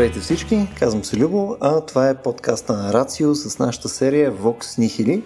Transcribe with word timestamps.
Здравейте 0.00 0.20
всички, 0.20 0.68
казвам 0.78 1.04
се 1.04 1.16
Любо, 1.16 1.56
а 1.60 1.80
това 1.80 2.08
е 2.08 2.22
подкаста 2.22 2.72
на 2.72 2.92
Рацио 2.92 3.34
с 3.34 3.58
нашата 3.58 3.88
серия 3.88 4.32
Vox 4.32 4.62
Nihili. 4.62 5.22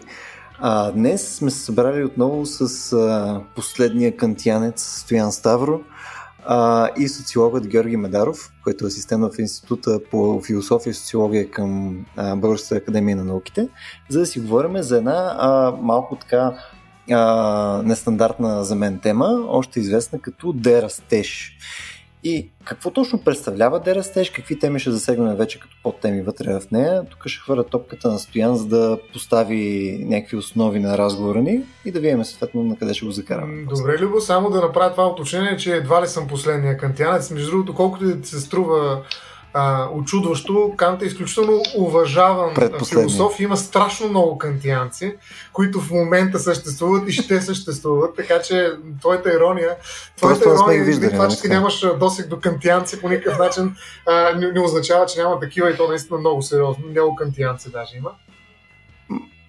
А, 0.59 0.93
днес 0.93 1.37
сме 1.37 1.51
се 1.51 1.65
събрали 1.65 2.05
отново 2.05 2.47
с 2.47 2.93
а, 2.93 3.41
последния 3.57 4.17
кантиянец 4.17 4.83
Стоян 4.83 5.33
Ставро 5.33 5.81
а, 6.47 6.89
и 6.99 7.09
социологът 7.09 7.69
Георги 7.69 7.97
Медаров, 7.97 8.53
който 8.65 8.85
е 8.85 8.89
асистент 8.89 9.23
в 9.23 9.39
Института 9.39 10.01
по 10.11 10.43
философия 10.47 10.91
и 10.91 10.95
социология 10.95 11.51
към 11.51 11.99
Българската 12.37 12.77
академия 12.77 13.17
на 13.17 13.25
науките, 13.25 13.69
за 14.09 14.19
да 14.19 14.27
си 14.27 14.41
говорим 14.41 14.83
за 14.83 14.97
една 14.97 15.37
а, 15.39 15.73
малко 15.81 16.17
така 16.17 16.53
а, 17.11 17.83
нестандартна 17.85 18.65
за 18.65 18.75
мен 18.75 18.99
тема, 18.99 19.45
още 19.49 19.81
известна 19.81 20.19
като 20.19 20.53
дерастеж. 20.53 21.59
И 22.25 22.51
какво 22.65 22.91
точно 22.91 23.19
представлява 23.19 23.81
дерастеж, 23.81 24.31
какви 24.31 24.59
теми 24.59 24.81
ще 24.81 24.91
засегнем 24.91 25.37
вече 25.37 25.61
като 25.61 25.77
подтеми 25.83 26.23
вътре 26.23 26.61
в 26.61 26.71
нея. 26.73 27.05
Тук 27.11 27.27
ще 27.27 27.41
хвърля 27.41 27.65
топката 27.65 28.09
на 28.09 28.19
Стоян, 28.19 28.57
за 28.57 28.67
да 28.67 28.99
постави 29.13 29.99
някакви 30.09 30.37
основи 30.37 30.81
на 30.81 30.99
разговора 30.99 31.43
ни 31.43 31.61
и 31.85 31.91
да 31.93 32.01
видим 32.01 32.25
съответно 32.25 32.63
на 32.63 32.77
къде 32.77 32.95
ще 32.95 33.07
го 33.07 33.13
закараме. 33.13 33.65
Добре, 33.69 33.99
Любо, 33.99 34.21
само 34.21 34.51
да 34.51 34.61
направя 34.61 34.91
това 34.91 35.07
уточнение, 35.07 35.57
че 35.57 35.77
едва 35.77 36.03
ли 36.03 36.07
съм 36.07 36.29
последния 36.29 36.77
кантианец. 36.77 37.31
Между 37.31 37.51
другото, 37.51 37.75
колкото 37.75 38.05
и 38.05 38.15
да 38.15 38.27
се 38.27 38.41
струва 38.41 39.03
а, 39.55 39.89
очудващо. 39.93 40.73
Кант 40.77 41.03
е 41.03 41.05
изключително 41.05 41.63
уважаван 41.79 42.55
философ. 42.89 43.41
Има 43.41 43.57
страшно 43.57 44.09
много 44.09 44.39
кантианци, 44.39 45.17
които 45.53 45.81
в 45.81 45.91
момента 45.91 46.39
съществуват 46.39 47.09
и 47.09 47.13
ще 47.13 47.41
съществуват. 47.41 48.17
Така 48.17 48.43
че 48.43 48.73
твоята 49.01 49.35
ирония, 49.35 49.77
твоята 50.17 50.49
ирония 50.49 50.85
виждали, 50.85 51.11
това, 51.11 51.29
че 51.29 51.41
ти 51.41 51.49
нямаш 51.49 51.87
досег 52.01 52.29
до 52.29 52.41
кантианци 52.41 53.01
по 53.01 53.09
никакъв 53.09 53.39
начин 53.39 53.77
а, 54.07 54.35
не, 54.35 54.53
не, 54.53 54.61
означава, 54.61 55.07
че 55.07 55.21
няма 55.21 55.41
такива 55.41 55.71
и 55.71 55.77
то 55.77 55.89
наистина 55.89 56.19
много 56.19 56.43
сериозно. 56.43 56.85
Много 56.91 57.17
кантианци 57.17 57.71
даже 57.71 57.97
има. 57.97 58.11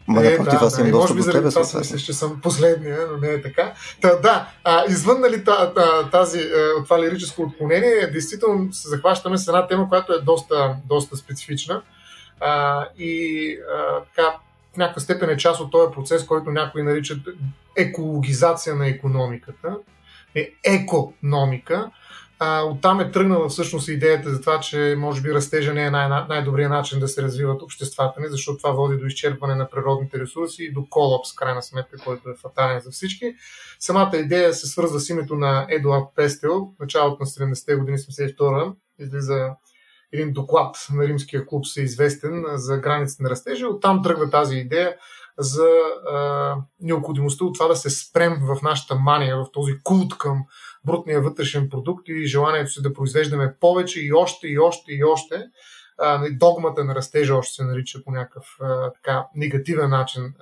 Ма 0.08 0.28
е, 0.28 0.30
напротив, 0.30 0.60
да, 0.60 0.66
аз 0.66 0.80
имам 0.80 0.92
да, 0.92 0.98
може 0.98 1.14
би 1.14 1.22
заради 1.22 1.50
това 1.50 1.64
си 1.64 1.78
мислиш, 1.78 2.02
че 2.02 2.14
съм 2.14 2.42
последния, 2.42 3.00
но 3.12 3.18
не 3.18 3.28
е 3.28 3.42
така. 3.42 3.74
Та, 4.02 4.16
да, 4.16 4.48
а, 4.64 4.84
извън 4.90 5.22
нали, 5.22 5.44
тази, 6.12 6.40
е, 6.40 6.84
това 6.84 7.02
лирическо 7.02 7.42
отклонение, 7.42 8.08
действително 8.08 8.74
се 8.74 8.90
захващаме 8.90 9.38
с 9.38 9.48
една 9.48 9.68
тема, 9.68 9.90
която 9.90 10.14
е 10.14 10.22
доста, 10.22 10.76
доста 10.86 11.18
специфична. 11.18 11.82
А, 12.40 12.86
и 12.98 13.58
а, 13.76 14.04
така, 14.16 14.36
в 14.74 14.78
някаква 14.78 15.02
степен 15.02 15.30
е 15.30 15.38
част 15.38 15.60
от 15.60 15.72
този 15.72 15.94
процес, 15.94 16.26
който 16.26 16.52
някои 16.52 16.84
наричат 16.84 17.20
екологизация 17.76 18.76
на 18.76 18.88
економиката. 18.88 19.78
Е 20.36 20.54
економика. 20.64 21.92
Оттам 22.42 23.00
е 23.00 23.12
тръгнала 23.12 23.50
всъщност 23.50 23.88
идеята 23.88 24.30
за 24.30 24.42
това, 24.42 24.60
че 24.60 24.96
може 24.98 25.22
би 25.22 25.34
растежа 25.34 25.74
не 25.74 25.86
е 25.86 25.92
най- 25.92 26.26
най-добрият 26.30 26.72
начин 26.72 27.00
да 27.00 27.08
се 27.08 27.22
развиват 27.22 27.62
обществата 27.62 28.22
ни, 28.22 28.28
защото 28.30 28.58
това 28.58 28.72
води 28.72 28.98
до 28.98 29.06
изчерпване 29.06 29.56
на 29.56 29.70
природните 29.70 30.20
ресурси 30.20 30.64
и 30.64 30.74
до 30.74 30.86
колапс, 30.90 31.34
крайна 31.34 31.64
сметка, 31.64 31.98
който 31.98 32.30
е 32.30 32.36
фатален 32.42 32.80
за 32.80 32.92
всички. 32.92 33.36
Самата 33.80 34.12
идея 34.18 34.54
се 34.54 34.68
свързва 34.68 35.00
с 35.00 35.10
името 35.10 35.36
на 35.36 35.66
Едуард 35.70 36.06
Пестел. 36.16 36.68
Началото 36.80 37.18
на 37.20 37.26
70-те 37.26 37.76
години, 37.76 37.98
72 37.98 38.74
излиза 39.00 39.50
един 40.14 40.34
доклад 40.34 40.76
на 40.94 41.08
Римския 41.08 41.46
клуб, 41.46 41.66
се 41.66 41.82
известен 41.82 42.44
за 42.54 42.78
границите 42.78 43.24
на 43.24 43.30
растежа. 43.30 43.68
Оттам 43.68 44.04
тръгва 44.04 44.30
тази 44.30 44.56
идея 44.56 44.96
за 45.38 45.68
а, 46.12 46.56
необходимостта 46.82 47.46
от 47.46 47.54
това 47.54 47.68
да 47.68 47.76
се 47.76 47.90
спрем 47.90 48.38
в 48.42 48.62
нашата 48.62 48.96
мания, 48.96 49.38
в 49.38 49.52
този 49.54 49.74
култ 49.84 50.18
към 50.18 50.44
брутния 50.86 51.22
вътрешен 51.22 51.70
продукт 51.70 52.10
и 52.10 52.26
желанието 52.26 52.72
си 52.72 52.82
да 52.82 52.94
произвеждаме 52.94 53.56
повече 53.60 54.02
и 54.02 54.14
още 54.14 54.48
и 54.48 54.60
още 54.60 54.92
и 54.92 55.04
още. 55.04 55.44
Нали, 56.00 56.38
догмата 56.38 56.84
на 56.84 56.96
растежа 56.96 57.36
още 57.36 57.54
се 57.54 57.64
нарича 57.64 58.04
по 58.04 58.12
някакъв 58.12 58.46
така 58.94 59.28
негативен 59.36 59.90
начин 59.90 60.34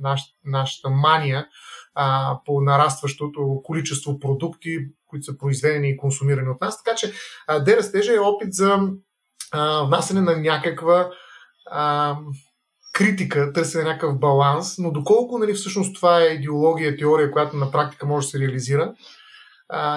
наш, 0.00 0.22
нашата 0.44 0.90
мания 0.90 1.46
а, 1.94 2.38
по 2.44 2.60
нарастващото 2.60 3.60
количество 3.64 4.18
продукти, 4.18 4.78
които 5.06 5.24
са 5.24 5.38
произведени 5.38 5.90
и 5.90 5.96
консумирани 5.96 6.50
от 6.50 6.60
нас. 6.60 6.84
Така 6.84 6.96
че 6.96 7.12
а, 7.46 7.58
дерастежа 7.58 8.14
е 8.14 8.18
опит 8.18 8.54
за 8.54 8.78
а, 9.52 9.84
внасяне 9.84 10.20
на 10.20 10.36
някаква 10.36 11.10
а, 11.70 12.16
критика, 12.92 13.52
търсене 13.52 13.84
някакъв 13.84 14.18
баланс, 14.18 14.78
но 14.78 14.90
доколко 14.90 15.38
нали, 15.38 15.54
всъщност 15.54 15.94
това 15.94 16.20
е 16.20 16.26
идеология, 16.26 16.96
теория, 16.96 17.30
която 17.30 17.56
на 17.56 17.70
практика 17.70 18.06
може 18.06 18.26
да 18.26 18.30
се 18.30 18.38
реализира, 18.40 18.94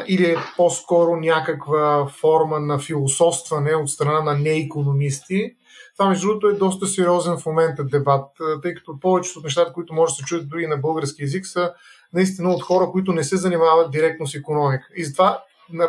или 0.08 0.26
е 0.26 0.38
по-скоро 0.58 1.16
някаква 1.16 2.08
форма 2.08 2.60
на 2.60 2.80
философстване 2.80 3.76
от 3.76 3.90
страна 3.90 4.22
на 4.22 4.34
неекономисти. 4.34 5.56
Това, 5.98 6.10
между 6.10 6.28
другото, 6.28 6.48
е 6.48 6.54
доста 6.54 6.88
сериозен 6.88 7.38
в 7.38 7.46
момента 7.46 7.84
дебат, 7.84 8.26
тъй 8.62 8.74
като 8.74 9.00
повечето 9.00 9.40
от 9.40 9.46
нещата, 9.46 9.74
които 9.74 9.94
може 9.94 10.12
да 10.12 10.16
се 10.16 10.24
чуят 10.24 10.50
дори 10.50 10.68
на 10.68 10.78
български 10.78 11.22
язик, 11.22 11.46
са 11.46 11.74
наистина 12.14 12.50
от 12.50 12.64
хора, 12.64 12.90
които 12.92 13.14
не 13.14 13.24
се 13.24 13.38
занимават 13.38 13.92
директно 13.92 14.28
с 14.28 14.36
економика. 14.36 14.86
И 14.96 15.06
затова 15.06 15.44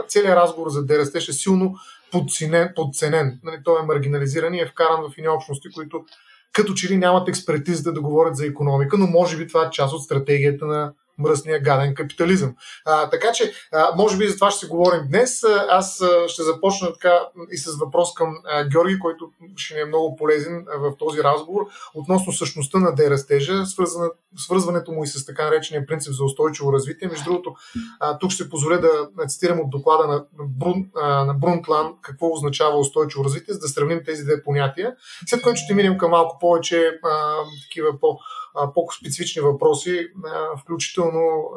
целият 0.08 0.36
разговор 0.36 0.70
за 0.70 0.86
дерастеж 0.86 1.28
е 1.28 1.32
силно 1.32 1.74
подценен. 2.12 2.72
подценен. 2.76 3.41
Нали, 3.42 3.56
той 3.64 3.82
е 3.82 3.86
маргинализиран 3.86 4.54
и 4.54 4.60
е 4.60 4.66
вкаран 4.66 5.03
в 5.03 5.18
едни 5.18 5.28
общности, 5.28 5.68
които 5.74 6.04
като 6.53 6.74
че 6.74 6.88
ли 6.88 6.97
нямат 6.97 7.28
експертизата 7.28 7.92
да 7.92 8.00
говорят 8.00 8.36
за 8.36 8.47
економика, 8.47 8.98
но 8.98 9.06
може 9.06 9.36
би 9.36 9.48
това 9.48 9.66
е 9.66 9.70
част 9.70 9.94
от 9.94 10.03
стратегията 10.03 10.66
на 10.66 10.92
мръсния 11.19 11.62
гаден 11.62 11.94
капитализъм. 11.94 12.54
А, 12.84 13.10
така 13.10 13.32
че, 13.32 13.53
а, 13.72 13.97
може 13.97 14.16
би 14.16 14.28
за 14.28 14.34
това 14.34 14.50
ще 14.50 14.60
си 14.60 14.66
говорим 14.66 15.09
днес. 15.09 15.43
Аз 15.71 16.00
а, 16.00 16.28
ще 16.28 16.43
започна 16.43 16.93
така 16.93 17.21
и 17.53 17.59
с 17.59 17.77
въпрос 17.78 18.15
към 18.15 18.34
а, 18.44 18.65
Георги, 18.65 18.99
който 18.99 19.31
ще 19.56 19.75
ни 19.75 19.81
е 19.81 19.84
много 19.84 20.16
полезен 20.16 20.66
а, 20.75 20.78
в 20.78 20.97
този 20.99 21.22
разговор 21.22 21.62
относно 21.94 22.32
същността 22.32 22.78
на 22.78 22.94
дерастежа, 22.94 23.66
свързана, 23.66 24.10
свързването 24.37 24.93
му 24.93 25.04
и 25.04 25.06
с 25.06 25.27
така 25.27 25.44
наречения 25.44 25.87
принцип 25.87 26.12
за 26.12 26.25
устойчиво 26.25 26.72
развитие. 26.72 27.09
Между 27.09 27.25
другото, 27.25 27.54
а, 28.00 28.19
тук 28.19 28.31
ще 28.31 28.50
позволя 28.50 28.77
да 28.78 29.27
цитирам 29.27 29.60
от 29.60 29.71
доклада 29.71 30.06
на, 30.06 30.25
Брун, 30.38 30.91
а, 30.97 31.25
на 31.25 31.34
Брунтлан 31.34 31.94
какво 32.03 32.33
означава 32.33 32.78
устойчиво 32.78 33.25
развитие, 33.25 33.54
за 33.54 33.60
да 33.60 33.69
сравним 33.69 34.00
тези 34.04 34.25
две 34.25 34.43
понятия. 34.43 34.94
След 35.27 35.43
което 35.43 35.60
ще 35.65 35.75
минем 35.75 35.98
към 35.98 36.10
малко 36.10 36.38
повече 36.38 36.98
а, 37.04 37.37
такива 37.69 38.00
по- 38.00 38.19
по-специфични 38.75 39.43
въпроси, 39.43 40.09
включително 40.61 41.50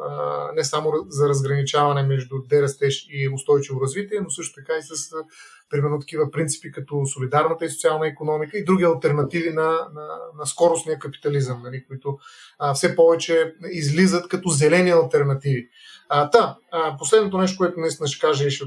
не 0.56 0.64
само 0.64 0.92
за 1.08 1.30
разграничаване 1.30 2.04
между 2.04 2.36
дерастеж 2.50 3.08
и 3.10 3.30
устойчиво 3.34 3.82
развитие, 3.82 4.20
но 4.22 4.30
също 4.30 4.62
така 4.62 4.74
и 4.78 4.82
с 4.82 5.12
примерно 5.70 6.00
такива 6.00 6.32
принципи 6.32 6.72
като 6.72 7.06
солидарната 7.06 7.66
и 7.66 7.70
социална 7.70 8.08
економика 8.08 8.58
и 8.58 8.64
други 8.64 8.84
альтернативи 8.84 9.50
на, 9.50 9.70
на, 9.94 10.08
на 10.38 10.46
скоростния 10.46 11.00
капитализъм, 11.00 11.62
нали, 11.64 11.86
които 11.88 12.18
а, 12.60 12.74
все 12.74 12.96
повече 12.96 13.54
излизат 13.72 14.28
като 14.28 14.50
зелени 14.50 14.92
альтернативи. 14.92 15.70
А, 16.10 16.30
та, 16.30 16.58
а, 16.72 16.98
последното 16.98 17.38
нещо, 17.38 17.58
което 17.58 17.80
наистина 17.80 18.08
ще 18.08 18.28
кажа 18.28 18.48
и 18.48 18.52
ще 18.52 18.66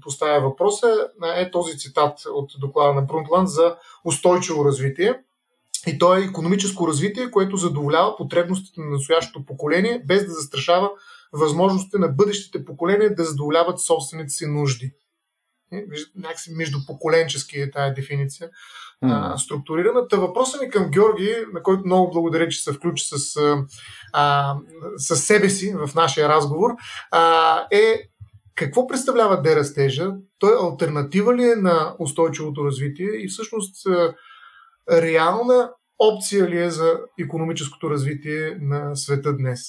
поставя 0.00 0.48
въпроса, 0.48 1.08
е 1.36 1.50
този 1.50 1.78
цитат 1.78 2.18
от 2.26 2.50
доклада 2.60 2.94
на 2.94 3.02
Брунтланд 3.02 3.48
за 3.48 3.76
устойчиво 4.04 4.64
развитие. 4.64 5.14
И 5.88 5.98
то 5.98 6.14
е 6.14 6.20
економическо 6.20 6.88
развитие, 6.88 7.30
което 7.30 7.56
задоволява 7.56 8.16
потребностите 8.16 8.80
на 8.80 8.90
настоящото 8.90 9.46
поколение, 9.46 10.02
без 10.06 10.26
да 10.26 10.32
застрашава 10.32 10.90
възможностите 11.32 11.98
на 11.98 12.08
бъдещите 12.08 12.64
поколения 12.64 13.14
да 13.14 13.24
задоволяват 13.24 13.80
собствените 13.80 14.28
си 14.28 14.46
нужди. 14.46 14.92
Е, 15.72 15.84
някакси 16.16 16.52
междупоколенчески 16.52 17.58
е 17.58 17.70
тая 17.70 17.94
дефиниция 17.94 18.50
mm. 19.04 19.36
структурираната. 19.36 20.16
Въпросът 20.16 20.60
ми 20.60 20.70
към 20.70 20.90
Георги, 20.90 21.34
на 21.52 21.62
който 21.62 21.82
много 21.86 22.10
благодаря, 22.10 22.48
че 22.48 22.62
се 22.62 22.72
включи 22.72 23.04
с, 23.06 23.36
а, 24.12 24.56
с 24.96 25.16
себе 25.16 25.50
си 25.50 25.74
в 25.74 25.94
нашия 25.94 26.28
разговор, 26.28 26.70
а, 27.10 27.66
е 27.70 28.02
какво 28.54 28.86
представлява 28.86 29.42
дерастежа? 29.42 30.12
Той 30.38 30.52
альтернатива 30.62 31.34
ли 31.36 31.44
е 31.44 31.56
на 31.56 31.96
устойчивото 31.98 32.64
развитие 32.64 33.06
и 33.06 33.28
всъщност 33.28 33.86
реална 34.92 35.70
опция 35.98 36.50
ли 36.50 36.58
е 36.62 36.70
за 36.70 36.92
економическото 37.20 37.90
развитие 37.90 38.58
на 38.60 38.96
света 38.96 39.36
днес? 39.36 39.60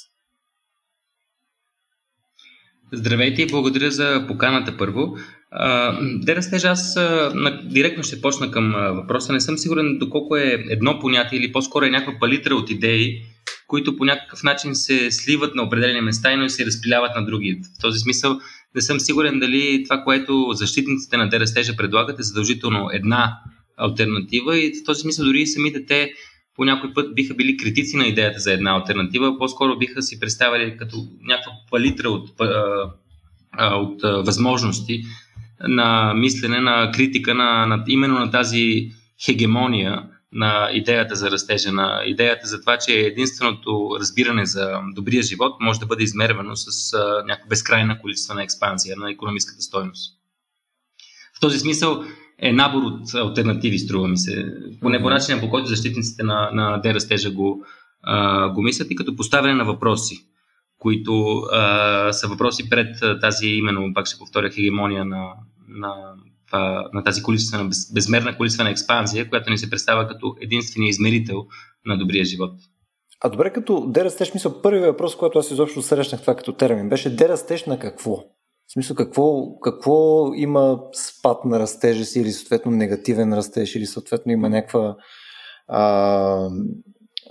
Здравейте 2.93 3.41
и 3.41 3.47
благодаря 3.47 3.91
за 3.91 4.25
поканата 4.27 4.77
първо. 4.77 5.17
Де 6.01 6.35
растеж, 6.35 6.63
аз 6.63 6.97
директно 7.63 8.03
ще 8.03 8.21
почна 8.21 8.51
към 8.51 8.73
въпроса. 8.95 9.33
Не 9.33 9.41
съм 9.41 9.57
сигурен 9.57 9.97
доколко 9.97 10.35
е 10.35 10.65
едно 10.69 10.99
понятие 10.99 11.39
или 11.39 11.51
по-скоро 11.51 11.85
е 11.85 11.89
някаква 11.89 12.19
палитра 12.19 12.55
от 12.55 12.69
идеи, 12.69 13.21
които 13.67 13.97
по 13.97 14.05
някакъв 14.05 14.43
начин 14.43 14.75
се 14.75 15.11
сливат 15.11 15.55
на 15.55 15.63
определени 15.63 16.01
места 16.01 16.33
и 16.33 16.49
се 16.49 16.65
разпиляват 16.65 17.11
на 17.15 17.25
други. 17.25 17.61
В 17.77 17.81
този 17.81 17.99
смисъл 17.99 18.39
не 18.75 18.81
съм 18.81 18.99
сигурен 18.99 19.39
дали 19.39 19.83
това, 19.83 20.03
което 20.03 20.47
защитниците 20.51 21.17
на 21.17 21.29
дерастежа 21.29 21.75
предлагат 21.75 22.19
е 22.19 22.23
задължително 22.23 22.89
една 22.93 23.39
альтернатива 23.79 24.59
и 24.59 24.73
в 24.73 24.85
този 24.85 25.01
смисъл 25.01 25.25
дори 25.25 25.47
самите 25.47 25.85
те 25.85 26.13
по 26.55 26.65
някой 26.65 26.93
път 26.93 27.15
биха 27.15 27.33
били 27.33 27.57
критици 27.57 27.97
на 27.97 28.07
идеята 28.07 28.39
за 28.39 28.53
една 28.53 28.75
альтернатива, 28.75 29.37
по-скоро 29.37 29.77
биха 29.77 30.01
си 30.01 30.19
представили 30.19 30.77
като 30.77 31.07
някаква 31.21 31.51
палитра 31.71 32.09
от, 32.09 32.29
от, 33.59 34.01
възможности 34.01 35.03
на 35.67 36.13
мислене, 36.13 36.59
на 36.59 36.91
критика 36.91 37.35
на, 37.35 37.65
на 37.65 37.83
именно 37.87 38.19
на 38.19 38.31
тази 38.31 38.91
хегемония 39.25 40.03
на 40.31 40.69
идеята 40.73 41.15
за 41.15 41.31
растежа, 41.31 41.71
на 41.71 42.03
идеята 42.05 42.47
за 42.47 42.59
това, 42.59 42.77
че 42.77 42.93
единственото 42.93 43.97
разбиране 43.99 44.45
за 44.45 44.79
добрия 44.95 45.23
живот 45.23 45.57
може 45.61 45.79
да 45.79 45.85
бъде 45.85 46.03
измервано 46.03 46.55
с 46.55 46.97
някаква 47.27 47.49
безкрайна 47.49 47.99
количествена 47.99 48.43
експанзия 48.43 48.97
на 48.97 49.11
економическата 49.11 49.61
стойност. 49.61 50.13
В 51.37 51.39
този 51.39 51.59
смисъл 51.59 52.03
е 52.41 52.53
набор 52.53 52.83
от 52.83 53.13
альтернативи, 53.15 53.79
струва 53.79 54.07
ми 54.07 54.17
се. 54.17 54.45
Поне 54.81 55.01
по 55.01 55.09
начина, 55.09 55.39
по 55.39 55.49
който 55.49 55.67
защитниците 55.67 56.23
на, 56.23 56.49
на 56.53 56.81
дерастежа 56.81 57.31
го, 57.31 57.65
а, 58.03 58.49
го 58.49 58.61
мислят 58.61 58.91
и 58.91 58.95
като 58.95 59.15
поставяне 59.15 59.53
на 59.53 59.65
въпроси, 59.65 60.15
които 60.79 61.43
а, 61.51 62.13
са 62.13 62.27
въпроси 62.27 62.69
пред 62.69 62.95
тази, 63.21 63.47
именно, 63.47 63.93
пак 63.93 64.07
ще 64.07 64.19
повторя, 64.19 64.49
хегемония 64.49 65.05
на, 65.05 65.33
на, 65.67 65.93
на 66.93 67.03
тази 67.03 67.23
количествена, 67.23 67.65
без, 67.65 67.93
безмерна 67.93 68.37
количествена 68.37 68.69
експанзия, 68.69 69.29
която 69.29 69.49
ни 69.51 69.57
се 69.57 69.69
представя 69.69 70.07
като 70.07 70.35
единствения 70.41 70.89
измерител 70.89 71.45
на 71.85 71.97
добрия 71.97 72.25
живот. 72.25 72.51
А 73.21 73.29
добре, 73.29 73.53
като 73.53 73.85
дерастеж, 73.87 74.33
мисъл, 74.33 74.61
първият 74.61 74.85
въпрос, 74.85 75.15
който 75.15 75.39
аз 75.39 75.51
изобщо 75.51 75.81
срещнах 75.81 76.21
това 76.21 76.35
като 76.35 76.53
термин, 76.53 76.89
беше 76.89 77.15
дерастеж 77.15 77.65
на 77.65 77.79
какво? 77.79 78.23
В 78.69 78.73
смисъл, 78.73 78.95
какво, 78.95 79.59
какво 79.59 80.27
има 80.35 80.79
спад 80.93 81.45
на 81.45 81.59
растежа 81.59 82.05
си 82.05 82.19
или 82.19 82.31
съответно 82.31 82.71
негативен 82.71 83.33
растеж 83.33 83.75
или 83.75 83.85
съответно 83.85 84.31
има 84.31 84.49
някаква 84.49 84.95
а, 85.67 86.49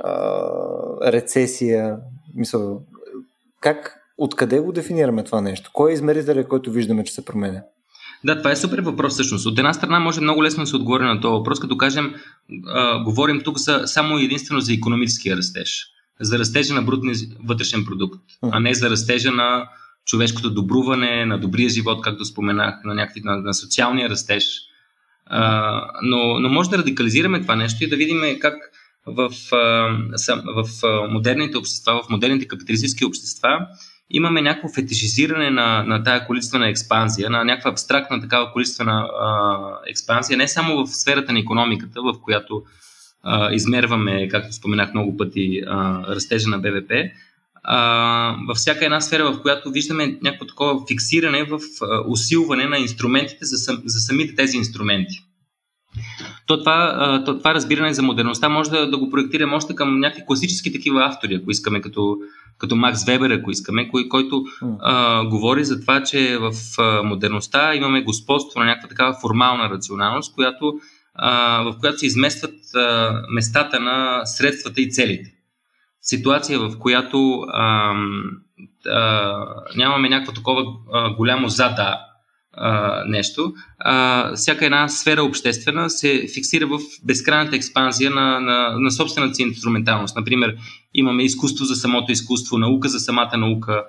а, 0.05 1.13
рецесия? 1.13 1.97
Мисъл, 2.35 2.83
как, 3.61 3.97
откъде 4.19 4.61
го 4.61 4.73
дефинираме 4.73 5.25
това 5.25 5.41
нещо? 5.41 5.71
Кой 5.73 5.91
е 5.91 5.95
измерителя, 5.95 6.49
който 6.49 6.71
виждаме, 6.71 7.05
че 7.05 7.15
се 7.15 7.25
променя? 7.25 7.63
Да, 8.25 8.39
това 8.39 8.51
е 8.51 8.57
супер 8.57 8.79
въпрос 8.79 9.13
всъщност. 9.13 9.47
От 9.47 9.59
една 9.59 9.73
страна 9.73 10.01
може 10.01 10.21
много 10.21 10.43
лесно 10.43 10.63
да 10.63 10.67
се 10.67 10.77
отговори 10.77 11.05
на 11.05 11.21
този 11.21 11.33
въпрос, 11.33 11.61
като 11.61 11.77
кажем, 11.77 12.15
а, 12.67 13.05
говорим 13.05 13.41
тук 13.45 13.59
за, 13.59 13.83
само 13.87 14.19
единствено 14.19 14.61
за 14.61 14.73
економическия 14.73 15.37
растеж. 15.37 15.87
За 16.21 16.39
растежа 16.39 16.75
на 16.75 16.83
брутния 16.83 17.17
вътрешен 17.45 17.85
продукт, 17.85 18.21
а 18.43 18.61
не 18.61 18.75
за 18.75 18.91
растежа 18.91 19.31
на 19.31 19.69
човешкото 20.09 20.51
добруване, 20.51 21.27
на 21.27 21.39
добрия 21.39 21.69
живот, 21.69 22.03
както 22.03 22.25
споменах, 22.25 22.75
на, 22.85 22.95
някакви, 22.95 23.21
на, 23.25 23.37
на 23.37 23.55
социалния 23.55 24.09
растеж. 24.09 24.45
А, 25.27 25.91
но, 26.03 26.41
но 26.41 26.49
може 26.49 26.71
да 26.71 26.79
радикализираме 26.79 27.41
това 27.41 27.57
нещо 27.57 27.85
и 27.85 27.89
да 27.89 27.97
видим 27.97 28.21
как 28.41 28.55
в, 29.07 29.31
в, 29.51 30.65
в 30.65 31.09
модерните 31.11 31.59
общества, 31.59 32.03
в 32.03 32.11
модерните 32.11 32.49
капиталистически 32.49 33.05
общества, 33.05 33.67
имаме 34.11 34.43
някакво 34.43 34.69
фетишизиране 34.69 35.51
на, 35.51 35.83
на 35.83 36.03
тая 36.03 36.27
количествена 36.27 36.69
експанзия, 36.69 37.31
на 37.31 37.45
някаква 37.45 37.71
абстрактна 37.71 38.21
такава 38.21 38.53
количествена 38.53 39.09
а, 39.21 39.57
експанзия, 39.91 40.39
не 40.39 40.49
само 40.49 40.87
в 40.87 40.87
сферата 40.87 41.33
на 41.33 41.39
економиката, 41.39 42.03
в 42.03 42.15
която 42.23 42.63
а, 43.23 43.53
измерваме, 43.53 44.29
както 44.29 44.53
споменах 44.53 44.95
много 44.95 45.17
пъти, 45.17 45.63
а, 45.67 46.05
растежа 46.07 46.49
на 46.49 46.59
БВП, 46.59 46.93
а, 47.71 48.37
във 48.49 48.57
всяка 48.57 48.85
една 48.85 49.01
сфера, 49.01 49.33
в 49.33 49.43
която 49.43 49.71
виждаме 49.71 50.19
някакво 50.23 50.47
такова 50.47 50.87
фиксиране 50.89 51.45
в 51.45 51.59
а, 51.83 52.03
усилване 52.09 52.67
на 52.67 52.79
инструментите 52.79 53.45
за, 53.45 53.57
за 53.85 54.01
самите 54.01 54.35
тези 54.35 54.57
инструменти. 54.57 55.25
То 56.47 56.59
това, 56.59 57.23
то 57.27 57.39
това 57.39 57.55
разбиране 57.55 57.95
за 57.95 58.03
модерността 58.03 58.49
може 58.49 58.71
да, 58.71 58.91
да 58.91 58.99
го 58.99 59.11
проектираме 59.11 59.55
още 59.55 59.75
към 59.75 60.01
някакви 60.01 60.27
класически 60.27 60.73
такива 60.73 61.07
автори, 61.07 61.35
ако 61.35 61.51
искаме, 61.51 61.81
като, 61.81 62.17
като 62.59 62.77
Макс 62.77 63.05
Вебер, 63.05 63.31
ако 63.31 63.51
искаме, 63.51 63.89
кой, 63.89 64.09
който 64.09 64.45
а, 64.81 65.25
говори 65.25 65.65
за 65.65 65.81
това, 65.81 66.03
че 66.03 66.39
в 66.39 66.53
а, 66.79 67.03
модерността 67.03 67.75
имаме 67.75 68.03
господство 68.03 68.61
на 68.61 68.67
някаква 68.67 68.89
такава 68.89 69.17
формална 69.21 69.71
рационалност, 69.71 70.35
която, 70.35 70.75
а, 71.15 71.63
в 71.63 71.79
която 71.81 71.99
се 71.99 72.07
изместват 72.07 72.75
а, 72.75 73.13
местата 73.31 73.81
на 73.81 74.27
средствата 74.27 74.81
и 74.81 74.91
целите. 74.91 75.38
Ситуация, 76.03 76.59
в 76.59 76.79
която 76.79 77.45
а, 77.49 77.95
а, 78.87 79.45
нямаме 79.77 80.09
някакво 80.09 80.33
такова 80.33 80.65
а, 80.93 81.15
голямо 81.15 81.49
зада 81.49 81.99
нещо, 83.07 83.53
а, 83.79 84.35
всяка 84.35 84.65
една 84.65 84.89
сфера 84.89 85.23
обществена 85.23 85.91
се 85.91 86.27
фиксира 86.35 86.67
в 86.67 86.79
безкрайната 87.05 87.57
експанзия 87.57 88.11
на, 88.11 88.41
на, 88.41 88.79
на 88.79 88.91
собствената 88.91 89.35
си 89.35 89.43
инструменталност. 89.43 90.17
Например, 90.17 90.57
имаме 90.95 91.23
изкуство 91.23 91.65
за 91.65 91.75
самото 91.75 92.13
изкуство, 92.13 92.59
наука 92.59 92.89
за 92.89 92.99
самата 93.01 93.37
наука. 93.39 93.85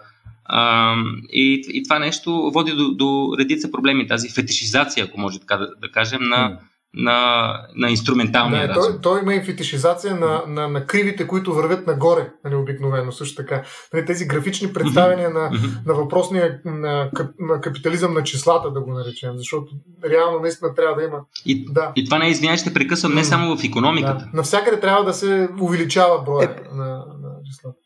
А, 0.46 0.96
и, 1.34 1.64
и 1.74 1.84
това 1.84 2.00
нещо 2.00 2.52
води 2.54 2.72
до, 2.72 2.92
до 2.92 3.36
редица 3.40 3.72
проблеми, 3.72 4.08
тази 4.08 4.30
фетишизация, 4.30 5.06
ако 5.06 5.20
може 5.20 5.40
така 5.40 5.58
да, 5.58 5.68
да 5.82 5.92
кажем, 5.92 6.24
на, 6.24 6.60
на, 6.94 7.54
на 7.76 7.90
инструменталния 7.90 8.68
да, 8.68 8.74
той, 8.74 9.02
той 9.02 9.22
има 9.22 9.34
и 9.34 9.42
фетишизация 9.42 10.16
на, 10.16 10.44
на, 10.48 10.68
на 10.68 10.86
кривите, 10.86 11.28
които 11.28 11.54
вървят 11.54 11.88
нагоре, 11.88 12.32
нали, 12.46 12.56
обикновено 12.56 13.12
също 13.12 13.36
така. 13.36 13.64
Нали, 13.94 14.06
тези 14.06 14.28
графични 14.28 14.74
представяния 14.74 15.30
на, 15.30 15.52
на 15.86 15.94
въпросния 15.94 16.60
на, 16.66 17.12
на 17.40 17.62
капитализъм 17.62 18.14
на 18.14 18.24
числата, 18.24 18.72
да 18.72 18.82
го 18.82 18.94
наречем, 18.94 19.38
защото 19.38 19.72
реално 20.10 20.40
наистина 20.40 20.76
трябва 20.76 20.96
да 20.96 21.04
има. 21.04 21.18
И, 21.46 21.66
да. 21.74 21.92
и 21.96 22.06
това 22.06 22.18
не 22.18 22.30
извинявай, 22.30 22.58
ще 22.58 22.74
прекъсвам 22.74 23.16
не 23.16 23.24
само 23.24 23.58
в 23.58 23.64
економиката. 23.64 24.26
Да. 24.26 24.38
Навсякъде 24.38 24.80
трябва 24.80 25.04
да 25.04 25.14
се 25.14 25.50
увеличава 25.62 26.22
броя 26.24 26.46
е, 26.46 26.76
на, 26.76 26.88
на 26.88 27.30
числата. 27.52 27.78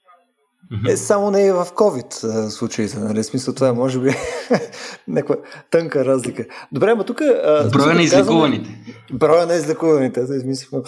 Е, 0.87 0.97
само 0.97 1.31
не 1.31 1.47
е 1.47 1.53
в 1.53 1.65
COVID 1.65 2.47
случаите, 2.49 2.99
нали? 2.99 3.23
Смисъл 3.23 3.53
това 3.53 3.67
е, 3.67 3.71
може 3.71 3.99
би, 3.99 4.09
някаква 5.07 5.35
тънка 5.71 6.05
разлика. 6.05 6.45
Добре, 6.71 6.93
ма 6.93 7.03
тук... 7.03 7.21
Броя 7.73 7.95
на 7.95 8.01
излекуваните. 8.01 8.69
Броя 9.13 9.45
на 9.45 9.53
излекуваните, 9.53 10.23
да 10.23 10.35
измислихме. 10.35 10.79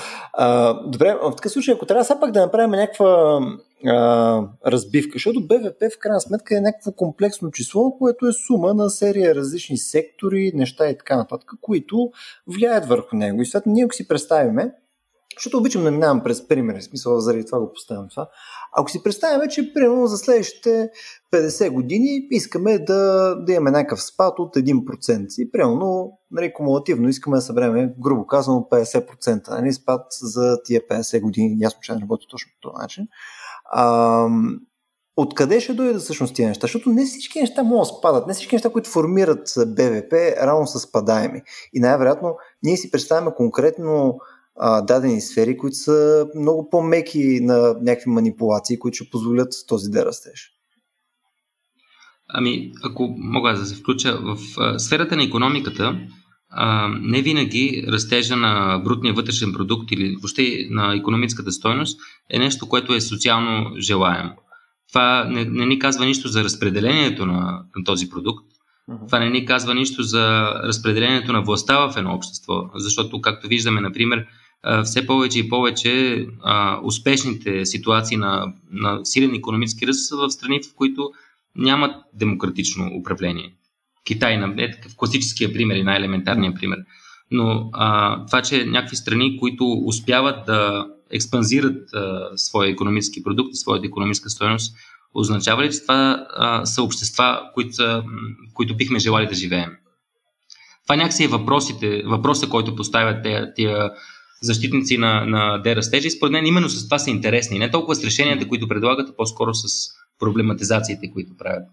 Добре, 0.86 1.16
в 1.24 1.36
такъв 1.36 1.52
случай, 1.52 1.74
ако 1.74 1.86
трябва 1.86 2.04
все 2.04 2.20
пак 2.20 2.32
да 2.32 2.42
направим 2.42 2.72
някаква 2.72 3.40
а, 3.88 4.42
разбивка, 4.68 5.12
защото 5.14 5.48
БВП 5.48 5.94
в 5.96 6.00
крайна 6.00 6.22
сметка 6.22 6.58
е 6.58 6.62
някакво 6.62 6.92
комплексно 6.92 7.52
число, 7.52 7.98
което 7.98 8.28
е 8.28 8.34
сума 8.48 8.74
на 8.74 8.90
серия 8.90 9.36
различни 9.36 9.78
сектори, 9.78 10.52
неща 10.56 10.90
и 10.90 10.98
така 10.98 11.18
нататък, 11.18 11.52
които 11.62 12.12
влияят 12.48 12.86
върху 12.86 13.16
него. 13.16 13.42
И 13.42 13.46
след 13.46 13.66
ние, 13.66 13.84
ако 13.84 13.94
си 13.94 14.08
представиме, 14.08 14.72
защото 15.38 15.58
обичам 15.58 15.84
да 15.84 15.92
минавам 15.92 16.24
през 16.24 16.48
примери, 16.48 16.82
смисъл 16.82 17.20
заради 17.20 17.46
това 17.46 17.60
го 17.60 17.74
поставям 17.74 18.08
това. 18.10 18.30
Ако 18.78 18.92
си 18.92 19.04
представяме, 19.04 19.48
че 19.48 19.74
примерно 19.74 20.08
за 20.08 20.18
следващите 20.18 20.90
50 21.34 21.70
години 21.70 22.28
искаме 22.32 22.80
да, 22.80 23.36
да 23.36 23.54
имаме 23.54 23.72
някакъв 23.72 24.04
спад 24.04 24.40
от 24.40 24.56
1% 24.56 25.26
и 25.42 25.52
примерно 25.52 26.12
нали, 26.32 26.54
кумулативно 26.54 27.10
искаме 27.10 27.38
да 27.38 27.42
събереме, 27.42 27.94
грубо 28.04 28.28
казано, 28.28 28.68
50%, 28.72 29.50
нали, 29.50 29.74
спад 29.74 30.02
за 30.22 30.58
тия 30.66 30.82
50 30.82 31.22
години. 31.22 31.56
Ясно, 31.60 31.80
че 31.82 31.94
не 31.94 32.02
работи 32.02 32.26
точно 32.30 32.52
по 32.52 32.70
този 32.70 32.82
начин. 32.82 33.08
А, 33.72 34.28
откъде 35.18 35.60
ще 35.60 35.74
дойде 35.74 36.00
всъщност 36.00 36.36
тия 36.36 36.48
неща? 36.48 36.62
Защото 36.62 36.90
не 36.90 37.06
всички 37.06 37.40
неща 37.40 37.64
могат 37.64 37.82
да 37.82 37.98
спадат. 37.98 38.28
Не 38.28 38.34
всички 38.34 38.56
неща, 38.56 38.70
които 38.70 38.90
формират 38.90 39.54
БВП, 39.68 40.14
рано 40.42 40.68
са 40.68 40.80
спадаеми. 40.80 41.42
И 41.74 41.80
най-вероятно 41.80 42.36
ние 42.64 42.78
си 42.78 42.92
представяме 42.92 43.36
конкретно 43.36 44.20
а, 44.60 44.82
дадени 44.82 45.22
сфери, 45.22 45.58
които 45.58 45.76
са 45.76 46.28
много 46.36 46.70
по-меки 46.70 47.40
на 47.42 47.76
някакви 47.82 48.10
манипулации, 48.10 48.80
които 48.80 48.96
ще 48.96 49.10
позволят 49.10 49.54
този 49.68 49.90
да 49.90 50.06
растеж. 50.06 50.52
Ами, 52.28 52.72
ако 52.84 53.16
мога 53.18 53.54
да 53.54 53.66
се 53.66 53.76
включа 53.76 54.18
в 54.22 54.38
а, 54.58 54.80
сферата 54.80 55.16
на 55.16 55.24
економиката, 55.24 56.00
а, 56.50 56.88
не 57.02 57.22
винаги 57.22 57.86
растежа 57.88 58.36
на 58.36 58.82
брутния 58.86 59.14
вътрешен 59.14 59.54
продукт 59.54 59.92
или 59.92 60.16
въобще 60.16 60.68
на 60.70 60.96
економическата 60.96 61.52
стойност 61.52 62.00
е 62.30 62.40
нещо, 62.40 62.70
което 62.70 62.94
е 62.94 63.02
социално 63.02 63.76
желаемо. 63.80 64.32
Това 64.90 65.24
не, 65.30 65.46
не 65.46 65.66
ни 65.66 65.80
казва 65.80 66.06
нищо 66.06 66.28
за 66.28 66.44
разпределението 66.44 67.26
на, 67.26 67.64
на 67.76 67.84
този 67.86 68.10
продукт. 68.10 68.46
Uh-huh. 68.90 69.08
Това 69.08 69.20
не 69.20 69.30
ни 69.30 69.46
казва 69.46 69.76
нищо 69.76 70.04
за 70.04 70.52
разпределението 70.64 71.34
на 71.34 71.42
властта 71.42 71.88
в 71.88 71.98
едно 71.98 72.14
общество, 72.14 72.70
защото, 72.76 73.22
както 73.22 73.48
виждаме, 73.48 73.82
например, 73.82 74.26
все 74.84 75.08
повече 75.08 75.40
и 75.40 75.50
повече 75.50 76.26
а, 76.44 76.80
успешните 76.84 77.66
ситуации 77.66 78.18
на, 78.18 78.54
на 78.72 79.06
силен 79.06 79.36
економически 79.36 79.88
ръст 79.88 80.08
са 80.08 80.16
в 80.16 80.30
страни, 80.30 80.60
в 80.64 80.76
които 80.76 81.12
нямат 81.56 81.96
демократично 82.14 82.92
управление. 83.00 83.54
Китай 84.04 84.34
е 84.58 84.72
такъв 84.72 84.96
класическия 84.96 85.54
пример 85.54 85.76
и 85.76 85.84
най-елементарният 85.84 86.56
пример. 86.56 86.80
Но 87.32 87.70
а, 87.74 88.26
това, 88.26 88.42
че 88.42 88.66
някакви 88.66 88.96
страни, 88.96 89.38
които 89.40 89.82
успяват 89.86 90.46
да 90.46 90.88
експанзират 91.12 91.94
а, 91.94 92.30
своя 92.36 92.70
економически 92.70 93.24
продукт 93.24 93.56
своята 93.56 93.88
економическа 93.88 94.30
стоеност, 94.30 94.76
означава 95.14 95.64
ли, 95.64 95.72
че 95.72 95.82
това 95.82 96.28
а, 96.30 96.66
са 96.66 96.84
общества, 96.84 97.42
които, 97.54 98.04
които 98.54 98.76
бихме 98.78 99.00
желали 99.00 99.28
да 99.28 99.36
живеем? 99.36 99.72
Това 100.84 100.96
някакси 100.96 101.24
е 101.24 101.28
въпросите, 101.28 102.04
въпроса, 102.06 102.50
който 102.50 102.76
поставят 102.76 103.24
тия, 103.24 103.54
тия 103.54 103.92
защитници 104.46 104.98
на, 104.98 105.26
на 105.26 105.58
дерастежа 105.58 106.08
и 106.08 106.12
според 106.12 106.32
мен 106.32 106.46
именно 106.46 106.70
с 106.70 106.86
това 106.86 107.00
са 107.00 107.10
интересни. 107.10 107.60
Не 107.60 107.72
толкова 107.72 107.96
с 107.96 108.04
решенията, 108.04 108.48
които 108.48 108.68
предлагат, 108.68 109.10
а 109.10 109.16
по-скоро 109.16 109.54
с 109.54 109.68
проблематизациите, 110.20 111.12
които 111.12 111.38
правят. 111.38 111.64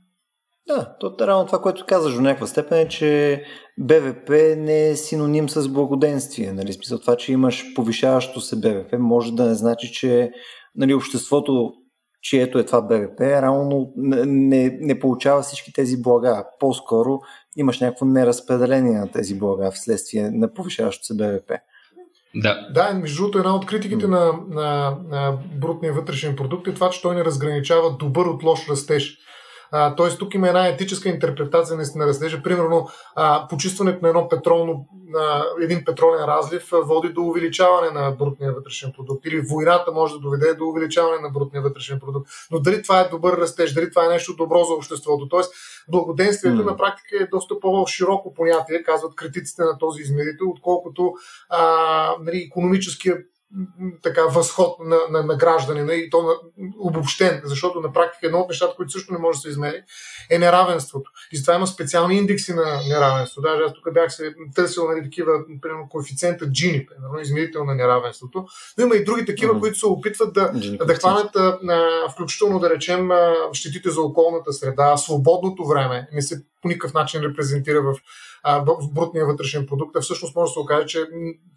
Да, 0.66 0.96
то 1.00 1.26
реално 1.26 1.46
това, 1.46 1.60
което 1.60 1.86
казаш 1.86 2.14
до 2.14 2.20
някаква 2.20 2.46
степен 2.46 2.78
е, 2.78 2.88
че 2.88 3.42
БВП 3.78 4.30
не 4.56 4.88
е 4.88 4.96
синоним 4.96 5.48
с 5.48 5.68
благоденствие. 5.68 6.52
Нали? 6.52 6.72
Смисъл 6.72 6.98
това, 6.98 7.16
че 7.16 7.32
имаш 7.32 7.74
повишаващо 7.74 8.40
се 8.40 8.60
БВП, 8.60 8.98
може 8.98 9.32
да 9.32 9.44
не 9.44 9.54
значи, 9.54 9.92
че 9.92 10.30
нали, 10.76 10.94
обществото, 10.94 11.72
чието 12.22 12.58
е 12.58 12.64
това 12.66 12.82
БВП, 12.82 13.20
реално 13.20 13.92
не, 13.96 14.78
не 14.80 14.98
получава 14.98 15.42
всички 15.42 15.72
тези 15.72 16.02
блага. 16.02 16.44
По-скоро 16.60 17.20
имаш 17.56 17.80
някакво 17.80 18.06
неразпределение 18.06 18.98
на 18.98 19.10
тези 19.10 19.38
блага 19.38 19.70
вследствие 19.70 20.30
на 20.30 20.52
повишаващо 20.52 21.04
се 21.04 21.16
БВП. 21.16 21.52
Да. 22.34 22.66
Да, 22.70 22.94
между 22.94 23.16
другото, 23.16 23.38
една 23.38 23.54
от 23.54 23.66
критиките 23.66 24.06
на, 24.06 24.32
на, 24.48 24.96
на 25.08 25.38
брутния 25.54 25.92
вътрешен 25.92 26.36
продукт 26.36 26.68
е 26.68 26.74
това, 26.74 26.90
че 26.90 27.02
той 27.02 27.14
не 27.14 27.24
разграничава 27.24 27.96
добър 27.96 28.26
от 28.26 28.42
лош 28.42 28.68
растеж. 28.68 29.18
Тоест 29.96 30.18
тук 30.18 30.34
има 30.34 30.48
една 30.48 30.68
етическа 30.68 31.08
интерпретация 31.08 31.78
на 31.96 32.06
растежа. 32.06 32.42
Примерно, 32.42 32.88
а, 33.14 33.48
почистването 33.48 33.98
на 34.02 34.08
едно 34.08 34.28
петролно, 34.28 34.86
на 35.08 35.44
един 35.62 35.84
петролен 35.84 36.24
разлив 36.24 36.68
води 36.72 37.08
до 37.08 37.22
увеличаване 37.22 37.90
на 37.90 38.10
брутния 38.10 38.52
вътрешен 38.52 38.92
продукт. 38.96 39.26
Или 39.26 39.40
войната 39.40 39.92
може 39.92 40.14
да 40.14 40.20
доведе 40.20 40.54
до 40.54 40.68
увеличаване 40.68 41.22
на 41.22 41.28
брутния 41.28 41.62
вътрешен 41.62 42.00
продукт. 42.00 42.28
Но 42.50 42.60
дали 42.60 42.82
това 42.82 43.00
е 43.00 43.08
добър 43.08 43.36
растеж, 43.36 43.72
дали 43.72 43.90
това 43.90 44.04
е 44.04 44.08
нещо 44.08 44.36
добро 44.36 44.64
за 44.64 44.74
обществото. 44.74 45.28
Тоест, 45.28 45.54
благоденствието 45.88 46.62
mm. 46.62 46.64
на 46.64 46.76
практика 46.76 47.16
е 47.20 47.26
доста 47.26 47.60
по-широко 47.60 48.34
понятие, 48.34 48.82
казват 48.82 49.14
критиците 49.14 49.62
на 49.62 49.78
този 49.78 50.02
измерител, 50.02 50.50
отколкото 50.50 51.12
а, 51.48 52.14
нали, 52.20 52.38
економическия 52.38 53.16
така 54.02 54.23
възход 54.23 54.76
на, 54.80 54.99
на, 55.11 55.23
на 55.23 55.37
гражданина 55.37 55.94
и 55.94 56.11
то 56.11 56.23
на, 56.23 56.32
обобщен, 56.78 57.40
защото 57.44 57.80
на 57.80 57.92
практика 57.92 58.26
едно 58.26 58.38
от 58.38 58.49
нещата, 58.49 58.76
които 58.76 58.92
също 58.92 59.12
не 59.12 59.18
може 59.18 59.37
да 59.37 59.40
се 59.40 59.49
измери, 59.49 59.82
е 60.30 60.38
неравенството. 60.38 61.11
И 61.32 61.37
затова 61.37 61.54
има 61.54 61.66
специални 61.66 62.16
индекси 62.16 62.54
на 62.54 62.80
неравенство. 62.88 63.42
Даже 63.42 63.62
аз 63.62 63.73
тук 63.73 63.94
бях 63.94 64.12
се 64.12 64.35
търсил 64.54 64.88
нали, 64.88 65.02
такива, 65.04 65.32
примерно, 65.62 65.88
коефициента 65.88 66.44
Gini, 66.44 66.87
примерно, 66.88 67.21
измерител 67.21 67.64
на 67.64 67.75
неравенството. 67.75 68.47
Но 68.78 68.85
има 68.85 68.97
и 68.97 69.04
други 69.04 69.26
такива, 69.26 69.54
mm-hmm. 69.54 69.61
които 69.61 69.78
се 69.78 69.87
опитват 69.87 70.35
да, 70.35 70.52
да 70.87 70.94
хванат, 70.94 71.37
а, 71.37 71.59
включително 72.12 72.59
да 72.59 72.71
речем, 72.71 73.09
щетите 73.52 73.90
за 73.90 74.00
околната 74.00 74.52
среда, 74.52 74.97
свободното 74.97 75.64
време. 75.64 76.09
Не 76.12 76.23
се 76.23 76.44
по 76.62 76.69
никакъв 76.69 76.95
начин 76.95 77.23
репрезентира 77.23 77.83
в 77.83 77.95
в 78.45 78.92
брутния 78.92 79.26
вътрешен 79.26 79.66
продукт, 79.66 79.97
а 79.97 80.00
всъщност 80.00 80.37
може 80.37 80.50
да 80.50 80.52
се 80.52 80.59
окаже, 80.59 80.87
че 80.87 81.07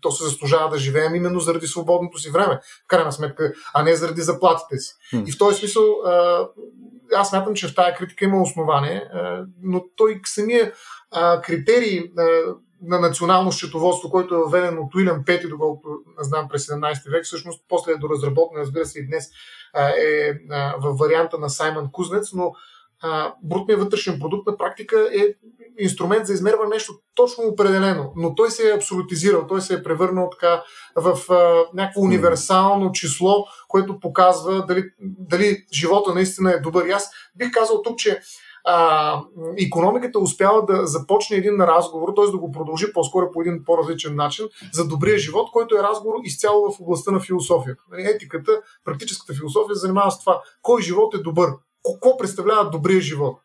то 0.01 0.11
се 0.11 0.23
заслужава 0.23 0.69
да 0.69 0.77
живеем 0.77 1.15
именно 1.15 1.39
заради 1.39 1.67
свободното 1.67 2.17
си 2.17 2.31
време, 2.31 2.59
в 2.83 2.87
крайна 2.87 3.11
сметка, 3.11 3.53
а 3.73 3.83
не 3.83 3.95
заради 3.95 4.21
заплатите 4.21 4.77
си. 4.77 4.95
И 5.27 5.31
в 5.31 5.37
този 5.37 5.59
смисъл 5.59 5.83
аз 7.15 7.29
смятам, 7.29 7.53
че 7.53 7.67
в 7.67 7.75
тази 7.75 7.95
критика 7.97 8.25
има 8.25 8.41
основание, 8.41 9.09
но 9.63 9.85
той 9.95 10.21
самия 10.25 10.73
критерий 11.43 12.03
на 12.81 12.99
национално 12.99 13.51
счетоводство, 13.51 14.09
който 14.09 14.35
е 14.35 14.37
въведен 14.37 14.79
от 14.79 14.95
Уилям 14.95 15.25
Пети, 15.25 15.47
доколкото 15.47 15.89
знам 16.19 16.47
през 16.47 16.67
17 16.67 17.11
век, 17.11 17.25
всъщност 17.25 17.65
после 17.69 17.91
е 17.91 17.97
доразработен, 17.97 18.61
разбира 18.61 18.85
се 18.85 18.99
и 18.99 19.07
днес 19.07 19.29
е 19.97 20.33
в 20.79 20.95
варианта 20.99 21.37
на 21.37 21.49
Саймън 21.49 21.91
Кузнец, 21.91 22.33
но 22.33 22.53
брутният 23.43 23.81
вътрешен 23.81 24.19
продукт 24.19 24.47
на 24.47 24.57
практика 24.57 25.09
е 25.13 25.21
инструмент 25.79 26.27
за 26.27 26.33
измерване 26.33 26.69
нещо 26.69 26.93
точно 27.15 27.43
определено, 27.43 28.13
но 28.15 28.35
той 28.35 28.51
се 28.51 28.69
е 28.69 28.75
абсолютизирал, 28.75 29.47
той 29.47 29.61
се 29.61 29.73
е 29.73 29.83
превърнал 29.83 30.29
така 30.29 30.63
в 30.95 31.33
а, 31.33 31.63
някакво 31.73 32.01
универсално 32.01 32.91
число, 32.91 33.45
което 33.67 33.99
показва 33.99 34.65
дали, 34.65 34.83
дали 35.01 35.65
живота 35.73 36.13
наистина 36.13 36.51
е 36.51 36.59
добър. 36.59 36.85
И 36.85 36.91
аз 36.91 37.09
бих 37.35 37.51
казал 37.51 37.81
тук, 37.81 37.97
че 37.97 38.21
а, 38.65 39.21
економиката 39.57 40.19
успява 40.19 40.65
да 40.65 40.87
започне 40.87 41.37
един 41.37 41.61
разговор, 41.61 42.13
т.е. 42.15 42.31
да 42.31 42.37
го 42.37 42.51
продължи 42.51 42.93
по-скоро 42.93 43.31
по 43.31 43.41
един 43.41 43.63
по-различен 43.65 44.15
начин 44.15 44.45
за 44.73 44.87
добрия 44.87 45.17
живот, 45.17 45.51
който 45.51 45.75
е 45.75 45.83
разговор 45.83 46.15
изцяло 46.23 46.71
в 46.71 46.79
областта 46.79 47.11
на 47.11 47.19
философията. 47.19 47.83
Нали, 47.91 48.01
етиката, 48.15 48.61
практическата 48.85 49.33
философия 49.33 49.75
занимава 49.75 50.11
с 50.11 50.19
това 50.19 50.41
кой 50.61 50.81
живот 50.81 51.13
е 51.13 51.17
добър, 51.17 51.49
какво 51.93 52.17
представлява 52.17 52.69
добрия 52.69 53.01
живот. 53.01 53.37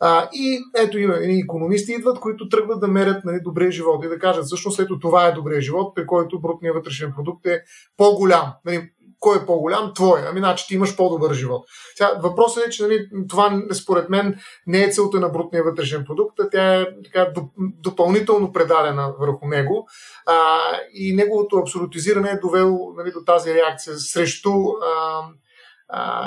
А, 0.00 0.28
и 0.32 0.60
ето 0.76 0.98
има 0.98 1.14
едни 1.14 1.40
економисти 1.40 1.92
идват, 1.92 2.20
които 2.20 2.48
тръгват 2.48 2.80
да 2.80 2.88
мерят 2.88 3.24
нали, 3.24 3.40
добрия 3.44 3.70
живот 3.70 4.04
и 4.04 4.08
да 4.08 4.18
кажат 4.18 4.44
всъщност 4.44 4.80
ето 4.80 4.98
това 4.98 5.26
е 5.26 5.32
добрия 5.32 5.60
живот, 5.60 5.94
при 5.94 6.06
който 6.06 6.40
брутният 6.40 6.76
вътрешен 6.76 7.12
продукт 7.16 7.46
е 7.46 7.62
по-голям. 7.96 8.52
Нали, 8.64 8.90
кой 9.20 9.36
е 9.36 9.46
по-голям? 9.46 9.92
Твой. 9.94 10.20
Ами, 10.28 10.40
значи 10.40 10.66
ти 10.68 10.74
имаш 10.74 10.96
по-добър 10.96 11.34
живот. 11.34 11.64
Сега, 11.94 12.12
въпросът 12.22 12.66
е, 12.66 12.70
че 12.70 12.82
нали, 12.82 13.08
това 13.28 13.62
според 13.72 14.08
мен 14.08 14.38
не 14.66 14.84
е 14.84 14.90
целта 14.90 15.20
на 15.20 15.28
брутния 15.28 15.64
вътрешен 15.64 16.04
продукт, 16.04 16.40
а 16.40 16.50
тя 16.50 16.80
е 16.80 16.86
така, 17.04 17.32
допълнително 17.58 18.52
предадена 18.52 19.14
върху 19.20 19.46
него 19.46 19.86
а, 20.26 20.58
и 20.94 21.14
неговото 21.14 21.56
абсолютизиране 21.56 22.30
е 22.30 22.38
довело 22.38 22.92
нали, 22.96 23.12
до 23.12 23.24
тази 23.26 23.54
реакция 23.54 23.96
срещу 23.96 24.50
а, 24.50 25.22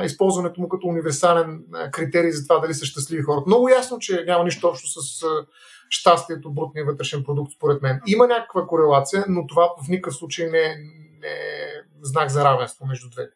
използването 0.06 0.62
му 0.62 0.70
като 0.70 0.88
универсален 0.88 1.64
критерий 1.92 2.32
за 2.32 2.48
това 2.48 2.60
дали 2.60 2.74
са 2.74 2.86
щастливи 2.86 3.22
хора. 3.22 3.44
Много 3.48 3.70
ясно, 3.70 4.00
че 4.00 4.24
няма 4.28 4.44
нищо 4.44 4.68
общо 4.68 5.02
с 5.02 5.26
щастието, 5.90 6.52
брутния 6.52 6.86
вътрешен 6.86 7.24
продукт, 7.24 7.52
според 7.54 7.82
мен. 7.82 8.02
Има 8.08 8.28
някаква 8.28 8.68
корелация, 8.68 9.26
но 9.28 9.48
това 9.48 9.70
в 9.86 9.88
никакъв 9.88 10.16
случай 10.16 10.46
не, 10.46 10.76
не 11.20 11.28
е 11.28 11.72
знак 12.02 12.30
за 12.30 12.46
равенство 12.46 12.86
между 12.86 13.10
двете. 13.10 13.34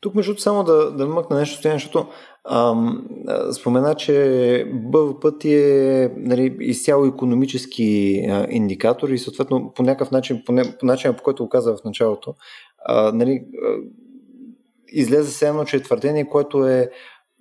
Тук, 0.00 0.14
между 0.14 0.38
само 0.38 0.64
да, 0.64 0.90
да 0.90 1.06
мъкна 1.06 1.38
нещо, 1.38 1.58
стоян, 1.58 1.76
защото 1.76 2.08
ам, 2.50 3.06
спомена, 3.52 3.94
че 3.94 4.70
БВП 4.74 5.38
ти 5.40 5.54
е 5.54 6.12
нали, 6.16 6.56
изцяло 6.60 7.06
економически 7.06 8.20
а, 8.28 8.46
индикатор 8.50 9.08
и 9.08 9.18
съответно 9.18 9.72
по 9.74 9.82
някакъв 9.82 10.10
начин, 10.10 10.42
по, 10.46 10.52
не, 10.52 10.76
по 10.78 10.86
начина 10.86 11.16
по 11.16 11.22
който 11.22 11.42
го 11.42 11.48
каза 11.48 11.76
в 11.76 11.84
началото, 11.84 12.34
а, 12.84 13.12
нали, 13.12 13.44
а, 13.64 13.76
излезе 14.88 15.32
се 15.32 15.48
едно, 15.48 15.64
че 15.64 15.76
е 15.76 15.82
твърдение, 15.82 16.28
което 16.28 16.66
е, 16.66 16.90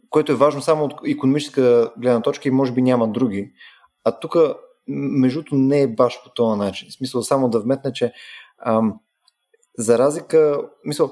което 0.09 0.31
е 0.31 0.35
важно 0.35 0.61
само 0.61 0.85
от 0.85 0.93
економическа 1.07 1.91
гледна 1.97 2.21
точка 2.21 2.47
и 2.47 2.51
може 2.51 2.71
би 2.71 2.81
няма 2.81 3.07
други. 3.07 3.51
А 4.03 4.19
тук, 4.19 4.35
междуто, 4.87 5.55
не 5.55 5.81
е 5.81 5.87
баш 5.87 6.23
по 6.23 6.29
този 6.29 6.59
начин. 6.59 6.89
В 6.89 6.93
смисъл, 6.93 7.21
само 7.21 7.49
да 7.49 7.59
вметна, 7.59 7.93
че 7.93 8.13
ам, 8.65 8.99
за 9.77 9.99
разлика, 9.99 10.61
мисъл, 10.85 11.11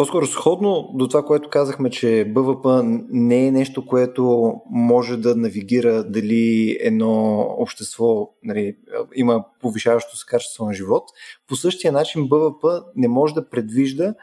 по-скоро 0.00 0.26
сходно 0.26 0.90
до 0.94 1.08
това, 1.08 1.22
което 1.22 1.48
казахме, 1.48 1.90
че 1.90 2.24
БВП 2.34 2.66
не 3.10 3.46
е 3.46 3.50
нещо, 3.50 3.86
което 3.86 4.54
може 4.70 5.16
да 5.16 5.36
навигира 5.36 6.04
дали 6.04 6.76
едно 6.80 7.40
общество 7.58 8.30
нали, 8.44 8.76
има 9.14 9.44
повишаващо 9.60 10.16
се 10.16 10.26
качество 10.26 10.64
на 10.64 10.74
живот. 10.74 11.04
По 11.48 11.56
същия 11.56 11.92
начин 11.92 12.28
БВП 12.28 12.64
не 12.96 13.08
може 13.08 13.34
да 13.34 13.48
предвижда, 13.48 14.14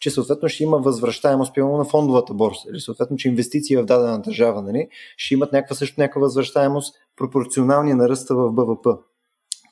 че 0.00 0.10
съответно 0.10 0.48
ще 0.48 0.62
има 0.62 0.78
възвръщаемост 0.78 1.54
примерно 1.54 1.76
на 1.76 1.84
фондовата 1.84 2.34
борса 2.34 2.68
или 2.70 2.80
съответно, 2.80 3.16
че 3.16 3.28
инвестиции 3.28 3.76
в 3.76 3.84
дадена 3.84 4.22
държава 4.22 4.62
нали, 4.62 4.88
ще 5.16 5.34
имат 5.34 5.52
някаква 5.52 5.76
също 5.76 6.00
някаква 6.00 6.20
възвръщаемост 6.20 6.94
пропорционални 7.16 7.94
на 7.94 8.08
ръста 8.08 8.34
в 8.34 8.52
БВП. 8.52 8.86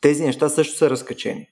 Тези 0.00 0.24
неща 0.24 0.48
също 0.48 0.76
са 0.76 0.90
разкачени 0.90 1.48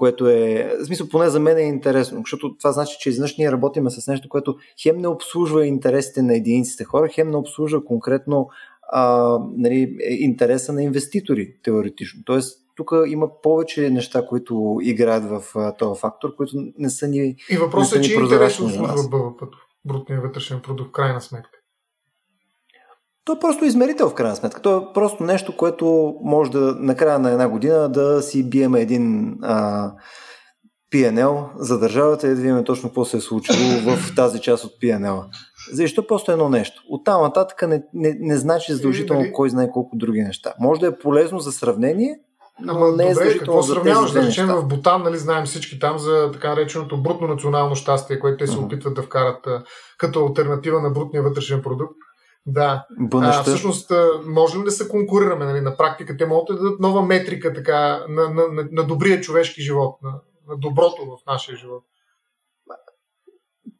което 0.00 0.28
е, 0.28 0.72
в 0.82 0.86
смисъл 0.86 1.08
поне 1.08 1.28
за 1.28 1.40
мен 1.40 1.58
е 1.58 1.60
интересно, 1.60 2.18
защото 2.20 2.56
това 2.58 2.72
значи, 2.72 2.96
че 3.00 3.08
изведнъж 3.08 3.36
ние 3.36 3.52
работиме 3.52 3.90
с 3.90 4.06
нещо, 4.06 4.28
което 4.28 4.56
хем 4.82 4.98
не 4.98 5.08
обслужва 5.08 5.66
интересите 5.66 6.22
на 6.22 6.36
единиците 6.36 6.84
хора, 6.84 7.08
хем 7.08 7.30
не 7.30 7.36
обслужва 7.36 7.84
конкретно 7.84 8.48
а, 8.92 9.36
нали, 9.56 9.96
интереса 10.08 10.72
на 10.72 10.82
инвеститори, 10.82 11.54
теоретично. 11.62 12.22
Тоест, 12.24 12.66
тук 12.76 12.90
има 13.06 13.40
повече 13.42 13.90
неща, 13.90 14.26
които 14.26 14.78
играят 14.82 15.24
в 15.24 15.42
а, 15.54 15.76
този 15.76 16.00
фактор, 16.00 16.36
които 16.36 16.52
не 16.78 16.90
са 16.90 17.08
ни. 17.08 17.36
И 17.50 17.56
въпросът 17.56 17.98
е, 17.98 18.02
че 18.02 18.14
интерес 18.14 18.60
обслужва 18.60 19.08
БВП, 19.10 19.42
брутния 19.84 20.20
вътрешен 20.20 20.60
продукт, 20.60 20.92
крайна 20.92 21.20
сметка. 21.20 21.59
То 23.24 23.32
е 23.32 23.38
просто 23.40 23.64
измерител 23.64 24.08
в 24.08 24.14
крайна 24.14 24.36
сметка. 24.36 24.62
То 24.62 24.76
е 24.76 24.92
просто 24.94 25.22
нещо, 25.22 25.56
което 25.56 26.14
може 26.22 26.50
да 26.50 26.74
накрая 26.78 27.18
на 27.18 27.30
една 27.30 27.48
година 27.48 27.88
да 27.88 28.22
си 28.22 28.50
биеме 28.50 28.80
един 28.80 29.36
а, 29.42 29.92
PNL 30.92 31.48
за 31.56 31.78
държавата 31.78 32.26
и 32.26 32.30
да 32.30 32.36
видим 32.36 32.64
точно 32.64 32.88
какво 32.88 33.04
се 33.04 33.16
е 33.16 33.20
случило 33.20 33.58
в 33.96 34.14
тази 34.16 34.40
част 34.40 34.64
от 34.64 34.72
PNL. 34.82 35.24
Защо 35.72 36.06
просто 36.06 36.32
едно 36.32 36.48
нещо? 36.48 36.82
От 36.88 37.04
там 37.04 37.22
нататък 37.22 37.68
не, 37.68 37.82
не, 37.94 38.16
не 38.20 38.36
значи 38.36 38.72
задължително 38.72 39.22
нали? 39.22 39.32
кой 39.32 39.50
знае 39.50 39.70
колко 39.70 39.96
други 39.96 40.22
неща. 40.22 40.52
Може 40.60 40.80
да 40.80 40.86
е 40.86 40.98
полезно 40.98 41.38
за 41.38 41.52
сравнение, 41.52 42.16
но 42.62 42.72
Ама, 42.72 42.96
не 42.96 43.04
е 43.04 43.14
добре, 43.14 43.38
какво 43.38 43.62
сравняваш, 43.62 44.12
да 44.12 44.22
речем, 44.22 44.46
в 44.46 44.66
Бутан, 44.66 45.02
нали, 45.02 45.18
знаем 45.18 45.44
всички 45.44 45.78
там 45.78 45.98
за 45.98 46.30
така 46.32 46.48
нареченото 46.48 47.02
брутно 47.02 47.26
национално 47.26 47.74
щастие, 47.74 48.20
което 48.20 48.36
те 48.36 48.46
се 48.46 48.56
uh-huh. 48.56 48.64
опитват 48.64 48.94
да 48.94 49.02
вкарат 49.02 49.46
а, 49.46 49.62
като 49.98 50.26
альтернатива 50.26 50.80
на 50.80 50.90
брутния 50.90 51.22
вътрешен 51.22 51.62
продукт. 51.62 51.96
Да. 52.46 52.86
А, 53.14 53.42
всъщност, 53.42 53.92
можем 54.26 54.64
да 54.64 54.70
се 54.70 54.88
конкурираме. 54.88 55.44
Нали? 55.44 55.60
На 55.60 55.76
практика 55.76 56.16
те 56.16 56.26
могат 56.26 56.46
да 56.48 56.62
дадат 56.62 56.80
нова 56.80 57.02
метрика 57.02 57.54
така, 57.54 58.04
на, 58.08 58.28
на, 58.28 58.48
на, 58.48 58.68
на 58.72 58.86
добрия 58.86 59.20
човешки 59.20 59.62
живот, 59.62 59.98
на, 60.02 60.10
на 60.48 60.56
доброто 60.56 61.04
в 61.04 61.26
нашия 61.26 61.56
живот. 61.56 61.84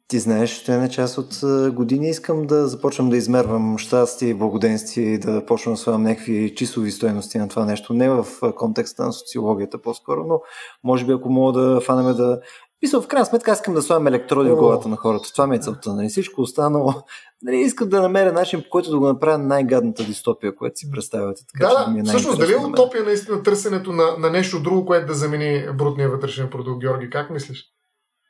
Ти 0.07 0.19
знаеш, 0.19 0.51
че 0.51 0.71
на 0.71 0.89
част 0.89 1.17
от 1.17 1.39
години 1.73 2.09
искам 2.09 2.47
да 2.47 2.67
започвам 2.67 3.09
да 3.09 3.17
измервам 3.17 3.77
щастие 3.77 4.29
и 4.29 4.33
благоденствие 4.33 5.05
и 5.05 5.19
да 5.19 5.45
почвам 5.45 5.73
да 5.73 5.77
слагам 5.77 6.03
някакви 6.03 6.55
числови 6.55 6.91
стоености 6.91 7.37
на 7.37 7.47
това 7.47 7.65
нещо. 7.65 7.93
Не 7.93 8.09
в 8.09 8.25
контекста 8.55 9.05
на 9.05 9.13
социологията 9.13 9.81
по-скоро, 9.81 10.25
но 10.27 10.41
може 10.83 11.05
би 11.05 11.11
ако 11.11 11.29
мога 11.29 11.61
да 11.61 11.81
фанеме 11.81 12.13
да... 12.13 12.41
Мисля, 12.81 13.01
в 13.01 13.07
крайна 13.07 13.25
сметка 13.25 13.51
аз 13.51 13.57
искам 13.57 13.73
да 13.73 13.81
слагам 13.81 14.07
електроди 14.07 14.49
в 14.49 14.55
главата 14.55 14.89
на 14.89 14.95
хората. 14.95 15.31
Това 15.31 15.47
ми 15.47 15.55
е 15.55 15.59
целта. 15.59 15.93
Нали? 15.93 16.09
Всичко 16.09 16.41
останало. 16.41 16.93
Нали, 17.43 17.57
искам 17.57 17.89
да 17.89 18.01
намеря 18.01 18.31
начин, 18.31 18.61
по 18.61 18.69
който 18.69 18.91
да 18.91 18.99
го 18.99 19.07
направя 19.07 19.37
най-гадната 19.37 20.03
дистопия, 20.03 20.55
която 20.55 20.79
си 20.79 20.91
представяте. 20.91 21.41
Така, 21.53 21.67
да, 21.67 21.85
да. 21.85 21.91
Ми 21.91 21.99
е 21.99 22.03
всъщност, 22.03 22.39
дали 22.39 22.53
е 22.53 22.57
утопия 22.57 23.03
наистина 23.03 23.43
търсенето 23.43 23.91
на, 23.91 24.17
на 24.17 24.29
нещо 24.29 24.61
друго, 24.61 24.85
което 24.85 25.07
да 25.07 25.13
замени 25.13 25.65
брутния 25.77 26.09
вътрешен 26.09 26.49
продукт, 26.49 26.81
Георги? 26.81 27.09
Как 27.09 27.29
мислиш? 27.29 27.65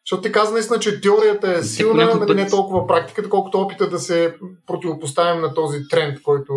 Защото 0.06 0.22
ти 0.22 0.32
каза 0.32 0.54
наистина, 0.54 0.80
че 0.80 1.02
теорията 1.02 1.52
е 1.52 1.64
силна, 1.64 2.26
но 2.28 2.34
не 2.34 2.42
е 2.42 2.50
толкова 2.50 2.88
практиката, 2.88 3.30
колкото 3.30 3.62
опита 3.62 3.90
да 3.90 4.00
се 4.00 4.36
противопоставим 4.68 5.42
на 5.42 5.54
този 5.54 5.88
тренд, 5.90 6.22
който 6.22 6.54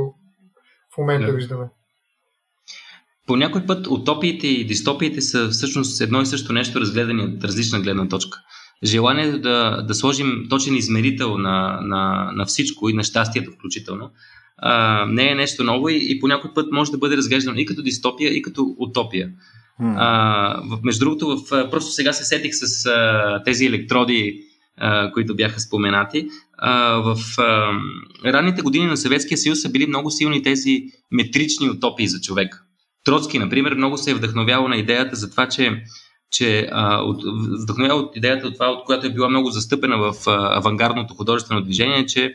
в 0.94 0.98
момента 0.98 1.26
да. 1.26 1.32
виждаме. 1.32 1.68
По 3.26 3.36
някой 3.36 3.66
път 3.66 3.86
утопиите 3.86 4.46
и 4.46 4.64
дистопиите 4.64 5.20
са 5.20 5.48
всъщност 5.48 6.00
едно 6.00 6.22
и 6.22 6.26
също 6.26 6.52
нещо, 6.52 6.80
разгледани 6.80 7.22
от 7.22 7.44
различна 7.44 7.80
гледна 7.80 8.08
точка. 8.08 8.38
Желанието 8.84 9.38
да, 9.38 9.82
да 9.88 9.94
сложим 9.94 10.46
точен 10.50 10.76
измерител 10.76 11.38
на, 11.38 11.80
на, 11.82 12.32
на 12.34 12.46
всичко 12.46 12.88
и 12.88 12.92
на 12.92 13.04
щастието 13.04 13.50
включително, 13.50 14.10
а, 14.58 15.04
не 15.06 15.30
е 15.30 15.34
нещо 15.34 15.64
ново 15.64 15.88
и, 15.88 16.06
и 16.10 16.20
по 16.20 16.28
някой 16.28 16.50
път 16.54 16.72
може 16.72 16.90
да 16.90 16.98
бъде 16.98 17.16
разглеждано 17.16 17.58
и 17.58 17.66
като 17.66 17.82
дистопия, 17.82 18.36
и 18.36 18.42
като 18.42 18.74
утопия. 18.78 19.30
Hmm. 19.80 19.94
А, 19.98 20.62
между 20.82 21.04
другото, 21.04 21.26
в, 21.36 21.70
просто 21.70 21.92
сега 21.92 22.12
се 22.12 22.24
сетих 22.24 22.54
с 22.54 22.86
а, 22.86 23.42
тези 23.44 23.66
електроди, 23.66 24.40
а, 24.76 25.12
които 25.12 25.36
бяха 25.36 25.60
споменати. 25.60 26.26
А, 26.58 26.94
в 26.96 27.16
а, 27.38 27.70
ранните 28.24 28.62
години 28.62 28.86
на 28.86 28.96
Съветския 28.96 29.38
съюз 29.38 29.60
са 29.60 29.70
били 29.70 29.86
много 29.86 30.10
силни 30.10 30.42
тези 30.42 30.82
метрични 31.10 31.70
утопии 31.70 32.08
за 32.08 32.20
човек. 32.20 32.63
Троцки, 33.04 33.38
например, 33.38 33.75
много 33.75 33.99
се 33.99 34.11
е 34.11 34.14
вдъхновявал 34.14 34.68
на 34.68 34.76
идеята 34.76 35.16
за 35.16 35.30
това, 35.30 35.49
че 35.49 35.82
че 36.30 36.68
а, 36.73 37.02
от, 37.02 37.23
вдъхновява 37.62 38.00
от 38.00 38.16
идеята 38.16 38.46
от 38.46 38.54
това, 38.54 38.66
от 38.66 38.84
която 38.84 39.06
е 39.06 39.12
била 39.12 39.28
много 39.28 39.50
застъпена 39.50 39.96
в 39.99 40.14
а, 40.26 40.58
авангардното 40.58 41.14
художествено 41.14 41.62
движение, 41.62 42.06
че 42.06 42.34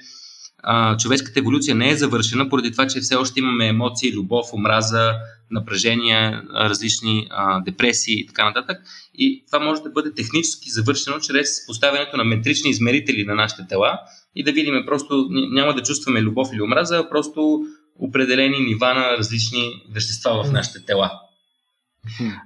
а, 0.63 0.97
човешката 0.97 1.39
еволюция 1.39 1.75
не 1.75 1.89
е 1.89 1.95
завършена 1.95 2.49
поради 2.49 2.71
това, 2.71 2.87
че 2.87 2.99
все 2.99 3.15
още 3.15 3.39
имаме 3.39 3.67
емоции, 3.67 4.13
любов, 4.13 4.53
омраза, 4.53 5.13
напрежения, 5.51 6.43
различни 6.55 7.27
а, 7.29 7.61
депресии 7.61 8.19
и 8.19 8.27
така 8.27 8.45
нататък. 8.45 8.77
И 9.15 9.43
това 9.45 9.59
може 9.65 9.81
да 9.81 9.89
бъде 9.89 10.13
технически 10.13 10.69
завършено 10.69 11.19
чрез 11.19 11.67
поставянето 11.67 12.17
на 12.17 12.23
метрични 12.23 12.69
измерители 12.69 13.25
на 13.25 13.35
нашите 13.35 13.67
тела 13.69 13.99
и 14.35 14.43
да 14.43 14.51
видим 14.51 14.83
просто, 14.85 15.27
няма 15.31 15.73
да 15.73 15.83
чувстваме 15.83 16.21
любов 16.21 16.49
или 16.53 16.61
омраза, 16.61 16.97
а 16.97 17.09
просто 17.09 17.59
определени 17.99 18.59
нива 18.59 18.93
на 18.93 19.17
различни 19.17 19.83
вещества 19.93 20.43
в 20.43 20.51
нашите 20.51 20.85
тела, 20.85 21.11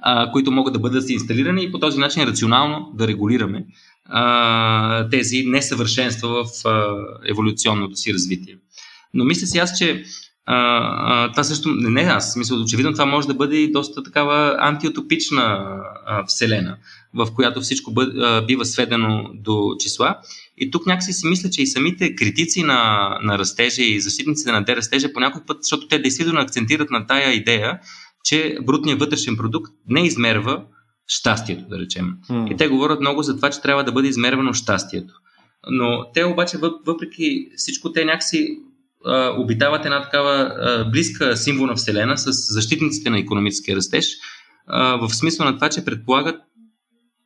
а, 0.01 0.31
които 0.31 0.51
могат 0.51 0.73
да 0.73 0.79
бъдат 0.79 1.09
инсталирани 1.09 1.63
и 1.63 1.71
по 1.71 1.79
този 1.79 1.99
начин 1.99 2.23
рационално 2.23 2.91
да 2.93 3.07
регулираме 3.07 3.65
а, 4.05 5.09
тези 5.09 5.43
несъвършенства 5.45 6.43
в 6.43 6.65
а, 6.65 6.95
еволюционното 7.29 7.95
си 7.95 8.13
развитие. 8.13 8.57
Но 9.13 9.25
мисля 9.25 9.47
си 9.47 9.57
аз, 9.57 9.77
че 9.77 10.03
а, 10.45 10.55
а, 10.55 11.31
това 11.31 11.43
също, 11.43 11.69
не, 11.69 11.89
не 11.89 12.01
аз, 12.01 12.35
мисля, 12.35 12.55
очевидно 12.55 12.91
това 12.91 13.05
може 13.05 13.27
да 13.27 13.33
бъде 13.33 13.55
и 13.55 13.71
доста 13.71 14.03
такава 14.03 14.55
антиутопична 14.59 15.65
а, 16.05 16.25
вселена, 16.25 16.77
в 17.13 17.27
която 17.35 17.61
всичко 17.61 17.91
бъд, 17.91 18.13
а, 18.17 18.41
бива 18.41 18.65
сведено 18.65 19.29
до 19.33 19.75
числа. 19.79 20.17
И 20.57 20.71
тук 20.71 20.85
някакси 20.85 21.13
си 21.13 21.27
мисля, 21.27 21.49
че 21.49 21.61
и 21.61 21.67
самите 21.67 22.15
критици 22.15 22.63
на, 22.63 23.09
на 23.23 23.37
растежа 23.39 23.81
и 23.81 24.01
защитниците 24.01 24.51
на 24.51 24.63
дерастежа 24.65 25.13
по 25.13 25.19
някой 25.19 25.41
път, 25.47 25.57
защото 25.61 25.87
те 25.87 25.99
действително 25.99 26.41
акцентират 26.41 26.89
на 26.89 27.07
тая 27.07 27.33
идея, 27.33 27.79
че 28.23 28.57
брутният 28.63 28.99
вътрешен 28.99 29.37
продукт 29.37 29.71
не 29.87 30.05
измерва 30.05 30.63
щастието, 31.07 31.65
да 31.69 31.79
речем. 31.79 32.13
Mm. 32.29 32.53
И 32.53 32.57
те 32.57 32.67
говорят 32.67 32.99
много 32.99 33.23
за 33.23 33.35
това, 33.35 33.49
че 33.49 33.61
трябва 33.61 33.83
да 33.83 33.91
бъде 33.91 34.07
измервано 34.07 34.53
щастието. 34.53 35.13
Но 35.69 36.11
те 36.13 36.23
обаче, 36.23 36.57
въпреки 36.85 37.47
всичко, 37.55 37.91
те 37.91 38.05
някакси 38.05 38.57
а, 39.05 39.35
обитават 39.37 39.85
една 39.85 40.03
такава 40.03 40.33
а, 40.33 40.89
близка 40.91 41.37
символна 41.37 41.75
вселена 41.75 42.17
с 42.17 42.31
защитниците 42.53 43.09
на 43.09 43.19
економическия 43.19 43.75
растеж, 43.75 44.05
а, 44.67 44.95
в 44.95 45.15
смисъл 45.15 45.45
на 45.45 45.55
това, 45.55 45.69
че 45.69 45.85
предполагат 45.85 46.41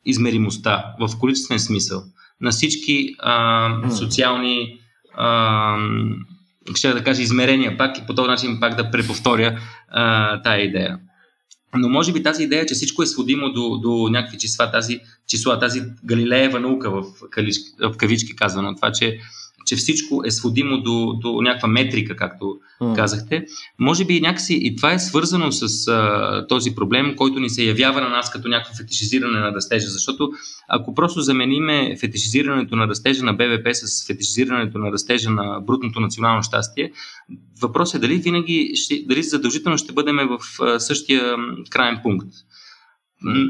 измеримостта 0.06 0.86
в 1.00 1.20
количествен 1.20 1.60
смисъл 1.60 2.04
на 2.42 2.52
всички 2.52 3.16
а, 3.20 3.90
социални 3.92 4.80
а, 5.18 5.78
ще 6.76 6.94
да 6.94 7.04
кажа 7.04 7.22
измерения 7.22 7.78
пак 7.78 7.98
и 7.98 8.06
по 8.08 8.16
този 8.16 8.28
начин 8.28 8.60
пак 8.60 8.76
да 8.76 8.92
преповторя 8.92 9.60
а, 9.90 10.42
тая 10.42 10.64
идея. 10.64 11.00
Но 11.76 11.90
може 11.90 12.14
би 12.14 12.24
тази 12.24 12.44
идея, 12.44 12.66
че 12.66 12.74
всичко 12.74 13.04
е 13.04 13.06
сводимо 13.06 13.50
до, 13.50 13.78
до 13.78 14.10
някакви 14.12 14.38
числа, 14.38 14.72
тази 14.72 15.00
числа, 15.28 15.60
тази 15.60 15.82
Галилеева 16.06 16.60
наука 16.60 16.92
в, 16.92 17.04
в 17.80 17.98
кавички 17.98 18.36
казвано, 18.36 18.76
това, 18.76 18.92
че 18.92 19.20
че 19.68 19.76
всичко 19.76 20.22
е 20.26 20.32
сводимо 20.32 20.78
до, 20.78 21.14
до 21.22 21.42
някаква 21.42 21.68
метрика, 21.68 22.16
както 22.16 22.46
mm. 22.82 22.96
казахте. 22.96 23.46
Може 23.80 24.06
би 24.06 24.22
някакси 24.22 24.60
и 24.62 24.76
това 24.76 24.94
е 24.94 25.00
свързано 25.00 25.52
с 25.52 25.88
а, 25.88 26.48
този 26.48 26.76
проблем, 26.76 27.16
който 27.16 27.40
ни 27.40 27.50
се 27.50 27.64
явява 27.64 28.02
на 28.02 28.10
нас 28.10 28.32
като 28.32 28.48
някакво 28.48 28.76
фетишизиране 28.78 29.40
на 29.40 29.52
растежа. 29.52 29.88
Защото 29.88 30.30
ако 30.70 30.94
просто 30.94 31.22
замениме 31.22 31.96
фетишизирането 32.00 32.76
на 32.76 32.88
растежа 32.88 33.24
на 33.24 33.34
БВП 33.34 33.68
с 33.74 34.08
фетишизирането 34.08 34.78
на 34.78 34.92
растежа 34.92 35.30
на 35.30 35.60
брутното 35.62 36.00
национално 36.00 36.44
щастие, 36.44 36.92
въпросът 37.62 37.96
е 37.96 38.08
дали 38.08 38.16
винаги, 38.16 38.72
ще, 38.76 39.04
дали 39.08 39.24
задължително 39.24 39.78
ще 39.78 39.94
бъдем 39.94 40.16
в 40.16 40.62
а, 40.62 40.80
същия 40.80 41.36
крайен 41.70 42.00
пункт. 42.04 42.28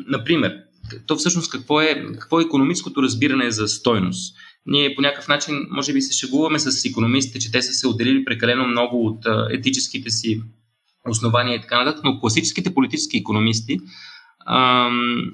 Например, 0.07 0.53
то 1.07 1.15
всъщност 1.15 1.51
какво 1.51 1.81
е, 1.81 2.05
какво 2.13 2.39
е 2.39 2.43
економическото 2.43 3.03
разбиране 3.03 3.51
за 3.51 3.67
стойност? 3.67 4.35
Ние 4.67 4.95
по 4.95 5.01
някакъв 5.01 5.27
начин, 5.27 5.67
може 5.69 5.93
би, 5.93 6.01
се 6.01 6.17
шегуваме 6.17 6.59
с 6.59 6.85
економистите, 6.85 7.39
че 7.39 7.51
те 7.51 7.61
са 7.61 7.73
се 7.73 7.87
отделили 7.87 8.25
прекалено 8.25 8.67
много 8.67 9.05
от 9.05 9.25
етическите 9.51 10.09
си 10.09 10.41
основания 11.09 11.55
и 11.55 11.61
така 11.61 11.83
нататък, 11.83 12.03
но 12.03 12.19
класическите 12.19 12.73
политически 12.73 13.17
економисти, 13.17 13.79
а, 14.45 14.89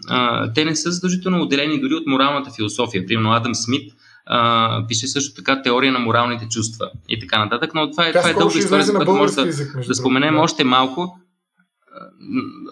а, 0.08 0.54
те 0.54 0.66
не 0.66 0.76
са 0.76 0.92
задължително 0.92 1.42
отделени 1.42 1.82
дори 1.82 1.94
от 1.94 2.08
моралната 2.08 2.52
философия. 2.52 3.06
Примерно 3.06 3.32
Адам 3.32 3.56
Смит 3.56 3.94
а, 4.26 4.88
пише 4.88 5.08
също 5.08 5.36
така 5.36 5.62
теория 5.62 5.92
на 5.92 6.00
моралните 6.00 6.48
чувства 6.50 6.92
и 7.10 7.20
така 7.20 7.40
нататък, 7.40 7.72
но 7.76 7.92
това 7.92 8.08
е, 8.08 8.14
това 8.14 8.30
е 8.30 8.34
дълга 8.34 8.60
история, 8.60 8.86
за 8.86 8.94
която 8.94 9.12
може 9.12 9.36
да, 9.36 9.46
да 9.88 9.96
споменем 9.96 10.34
да. 10.34 10.42
още 10.42 10.64
малко. 10.64 11.20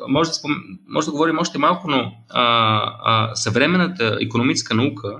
Може 0.07 0.29
да, 0.29 0.33
спом... 0.33 0.51
може 0.89 1.05
да 1.05 1.11
говорим 1.11 1.39
още 1.39 1.57
малко, 1.57 1.91
но 1.91 2.13
а, 2.29 2.43
а, 3.03 3.35
съвременната 3.35 4.17
економическа 4.21 4.75
наука 4.75 5.17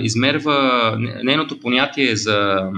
измерва 0.00 0.96
нейното 1.22 1.60
понятие 1.60 2.16
за, 2.16 2.70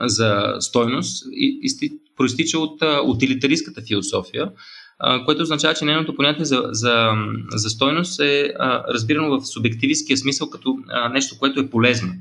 за 0.00 0.56
стойност 0.60 1.24
и, 1.32 1.60
и 1.62 1.98
проистича 2.16 2.58
от 2.58 2.82
а, 2.82 3.00
утилитаристската 3.06 3.82
философия, 3.82 4.50
а, 4.98 5.24
което 5.24 5.42
означава, 5.42 5.74
че 5.74 5.84
нейното 5.84 6.14
понятие 6.14 6.44
за, 6.44 6.62
за, 6.70 7.10
за 7.50 7.70
стойност 7.70 8.20
е 8.20 8.52
а, 8.58 8.84
разбирано 8.94 9.40
в 9.40 9.46
субективистския 9.46 10.16
смисъл 10.16 10.50
като 10.50 10.76
а, 10.88 11.08
нещо, 11.08 11.38
което 11.38 11.60
е 11.60 11.70
полезно, 11.70 12.12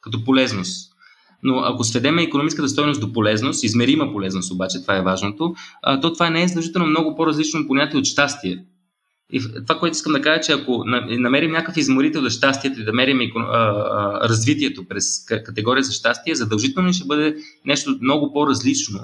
като 0.00 0.24
полезност. 0.24 0.90
Но 1.42 1.58
ако 1.58 1.84
сведеме 1.84 2.22
економическата 2.22 2.68
стойност 2.68 3.00
до 3.00 3.12
полезност, 3.12 3.64
измерима 3.64 4.12
полезност 4.12 4.52
обаче, 4.52 4.82
това 4.82 4.96
е 4.96 5.02
важното, 5.02 5.54
а, 5.82 6.00
то 6.00 6.12
това 6.12 6.30
не 6.30 6.42
е 6.42 6.48
задължително 6.48 6.86
много 6.86 7.16
по-различно 7.16 7.66
понятие 7.66 7.98
от 7.98 8.06
щастие. 8.06 8.64
И 9.32 9.40
това, 9.66 9.78
което 9.78 9.94
искам 9.94 10.12
да 10.12 10.20
кажа, 10.20 10.40
че 10.40 10.52
ако 10.52 10.84
намерим 11.08 11.50
някакъв 11.50 11.76
изморител 11.76 12.22
за 12.22 12.30
щастието 12.30 12.80
и 12.80 12.84
да 12.84 12.92
мерим 12.92 13.20
развитието 14.22 14.88
през 14.88 15.24
категория 15.24 15.82
за 15.82 15.92
щастие, 15.92 16.34
задължително 16.34 16.92
ще 16.92 17.06
бъде 17.06 17.36
нещо 17.64 17.98
много 18.00 18.32
по-различно 18.32 19.00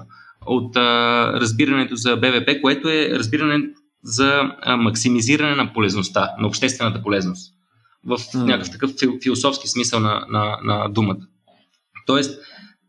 от 0.46 0.76
а, 0.76 1.32
разбирането 1.40 1.96
за 1.96 2.16
БВП, 2.16 2.60
което 2.62 2.88
е 2.88 3.10
разбиране 3.12 3.68
за 4.02 4.42
а, 4.62 4.76
максимизиране 4.76 5.54
на 5.54 5.72
полезността, 5.72 6.30
на 6.40 6.46
обществената 6.46 7.02
полезност. 7.02 7.52
В 8.04 8.18
някакъв 8.34 8.70
такъв 8.70 8.90
философски 9.22 9.68
смисъл 9.68 10.00
на, 10.00 10.26
на, 10.28 10.58
на 10.64 10.88
думата. 10.88 11.20
Тоест, 12.06 12.40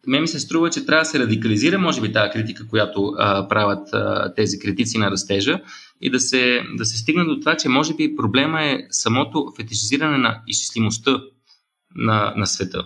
ме 0.07 0.19
ми 0.21 0.27
се 0.27 0.39
струва, 0.39 0.69
че 0.69 0.85
трябва 0.85 1.01
да 1.01 1.05
се 1.05 1.19
радикализира, 1.19 1.79
може 1.79 2.01
би, 2.01 2.13
тази 2.13 2.31
критика, 2.31 2.67
която 2.67 3.13
а, 3.17 3.47
правят 3.47 3.87
а, 3.93 4.33
тези 4.33 4.59
критици 4.59 4.97
на 4.97 5.11
растежа 5.11 5.59
и 6.01 6.09
да 6.09 6.19
се, 6.19 6.61
да 6.77 6.85
се 6.85 6.97
стигне 6.97 7.23
до 7.23 7.39
това, 7.39 7.57
че 7.57 7.69
може 7.69 7.93
би 7.93 8.15
проблема 8.15 8.63
е 8.63 8.79
самото 8.89 9.53
фетишизиране 9.57 10.17
на 10.17 10.41
изчислимостта 10.47 11.21
на, 11.95 12.33
на 12.37 12.47
света. 12.47 12.85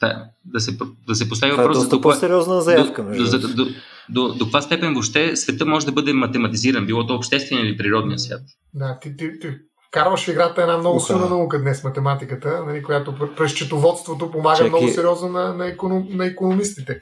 Да, 0.00 0.24
да, 0.44 0.60
се, 0.60 0.78
да 1.06 1.14
се 1.14 1.28
постави 1.28 1.50
това 1.52 1.62
е 1.62 1.66
въпрос 1.66 1.78
е 1.78 1.80
за 1.80 1.88
това. 1.88 2.02
по-сериозна 2.02 2.60
заявка. 2.60 3.02
До, 3.02 3.30
до, 3.30 3.38
до, 3.38 3.48
до, 3.48 3.66
до, 4.08 4.34
до 4.34 4.44
каква 4.44 4.62
степен 4.62 4.92
въобще 4.92 5.36
света 5.36 5.66
може 5.66 5.86
да 5.86 5.92
бъде 5.92 6.12
математизиран, 6.12 6.86
било 6.86 7.06
то 7.06 7.14
обществен 7.14 7.58
или 7.58 7.76
природния 7.76 8.18
свят? 8.18 8.42
Да, 8.74 8.98
ти, 8.98 9.16
ти, 9.16 9.30
ти 9.40 9.48
Карваш 9.96 10.24
в 10.24 10.28
играта 10.28 10.62
една 10.62 10.78
много 10.78 11.00
силна 11.00 11.28
наука 11.28 11.60
днес, 11.60 11.84
математиката, 11.84 12.64
нали, 12.66 12.82
която 12.82 13.14
през 13.36 13.52
четоводството 13.52 14.30
помага 14.30 14.56
Чеки... 14.56 14.68
много 14.68 14.88
сериозно 14.88 15.28
на, 15.28 15.54
на, 15.54 15.66
економ, 15.66 16.06
на 16.10 16.26
економистите. 16.26 17.00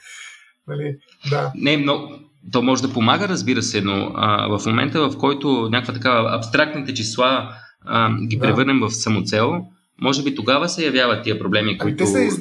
Нали, 0.69 0.97
да. 1.31 1.53
Не, 1.55 1.77
но 1.77 2.09
то 2.53 2.63
може 2.63 2.83
да 2.83 2.93
помага, 2.93 3.29
разбира 3.29 3.63
се, 3.63 3.81
но 3.81 4.13
а, 4.15 4.59
в 4.59 4.67
момента, 4.67 5.11
в 5.11 5.19
който 5.19 5.69
някаква 5.71 5.95
такава 5.95 6.37
абстрактните 6.37 6.95
числа 6.95 7.55
а, 7.87 8.11
ги 8.27 8.37
да. 8.37 8.47
превърнем 8.47 8.81
в 8.81 8.91
самоцел, 8.91 9.67
може 10.01 10.23
би 10.23 10.35
тогава 10.35 10.69
се 10.69 10.85
явяват 10.85 11.25
тия 11.25 11.39
проблеми, 11.39 11.71
ами 11.71 11.79
които... 11.79 12.05
Те 12.05 12.07
са 12.07 12.21
из... 12.21 12.39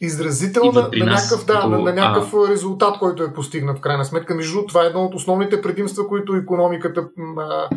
изразител 0.00 0.64
на, 0.64 0.88
на, 0.96 1.04
някакъв, 1.04 1.44
да, 1.46 1.54
като... 1.54 1.68
на, 1.68 1.78
на 1.78 1.92
някакъв 1.92 2.34
а... 2.34 2.48
резултат, 2.48 2.98
който 2.98 3.22
е 3.22 3.32
постигнат 3.32 3.78
в 3.78 3.80
крайна 3.80 4.04
сметка. 4.04 4.34
Между 4.34 4.66
това 4.66 4.84
е 4.84 4.86
едно 4.86 5.04
от 5.04 5.14
основните 5.14 5.62
предимства, 5.62 6.08
които 6.08 6.34
економиката, 6.34 7.08
а, 7.38 7.68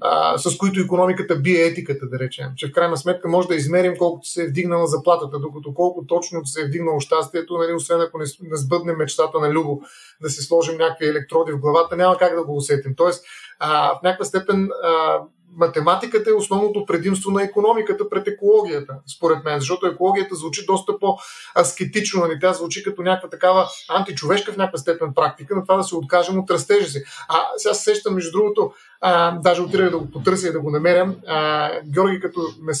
а, 0.00 0.38
с 0.38 0.56
които 0.56 0.80
економиката 0.80 1.36
бие 1.36 1.66
етиката, 1.66 2.06
да 2.08 2.18
речем. 2.18 2.46
Че 2.56 2.68
в 2.68 2.72
крайна 2.72 2.96
сметка 2.96 3.28
може 3.28 3.48
да 3.48 3.54
измерим 3.54 3.94
колкото 3.98 4.28
се 4.28 4.42
е 4.42 4.48
вдигнала 4.48 4.86
заплатата, 4.86 5.38
докато 5.38 5.74
колко 5.74 6.06
точно 6.06 6.46
се 6.46 6.60
е 6.60 6.66
вдигнало 6.66 7.00
щастието, 7.00 7.58
нали, 7.58 7.72
освен 7.72 8.00
ако 8.00 8.18
не, 8.18 8.24
не 8.24 8.56
сбъдне 8.56 8.92
мечтата 8.92 9.40
на 9.40 9.50
Любо 9.50 9.80
да 10.22 10.30
си 10.30 10.42
сложим 10.42 10.78
някакви 10.78 11.06
електроди 11.06 11.52
в 11.52 11.58
главата, 11.58 11.96
няма 11.96 12.16
как 12.18 12.36
да 12.36 12.44
го 12.44 12.56
усетим. 12.56 12.94
Тоест, 12.96 13.24
а, 13.58 13.98
в 13.98 14.02
някаква 14.02 14.24
степен 14.24 14.68
а, 14.82 15.20
математиката 15.56 16.30
е 16.30 16.32
основното 16.32 16.86
предимство 16.86 17.30
на 17.30 17.42
економиката 17.42 18.08
пред 18.08 18.28
екологията, 18.28 18.94
според 19.16 19.44
мен, 19.44 19.58
защото 19.58 19.86
екологията 19.86 20.34
звучи 20.34 20.66
доста 20.66 20.98
по-аскетично, 20.98 22.20
нали? 22.20 22.38
тя 22.40 22.52
звучи 22.52 22.82
като 22.82 23.02
някаква 23.02 23.28
такава 23.28 23.68
античовешка 23.88 24.52
в 24.52 24.56
някаква 24.56 24.78
степен 24.78 25.14
практика, 25.14 25.56
на 25.56 25.62
това 25.62 25.76
да 25.76 25.84
се 25.84 25.96
откажем 25.96 26.38
от 26.38 26.50
растежа 26.50 26.86
си. 26.86 27.02
А 27.28 27.44
сега 27.56 27.74
се 27.74 27.82
сещам, 27.82 28.14
между 28.14 28.32
другото, 28.32 28.72
а, 29.00 29.38
даже 29.38 29.62
отирах 29.62 29.90
да 29.90 29.98
го 29.98 30.10
потърся 30.10 30.48
и 30.48 30.52
да 30.52 30.60
го 30.60 30.70
намерям. 30.70 31.16
А, 31.26 31.70
Георги, 31.84 32.20
като 32.20 32.40
ме 32.62 32.72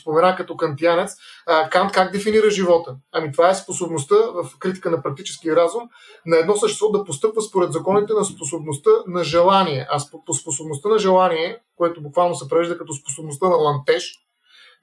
спомена 0.00 0.36
като 0.36 0.56
кантиянец, 0.56 1.16
а, 1.46 1.68
Кант 1.70 1.92
как 1.92 2.12
дефинира 2.12 2.50
живота? 2.50 2.96
Ами 3.12 3.32
това 3.32 3.50
е 3.50 3.54
способността 3.54 4.14
в 4.14 4.58
критика 4.58 4.90
на 4.90 5.02
практически 5.02 5.56
разум 5.56 5.82
на 6.26 6.36
едно 6.36 6.56
същество 6.56 6.88
да 6.88 7.04
постъпва 7.04 7.42
според 7.42 7.72
законите 7.72 8.12
на 8.12 8.24
способността 8.24 8.90
на 9.06 9.24
желание. 9.24 9.86
А 9.90 10.00
по 10.26 10.34
способността 10.34 10.88
на 10.88 10.98
желание, 10.98 11.58
което 11.80 12.02
буквално 12.02 12.34
се 12.34 12.48
превежда 12.48 12.78
като 12.78 12.94
способността 12.94 13.48
на 13.48 13.54
лантеж, 13.54 14.14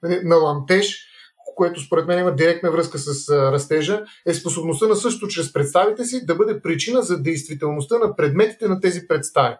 нали, 0.02 0.20
на 0.24 0.36
лантеж, 0.36 1.04
което 1.56 1.80
според 1.80 2.06
мен 2.06 2.18
има 2.18 2.34
директна 2.34 2.70
връзка 2.70 2.98
с 2.98 3.28
растежа, 3.30 4.04
е 4.26 4.34
способността 4.34 4.86
на 4.86 4.96
също 4.96 5.28
чрез 5.28 5.52
представите 5.52 6.04
си 6.04 6.26
да 6.26 6.34
бъде 6.34 6.62
причина 6.62 7.02
за 7.02 7.22
действителността 7.22 7.98
на 7.98 8.16
предметите 8.16 8.68
на 8.68 8.80
тези 8.80 9.08
представи. 9.08 9.56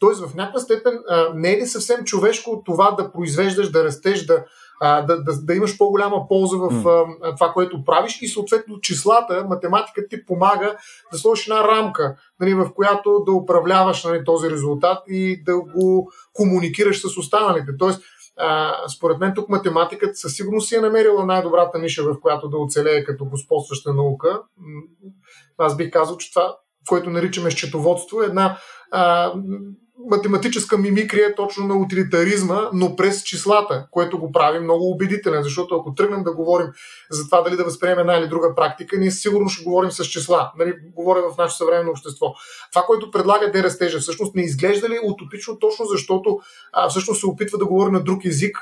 Тоест, 0.00 0.20
в 0.20 0.34
някаква 0.34 0.60
степен 0.60 0.98
не 1.34 1.52
е 1.52 1.56
ли 1.56 1.66
съвсем 1.66 2.04
човешко 2.04 2.50
от 2.50 2.64
това 2.64 2.90
да 2.90 3.12
произвеждаш, 3.12 3.70
да 3.70 3.84
растеш, 3.84 4.26
да, 4.26 4.44
а, 4.80 5.02
да, 5.02 5.22
да, 5.22 5.32
да 5.42 5.54
имаш 5.54 5.78
по-голяма 5.78 6.28
полза 6.28 6.56
в 6.56 6.88
а, 6.88 7.34
това, 7.34 7.52
което 7.52 7.84
правиш 7.84 8.18
и 8.22 8.28
съответно 8.28 8.80
числата, 8.80 9.46
математиката 9.48 10.08
ти 10.08 10.26
помага 10.26 10.76
да 11.12 11.18
сложиш 11.18 11.46
една 11.46 11.68
рамка, 11.68 12.16
нали, 12.40 12.54
в 12.54 12.70
която 12.74 13.22
да 13.26 13.32
управляваш 13.32 14.04
нали, 14.04 14.24
този 14.24 14.50
резултат 14.50 14.98
и 15.08 15.42
да 15.44 15.60
го 15.60 16.10
комуникираш 16.32 17.00
с 17.00 17.16
останалите. 17.16 17.76
Тоест, 17.78 18.02
а, 18.36 18.74
според 18.96 19.18
мен 19.18 19.32
тук 19.34 19.48
математиката 19.48 20.14
със 20.14 20.34
сигурност 20.34 20.68
си 20.68 20.76
е 20.76 20.80
намерила 20.80 21.26
най-добрата 21.26 21.78
ниша, 21.78 22.04
в 22.04 22.20
която 22.20 22.48
да 22.48 22.56
оцелее 22.56 23.04
като 23.04 23.24
господстваща 23.24 23.94
наука. 23.94 24.42
Аз 25.58 25.76
бих 25.76 25.90
казал, 25.90 26.16
че 26.16 26.32
това, 26.32 26.56
което 26.88 27.10
наричаме 27.10 27.50
счетоводство, 27.50 28.22
е 28.22 28.26
една 28.26 28.58
а, 28.90 29.32
математическа 30.10 30.78
мимикрия 30.78 31.34
точно 31.34 31.66
на 31.66 31.74
утилитаризма, 31.74 32.70
но 32.72 32.96
през 32.96 33.22
числата, 33.22 33.86
което 33.90 34.18
го 34.18 34.32
прави 34.32 34.58
много 34.58 34.90
убедителен, 34.90 35.42
защото 35.42 35.76
ако 35.76 35.94
тръгнем 35.94 36.22
да 36.22 36.34
говорим 36.34 36.66
за 37.10 37.24
това 37.24 37.42
дали 37.42 37.56
да 37.56 37.64
възприемем 37.64 37.98
една 37.98 38.14
или 38.14 38.28
друга 38.28 38.54
практика, 38.54 38.98
ние 38.98 39.10
сигурно 39.10 39.48
ще 39.48 39.64
говорим 39.64 39.90
с 39.90 40.04
числа. 40.04 40.52
Нали, 40.58 40.74
говоря 40.94 41.22
в 41.32 41.36
нашето 41.38 41.58
съвременно 41.58 41.90
общество. 41.90 42.34
Това, 42.72 42.82
което 42.82 43.10
предлага 43.10 43.50
де 43.50 43.62
растежа, 43.62 43.98
всъщност 43.98 44.34
не 44.34 44.42
изглежда 44.42 44.88
ли 44.88 44.98
утопично 45.04 45.58
точно 45.58 45.84
защото 45.84 46.38
а, 46.72 46.88
всъщност 46.88 47.20
се 47.20 47.26
опитва 47.26 47.58
да 47.58 47.66
говори 47.66 47.90
на 47.90 48.04
друг 48.04 48.24
език, 48.24 48.58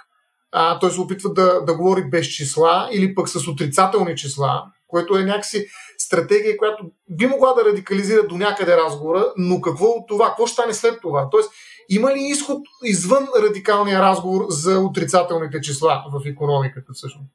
а, 0.52 0.78
той 0.78 0.90
се 0.90 1.00
опитва 1.00 1.32
да, 1.32 1.60
да 1.60 1.74
говори 1.74 2.04
без 2.04 2.26
числа 2.26 2.88
или 2.92 3.14
пък 3.14 3.28
с 3.28 3.48
отрицателни 3.48 4.16
числа, 4.16 4.62
което 4.88 5.16
е 5.16 5.24
някакси 5.24 5.66
стратегия, 6.04 6.56
която 6.56 6.90
би 7.10 7.26
могла 7.26 7.54
да 7.54 7.64
радикализира 7.64 8.26
до 8.26 8.36
някъде 8.36 8.76
разговора, 8.76 9.32
но 9.36 9.60
какво 9.60 9.86
от 9.86 10.08
това? 10.08 10.28
Какво 10.28 10.46
ще 10.46 10.52
стане 10.52 10.74
след 10.74 11.00
това? 11.00 11.28
Тоест, 11.30 11.50
има 11.88 12.14
ли 12.14 12.20
изход 12.20 12.58
извън 12.84 13.26
радикалния 13.42 14.00
разговор 14.00 14.44
за 14.48 14.78
отрицателните 14.78 15.60
числа 15.60 16.04
в 16.12 16.26
економиката 16.26 16.92
всъщност? 16.92 17.30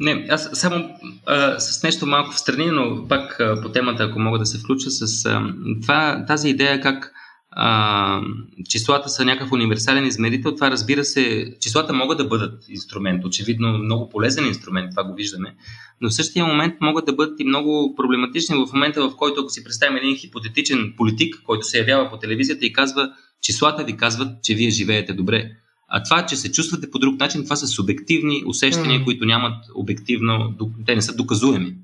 Не, 0.00 0.26
аз 0.30 0.50
само 0.52 0.88
а, 1.26 1.60
с 1.60 1.82
нещо 1.82 2.06
малко 2.06 2.32
в 2.32 2.38
страни, 2.38 2.66
но 2.66 3.08
пак 3.08 3.40
а, 3.40 3.62
по 3.62 3.72
темата, 3.72 4.04
ако 4.04 4.18
мога 4.18 4.38
да 4.38 4.46
се 4.46 4.58
включа 4.58 4.90
с 4.90 5.26
а, 5.26 5.42
това, 5.82 6.24
тази 6.26 6.48
идея 6.48 6.80
как 6.80 7.12
а, 7.54 8.22
числата 8.68 9.08
са 9.08 9.24
някакъв 9.24 9.52
универсален 9.52 10.06
измерител, 10.06 10.54
това 10.54 10.70
разбира 10.70 11.04
се, 11.04 11.54
числата 11.60 11.92
могат 11.92 12.18
да 12.18 12.24
бъдат 12.24 12.64
инструмент, 12.68 13.24
очевидно 13.24 13.78
много 13.78 14.08
полезен 14.08 14.46
инструмент, 14.46 14.90
това 14.90 15.04
го 15.04 15.14
виждаме, 15.14 15.54
но 16.00 16.08
в 16.08 16.14
същия 16.14 16.46
момент 16.46 16.74
могат 16.80 17.06
да 17.06 17.12
бъдат 17.12 17.40
и 17.40 17.44
много 17.44 17.94
проблематични 17.96 18.56
в 18.56 18.72
момента, 18.72 19.08
в 19.08 19.16
който 19.16 19.40
ако 19.40 19.50
си 19.50 19.64
представим 19.64 19.96
един 19.96 20.16
хипотетичен 20.16 20.94
политик, 20.96 21.42
който 21.46 21.66
се 21.66 21.78
явява 21.78 22.10
по 22.10 22.18
телевизията 22.18 22.66
и 22.66 22.72
казва, 22.72 23.12
числата 23.42 23.84
ви 23.84 23.96
казват, 23.96 24.42
че 24.42 24.54
вие 24.54 24.70
живеете 24.70 25.12
добре. 25.12 25.50
А 25.88 26.02
това, 26.02 26.26
че 26.26 26.36
се 26.36 26.52
чувствате 26.52 26.90
по 26.90 26.98
друг 26.98 27.20
начин, 27.20 27.44
това 27.44 27.56
са 27.56 27.66
субективни 27.66 28.42
усещания, 28.46 29.00
mm. 29.00 29.04
които 29.04 29.24
нямат 29.24 29.64
обективно, 29.74 30.56
те 30.86 30.94
не 30.94 31.02
са 31.02 31.16
доказуеми. 31.16 31.74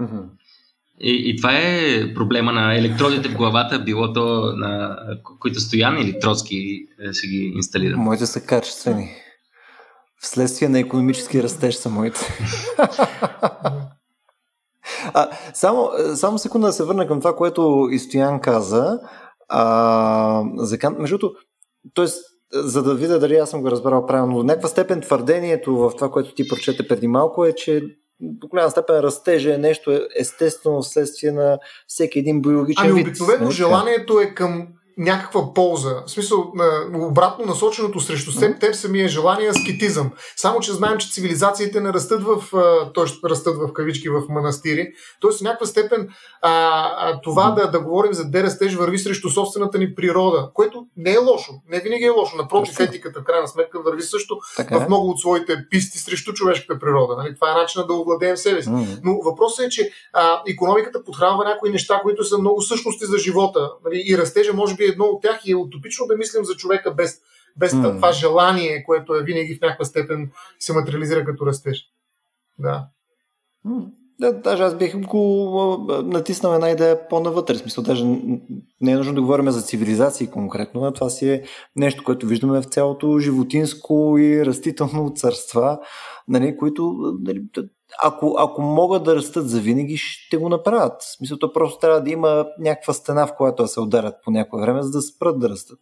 Mm-hmm. 0.00 0.24
И, 1.00 1.30
и 1.30 1.36
това 1.36 1.50
е 1.52 2.14
проблема 2.14 2.52
на 2.52 2.78
електродите 2.78 3.28
в 3.28 3.36
главата, 3.36 3.78
било 3.78 4.12
то 4.12 4.52
на 4.56 4.98
които 5.40 5.60
Стоян 5.60 5.98
или 5.98 6.20
Троцки 6.20 6.86
е, 7.08 7.12
ще 7.12 7.26
ги 7.26 7.52
инсталират. 7.54 7.98
Моите 7.98 8.26
са 8.26 8.40
качествени. 8.40 9.10
Вследствие 10.20 10.68
на 10.68 10.78
економически 10.78 11.42
растеж 11.42 11.74
са 11.74 11.90
моите. 11.90 12.20
а, 15.14 15.28
само, 15.54 15.90
само 16.14 16.38
секунда 16.38 16.66
да 16.66 16.72
се 16.72 16.84
върна 16.84 17.06
към 17.06 17.20
това, 17.20 17.36
което 17.36 17.88
и 17.90 17.98
Стоян 17.98 18.40
каза. 18.40 18.98
А, 19.48 20.42
за 20.56 20.78
Кант, 20.78 20.98
между 20.98 21.18
другото, 21.18 21.40
т.е. 21.94 22.06
за 22.52 22.82
да 22.82 22.94
видя 22.94 23.18
дали 23.18 23.36
аз 23.36 23.50
съм 23.50 23.62
го 23.62 23.70
разбрал 23.70 24.06
правилно, 24.06 24.36
до 24.36 24.42
някаква 24.42 24.68
степен 24.68 25.00
твърдението 25.00 25.76
в 25.76 25.92
това, 25.96 26.10
което 26.10 26.34
ти 26.34 26.48
прочете 26.48 26.88
преди 26.88 27.08
малко 27.08 27.44
е, 27.44 27.52
че 27.52 27.82
до 28.20 28.48
голяма 28.48 28.70
степен 28.70 29.00
растежа 29.00 29.54
е 29.54 29.58
нещо 29.58 30.00
естествено 30.20 30.82
следствие 30.82 31.32
на 31.32 31.58
всеки 31.86 32.18
един 32.18 32.42
биологичен 32.42 32.90
ами, 32.90 32.94
вид. 32.94 33.06
Обикновено 33.06 33.44
нали 33.44 33.54
желанието 33.54 34.20
е 34.20 34.34
към 34.34 34.68
някаква 34.98 35.54
полза. 35.54 36.02
В 36.06 36.10
смисъл, 36.10 36.52
обратно 36.94 37.44
насоченото 37.44 38.00
срещу 38.00 38.40
теб, 38.40 38.60
теб 38.60 38.74
самия 38.74 39.08
желание 39.08 39.46
е 39.46 39.50
аскетизъм. 39.50 40.10
Само, 40.36 40.60
че 40.60 40.72
знаем, 40.72 40.98
че 40.98 41.12
цивилизациите 41.12 41.80
не 41.80 41.92
растат 41.92 42.22
в, 42.22 42.44
т.е. 42.94 43.28
растат 43.28 43.56
в 43.56 43.72
кавички 43.72 44.08
в 44.08 44.22
манастири. 44.28 44.88
Тоест, 45.20 45.38
в 45.38 45.42
някаква 45.42 45.66
степен 45.66 46.08
а, 46.42 46.50
а, 46.98 47.20
това 47.20 47.50
да, 47.50 47.70
да 47.70 47.80
говорим 47.80 48.12
за 48.12 48.24
дерастеж 48.24 48.74
върви 48.74 48.98
срещу 48.98 49.30
собствената 49.30 49.78
ни 49.78 49.94
природа, 49.94 50.50
което 50.54 50.86
не 50.96 51.12
е 51.12 51.18
лошо. 51.18 51.52
Не 51.68 51.80
винаги 51.80 52.04
е 52.04 52.10
лошо. 52.10 52.36
Напротив, 52.36 52.80
етиката 52.80 53.20
в 53.20 53.24
крайна 53.24 53.48
сметка 53.48 53.80
върви 53.82 54.02
също 54.02 54.38
така. 54.56 54.78
в 54.78 54.82
е. 54.82 54.86
много 54.86 55.10
от 55.10 55.20
своите 55.20 55.66
писти 55.70 55.98
срещу 55.98 56.32
човешката 56.32 56.80
природа. 56.80 57.16
Нали? 57.16 57.34
Това 57.34 57.50
е 57.50 57.54
начинът 57.54 57.88
да 57.88 57.94
овладеем 57.94 58.36
себе 58.36 58.62
си. 58.62 58.70
Но 59.04 59.20
въпросът 59.24 59.66
е, 59.66 59.68
че 59.68 59.90
а, 60.12 60.42
економиката 60.48 61.04
подхранва 61.04 61.44
някои 61.44 61.70
неща, 61.70 62.00
които 62.02 62.24
са 62.24 62.38
много 62.38 62.62
същности 62.62 63.06
за 63.06 63.18
живота. 63.18 63.70
Нали? 63.84 64.02
И 64.06 64.18
растежа 64.18 64.52
може 64.52 64.74
би 64.74 64.85
едно 64.88 65.04
от 65.04 65.22
тях 65.22 65.40
и 65.44 65.50
е 65.50 65.56
утопично 65.56 66.06
да 66.06 66.16
мислим 66.16 66.44
за 66.44 66.54
човека 66.54 66.94
без, 66.94 67.20
без 67.56 67.72
mm. 67.72 67.96
това 67.96 68.12
желание, 68.12 68.84
което 68.84 69.14
е 69.14 69.24
винаги 69.24 69.54
в 69.54 69.60
някаква 69.60 69.84
степен 69.84 70.30
се 70.58 70.72
материализира 70.72 71.24
като 71.24 71.46
растеж. 71.46 71.84
Да. 72.58 72.88
Mm. 73.66 73.86
Да, 74.18 74.32
даже 74.32 74.62
аз 74.62 74.74
бих 74.78 74.96
го 74.96 75.86
натиснал 76.04 76.54
една 76.54 76.70
идея 76.70 77.08
по-навътре. 77.08 77.54
В 77.54 77.58
смисъл, 77.58 77.84
даже 77.84 78.04
не 78.80 78.92
е 78.92 78.96
нужно 78.96 79.14
да 79.14 79.20
говорим 79.20 79.50
за 79.50 79.62
цивилизации 79.62 80.26
конкретно, 80.26 80.84
а 80.84 80.92
това 80.92 81.10
си 81.10 81.30
е 81.30 81.44
нещо, 81.76 82.04
което 82.04 82.26
виждаме 82.26 82.60
в 82.60 82.64
цялото 82.64 83.18
животинско 83.18 84.16
и 84.18 84.46
растително 84.46 85.12
царства, 85.14 85.78
нали, 86.28 86.56
които 86.56 86.96
нали, 87.20 87.42
ако, 88.02 88.36
ако 88.38 88.62
могат 88.62 89.04
да 89.04 89.16
растат 89.16 89.48
за 89.48 89.60
винаги, 89.60 89.96
ще 89.96 90.36
го 90.36 90.48
направят. 90.48 91.02
В 91.02 91.16
смисъл, 91.16 91.38
то 91.38 91.52
просто 91.52 91.78
трябва 91.78 92.00
да 92.00 92.10
има 92.10 92.46
някаква 92.58 92.94
стена, 92.94 93.26
в 93.26 93.36
която 93.36 93.62
да 93.62 93.68
се 93.68 93.80
ударят 93.80 94.14
по 94.24 94.30
някое 94.30 94.60
време, 94.60 94.82
за 94.82 94.90
да 94.90 95.02
спрат 95.02 95.40
да 95.40 95.48
растат. 95.48 95.78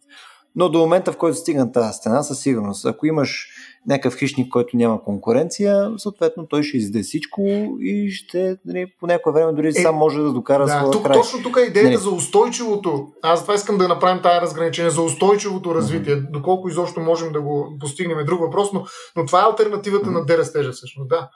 но 0.55 0.69
до 0.69 0.79
момента, 0.79 1.11
в 1.11 1.17
който 1.17 1.37
стигна 1.37 1.71
тази 1.71 1.93
стена, 1.93 2.23
със 2.23 2.39
сигурност, 2.39 2.85
ако 2.85 3.05
имаш 3.05 3.47
някакъв 3.87 4.19
хищник, 4.19 4.51
който 4.51 4.77
няма 4.77 5.03
конкуренция, 5.03 5.91
съответно 5.97 6.47
той 6.47 6.63
ще 6.63 6.77
изде 6.77 7.01
всичко 7.03 7.41
и 7.79 8.11
ще 8.11 8.57
нали, 8.65 8.85
по 8.99 9.07
някое 9.07 9.33
време 9.33 9.53
дори 9.53 9.67
е, 9.67 9.73
сам 9.73 9.95
може 9.95 10.19
да 10.19 10.33
докара 10.33 10.65
да, 10.65 10.71
своя 10.71 10.91
тук, 10.91 11.03
край. 11.03 11.17
Точно 11.17 11.43
тук 11.43 11.57
е 11.57 11.61
идеята 11.61 11.89
нали. 11.89 11.97
за 11.97 12.09
устойчивото. 12.09 13.07
Аз 13.21 13.41
това 13.41 13.53
искам 13.53 13.77
да 13.77 13.87
направим 13.87 14.21
тази 14.21 14.41
разграничение 14.41 14.91
за 14.91 15.01
устойчивото 15.01 15.75
развитие. 15.75 16.15
Mm-hmm. 16.15 16.31
Доколко 16.31 16.69
изобщо 16.69 16.99
можем 16.99 17.31
да 17.31 17.41
го 17.41 17.77
постигнем 17.79 18.19
е 18.19 18.23
друг 18.23 18.39
въпрос, 18.39 18.73
но, 18.73 18.85
но 19.15 19.25
това 19.25 19.39
е 19.39 19.45
альтернативата 19.45 20.05
mm-hmm. 20.05 20.13
на 20.13 20.25
дерастежа 20.25 20.71
всъщност. 20.71 21.09
Да. 21.09 21.29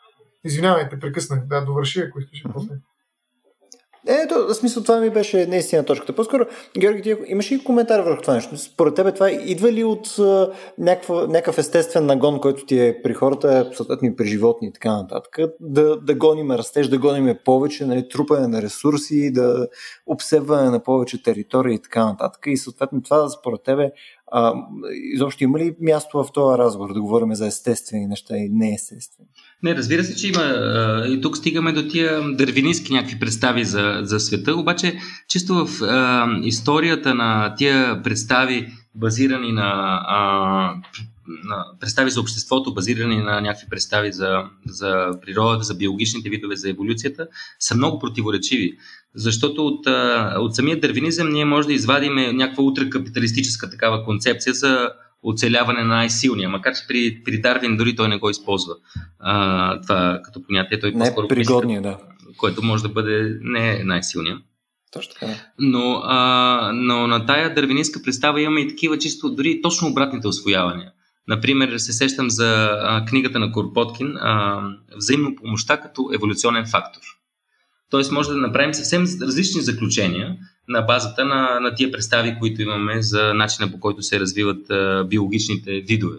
Извинявайте, 0.45 0.99
прекъснах. 0.99 1.47
Да, 1.47 1.65
довърши, 1.65 2.01
ако 2.01 2.19
искаш 2.19 2.43
mm-hmm. 2.43 2.79
Ето, 4.07 4.47
в 4.47 4.53
смисъл 4.53 4.83
това 4.83 4.99
ми 4.99 5.09
беше 5.09 5.45
наистина 5.45 5.85
точката. 5.85 6.15
По-скоро, 6.15 6.45
Георги, 6.79 7.01
ти 7.01 7.15
имаш 7.27 7.51
ли 7.51 7.63
коментар 7.63 7.99
върху 7.99 8.21
това 8.21 8.33
нещо? 8.33 8.57
Според 8.57 8.95
тебе 8.95 9.11
това 9.11 9.31
идва 9.31 9.71
ли 9.71 9.83
от 9.83 10.15
някаква, 10.77 11.27
някакъв 11.27 11.57
естествен 11.57 12.05
нагон, 12.05 12.39
който 12.39 12.65
ти 12.65 12.79
е 12.79 13.01
при 13.03 13.13
хората, 13.13 13.71
съответно 13.73 14.07
и 14.07 14.15
при 14.15 14.25
животни 14.25 14.67
и 14.67 14.73
така 14.73 14.91
нататък, 14.91 15.37
да, 15.59 15.99
да 16.01 16.15
гоним 16.15 16.51
растеж, 16.51 16.87
да 16.87 16.97
гоним 16.97 17.37
повече, 17.45 17.85
нали, 17.85 18.09
трупане 18.09 18.47
на 18.47 18.61
ресурси, 18.61 19.31
да 19.31 19.67
обсебване 20.05 20.69
на 20.69 20.83
повече 20.83 21.23
територии 21.23 21.75
и 21.75 21.81
така 21.81 22.05
нататък. 22.05 22.43
И 22.47 22.57
съответно 22.57 23.01
това 23.01 23.29
според 23.29 23.63
тебе 23.63 23.91
а, 24.31 24.53
изобщо 25.13 25.43
има 25.43 25.59
ли 25.59 25.75
място 25.79 26.23
в 26.23 26.31
този 26.33 26.57
разговор 26.57 26.93
да 26.93 27.01
говорим 27.01 27.35
за 27.35 27.47
естествени 27.47 28.07
неща 28.07 28.37
и 28.37 28.49
неестествени? 28.49 29.29
Не, 29.63 29.75
разбира 29.75 30.03
се, 30.03 30.15
че 30.15 30.27
има. 30.27 30.43
И 31.07 31.21
тук 31.21 31.37
стигаме 31.37 31.71
до 31.71 31.87
тия 31.87 32.35
дървинистки 32.35 32.93
някакви 32.93 33.19
представи 33.19 33.65
за, 33.65 33.99
за 34.01 34.19
света, 34.19 34.55
обаче 34.55 34.99
чисто 35.27 35.65
в 35.65 35.83
а, 35.83 36.27
историята 36.43 37.15
на 37.15 37.55
тия 37.55 38.03
представи, 38.03 38.67
базирани 38.95 39.51
на, 39.51 40.01
а, 40.07 40.19
на 41.43 41.65
представи 41.79 42.11
за 42.11 42.21
обществото, 42.21 42.73
базирани 42.73 43.17
на 43.17 43.41
някакви 43.41 43.69
представи 43.69 44.11
за, 44.11 44.43
за 44.65 45.11
природата, 45.21 45.63
за 45.63 45.75
биологичните 45.75 46.29
видове, 46.29 46.55
за 46.55 46.69
еволюцията, 46.69 47.27
са 47.59 47.75
много 47.75 47.99
противоречиви. 47.99 48.71
Защото 49.15 49.67
от, 49.67 49.87
от 50.37 50.55
самия 50.55 50.79
дървинизъм 50.79 51.29
ние 51.29 51.45
може 51.45 51.67
да 51.67 51.73
извадим 51.73 52.15
някаква 52.15 52.63
утракапиталистическа 52.63 53.69
такава 53.69 54.03
концепция 54.03 54.53
за 54.53 54.89
оцеляване 55.23 55.83
на 55.83 55.95
най-силния, 55.95 56.49
макар 56.49 56.73
че 56.73 56.81
при, 56.87 57.21
при 57.25 57.41
Дарвин 57.41 57.77
дори 57.77 57.95
той 57.95 58.07
не 58.07 58.17
го 58.17 58.29
използва 58.29 58.73
а, 59.19 59.81
това 59.81 60.19
като 60.23 60.43
понятие. 60.43 60.79
Той 60.79 60.91
не 60.91 61.15
пригодния, 61.29 61.81
да. 61.81 61.97
Което 62.37 62.63
може 62.63 62.83
да 62.83 62.89
бъде 62.89 63.37
не 63.41 63.83
най-силния. 63.83 64.37
Точно 64.91 65.13
така. 65.13 65.33
Но, 65.59 66.01
а, 66.03 66.71
но 66.73 67.07
на 67.07 67.25
тая 67.25 67.53
дървинистка 67.53 68.01
представа 68.03 68.41
имаме 68.41 68.61
и 68.61 68.67
такива 68.67 68.97
чисто, 68.97 69.35
дори 69.35 69.61
точно 69.61 69.87
обратните 69.87 70.27
освоявания. 70.27 70.91
Например, 71.27 71.77
се 71.77 71.93
сещам 71.93 72.29
за 72.29 72.69
а, 72.81 73.05
книгата 73.05 73.39
на 73.39 73.51
Корпоткин 73.51 74.17
а, 74.17 74.61
Взаимно 74.95 75.35
помощта 75.35 75.77
като 75.77 76.09
еволюционен 76.13 76.65
фактор. 76.65 77.01
Тоест 77.89 78.11
може 78.11 78.29
да 78.29 78.37
направим 78.37 78.73
съвсем 78.73 79.05
различни 79.21 79.61
заключения 79.61 80.37
на 80.69 80.81
базата 80.81 81.25
на, 81.25 81.59
на 81.59 81.75
тия 81.75 81.91
представи, 81.91 82.35
които 82.39 82.61
имаме 82.61 83.01
за 83.01 83.33
начина 83.33 83.71
по 83.71 83.79
който 83.79 84.01
се 84.01 84.19
развиват 84.19 84.71
а, 84.71 85.03
биологичните 85.03 85.71
видове. 85.71 86.17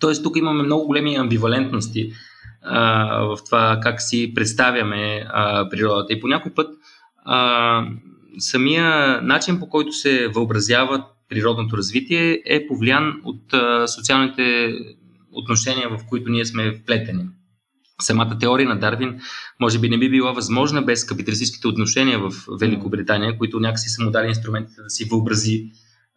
Тоест 0.00 0.22
тук 0.22 0.36
имаме 0.36 0.62
много 0.62 0.86
големи 0.86 1.16
амбивалентности 1.16 2.12
а, 2.62 3.04
в 3.20 3.38
това 3.46 3.78
как 3.82 4.02
си 4.02 4.32
представяме 4.34 5.26
а, 5.28 5.68
природата. 5.68 6.12
И 6.12 6.20
по 6.20 6.28
някой 6.28 6.54
път 6.54 6.70
а, 7.24 7.86
самия 8.38 9.20
начин 9.22 9.58
по 9.58 9.68
който 9.68 9.92
се 9.92 10.28
въобразява 10.28 11.04
природното 11.28 11.76
развитие 11.76 12.42
е 12.46 12.66
повлиян 12.66 13.20
от 13.24 13.54
а, 13.54 13.86
социалните 13.88 14.74
отношения, 15.32 15.88
в 15.88 15.98
които 16.08 16.30
ние 16.30 16.44
сме 16.44 16.72
вплетени 16.72 17.24
самата 18.00 18.38
теория 18.38 18.68
на 18.68 18.78
Дарвин 18.78 19.20
може 19.60 19.78
би 19.78 19.88
не 19.88 19.98
би 19.98 20.10
била 20.10 20.32
възможна 20.32 20.82
без 20.82 21.04
капиталистическите 21.04 21.68
отношения 21.68 22.18
в 22.18 22.32
Великобритания, 22.60 23.38
които 23.38 23.60
някакси 23.60 23.88
са 23.88 24.04
му 24.04 24.10
дали 24.10 24.28
инструментите 24.28 24.82
да 24.82 24.90
си 24.90 25.04
въобрази 25.04 25.70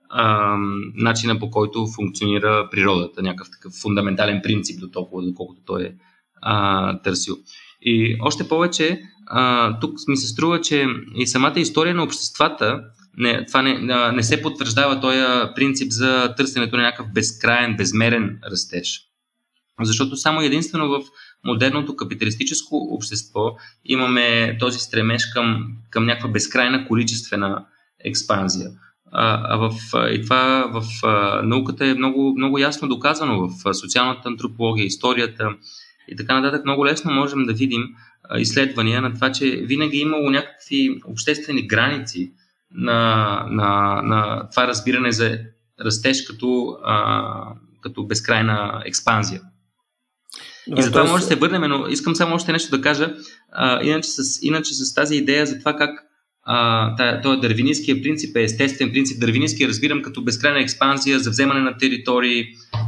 а, 0.09 0.55
начина 0.95 1.39
по 1.39 1.49
който 1.49 1.87
функционира 1.95 2.69
природата, 2.71 3.21
някакъв 3.21 3.51
такъв 3.51 3.73
фундаментален 3.73 4.39
принцип 4.43 4.79
до 4.79 4.89
толкова, 4.89 5.23
доколкото 5.23 5.61
той 5.65 5.83
е 5.83 5.93
а, 6.41 7.01
търсил. 7.01 7.37
И 7.81 8.17
още 8.21 8.47
повече, 8.47 9.01
а, 9.27 9.79
тук 9.79 9.93
ми 10.07 10.17
се 10.17 10.27
струва, 10.27 10.61
че 10.61 10.85
и 11.15 11.27
самата 11.27 11.59
история 11.59 11.95
на 11.95 12.03
обществата, 12.03 12.83
не, 13.17 13.45
това 13.45 13.61
не, 13.61 14.11
не 14.11 14.23
се 14.23 14.41
потвърждава 14.41 15.01
този 15.01 15.19
принцип 15.55 15.91
за 15.91 16.33
търсенето 16.37 16.77
на 16.77 16.83
някакъв 16.83 17.13
безкрайен, 17.13 17.75
безмерен 17.77 18.39
растеж. 18.51 19.01
Защото 19.81 20.15
само 20.15 20.41
единствено 20.41 20.89
в 20.89 21.03
модерното 21.45 21.95
капиталистическо 21.95 22.75
общество 22.75 23.57
имаме 23.85 24.57
този 24.59 24.79
стремеж 24.79 25.25
към, 25.25 25.73
към 25.89 26.05
някаква 26.05 26.29
безкрайна 26.29 26.87
количествена 26.87 27.65
експанзия. 28.05 28.69
А, 29.11 29.57
в, 29.57 29.71
и 30.13 30.21
това 30.21 30.71
в 30.73 30.83
науката 31.43 31.85
е 31.85 31.93
много, 31.93 32.33
много 32.37 32.57
ясно 32.57 32.87
доказано 32.87 33.47
в 33.47 33.73
социалната 33.73 34.29
антропология, 34.29 34.85
историята 34.85 35.49
и 36.07 36.15
така 36.15 36.39
нататък. 36.41 36.65
Много 36.65 36.85
лесно 36.85 37.11
можем 37.11 37.45
да 37.45 37.53
видим 37.53 37.83
изследвания 38.37 39.01
на 39.01 39.13
това, 39.13 39.31
че 39.31 39.45
винаги 39.45 39.97
е 39.97 40.01
имало 40.01 40.29
някакви 40.29 41.01
обществени 41.05 41.67
граници 41.67 42.31
на, 42.71 43.45
на, 43.49 44.01
на 44.01 44.49
това 44.49 44.67
разбиране 44.67 45.11
за 45.11 45.39
растеж 45.85 46.21
като, 46.21 46.77
а, 46.83 47.53
като 47.81 48.05
безкрайна 48.07 48.81
експанзия. 48.85 49.41
И 50.77 50.81
затова 50.81 51.03
може 51.03 51.23
да 51.23 51.27
се 51.27 51.35
върнем, 51.35 51.61
но 51.61 51.87
искам 51.87 52.15
само 52.15 52.35
още 52.35 52.51
нещо 52.51 52.77
да 52.77 52.81
кажа. 52.81 53.13
А, 53.51 53.83
иначе, 53.83 54.09
с, 54.09 54.39
иначе 54.41 54.73
с 54.73 54.93
тази 54.93 55.15
идея 55.15 55.45
за 55.45 55.59
това 55.59 55.75
как 55.75 55.89
а, 56.43 57.21
този 57.21 57.39
дървинистския 57.39 58.01
принцип 58.01 58.35
е 58.35 58.43
естествен 58.43 58.91
принцип. 58.91 59.19
Дървинистския 59.19 59.69
разбирам 59.69 60.01
като 60.01 60.23
безкрайна 60.23 60.59
експанзия 60.59 61.19
за 61.19 61.29
вземане 61.29 61.59
на 61.59 61.77
територии 61.77 62.45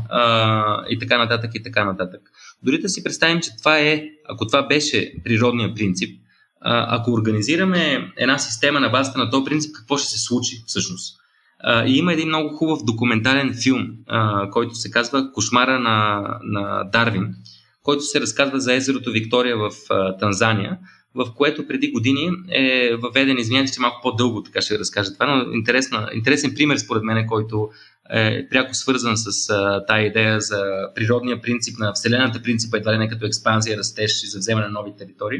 а, 0.10 0.84
и 0.89 1.00
така 1.00 1.17
нататък 1.17 1.52
и 1.56 1.63
така 1.63 1.86
нататък. 1.86 2.22
Дори 2.63 2.78
да 2.78 2.89
си 2.89 3.04
представим, 3.04 3.41
че 3.41 3.58
това 3.58 3.80
е, 3.80 4.04
ако 4.30 4.48
това 4.48 4.67
беше 4.67 5.13
природния 5.24 5.74
принцип, 5.74 6.22
а, 6.62 7.00
ако 7.00 7.12
организираме 7.12 8.12
една 8.17 8.38
система 8.38 8.80
на 8.80 8.89
базата 8.89 9.20
на 9.20 9.30
този 9.30 9.46
принцип, 9.46 9.76
какво 9.76 9.98
ще 9.98 10.08
се 10.08 10.20
случи 10.20 10.63
всъщност? 10.67 11.17
А, 11.60 11.86
и 11.86 11.98
има 11.98 12.13
един 12.13 12.28
много 12.28 12.56
хубав 12.56 12.80
документален 12.86 13.54
филм, 13.63 13.88
а, 14.08 14.50
който 14.50 14.76
се 14.76 14.91
казва 14.91 15.32
Кошмара 15.32 15.80
на, 15.80 16.28
на 16.44 16.84
Дарвин 16.84 17.36
който 17.84 18.02
се 18.04 18.22
разказва 18.22 18.60
за 18.60 18.74
езерото 18.74 19.12
Виктория 19.12 19.58
в 19.58 19.72
Танзания, 20.20 20.78
в 21.15 21.34
което 21.36 21.67
преди 21.67 21.91
години 21.91 22.30
е 22.50 22.96
въведен, 22.96 23.38
извинявайте, 23.38 23.74
че 23.74 23.82
малко 23.82 24.00
по-дълго 24.02 24.44
така 24.44 24.62
ще 24.62 24.80
разкажа 24.80 25.13
това, 25.13 25.26
но 25.26 25.54
интересна, 25.54 26.10
интересен 26.13 26.54
пример 26.56 26.78
според 26.78 27.04
мен, 27.04 27.28
който 27.28 27.70
е 28.10 28.48
пряко 28.50 28.74
свързан 28.74 29.17
с 29.17 29.48
тая 29.88 30.08
идея 30.08 30.41
за 30.41 30.63
природния 30.96 31.41
принцип 31.41 31.80
на 31.80 31.94
Вселената, 31.94 32.41
принципа 32.41 32.78
едва 32.78 32.94
ли 32.94 32.98
не 32.98 33.10
като 33.10 33.26
експанзия, 33.26 33.78
растеж 33.78 34.24
и 34.24 34.28
за 34.28 34.39
вземане 34.39 34.67
на 34.67 34.74
нови 34.74 34.91
територии. 34.98 35.39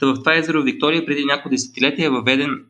Та 0.00 0.06
в 0.06 0.14
това 0.14 0.36
езеро 0.36 0.62
Виктория 0.62 1.06
преди 1.06 1.24
няколко 1.24 1.48
десетилетия 1.48 2.06
е 2.06 2.10
въведен 2.10 2.64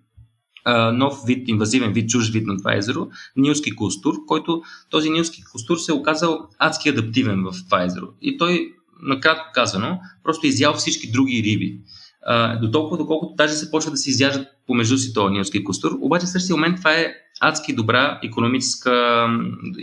нов 0.92 1.14
вид, 1.27 1.49
инвазивен 1.49 1.92
вид, 1.92 2.11
чуж 2.11 2.31
вид 2.31 2.46
на 2.46 2.59
това 2.59 2.77
езеро, 2.77 3.09
нилски 3.37 3.77
кулстур, 3.77 4.14
който 4.27 4.62
този 4.90 5.11
нилски 5.11 5.42
кулстур 5.53 5.77
се 5.77 5.92
е 5.92 5.94
оказал 5.94 6.49
адски 6.59 6.88
адаптивен 6.88 7.42
в 7.42 7.55
това 7.64 7.85
езеро. 7.85 8.07
И 8.23 8.38
той 8.38 8.73
накратко 9.03 9.45
казано, 9.55 10.01
просто 10.25 10.47
изял 10.47 10.75
всички 10.75 11.11
други 11.11 11.43
риби. 11.43 11.81
А, 12.23 12.57
до 12.57 12.69
доколкото 12.69 13.35
даже 13.37 13.55
се 13.55 13.71
почва 13.71 13.91
да 13.91 13.97
се 13.97 14.11
изяждат 14.11 14.47
помежду 14.67 14.99
си 14.99 15.13
този 15.13 15.33
нилски 15.33 15.65
костур. 15.65 15.99
Обаче 16.01 16.27
в 16.27 16.31
същия 16.31 16.57
момент 16.57 16.77
това 16.77 16.93
е 16.93 17.13
адски 17.41 17.75
добра 17.75 18.21
економическа, 18.23 19.27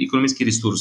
економически 0.05 0.45
ресурс. 0.45 0.79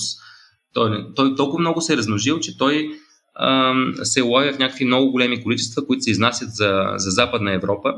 Той, 0.75 1.07
той 1.14 1.35
толкова 1.35 1.61
много 1.61 1.81
се 1.81 1.92
е 1.92 1.96
размножил, 1.96 2.40
че 2.40 2.59
той 2.59 2.90
а, 3.35 3.75
се 4.03 4.20
лови 4.20 4.53
в 4.53 4.59
някакви 4.59 4.85
много 4.85 5.11
големи 5.11 5.42
количества, 5.42 5.87
които 5.87 6.03
се 6.03 6.11
изнасят 6.11 6.49
за, 6.51 6.85
за 6.96 7.11
Западна 7.11 7.53
Европа. 7.53 7.94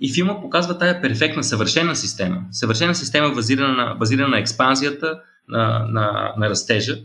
И 0.00 0.12
филма 0.12 0.40
показва 0.40 0.78
тая 0.78 1.02
перфектна, 1.02 1.44
съвършена 1.44 1.96
система. 1.96 2.42
Съвършена 2.50 2.94
система 2.94 3.34
базирана 3.34 3.74
на, 3.74 3.94
базирана 3.94 4.28
на 4.28 4.38
експанзията, 4.38 5.20
на, 5.48 5.86
на, 5.90 6.34
на 6.38 6.50
растежа 6.50 6.98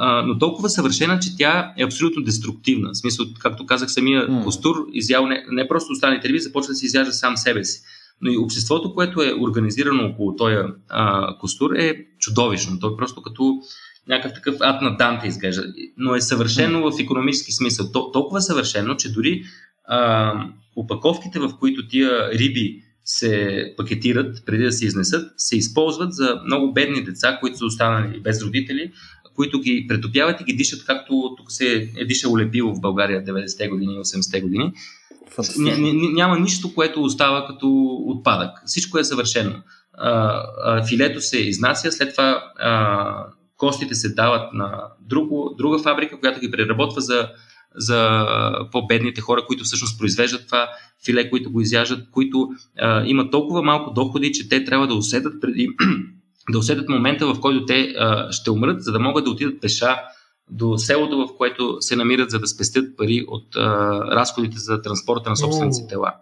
а, 0.00 0.22
но 0.22 0.38
толкова 0.38 0.68
съвършена, 0.68 1.18
че 1.18 1.36
тя 1.36 1.72
е 1.78 1.84
абсолютно 1.84 2.22
деструктивна. 2.22 2.90
В 2.92 2.96
смисъл, 2.96 3.26
както 3.38 3.66
казах, 3.66 3.90
самия 3.90 4.28
mm. 4.28 4.44
костур 4.44 4.86
изял 4.92 5.26
не, 5.26 5.44
не 5.50 5.68
просто 5.68 5.92
останалите 5.92 6.28
риби, 6.28 6.38
започва 6.38 6.72
да 6.72 6.74
се 6.74 6.86
изяжда 6.86 7.12
сам 7.12 7.36
себе 7.36 7.64
си. 7.64 7.80
Но 8.20 8.30
и 8.30 8.36
обществото, 8.36 8.94
което 8.94 9.22
е 9.22 9.34
организирано 9.40 10.06
около 10.06 10.36
този 10.36 10.56
а, 10.88 11.34
костур 11.38 11.70
е 11.72 12.06
чудовищно. 12.18 12.80
Той 12.80 12.92
е 12.92 12.96
просто 12.96 13.22
като 13.22 13.60
някакъв 14.08 14.34
такъв 14.34 14.56
ад 14.60 14.82
на 14.82 14.96
Данте 14.96 15.26
изглежда. 15.26 15.62
Но 15.96 16.14
е 16.14 16.20
съвършено 16.20 16.78
mm. 16.78 16.96
в 16.96 17.00
економически 17.00 17.52
смисъл. 17.52 17.92
То, 17.92 18.10
толкова 18.12 18.40
съвършено, 18.40 18.96
че 18.96 19.12
дори 19.12 19.42
а, 19.84 20.34
упаковките, 20.76 21.38
в 21.38 21.50
които 21.58 21.88
тия 21.88 22.30
риби 22.30 22.82
се 23.04 23.74
пакетират 23.76 24.42
преди 24.46 24.64
да 24.64 24.72
се 24.72 24.86
изнесат, 24.86 25.32
се 25.36 25.56
използват 25.56 26.14
за 26.14 26.40
много 26.44 26.72
бедни 26.72 27.04
деца, 27.04 27.38
които 27.40 27.58
са 27.58 27.64
останали 27.64 28.20
без 28.20 28.42
родители, 28.42 28.92
които 29.38 29.60
ги 29.60 29.86
претопяват 29.88 30.40
и 30.40 30.44
ги 30.44 30.52
дишат 30.52 30.84
както 30.84 31.34
тук 31.36 31.52
се 31.52 31.90
е 31.96 32.04
дишало 32.04 32.38
лепило 32.38 32.74
в 32.74 32.80
България 32.80 33.24
90-те 33.24 33.68
години 33.68 33.94
и 33.94 33.98
80-те 33.98 34.40
години. 34.40 34.72
Ня, 35.58 35.76
няма 36.12 36.38
нищо, 36.38 36.74
което 36.74 37.02
остава 37.02 37.46
като 37.46 37.68
отпадък. 38.06 38.50
Всичко 38.66 38.98
е 38.98 39.04
съвършено. 39.04 39.52
А, 39.92 40.42
а, 40.64 40.86
филето 40.86 41.20
се 41.20 41.38
изнася, 41.38 41.92
след 41.92 42.10
това 42.10 42.52
а, 42.58 43.24
костите 43.56 43.94
се 43.94 44.14
дават 44.14 44.52
на 44.52 44.82
друго, 45.00 45.54
друга 45.58 45.78
фабрика, 45.78 46.20
която 46.20 46.40
ги 46.40 46.50
преработва 46.50 47.00
за, 47.00 47.28
за 47.76 48.26
по-бедните 48.72 49.20
хора, 49.20 49.44
които 49.46 49.64
всъщност 49.64 49.98
произвеждат 49.98 50.46
това 50.46 50.68
филе, 51.04 51.30
които 51.30 51.52
го 51.52 51.60
изяждат, 51.60 52.10
които 52.10 52.48
а, 52.78 53.04
имат 53.06 53.30
толкова 53.30 53.62
малко 53.62 53.90
доходи, 53.90 54.32
че 54.32 54.48
те 54.48 54.64
трябва 54.64 54.86
да 54.86 54.94
усетят 54.94 55.40
преди 55.40 55.68
да 56.50 56.58
усетят 56.58 56.88
момента, 56.88 57.26
в 57.26 57.40
който 57.40 57.66
те 57.66 57.94
а, 57.98 58.32
ще 58.32 58.50
умрат, 58.50 58.82
за 58.82 58.92
да 58.92 59.00
могат 59.00 59.24
да 59.24 59.30
отидат 59.30 59.60
пеша 59.60 59.96
до 60.50 60.78
селото, 60.78 61.18
в 61.18 61.36
което 61.36 61.76
се 61.80 61.96
намират, 61.96 62.30
за 62.30 62.38
да 62.38 62.46
спестят 62.46 62.96
пари 62.96 63.24
от 63.28 63.56
а, 63.56 63.60
разходите 64.16 64.58
за 64.58 64.82
транспорта 64.82 65.30
на 65.30 65.36
собствените 65.36 65.86
тела. 65.88 66.12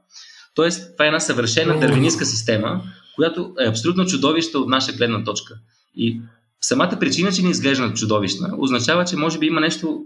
Тоест, 0.54 0.92
това 0.92 1.04
е 1.04 1.08
една 1.08 1.20
съвършена 1.20 1.80
дървинистка 1.80 2.26
система, 2.26 2.82
която 3.16 3.54
е 3.60 3.68
абсолютно 3.68 4.06
чудовища 4.06 4.58
от 4.58 4.68
наша 4.68 4.92
гледна 4.92 5.24
точка. 5.24 5.54
И 5.94 6.20
самата 6.60 6.96
причина, 7.00 7.32
че 7.32 7.42
ни 7.42 7.50
изглежда 7.50 7.94
чудовищна, 7.94 8.54
означава, 8.58 9.04
че 9.04 9.16
може 9.16 9.38
би 9.38 9.46
има 9.46 9.60
нещо, 9.60 10.04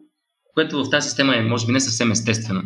което 0.54 0.84
в 0.84 0.90
тази 0.90 1.08
система 1.08 1.36
е, 1.36 1.42
може 1.42 1.66
би, 1.66 1.72
не 1.72 1.80
съвсем 1.80 2.10
естествено. 2.10 2.62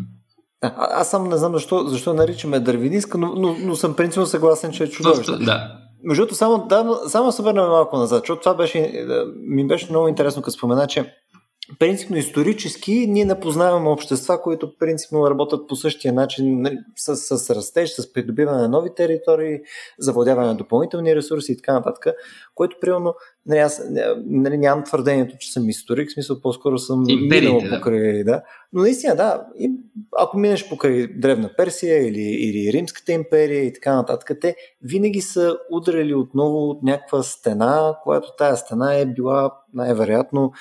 А, 0.62 0.72
аз 0.78 1.10
само 1.10 1.30
не 1.30 1.36
знам 1.36 1.52
защо, 1.52 1.86
защо 1.86 2.14
наричаме 2.14 2.60
дървинистка, 2.60 3.18
но, 3.18 3.34
но, 3.36 3.56
но 3.60 3.76
съм 3.76 3.96
принципно 3.96 4.26
съгласен, 4.26 4.72
че 4.72 4.84
е 4.84 4.90
чудовищна. 4.90 5.38
Да. 5.38 5.83
Между 6.04 6.20
другото, 6.20 6.34
само, 6.34 6.66
да, 6.68 7.00
само 7.08 7.32
се 7.32 7.42
върнем 7.42 7.64
малко 7.64 7.96
назад, 7.96 8.22
защото 8.22 8.40
това 8.40 8.54
беше, 8.54 9.06
ми 9.36 9.66
беше 9.66 9.90
много 9.90 10.08
интересно, 10.08 10.42
като 10.42 10.56
спомена, 10.56 10.86
че 10.86 11.14
принципно 11.78 12.16
исторически 12.16 13.06
ние 13.08 13.24
не 13.24 13.40
познаваме 13.40 13.88
общества, 13.88 14.42
които 14.42 14.78
принципно 14.78 15.30
работят 15.30 15.68
по 15.68 15.76
същия 15.76 16.12
начин 16.12 16.60
нали, 16.60 16.78
с, 16.96 17.16
с 17.16 17.50
растеж, 17.50 17.90
с 17.90 18.12
придобиване 18.12 18.58
на 18.58 18.68
нови 18.68 18.94
територии, 18.94 19.60
завладяване 19.98 20.48
на 20.48 20.54
допълнителни 20.54 21.16
ресурси 21.16 21.52
и 21.52 21.56
така 21.56 21.72
нататък, 21.72 22.14
което 22.54 22.76
примерно 22.80 23.14
нали, 23.46 23.58
аз 23.58 23.82
нали, 24.26 24.58
нямам 24.58 24.84
твърдението, 24.84 25.36
че 25.38 25.52
съм 25.52 25.68
историк, 25.68 26.10
в 26.10 26.12
смисъл 26.12 26.40
по-скоро 26.40 26.78
съм 26.78 27.04
минал 27.06 27.60
покрай, 27.70 28.24
да. 28.24 28.42
Но 28.72 28.80
наистина, 28.82 29.16
да, 29.16 29.46
и 29.58 29.70
ако 30.18 30.38
минеш 30.38 30.68
покрай 30.68 31.06
Древна 31.06 31.50
Персия 31.56 32.08
или, 32.08 32.20
или 32.20 32.72
Римската 32.72 33.12
империя 33.12 33.64
и 33.64 33.72
така 33.72 33.94
нататък, 33.94 34.38
те 34.40 34.56
винаги 34.82 35.20
са 35.20 35.56
удрали 35.70 36.14
отново 36.14 36.70
от 36.70 36.82
някаква 36.82 37.22
стена, 37.22 37.98
която 38.02 38.28
тая 38.38 38.56
стена 38.56 38.94
е 38.94 39.06
била 39.06 39.50
най-вероятно 39.74 40.52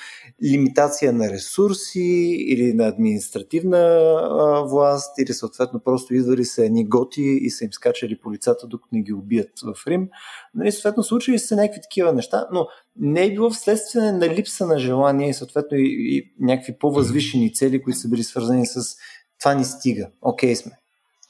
лимитация 0.52 1.12
на 1.12 1.30
ресурси 1.30 2.36
или 2.48 2.72
на 2.72 2.86
административна 2.86 3.78
а, 3.78 4.62
власт, 4.62 5.18
или 5.18 5.32
съответно 5.32 5.80
просто 5.80 6.14
идвали 6.14 6.44
са 6.44 6.64
едни 6.64 6.88
готи 6.88 7.22
и 7.22 7.50
са 7.50 7.64
им 7.64 7.72
скачали 7.72 8.18
по 8.18 8.32
лицата, 8.32 8.66
докато 8.66 8.94
не 8.94 9.02
ги 9.02 9.12
убият 9.12 9.50
в 9.64 9.86
Рим. 9.86 10.08
Нали, 10.54 10.72
съответно, 10.72 11.02
случили 11.02 11.38
са 11.38 11.56
някакви 11.56 11.80
такива 11.80 12.12
неща, 12.12 12.46
но 12.52 12.66
не 12.96 13.24
е 13.24 13.32
било 13.32 13.50
вследствие 13.50 14.12
на 14.12 14.34
липса 14.34 14.66
на 14.66 14.78
желание 14.78 15.28
и 15.28 15.34
съответно 15.34 15.78
и, 15.78 16.16
и 16.16 16.32
някакви 16.40 16.78
по-възвишени 16.78 17.54
цели, 17.54 17.82
които 17.82 17.98
са 17.98 18.08
били 18.08 18.22
свързани 18.22 18.66
с 18.66 18.96
това 19.40 19.54
ни 19.54 19.64
стига, 19.64 20.08
окей 20.22 20.54
okay 20.54 20.62
сме. 20.62 20.72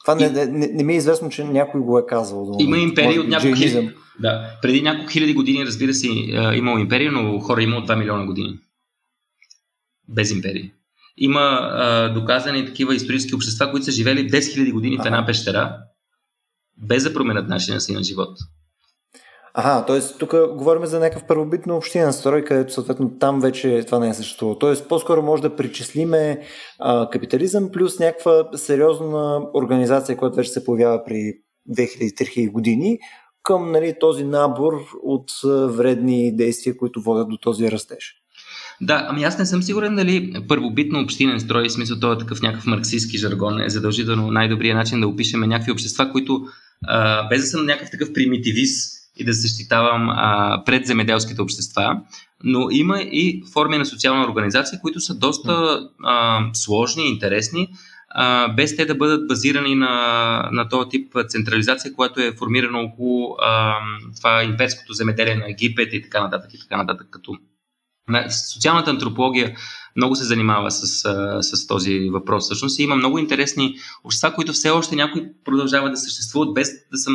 Това 0.04 0.14
не, 0.14 0.46
не, 0.46 0.66
не 0.66 0.84
ми 0.84 0.92
е 0.92 0.96
известно, 0.96 1.28
че 1.28 1.44
някой 1.44 1.80
го 1.80 1.98
е 1.98 2.06
казал. 2.06 2.44
Да, 2.44 2.64
Има 2.64 2.78
империи 2.78 3.18
от 3.18 3.28
няколко 3.28 3.56
хиляди. 3.56 3.90
Да, 4.20 4.58
преди 4.62 4.82
няколко 4.82 5.10
хиляди 5.10 5.34
години, 5.34 5.66
разбира 5.66 5.94
се, 5.94 6.06
е 6.08 6.56
имало 6.56 6.78
империя, 6.78 7.12
но 7.12 7.40
хора 7.40 7.60
е 7.60 7.64
имало 7.64 7.82
2 7.82 7.98
милиона 7.98 8.26
години. 8.26 8.58
Без 10.08 10.30
империи. 10.30 10.72
Има 11.16 11.40
а, 11.40 12.08
доказани 12.08 12.66
такива 12.66 12.94
исторически 12.94 13.34
общества, 13.34 13.70
които 13.70 13.84
са 13.84 13.92
живели 13.92 14.30
10 14.30 14.38
000 14.38 14.72
години 14.72 14.98
в 14.98 15.06
една 15.06 15.26
пещера, 15.26 15.78
без 16.76 17.02
да 17.02 17.14
променят 17.14 17.48
начина 17.48 17.80
си 17.80 17.92
на 17.92 18.02
живот. 18.02 18.38
Ага, 19.56 19.86
т.е. 19.86 20.00
тук 20.18 20.30
говорим 20.30 20.86
за 20.86 21.00
някакъв 21.00 21.26
първобитно 21.26 21.76
община 21.76 22.12
строй, 22.12 22.44
където 22.44 22.72
съответно 22.72 23.18
там 23.18 23.40
вече 23.40 23.82
това 23.86 23.98
не 23.98 24.08
е 24.08 24.14
съществувало. 24.14 24.58
Т.е. 24.58 24.88
по-скоро 24.88 25.22
може 25.22 25.42
да 25.42 25.56
причислиме 25.56 26.40
а, 26.78 27.10
капитализъм 27.10 27.70
плюс 27.72 27.98
някаква 27.98 28.48
сериозна 28.54 29.42
организация, 29.54 30.16
която 30.16 30.36
вече 30.36 30.50
се 30.50 30.64
появява 30.64 31.04
при 31.04 31.32
2000-3000 31.76 32.52
години, 32.52 32.98
към 33.42 33.72
нали, 33.72 33.94
този 34.00 34.24
набор 34.24 34.72
от 35.02 35.30
вредни 35.76 36.36
действия, 36.36 36.76
които 36.76 37.02
водят 37.02 37.28
до 37.28 37.36
този 37.36 37.70
растеж. 37.70 38.14
Да, 38.80 39.06
ами 39.08 39.24
аз 39.24 39.38
не 39.38 39.46
съм 39.46 39.62
сигурен 39.62 39.96
дали 39.96 40.32
първобитно 40.48 41.00
общинен 41.00 41.40
строй, 41.40 41.68
в 41.68 41.72
смисъл 41.72 42.00
това 42.00 42.14
е 42.14 42.18
такъв 42.18 42.42
някакъв 42.42 42.66
марксистски 42.66 43.18
жаргон, 43.18 43.60
е 43.60 43.68
задължително 43.68 44.30
най-добрият 44.30 44.76
начин 44.76 45.00
да 45.00 45.08
опишеме 45.08 45.46
някакви 45.46 45.72
общества, 45.72 46.12
които 46.12 46.40
а, 46.86 47.28
без 47.28 47.40
да 47.40 47.46
съм 47.46 47.66
някакъв 47.66 47.90
такъв 47.90 48.12
примитивист 48.12 49.03
и 49.16 49.24
да 49.24 49.32
защитавам 49.32 50.10
а, 50.10 50.62
пред 50.66 50.86
земеделските 50.86 51.42
общества, 51.42 52.00
но 52.44 52.70
има 52.70 53.00
и 53.00 53.42
форми 53.52 53.78
на 53.78 53.86
социална 53.86 54.24
организация, 54.24 54.80
които 54.80 55.00
са 55.00 55.14
доста 55.14 55.80
а, 56.04 56.44
сложни 56.52 57.04
и 57.04 57.12
интересни, 57.12 57.68
а, 58.10 58.48
без 58.48 58.76
те 58.76 58.84
да 58.84 58.94
бъдат 58.94 59.28
базирани 59.28 59.74
на, 59.74 60.48
на 60.52 60.68
този 60.68 60.88
тип 60.88 61.16
централизация, 61.28 61.94
която 61.94 62.20
е 62.20 62.32
формирана 62.38 62.78
около 62.78 63.36
а, 63.40 63.76
това 64.16 64.42
имперското 64.42 64.92
земеделие 64.92 65.34
на 65.34 65.50
Египет 65.50 65.92
и 65.92 66.02
така 66.02 66.20
нататък. 66.20 66.54
И 66.54 66.58
така 66.58 66.76
нататък 66.76 67.06
като 67.10 67.36
Социалната 68.52 68.90
антропология 68.90 69.56
много 69.96 70.16
се 70.16 70.24
занимава 70.24 70.70
с, 70.70 70.86
с 71.42 71.66
този 71.66 72.10
въпрос. 72.10 72.44
Всъщност 72.44 72.78
има 72.78 72.96
много 72.96 73.18
интересни 73.18 73.76
общества, 74.04 74.34
които 74.34 74.52
все 74.52 74.70
още 74.70 74.96
някои 74.96 75.22
продължават 75.44 75.92
да 75.92 75.96
съществуват, 75.96 76.54
без 76.54 76.68
да 76.92 76.98
съм 76.98 77.14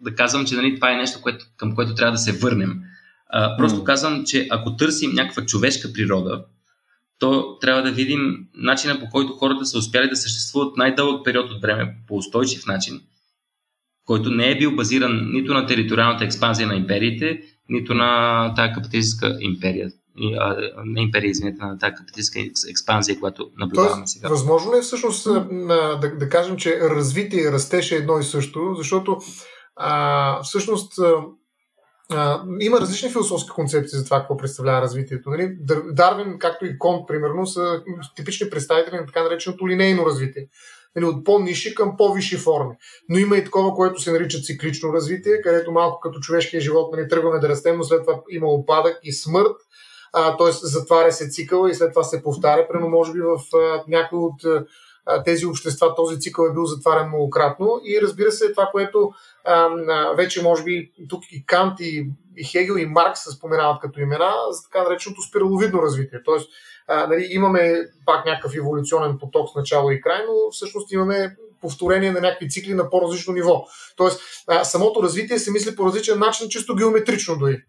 да 0.00 0.14
казвам, 0.14 0.46
че 0.46 0.56
нали, 0.56 0.74
това 0.74 0.92
е 0.92 0.96
нещо, 0.96 1.22
което, 1.22 1.46
към 1.56 1.74
което 1.74 1.94
трябва 1.94 2.12
да 2.12 2.18
се 2.18 2.32
върнем. 2.32 2.80
А, 3.28 3.56
просто 3.56 3.80
mm. 3.80 3.84
казвам, 3.84 4.24
че 4.26 4.46
ако 4.50 4.76
търсим 4.76 5.12
някаква 5.14 5.44
човешка 5.44 5.92
природа, 5.92 6.44
то 7.18 7.58
трябва 7.60 7.82
да 7.82 7.92
видим 7.92 8.20
начина 8.54 9.00
по 9.00 9.08
който 9.08 9.32
хората 9.32 9.66
са 9.66 9.78
успяли 9.78 10.08
да 10.08 10.16
съществуват 10.16 10.76
най-дълъг 10.76 11.24
период 11.24 11.50
от 11.50 11.62
време 11.62 11.96
по 12.08 12.16
устойчив 12.16 12.66
начин, 12.66 13.00
който 14.04 14.30
не 14.30 14.50
е 14.50 14.58
бил 14.58 14.76
базиран 14.76 15.30
нито 15.32 15.54
на 15.54 15.66
териториалната 15.66 16.24
експанзия 16.24 16.68
на 16.68 16.74
империите, 16.74 17.40
нито 17.68 17.94
на 17.94 18.52
тази 18.54 18.72
капиталистическа 18.72 19.36
империя. 19.40 19.90
Не 20.84 21.02
империя, 21.02 21.30
извинете, 21.30 21.62
на 21.62 21.78
тази 21.78 21.94
капиталистическа 21.94 22.70
експанзия, 22.70 23.20
която 23.20 23.50
наблюдаваме 23.58 23.94
Тоест, 23.94 24.12
сега. 24.12 24.28
Възможно 24.28 24.74
ли 24.74 24.78
е 24.78 24.82
всъщност 24.82 25.24
да, 25.24 26.00
да 26.18 26.28
кажем, 26.28 26.56
че 26.56 26.80
развитие 26.80 27.42
и 27.42 27.52
растеж 27.52 27.92
е 27.92 27.96
едно 27.96 28.18
и 28.18 28.22
също, 28.22 28.74
защото 28.78 29.20
а, 29.76 30.42
всъщност 30.42 30.92
а, 32.10 32.42
има 32.60 32.80
различни 32.80 33.10
философски 33.10 33.50
концепции 33.50 33.98
за 33.98 34.04
това 34.04 34.18
какво 34.18 34.36
представлява 34.36 34.82
развитието. 34.82 35.30
Нали? 35.30 35.56
Дарвин, 35.92 36.38
както 36.38 36.66
и 36.66 36.78
Конт, 36.78 37.06
примерно, 37.06 37.46
са 37.46 37.82
типични 38.16 38.50
представители 38.50 38.96
на 38.96 39.06
така 39.06 39.22
нареченото 39.22 39.68
линейно 39.68 40.06
развитие. 40.06 40.48
Нали, 40.96 41.06
от 41.06 41.24
по-ниши 41.24 41.74
към 41.74 41.96
по-висши 41.96 42.36
форми. 42.36 42.74
Но 43.08 43.18
има 43.18 43.36
и 43.36 43.44
такова, 43.44 43.74
което 43.74 44.00
се 44.00 44.12
нарича 44.12 44.40
циклично 44.40 44.92
развитие, 44.92 45.42
където 45.42 45.72
малко 45.72 46.00
като 46.00 46.20
човешкия 46.20 46.60
живот 46.60 46.96
нали, 46.96 47.08
тръгваме 47.08 47.38
да 47.38 47.48
растем, 47.48 47.76
но 47.76 47.84
след 47.84 48.00
това 48.06 48.20
има 48.30 48.46
опадък 48.46 48.98
и 49.02 49.12
смърт, 49.12 49.56
т.е. 50.12 50.52
затваря 50.52 51.12
се 51.12 51.28
цикъла 51.28 51.70
и 51.70 51.74
след 51.74 51.92
това 51.92 52.04
се 52.04 52.22
повтаря. 52.22 52.68
Прено 52.68 52.88
може 52.88 53.12
би 53.12 53.20
в 53.20 53.38
някои 53.88 54.18
от 54.18 54.66
тези 55.24 55.46
общества 55.46 55.94
този 55.94 56.20
цикъл 56.20 56.44
е 56.44 56.52
бил 56.52 56.64
затварен 56.64 57.08
многократно 57.08 57.80
и 57.84 58.02
разбира 58.02 58.32
се 58.32 58.52
това, 58.52 58.68
което 58.72 59.12
вече 60.16 60.42
може 60.42 60.64
би 60.64 60.92
тук 61.08 61.22
и 61.32 61.46
Кант 61.46 61.80
и, 61.80 62.10
и 62.36 62.44
Хегел 62.44 62.74
и 62.74 62.86
Маркс 62.86 63.20
се 63.20 63.30
споменават 63.30 63.80
като 63.80 64.00
имена 64.00 64.32
за 64.50 64.62
така 64.62 64.82
нареченото 64.84 65.22
спираловидно 65.22 65.82
развитие. 65.82 66.22
Тоест, 66.24 66.50
нали, 66.88 67.26
имаме 67.30 67.80
пак 68.06 68.26
някакъв 68.26 68.54
еволюционен 68.56 69.18
поток 69.18 69.50
с 69.50 69.54
начало 69.54 69.90
и 69.90 70.00
край, 70.00 70.24
но 70.28 70.50
всъщност 70.50 70.92
имаме 70.92 71.36
повторение 71.60 72.12
на 72.12 72.20
някакви 72.20 72.50
цикли 72.50 72.74
на 72.74 72.90
по-различно 72.90 73.34
ниво. 73.34 73.64
Тоест, 73.96 74.20
самото 74.62 75.02
развитие 75.02 75.38
се 75.38 75.50
мисли 75.50 75.76
по 75.76 75.86
различен 75.86 76.18
начин, 76.18 76.48
чисто 76.48 76.76
геометрично 76.76 77.38
дори. 77.38 77.62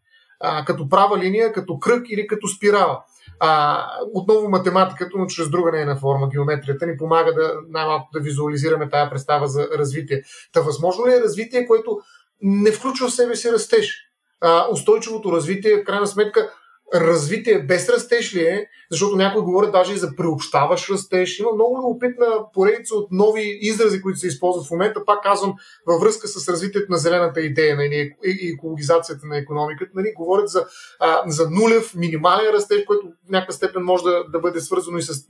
Като 0.65 0.89
права 0.89 1.17
линия, 1.17 1.53
като 1.53 1.79
кръг 1.79 2.05
или 2.09 2.27
като 2.27 2.47
спирала. 2.47 3.03
А, 3.39 3.87
отново 4.13 4.49
математиката, 4.49 5.11
но 5.17 5.25
чрез 5.25 5.49
друга 5.49 5.71
нейна 5.71 5.95
форма, 5.95 6.29
геометрията, 6.29 6.85
ни 6.85 6.97
помага 6.97 7.33
да 7.33 7.53
най-малко 7.69 8.09
да 8.13 8.19
визуализираме 8.19 8.89
тая 8.89 9.09
представа 9.09 9.47
за 9.47 9.67
развитие. 9.77 10.23
Та 10.53 10.61
възможно 10.61 11.07
ли 11.07 11.13
е 11.13 11.21
развитие, 11.21 11.67
което 11.67 11.99
не 12.41 12.71
включва 12.71 13.07
в 13.07 13.13
себе 13.13 13.35
си 13.35 13.51
растеж? 13.51 13.95
А, 14.41 14.67
устойчивото 14.71 15.31
развитие, 15.31 15.77
в 15.77 15.83
крайна 15.83 16.07
сметка, 16.07 16.53
развитие 16.93 17.59
без 17.59 17.89
растеж 17.89 18.35
ли 18.35 18.41
е, 18.41 18.67
защото 18.91 19.15
някой 19.15 19.41
говорят 19.41 19.71
даже 19.71 19.93
и 19.93 19.97
за 19.97 20.15
приобщаващ 20.15 20.89
растеж. 20.89 21.39
Има 21.39 21.51
много 21.51 21.77
любопитна 21.77 22.25
поредица 22.53 22.95
от 22.95 23.07
нови 23.11 23.57
изрази, 23.61 24.01
които 24.01 24.19
се 24.19 24.27
използват 24.27 24.67
в 24.67 24.71
момента. 24.71 25.05
Пак 25.05 25.23
казвам, 25.23 25.53
във 25.87 26.01
връзка 26.01 26.27
с 26.27 26.49
развитието 26.49 26.91
на 26.91 26.97
зелената 26.97 27.41
идея 27.41 27.75
нали, 27.75 28.15
и 28.25 28.53
екологизацията 28.53 29.27
на 29.27 29.37
економиката. 29.37 29.91
Нали, 29.95 30.13
говорят 30.15 30.49
за, 30.49 30.65
а, 30.99 31.23
за 31.27 31.49
нулев, 31.49 31.95
минимален 31.95 32.53
растеж, 32.53 32.83
който 32.87 33.07
в 33.07 33.29
някаква 33.29 33.53
степен 33.53 33.83
може 33.83 34.03
да, 34.03 34.23
да 34.31 34.39
бъде 34.39 34.61
свързано 34.61 34.97
и 34.97 35.01
с 35.01 35.27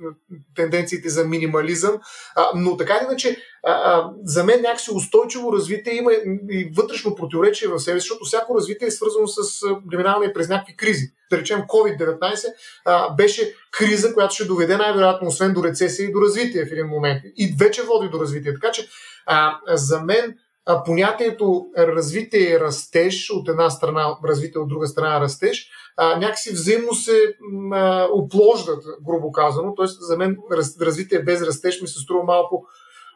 тенденциите 0.55 1.09
за 1.09 1.25
минимализъм. 1.25 1.97
А, 2.35 2.51
но 2.55 2.77
така 2.77 2.93
или 2.93 3.05
иначе, 3.05 3.37
а, 3.63 3.71
а, 3.71 4.11
за 4.23 4.43
мен 4.43 4.61
някакси 4.61 4.91
устойчиво 4.93 5.53
развитие 5.53 5.95
има 5.95 6.11
и 6.49 6.71
вътрешно 6.75 7.15
противоречие 7.15 7.67
в 7.67 7.79
себе, 7.79 7.99
защото 7.99 8.25
всяко 8.25 8.55
развитие 8.55 8.87
е 8.87 8.91
свързано 8.91 9.27
с 9.27 9.61
преминаване 9.89 10.33
през 10.33 10.49
някакви 10.49 10.75
кризи. 10.75 11.11
Да 11.29 11.37
речем 11.37 11.59
COVID-19 11.61 12.45
а, 12.85 13.15
беше 13.15 13.53
криза, 13.71 14.13
която 14.13 14.35
ще 14.35 14.45
доведе 14.45 14.77
най-вероятно, 14.77 15.27
освен 15.27 15.53
до 15.53 15.63
рецесия 15.63 16.05
и 16.05 16.11
до 16.11 16.21
развитие 16.21 16.65
в 16.65 16.71
един 16.71 16.87
момент. 16.87 17.21
И 17.37 17.55
вече 17.59 17.83
води 17.83 18.09
до 18.09 18.19
развитие. 18.19 18.53
Така 18.53 18.71
че 18.71 18.87
а, 19.25 19.59
за 19.67 20.01
мен 20.01 20.35
а, 20.65 20.83
понятието 20.83 21.65
развитие 21.77 22.49
и 22.49 22.59
растеж 22.59 23.29
от 23.29 23.49
една 23.49 23.69
страна, 23.69 24.17
развитие 24.27 24.61
от 24.61 24.69
друга 24.69 24.87
страна 24.87 25.21
растеж, 25.21 25.67
а, 25.97 26.17
някакси 26.17 26.53
взаимно 26.53 26.93
се 26.93 27.35
а, 27.73 28.07
оплождат, 28.11 28.83
грубо 29.05 29.31
казано. 29.31 29.75
Тоест 29.75 30.01
за 30.01 30.17
мен 30.17 30.37
раз, 30.51 30.81
развитие 30.81 31.19
без 31.19 31.41
растеж 31.41 31.81
ми 31.81 31.87
се 31.87 31.99
струва 31.99 32.23
малко 32.23 32.65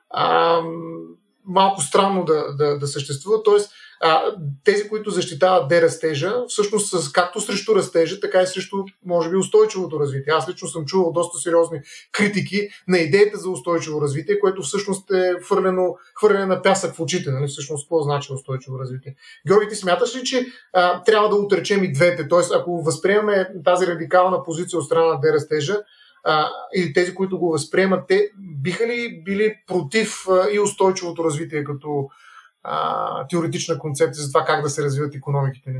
а, 0.09 0.61
малко 1.45 1.81
странно 1.81 2.25
да, 2.25 2.55
да, 2.55 2.77
да 2.77 2.87
съществува. 2.87 3.43
Тоест, 3.43 3.71
а, 4.01 4.23
тези, 4.63 4.89
които 4.89 5.09
защитават 5.09 5.67
дерастежа, 5.67 6.33
всъщност 6.47 6.89
с, 6.89 7.11
както 7.11 7.41
срещу 7.41 7.75
растежа, 7.75 8.19
така 8.19 8.41
и 8.41 8.47
срещу, 8.47 8.77
може 9.05 9.29
би, 9.29 9.35
устойчивото 9.35 9.99
развитие. 9.99 10.33
Аз 10.33 10.49
лично 10.49 10.67
съм 10.67 10.85
чувал 10.85 11.11
доста 11.11 11.37
сериозни 11.37 11.79
критики 12.11 12.69
на 12.87 12.97
идеята 12.97 13.37
за 13.37 13.49
устойчиво 13.49 14.01
развитие, 14.01 14.39
което 14.39 14.61
всъщност 14.61 15.11
е 15.11 15.33
хвърлено, 15.43 15.95
хвърляне 16.19 16.45
на 16.45 16.61
пясък 16.61 16.95
в 16.95 16.99
очите. 16.99 17.31
Нали? 17.31 17.47
Всъщност, 17.47 17.85
какво 17.85 18.01
значи 18.01 18.33
устойчиво 18.33 18.79
развитие? 18.79 19.15
Георги, 19.47 19.69
ти 19.69 19.75
смяташ 19.75 20.15
ли, 20.15 20.23
че 20.23 20.45
а, 20.73 21.03
трябва 21.03 21.29
да 21.29 21.35
отречем 21.35 21.83
и 21.83 21.93
двете? 21.93 22.27
Тоест, 22.27 22.51
ако 22.55 22.81
възприемаме 22.81 23.49
тази 23.65 23.87
радикална 23.87 24.43
позиция 24.43 24.79
от 24.79 24.85
страна 24.85 25.05
на 25.05 25.19
дерастежа, 25.19 25.77
а, 26.23 26.49
или 26.75 26.93
тези, 26.93 27.15
които 27.15 27.39
го 27.39 27.51
възприемат, 27.51 28.07
те 28.07 28.29
биха 28.61 28.87
ли 28.87 29.21
били 29.25 29.55
против 29.67 30.27
а, 30.29 30.47
и 30.51 30.59
устойчивото 30.59 31.23
развитие 31.23 31.63
като 31.63 32.09
а, 32.69 33.27
теоретична 33.27 33.79
концепция 33.79 34.23
за 34.23 34.31
това 34.31 34.45
как 34.45 34.63
да 34.63 34.69
се 34.69 34.83
развиват 34.83 35.15
економиките 35.15 35.69
ни? 35.69 35.79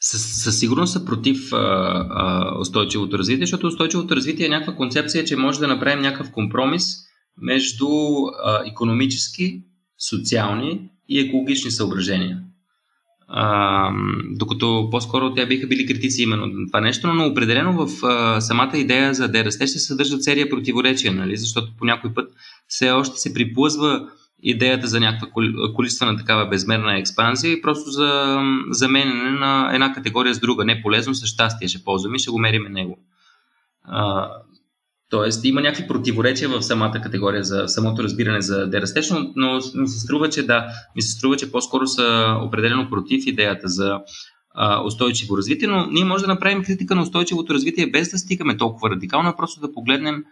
Със, 0.00 0.42
със 0.42 0.58
сигурност 0.58 0.92
са 0.92 1.04
против 1.04 1.52
а, 1.52 1.56
а, 1.56 2.58
устойчивото 2.60 3.18
развитие, 3.18 3.46
защото 3.46 3.66
устойчивото 3.66 4.16
развитие 4.16 4.46
е 4.46 4.50
някаква 4.50 4.74
концепция, 4.74 5.24
че 5.24 5.36
може 5.36 5.60
да 5.60 5.68
направим 5.68 6.02
някакъв 6.02 6.32
компромис 6.32 6.96
между 7.42 7.88
а, 8.44 8.62
економически, 8.66 9.62
социални 10.10 10.90
и 11.08 11.20
екологични 11.20 11.70
съображения. 11.70 12.42
А, 13.28 13.90
докато 14.30 14.88
по-скоро 14.90 15.34
те 15.34 15.46
биха 15.46 15.66
били 15.66 15.86
критици 15.86 16.22
именно 16.22 16.46
на 16.46 16.66
това 16.66 16.80
нещо, 16.80 17.14
но 17.14 17.26
определено 17.26 17.86
в 17.86 18.06
а, 18.06 18.40
самата 18.40 18.78
идея 18.78 19.14
за 19.14 19.28
дерастеж 19.28 19.70
се 19.70 19.78
съдържат 19.78 20.24
серия 20.24 20.50
противоречия, 20.50 21.12
нали? 21.12 21.36
защото 21.36 21.72
по 21.78 21.84
някой 21.84 22.14
път 22.14 22.32
все 22.68 22.90
още 22.90 23.16
се 23.16 23.34
приплъзва 23.34 24.08
идеята 24.48 24.86
за 24.86 25.00
някаква 25.00 25.28
количествена 25.74 26.16
такава 26.16 26.46
безмерна 26.46 26.98
експанзия 26.98 27.52
и 27.52 27.62
просто 27.62 27.90
за 27.90 28.38
заменяне 28.70 29.30
на 29.30 29.70
една 29.74 29.92
категория 29.92 30.34
с 30.34 30.40
друга. 30.40 30.64
Не 30.64 30.82
полезно, 30.82 31.14
с 31.14 31.26
щастие 31.26 31.68
ще 31.68 31.84
ползваме 31.84 32.16
и 32.16 32.18
ще 32.18 32.30
го 32.30 32.38
мериме 32.38 32.68
него. 32.68 32.98
А, 33.82 34.30
тоест 35.10 35.44
има 35.44 35.60
някакви 35.60 35.88
противоречия 35.88 36.48
в 36.48 36.62
самата 36.62 37.00
категория 37.02 37.44
за 37.44 37.68
самото 37.68 38.02
разбиране 38.02 38.40
за 38.40 38.66
дерастеж, 38.66 39.10
но, 39.36 39.60
ми 39.74 39.88
се 39.88 40.00
струва, 40.00 40.28
че 40.28 40.46
да, 40.46 40.66
ми 40.96 41.02
се 41.02 41.10
струва, 41.10 41.36
че 41.36 41.52
по-скоро 41.52 41.86
са 41.86 42.36
определено 42.42 42.90
против 42.90 43.26
идеята 43.26 43.68
за 43.68 44.00
а, 44.54 44.82
устойчиво 44.82 45.36
развитие, 45.36 45.68
но 45.68 45.86
ние 45.90 46.04
може 46.04 46.24
да 46.24 46.32
направим 46.32 46.62
критика 46.62 46.94
на 46.94 47.02
устойчивото 47.02 47.54
развитие 47.54 47.90
без 47.90 48.10
да 48.10 48.18
стигаме 48.18 48.56
толкова 48.56 48.90
радикално, 48.90 49.36
просто 49.36 49.60
да 49.60 49.72
погледнем 49.72 50.24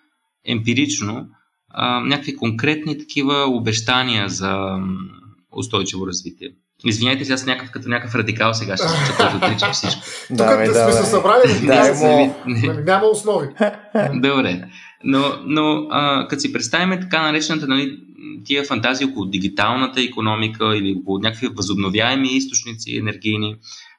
емпирично 0.46 1.28
а, 1.74 2.00
някакви 2.00 2.36
конкретни 2.36 2.98
такива 2.98 3.44
обещания 3.48 4.28
за 4.28 4.78
устойчиво 5.52 6.06
развитие. 6.06 6.48
Извиняйте, 6.84 7.24
сега 7.24 7.36
съм 7.36 7.48
някакъв 7.48 7.70
като 7.70 7.88
някакъв 7.88 8.14
радикал 8.14 8.54
сега, 8.54 8.76
ще 8.76 8.88
се 8.88 9.16
да 9.18 9.36
отричам 9.36 9.72
всичко. 9.72 10.00
Тук 10.28 10.36
да, 10.36 10.74
сме 10.74 10.92
се 10.92 11.10
събрали, 11.10 11.60
да, 11.66 11.94
да, 11.94 12.34
нали, 12.46 12.82
няма 12.84 13.06
основи. 13.06 13.46
Добре. 14.14 14.64
Но, 15.04 15.24
но 15.46 15.86
а, 15.90 16.28
като 16.28 16.40
си 16.40 16.52
представим 16.52 17.00
така 17.00 17.22
наречената 17.22 17.66
нали, 17.66 17.98
тия 18.44 18.64
фантазии 18.64 19.06
около 19.06 19.26
дигиталната 19.26 20.02
економика 20.02 20.76
или 20.76 20.96
около 21.00 21.18
някакви 21.18 21.48
възобновяеми 21.56 22.28
източници 22.36 22.96
енергийни, 22.96 23.56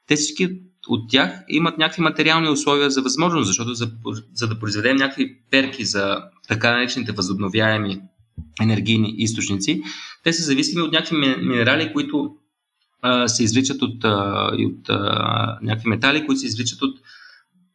те 0.08 0.16
всички 0.16 0.50
от 0.88 1.10
тях 1.10 1.44
имат 1.50 1.78
някакви 1.78 2.02
материални 2.02 2.50
условия 2.50 2.92
за 2.92 3.02
възможност, 3.02 3.48
защото 3.48 3.74
за, 3.74 3.92
за 4.34 4.48
да 4.48 4.60
произведем 4.60 4.96
някакви 4.96 5.38
перки 5.52 5.86
за 5.86 6.24
така 6.48 6.72
наречените 6.72 7.12
възобновяеми 7.12 8.02
енергийни 8.62 9.14
източници, 9.18 9.82
те 10.24 10.34
са 10.34 10.44
зависими 10.44 10.82
от 10.82 10.92
някакви 10.92 11.16
минерали, 11.18 11.94
които 11.94 12.36
а, 13.02 13.28
се 13.28 13.44
извличат 13.44 13.82
от, 13.82 14.06
а, 14.06 14.50
от 14.60 14.90
а, 14.90 15.60
някакви 15.62 15.90
метали, 15.90 16.26
които 16.26 16.40
се 16.40 16.48
извличат 16.48 16.82
от 16.82 17.00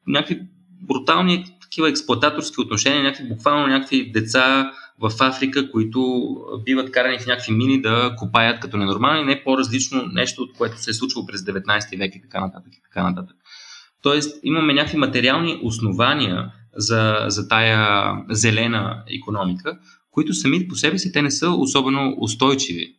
някакви 0.06 0.40
брутални 0.88 1.44
такива 1.70 1.88
експлуататорски 1.88 2.60
отношения, 2.60 3.02
някакви, 3.02 3.28
буквално 3.28 3.66
някакви 3.66 4.10
деца 4.12 4.72
в 4.98 5.12
Африка, 5.20 5.70
които 5.70 6.34
биват 6.64 6.90
карани 6.90 7.18
в 7.18 7.26
някакви 7.26 7.52
мини 7.52 7.82
да 7.82 8.14
копаят 8.18 8.60
като 8.60 8.76
ненормални, 8.76 9.24
не 9.24 9.44
по-различно 9.44 10.06
нещо, 10.12 10.42
от 10.42 10.52
което 10.52 10.82
се 10.82 10.90
е 10.90 10.94
случвало 10.94 11.26
през 11.26 11.40
19 11.40 11.98
век 11.98 12.14
и 12.14 12.22
така 12.22 12.40
нататък. 12.40 12.72
И 12.72 12.82
така 12.82 13.10
нататък. 13.10 13.36
Тоест, 14.02 14.40
имаме 14.42 14.74
някакви 14.74 14.98
материални 14.98 15.60
основания 15.62 16.52
за, 16.76 17.24
за 17.28 17.48
тая 17.48 18.12
зелена 18.30 19.02
економика, 19.18 19.78
които 20.10 20.34
сами 20.34 20.68
по 20.68 20.74
себе 20.74 20.98
си 20.98 21.12
те 21.12 21.22
не 21.22 21.30
са 21.30 21.50
особено 21.50 22.14
устойчиви. 22.18 22.94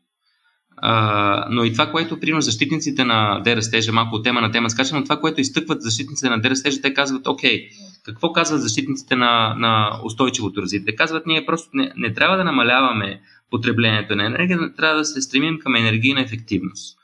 А, 0.78 1.46
но 1.50 1.64
и 1.64 1.72
това, 1.72 1.92
което, 1.92 2.20
примерно, 2.20 2.42
защитниците 2.42 3.04
на 3.04 3.42
дерастежа, 3.44 3.92
малко 3.92 4.16
от 4.16 4.24
тема 4.24 4.42
на 4.42 4.52
тема 4.52 4.70
скача, 4.70 4.96
но 4.96 5.04
това, 5.04 5.20
което 5.20 5.42
изтъкват 5.42 5.82
защитниците 5.82 6.30
на 6.30 6.42
дерастежа, 6.42 6.82
те 6.82 6.94
казват, 6.94 7.28
окей, 7.28 7.70
какво 8.04 8.34
казват 8.34 8.62
защитниците 8.62 9.16
на, 9.16 9.56
на 9.58 10.00
устойчивото 10.06 10.62
развитие? 10.62 10.96
Казват, 10.96 11.26
ние 11.26 11.46
просто 11.46 11.70
не, 11.74 11.92
не 11.96 12.14
трябва 12.14 12.38
да 12.38 12.44
намаляваме 12.44 13.22
потреблението 13.50 14.16
на 14.16 14.26
енергия, 14.26 14.74
трябва 14.78 14.98
да 14.98 15.06
се 15.06 15.22
стремим 15.22 15.60
към 15.60 15.76
енергийна 15.76 16.22
ефективност. 16.22 16.98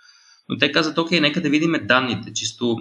Но 0.50 0.58
те 0.58 0.72
казват, 0.72 0.98
окей, 0.98 1.20
нека 1.20 1.42
да 1.42 1.50
видим 1.50 1.74
данните, 1.82 2.34
чисто 2.34 2.78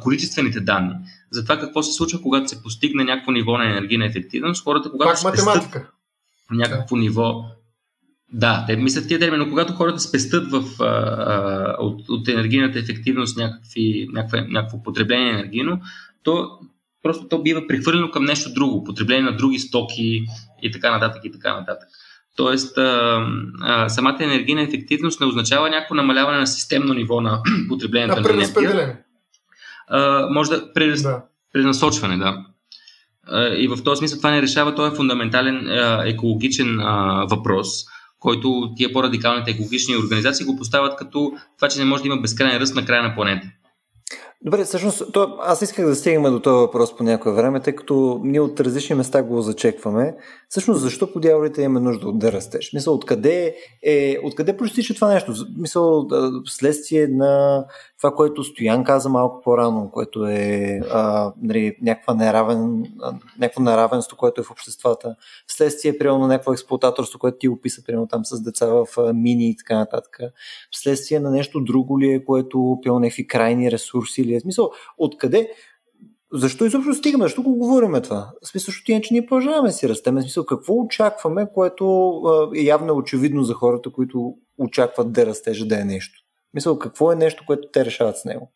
количествените 0.00 0.60
данни, 0.60 0.94
за 1.30 1.42
това 1.42 1.58
какво 1.58 1.82
се 1.82 1.92
случва, 1.92 2.22
когато 2.22 2.48
се 2.48 2.62
постигне 2.62 3.04
някакво 3.04 3.32
ниво 3.32 3.58
на 3.58 3.70
енергийна 3.70 4.06
ефективност. 4.06 4.64
Хората, 4.64 4.90
когато 4.90 5.22
Пак 5.22 5.36
математика. 5.36 5.90
някакво 6.50 6.96
ниво 6.96 7.44
да, 8.32 8.64
те 8.66 8.76
мислят 8.76 9.08
тия 9.08 9.20
термини, 9.20 9.44
но 9.44 9.50
когато 9.50 9.72
хората 9.72 10.00
спестат 10.00 10.50
в, 10.50 10.64
а, 10.80 10.84
а, 10.84 11.76
от, 11.78 12.08
от 12.08 12.28
енергийната 12.28 12.78
ефективност 12.78 13.38
някакви, 13.38 14.08
някакво, 14.12 14.52
някакво 14.52 14.82
потребление 14.82 15.30
енергийно, 15.30 15.80
то 16.22 16.58
просто 17.06 17.28
то 17.28 17.42
бива 17.42 17.66
прехвърлено 17.68 18.10
към 18.10 18.24
нещо 18.24 18.52
друго, 18.52 18.84
потребление 18.84 19.30
на 19.30 19.36
други 19.36 19.58
стоки 19.58 20.24
и 20.62 20.70
така 20.70 20.90
нататък 20.90 21.24
и 21.24 21.32
така 21.32 21.54
нататък. 21.54 21.88
Тоест, 22.36 22.78
а, 22.78 23.26
а, 23.60 23.88
самата 23.88 24.16
енергийна 24.20 24.62
ефективност 24.62 25.20
не 25.20 25.26
означава 25.26 25.70
някакво 25.70 25.94
намаляване 25.94 26.38
на 26.38 26.46
системно 26.46 26.94
ниво 26.94 27.20
на 27.20 27.42
потреблението 27.68 28.20
на 28.20 28.30
енергия. 28.32 28.98
А, 29.88 30.28
може 30.30 30.50
да, 30.50 30.72
през, 30.72 31.02
да. 31.02 31.22
пренасочване, 31.52 32.16
да. 32.16 32.44
И 33.56 33.68
в 33.68 33.84
този 33.84 33.98
смисъл 33.98 34.18
това 34.18 34.30
не 34.30 34.42
решава, 34.42 34.74
това 34.74 34.88
е 34.88 34.96
фундаментален 34.96 35.68
екологичен 36.04 36.78
въпрос 37.30 37.68
който 38.26 38.72
тия 38.76 38.92
по-радикалните 38.92 39.50
екологични 39.50 39.96
организации 39.96 40.46
го 40.46 40.56
поставят 40.56 40.96
като 40.96 41.32
това, 41.56 41.68
че 41.68 41.78
не 41.78 41.84
може 41.84 42.02
да 42.02 42.06
има 42.06 42.16
безкрайен 42.16 42.60
ръст 42.60 42.74
на 42.74 42.84
края 42.84 43.02
на 43.02 43.14
планета. 43.14 43.48
Добре, 44.42 44.64
всъщност, 44.64 45.12
то, 45.12 45.36
аз 45.40 45.62
исках 45.62 45.86
да 45.86 45.94
стигнем 45.94 46.32
до 46.32 46.40
този 46.40 46.54
въпрос 46.54 46.96
по 46.96 47.02
някое 47.02 47.32
време, 47.32 47.60
тъй 47.60 47.72
като 47.72 48.20
ние 48.24 48.40
от 48.40 48.60
различни 48.60 48.96
места 48.96 49.22
го 49.22 49.42
зачекваме. 49.42 50.16
Всъщност, 50.48 50.80
защо 50.80 51.12
по 51.12 51.20
дяволите 51.20 51.62
имаме 51.62 51.80
нужда 51.80 52.12
да 52.12 52.32
растеш? 52.32 52.72
Мисъл, 52.72 52.94
откъде, 52.94 53.56
е, 53.82 54.18
откъде 54.24 54.56
проистича 54.56 54.94
това 54.94 55.08
нещо? 55.14 55.34
Мисъл, 55.58 56.06
следствие 56.46 57.08
на 57.08 57.64
това, 57.98 58.14
което 58.14 58.44
Стоян 58.44 58.84
каза 58.84 59.08
малко 59.08 59.40
по-рано, 59.44 59.90
което 59.92 60.26
е 60.26 60.80
а, 60.90 61.32
нали, 61.42 61.76
някаква 61.82 62.14
неравен, 62.14 62.84
някакво 63.38 63.62
неравенство, 63.62 64.16
което 64.16 64.40
е 64.40 64.44
в 64.44 64.50
обществата, 64.50 65.16
вследствие, 65.46 65.98
примерно, 65.98 66.26
някакво 66.26 66.52
експлуататорство, 66.52 67.18
което 67.18 67.38
ти 67.38 67.48
описа, 67.48 67.82
примерно, 67.84 68.08
там 68.08 68.24
с 68.24 68.42
деца 68.42 68.66
в 68.66 68.86
мини 69.14 69.50
и 69.50 69.56
така 69.56 69.78
нататък, 69.78 70.18
вследствие 70.72 71.20
на 71.20 71.30
нещо 71.30 71.60
друго 71.60 72.00
ли 72.00 72.12
е, 72.12 72.24
което, 72.24 72.78
примерно, 72.82 73.00
някакви 73.00 73.26
крайни 73.26 73.70
ресурси 73.70 74.16
насилие. 74.16 74.38
В 74.38 74.42
смисъл, 74.42 74.70
откъде? 74.98 75.50
Защо 76.32 76.64
изобщо 76.64 76.94
стигаме? 76.94 77.24
Защо 77.24 77.42
го 77.42 77.54
говорим 77.54 78.02
това? 78.02 78.30
В 78.42 78.48
смисъл, 78.48 78.66
защото 78.66 78.90
иначе 78.90 79.14
ние 79.14 79.26
продължаваме 79.26 79.72
си 79.72 79.88
растем. 79.88 80.14
В 80.14 80.20
смисъл, 80.20 80.46
какво 80.46 80.74
очакваме, 80.74 81.46
което 81.54 82.22
е 82.56 82.60
явно 82.60 82.88
е 82.88 82.96
очевидно 82.96 83.42
за 83.42 83.54
хората, 83.54 83.90
които 83.90 84.34
очакват 84.58 85.12
да 85.12 85.26
растежа 85.26 85.66
да 85.66 85.80
е 85.80 85.84
нещо? 85.84 86.25
Смисъл, 86.56 86.78
какво 86.78 87.12
е 87.12 87.16
нещо, 87.16 87.44
което 87.46 87.68
те 87.72 87.84
решават 87.84 88.16
с 88.16 88.24
него? 88.24 88.52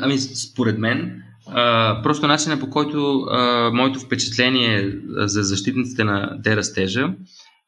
Ами, 0.00 0.18
според 0.18 0.78
мен, 0.78 1.22
а, 1.46 2.00
просто 2.02 2.26
начинът 2.26 2.60
по 2.60 2.70
който 2.70 3.20
а, 3.20 3.70
моето 3.74 4.00
впечатление 4.00 5.00
за 5.16 5.42
защитниците 5.42 6.04
на 6.04 6.36
дерастежа 6.38 7.08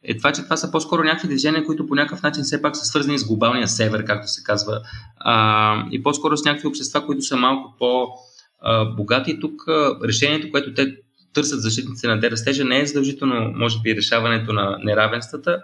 е 0.04 0.16
това, 0.16 0.32
че 0.32 0.42
това 0.42 0.56
са 0.56 0.70
по-скоро 0.70 1.04
някакви 1.04 1.28
движения, 1.28 1.64
които 1.64 1.86
по 1.86 1.94
някакъв 1.94 2.22
начин 2.22 2.44
все 2.44 2.62
пак 2.62 2.76
са 2.76 2.84
свързани 2.84 3.18
с 3.18 3.26
глобалния 3.26 3.68
север, 3.68 4.04
както 4.04 4.28
се 4.28 4.42
казва, 4.42 4.80
а, 5.16 5.84
и 5.90 6.02
по-скоро 6.02 6.36
с 6.36 6.44
някакви 6.44 6.68
общества, 6.68 7.06
които 7.06 7.22
са 7.22 7.36
малко 7.36 7.74
по-богати. 7.78 9.40
Тук 9.40 9.62
решението, 10.04 10.50
което 10.50 10.74
те 10.74 10.96
търсят 11.34 11.62
защитниците 11.62 12.08
на 12.08 12.20
дерастежа, 12.20 12.64
не 12.64 12.80
е 12.80 12.86
задължително, 12.86 13.52
може 13.54 13.80
би, 13.80 13.96
решаването 13.96 14.52
на 14.52 14.78
неравенствата, 14.82 15.58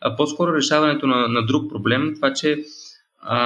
а 0.00 0.16
по-скоро 0.16 0.54
решаването 0.54 1.06
на, 1.06 1.28
на 1.28 1.46
друг 1.46 1.70
проблем, 1.70 2.12
това, 2.14 2.32
че 2.32 2.64
а, 3.20 3.38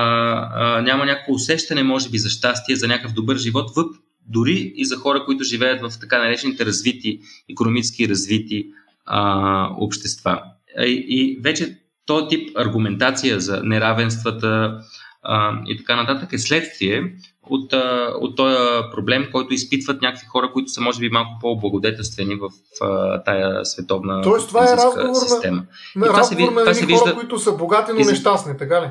а, 0.55 0.83
няма 0.83 1.07
някакво 1.07 1.33
усещане, 1.33 1.83
може 1.83 2.11
би, 2.11 2.19
за 2.19 2.31
щастие, 2.31 2.77
за 2.77 2.89
някакъв 2.89 3.13
добър 3.13 3.37
живот, 3.37 3.71
въп, 3.77 3.97
дори 4.29 4.73
и 4.77 4.85
за 4.85 4.97
хора, 4.97 5.25
които 5.25 5.45
живеят 5.45 5.83
в 5.83 6.01
така 6.01 6.19
наречените 6.19 6.67
развити, 6.67 7.21
економически 7.51 8.09
развити 8.09 8.67
а, 9.07 9.69
общества. 9.79 10.43
И, 10.79 11.05
и 11.09 11.41
вече 11.43 11.79
този 12.07 12.27
тип 12.29 12.51
аргументация 12.57 13.41
за 13.41 13.63
неравенствата 13.65 14.81
а, 15.23 15.61
и 15.67 15.79
така 15.79 15.97
нататък 15.97 16.33
е 16.33 16.39
следствие 16.39 17.13
от, 17.51 17.73
от 18.21 18.37
този 18.37 18.57
проблем, 18.93 19.29
който 19.33 19.55
изпитват 19.55 20.03
някакви 20.03 20.27
хора, 20.27 20.51
които 20.53 20.71
са 20.71 20.81
може 20.81 21.01
би 21.01 21.09
малко 21.09 21.31
по-благодетелствени 21.41 22.35
в 22.35 22.49
а, 22.81 23.23
тая 23.23 23.65
световна 23.65 24.23
Тоест, 24.23 24.49
това 24.49 24.65
е 24.65 24.77
разговор 24.77 25.15
система. 25.15 25.65
на, 25.97 26.07
на, 26.07 26.13
разговор 26.13 26.49
се, 26.49 26.55
на 26.55 26.61
това 26.61 26.75
се 26.75 26.87
вижда, 26.87 27.05
хора, 27.05 27.15
които 27.15 27.39
са 27.39 27.53
богати, 27.53 27.93
но 27.93 27.99
нещастни, 27.99 28.57
така 28.59 28.83
ли? 28.83 28.91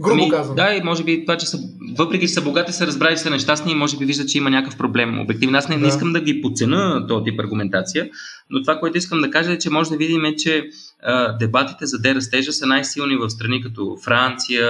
Грубо 0.00 0.22
ами, 0.22 0.30
казвам. 0.30 0.56
Да, 0.56 0.74
и 0.74 0.82
може 0.82 1.04
би 1.04 1.24
това, 1.24 1.36
че 1.36 1.46
са, 1.46 1.58
въпреки 1.98 2.26
че 2.26 2.32
са 2.32 2.42
богати, 2.42 2.72
са 2.72 2.86
разбрали, 2.86 3.16
че 3.16 3.22
са 3.22 3.30
нещастни 3.30 3.72
и 3.72 3.74
може 3.74 3.96
би 3.96 4.04
виждат, 4.04 4.28
че 4.28 4.38
има 4.38 4.50
някакъв 4.50 4.78
проблем. 4.78 5.20
Обективно, 5.20 5.58
аз 5.58 5.68
не, 5.68 5.74
да. 5.74 5.80
не 5.82 5.88
искам 5.88 6.12
да 6.12 6.20
ги 6.20 6.40
подцена 6.40 7.06
този 7.08 7.24
тип 7.24 7.40
аргументация, 7.40 8.08
но 8.50 8.62
това, 8.62 8.78
което 8.78 8.98
искам 8.98 9.20
да 9.20 9.30
кажа 9.30 9.52
е, 9.52 9.58
че 9.58 9.70
може 9.70 9.90
да 9.90 9.96
видим, 9.96 10.24
е, 10.24 10.36
че 10.36 10.68
дебатите 11.38 11.86
за 11.86 11.98
дерастежа 11.98 12.52
са 12.52 12.66
най-силни 12.66 13.16
в 13.16 13.30
страни 13.30 13.62
като 13.62 13.96
Франция, 14.04 14.68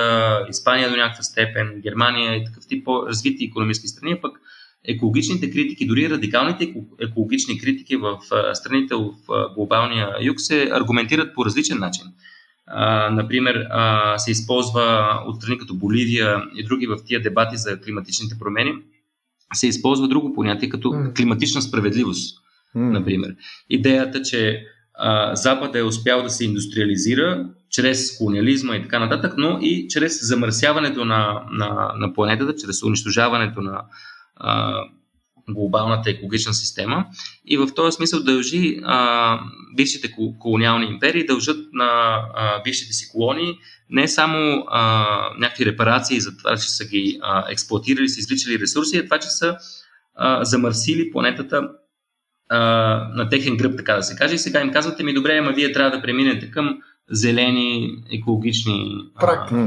Испания 0.51 0.91
до 0.91 0.97
някаква 0.97 1.23
степен, 1.23 1.81
Германия 1.83 2.37
и 2.37 2.45
такъв 2.45 2.67
тип 2.67 2.85
по-развити 2.85 3.45
економически 3.45 3.89
страни, 3.89 4.21
пък 4.21 4.41
екологичните 4.85 5.51
критики, 5.51 5.87
дори 5.87 6.11
радикалните 6.11 6.75
екологични 7.01 7.59
критики 7.59 7.97
в 7.97 8.19
страните 8.55 8.95
в 8.95 9.13
глобалния 9.55 10.09
юг 10.21 10.41
се 10.41 10.71
аргументират 10.73 11.35
по 11.35 11.45
различен 11.45 11.79
начин. 11.79 12.05
А, 12.67 13.11
например, 13.11 13.67
а, 13.71 14.19
се 14.19 14.31
използва 14.31 15.15
от 15.27 15.37
страни 15.37 15.59
като 15.59 15.75
Боливия 15.75 16.43
и 16.57 16.65
други 16.65 16.87
в 16.87 16.97
тия 17.07 17.23
дебати 17.23 17.57
за 17.57 17.81
климатичните 17.81 18.39
промени, 18.39 18.73
се 19.55 19.69
използва 19.69 20.09
друго 20.09 20.35
понятие 20.35 20.69
като 20.69 20.95
климатична 21.17 21.63
справедливост, 21.63 22.39
например. 22.75 23.35
Идеята, 23.71 24.23
че 24.23 24.67
а, 25.03 25.37
Запад 25.37 25.77
е 25.77 25.83
успял 25.83 26.23
да 26.23 26.31
се 26.31 26.45
индустриализира 26.45 27.47
чрез 27.71 28.19
колониализма 28.19 28.77
и 28.77 28.83
така 28.83 28.99
нататък, 28.99 29.35
но 29.37 29.59
и 29.61 29.89
чрез 29.89 30.27
замърсяването 30.27 31.05
на, 31.05 31.43
на, 31.51 31.93
на 31.97 32.15
планетата, 32.15 32.55
чрез 32.57 32.83
унищожаването 32.83 33.61
на 33.61 33.83
а, 34.37 34.75
глобалната 35.49 36.11
екологична 36.11 36.55
система. 36.55 37.05
И 37.47 37.57
в 37.57 37.69
този 37.77 37.97
смисъл 37.97 38.23
дължи 38.23 38.81
а, 38.85 39.39
бившите 39.77 40.15
колониални 40.39 40.87
империи, 40.87 41.27
дължат 41.27 41.59
на 41.73 41.89
а, 42.35 42.63
бившите 42.63 42.93
си 42.93 43.09
колонии 43.13 43.55
не 43.91 44.09
само 44.09 44.65
а, 44.69 45.05
някакви 45.39 45.67
репарации 45.67 46.21
за 46.21 46.37
това, 46.37 46.57
че 46.57 46.71
са 46.71 46.85
ги 46.85 47.19
а, 47.23 47.53
експлуатирали, 47.53 48.09
са 48.09 48.21
извличали 48.21 48.59
ресурси, 48.59 48.99
а 48.99 49.05
това, 49.05 49.19
че 49.19 49.29
са 49.29 49.57
а, 50.15 50.45
замърсили 50.45 51.11
планетата 51.11 51.69
а, 52.51 52.59
на 53.15 53.29
техен 53.29 53.57
гръб, 53.57 53.77
така 53.77 53.95
да 53.95 54.03
се 54.03 54.17
каже. 54.17 54.35
И 54.35 54.39
сега 54.39 54.61
им 54.61 54.73
казвате 54.73 55.05
ми, 55.05 55.15
добре, 55.15 55.39
ама 55.39 55.53
вие 55.53 55.73
трябва 55.73 55.91
да 55.91 56.03
преминете 56.03 56.51
към 56.51 56.79
зелени, 57.13 57.91
екологични. 58.13 58.95
Практики. 59.21 59.61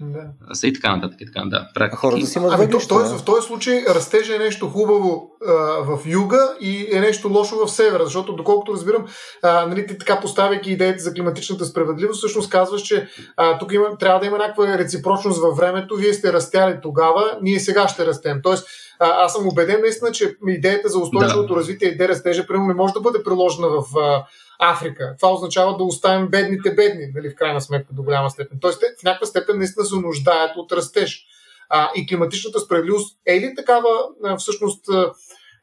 Да. 0.00 0.68
И 0.68 0.72
така 0.72 0.96
нататък. 0.96 1.20
И 1.20 1.26
така, 1.26 1.42
да, 1.46 1.68
практики. 1.74 1.96
Хората 1.96 2.26
си 2.26 2.38
имат 2.38 2.52
ами, 2.54 2.70
то, 2.70 2.78
т.е. 2.78 3.18
в 3.18 3.24
този 3.24 3.46
случай 3.46 3.84
растежа 3.88 4.36
е 4.36 4.38
нещо 4.38 4.68
хубаво 4.68 5.30
а, 5.46 5.52
в 5.84 5.98
юга 6.06 6.54
и 6.60 6.88
е 6.92 7.00
нещо 7.00 7.28
лошо 7.28 7.66
в 7.66 7.70
севера, 7.70 8.04
защото 8.04 8.32
доколкото 8.32 8.72
разбирам, 8.72 9.06
а, 9.42 9.66
нали, 9.66 9.86
ти 9.86 9.98
така 9.98 10.20
поставяйки 10.20 10.70
идеята 10.70 11.02
за 11.02 11.14
климатичната 11.14 11.64
справедливост, 11.64 12.18
всъщност 12.18 12.50
казваш, 12.50 12.82
че 12.82 13.08
а, 13.36 13.58
тук 13.58 13.72
има, 13.72 13.98
трябва 13.98 14.20
да 14.20 14.26
има 14.26 14.38
някаква 14.38 14.78
реципрочност 14.78 15.40
във 15.40 15.56
времето. 15.56 15.96
Вие 15.96 16.12
сте 16.12 16.32
растяли 16.32 16.78
тогава, 16.82 17.38
ние 17.42 17.60
сега 17.60 17.88
ще 17.88 18.06
растем. 18.06 18.40
Тоест, 18.42 18.66
а, 19.02 19.24
аз 19.24 19.32
съм 19.32 19.48
убеден 19.48 19.80
наистина, 19.80 20.12
че 20.12 20.36
идеята 20.48 20.88
за 20.88 20.98
устойчивото 20.98 21.54
да. 21.54 21.60
развитие 21.60 21.88
и 21.88 21.96
дерастежа, 21.96 22.46
примерно, 22.46 22.66
не 22.66 22.74
може 22.74 22.92
да 22.92 23.00
бъде 23.00 23.22
приложена 23.22 23.68
в 23.68 23.98
а, 23.98 24.26
Африка. 24.58 25.14
Това 25.20 25.32
означава 25.32 25.76
да 25.76 25.84
оставим 25.84 26.28
бедните 26.28 26.74
бедни, 26.74 27.06
нали, 27.14 27.30
в 27.30 27.34
крайна 27.34 27.60
сметка 27.60 27.94
до 27.94 28.02
голяма 28.02 28.30
степен. 28.30 28.58
Тоест, 28.60 28.80
те 28.80 28.86
в 29.00 29.02
някаква 29.02 29.26
степен 29.26 29.58
наистина 29.58 29.84
се 29.84 29.96
нуждаят 29.96 30.56
от 30.56 30.72
растеж. 30.72 31.26
А, 31.68 31.90
и 31.96 32.06
климатичната 32.06 32.60
справедливост 32.60 33.18
е 33.26 33.40
ли 33.40 33.54
такава 33.56 33.88
а, 34.24 34.36
всъщност 34.36 34.88
а, 34.88 35.12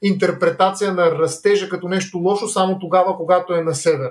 интерпретация 0.02 0.94
на 0.94 1.12
растежа 1.12 1.70
като 1.70 1.88
нещо 1.88 2.18
лошо 2.18 2.48
само 2.48 2.80
тогава, 2.80 3.18
когато 3.18 3.54
е 3.54 3.62
на 3.62 3.76
север? 3.76 4.10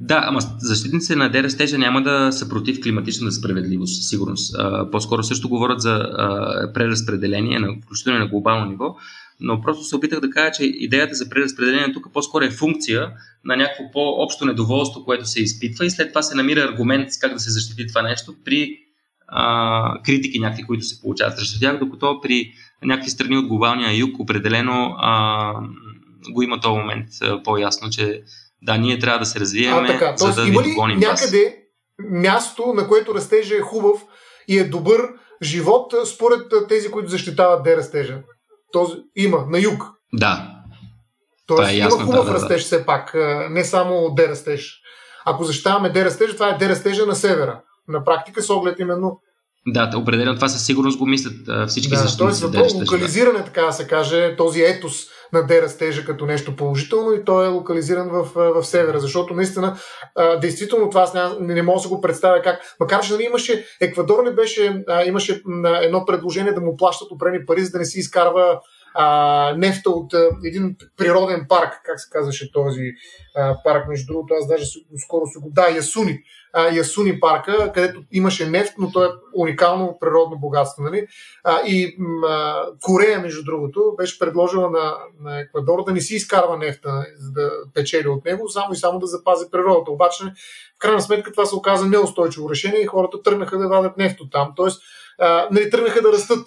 Да, 0.00 0.24
ама 0.26 0.40
защитниците 0.58 1.16
на 1.16 1.28
дерастежа 1.28 1.78
няма 1.78 2.02
да 2.02 2.32
са 2.32 2.48
против 2.48 2.80
климатичната 2.82 3.32
справедливост, 3.32 4.08
сигурност. 4.08 4.54
А, 4.58 4.90
по-скоро 4.90 5.22
също 5.22 5.48
говорят 5.48 5.80
за 5.80 5.90
а, 5.90 6.72
преразпределение, 6.74 7.58
на, 7.58 7.68
включително 7.84 8.18
на 8.18 8.26
глобално 8.26 8.70
ниво, 8.70 8.96
но 9.40 9.60
просто 9.60 9.84
се 9.84 9.96
опитах 9.96 10.20
да 10.20 10.30
кажа, 10.30 10.52
че 10.52 10.64
идеята 10.64 11.14
за 11.14 11.28
преразпределение 11.28 11.92
тук 11.92 12.12
по-скоро 12.12 12.44
е 12.44 12.50
функция 12.50 13.12
на 13.44 13.56
някакво 13.56 13.84
по-общо 13.92 14.44
недоволство, 14.44 15.04
което 15.04 15.26
се 15.26 15.42
изпитва 15.42 15.86
и 15.86 15.90
след 15.90 16.08
това 16.08 16.22
се 16.22 16.36
намира 16.36 16.60
аргумент 16.60 17.08
как 17.20 17.32
да 17.32 17.40
се 17.40 17.50
защити 17.50 17.86
това 17.86 18.02
нещо 18.02 18.34
при 18.44 18.78
а, 19.28 20.02
критики 20.02 20.38
някакви, 20.38 20.62
които 20.62 20.84
се 20.84 21.00
получават 21.00 21.38
срещу 21.38 21.60
тях, 21.60 21.78
докато 21.78 22.20
при 22.20 22.52
някакви 22.84 23.10
страни 23.10 23.38
от 23.38 23.46
глобалния 23.46 23.98
юг 23.98 24.18
определено 24.18 24.94
а, 24.98 25.52
го 26.30 26.42
има 26.42 26.60
този 26.60 26.78
момент 26.78 27.08
а, 27.22 27.42
по-ясно, 27.42 27.90
че 27.90 28.22
да, 28.62 28.78
ние 28.78 28.98
трябва 28.98 29.18
да 29.18 29.26
се 29.26 29.40
развием, 29.40 29.86
така, 29.86 30.16
за 30.16 30.32
да 30.32 30.48
има 30.48 30.62
ли 30.62 30.96
някъде 30.96 31.44
вас. 31.44 32.10
място, 32.10 32.72
на 32.76 32.88
което 32.88 33.14
растежа 33.14 33.56
е 33.56 33.60
хубав 33.60 34.00
и 34.48 34.58
е 34.58 34.64
добър 34.64 35.00
живот, 35.42 35.94
според 36.06 36.52
тези, 36.68 36.90
които 36.90 37.10
защитават 37.10 37.62
дерастежа? 37.62 38.18
Този, 38.72 38.94
има, 39.16 39.44
на 39.48 39.58
юг. 39.58 39.84
Да. 40.12 40.54
Тоест, 41.46 41.72
е 41.72 41.76
ясно, 41.76 42.00
има 42.00 42.06
хубав 42.06 42.26
да, 42.26 42.32
да, 42.32 42.38
растеж 42.38 42.62
да. 42.62 42.66
все 42.66 42.86
пак, 42.86 43.14
не 43.50 43.64
само 43.64 44.14
дерастеж. 44.14 44.80
Ако 45.24 45.44
защитаваме 45.44 45.90
дерастежа, 45.90 46.34
това 46.34 46.48
е 46.48 46.58
дерастежа 46.58 47.06
на 47.06 47.14
севера. 47.14 47.60
На 47.88 48.04
практика 48.04 48.42
с 48.42 48.50
оглед 48.50 48.78
именно 48.78 49.20
да, 49.66 49.90
определено 49.96 50.34
това 50.34 50.48
със 50.48 50.66
сигурност 50.66 50.98
го 50.98 51.06
мислят 51.06 51.68
всички 51.68 51.90
да, 51.90 51.96
защитници. 51.96 52.18
Тоест, 52.18 52.40
въпрос 52.40 52.74
локализиране, 52.74 53.44
така 53.44 53.62
да 53.62 53.72
се 53.72 53.86
каже, 53.86 54.36
този 54.36 54.62
етос 54.62 55.06
на 55.32 55.46
дерастежа 55.46 56.04
като 56.04 56.26
нещо 56.26 56.56
положително 56.56 57.12
и 57.12 57.24
той 57.24 57.46
е 57.46 57.48
локализиран 57.48 58.08
в, 58.08 58.28
в 58.34 58.64
севера, 58.64 59.00
защото 59.00 59.34
наистина, 59.34 59.76
а, 60.16 60.36
действително 60.36 60.90
това 60.90 61.02
аз 61.02 61.14
не, 61.14 61.54
не 61.54 61.62
мога 61.62 61.82
да 61.82 61.88
го 61.88 62.00
представя 62.00 62.42
как, 62.42 62.60
макар 62.80 63.00
че 63.00 63.12
нали, 63.12 63.22
имаше, 63.22 63.66
Еквадор 63.80 64.24
не 64.24 64.30
беше, 64.30 64.84
а, 64.88 65.04
имаше 65.04 65.42
едно 65.82 66.04
предложение 66.06 66.52
да 66.52 66.60
му 66.60 66.76
плащат 66.76 67.10
опрени 67.10 67.46
пари, 67.46 67.64
за 67.64 67.70
да 67.70 67.78
не 67.78 67.84
си 67.84 67.98
изкарва 67.98 68.60
а, 68.94 69.54
нефта 69.56 69.90
от 69.90 70.14
а, 70.14 70.28
един 70.44 70.76
природен 70.96 71.46
парк, 71.48 71.72
как 71.84 72.00
се 72.00 72.10
казваше 72.10 72.52
този 72.52 72.92
а, 73.36 73.56
парк, 73.64 73.88
между 73.88 74.12
другото, 74.12 74.34
аз 74.34 74.48
даже 74.48 74.64
скоро 75.04 75.26
се 75.26 75.40
го... 75.40 75.50
Да, 75.50 75.68
Ясуни. 75.68 76.18
А, 76.52 76.74
Ясуни 76.74 77.20
парка, 77.20 77.72
където 77.74 78.02
имаше 78.12 78.50
нефт, 78.50 78.74
но 78.78 78.92
то 78.92 79.04
е 79.04 79.08
уникално 79.36 79.98
природно 80.00 80.38
богатство. 80.38 80.82
Нали? 80.82 81.06
А, 81.44 81.60
и 81.66 81.96
а, 82.28 82.62
Корея, 82.82 83.20
между 83.20 83.44
другото, 83.44 83.94
беше 83.96 84.18
предложила 84.18 84.70
на, 84.70 84.94
на 85.20 85.40
Еквадор 85.40 85.84
да 85.84 85.92
не 85.92 86.00
си 86.00 86.14
изкарва 86.14 86.56
нефта, 86.56 87.06
за 87.18 87.32
да 87.32 87.50
печели 87.74 88.08
от 88.08 88.24
него, 88.24 88.48
само 88.48 88.72
и 88.72 88.76
само 88.76 88.98
да 88.98 89.06
запази 89.06 89.50
природата. 89.50 89.90
Обаче, 89.90 90.24
в 90.24 90.78
крайна 90.78 91.00
сметка, 91.00 91.32
това 91.32 91.46
се 91.46 91.54
оказа 91.54 91.86
неустойчиво 91.86 92.50
решение 92.50 92.80
и 92.80 92.86
хората 92.86 93.22
тръгнаха 93.22 93.58
да 93.58 93.68
вадят 93.68 93.96
нефт 93.96 94.20
от 94.20 94.32
там. 94.32 94.52
Тоест, 94.56 94.82
а, 95.18 95.48
нали, 95.50 95.70
тръгнаха 95.70 96.02
да 96.02 96.12
растат 96.12 96.46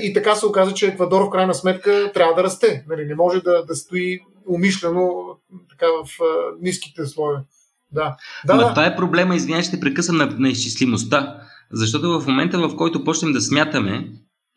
и 0.00 0.12
така 0.12 0.34
се 0.34 0.46
оказа, 0.46 0.74
че 0.74 0.86
Еквадор 0.86 1.22
в 1.22 1.30
крайна 1.30 1.54
сметка 1.54 2.10
трябва 2.14 2.34
да 2.34 2.42
расте. 2.42 2.84
Нали, 2.88 3.04
не 3.04 3.14
може 3.14 3.40
да, 3.40 3.64
да 3.64 3.74
стои 3.74 4.20
умишлено 4.48 5.10
така 5.70 5.86
в 5.86 6.22
а, 6.22 6.24
ниските 6.60 7.06
слоеве. 7.06 7.40
Да. 7.92 8.16
да, 8.46 8.52
Ама 8.52 8.62
да. 8.62 8.68
това 8.68 8.86
е 8.86 8.96
проблема, 8.96 9.36
извинявай, 9.36 9.62
ще 9.62 9.80
прекъсвам 9.80 10.16
на, 10.16 10.26
на 10.38 10.48
изчислимостта. 10.48 11.40
Защото 11.72 12.20
в 12.20 12.26
момента, 12.26 12.58
в 12.58 12.76
който 12.76 13.04
почнем 13.04 13.32
да 13.32 13.40
смятаме 13.40 14.08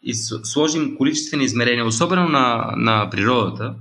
и 0.01 0.13
сложим 0.43 0.97
количествени 0.97 1.43
измерения, 1.43 1.85
особено 1.85 2.27
на, 2.27 2.73
на 2.77 3.09
природата, 3.09 3.75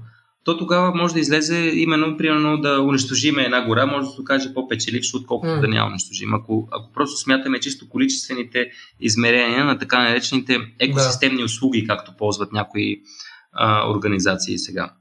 то 0.51 0.59
тогава 0.59 0.95
може 0.95 1.15
да 1.15 1.21
излезе 1.21 1.57
именно, 1.75 2.17
примерно, 2.17 2.61
да 2.61 2.81
унищожим 2.81 3.39
една 3.39 3.67
гора, 3.67 3.87
може 3.87 4.07
да 4.07 4.13
се 4.13 4.21
окаже 4.21 4.55
по-печелившо, 4.55 5.17
отколкото 5.17 5.53
mm. 5.53 5.61
да 5.61 5.69
няма 5.69 5.91
унищожим. 5.91 6.35
Ако, 6.35 6.69
ако 6.73 6.93
просто 6.93 7.17
смятаме 7.17 7.61
чисто 7.61 7.89
количествените 7.89 8.71
измерения 9.01 9.65
на 9.65 9.79
така 9.79 10.03
наречените 10.03 10.59
екосистемни 10.79 11.39
да. 11.39 11.45
услуги, 11.45 11.87
както 11.87 12.17
ползват 12.19 12.53
някои 12.53 13.01
а, 13.53 13.91
организации 13.91 14.59
сега. 14.59 14.93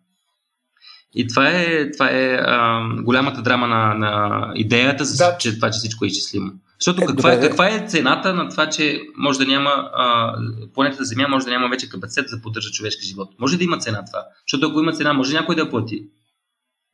И 1.15 1.27
това 1.27 1.49
е, 1.49 1.91
това 1.91 2.09
е 2.11 2.33
а, 2.41 2.81
голямата 3.01 3.41
драма 3.41 3.67
на, 3.67 3.93
на 3.93 4.51
идеята, 4.55 5.05
за, 5.05 5.17
да. 5.25 5.37
че 5.37 5.55
това, 5.55 5.71
че 5.71 5.77
всичко 5.77 6.05
е 6.05 6.07
изчислимо. 6.07 6.51
Защото 6.79 7.01
е, 7.01 7.05
каква, 7.05 7.33
е, 7.33 7.39
каква 7.39 7.69
е 7.69 7.87
цената 7.87 8.33
на 8.33 8.49
това, 8.49 8.69
че 8.69 9.01
може 9.17 9.39
да 9.39 9.45
няма, 9.45 9.89
а, 9.93 10.37
планетата 10.73 11.03
Земя 11.03 11.27
може 11.27 11.45
да 11.45 11.51
няма 11.51 11.69
вече 11.69 11.89
капацитет 11.89 12.29
за 12.29 12.35
да 12.35 12.41
поддържа 12.41 12.71
човешки 12.71 13.05
живот? 13.05 13.29
Може 13.39 13.57
да 13.57 13.63
има 13.63 13.77
цена 13.77 14.05
това? 14.05 14.25
Защото 14.47 14.67
ако 14.67 14.79
има 14.79 14.93
цена, 14.93 15.13
може 15.13 15.33
някой 15.33 15.55
да 15.55 15.69
плати. 15.69 16.07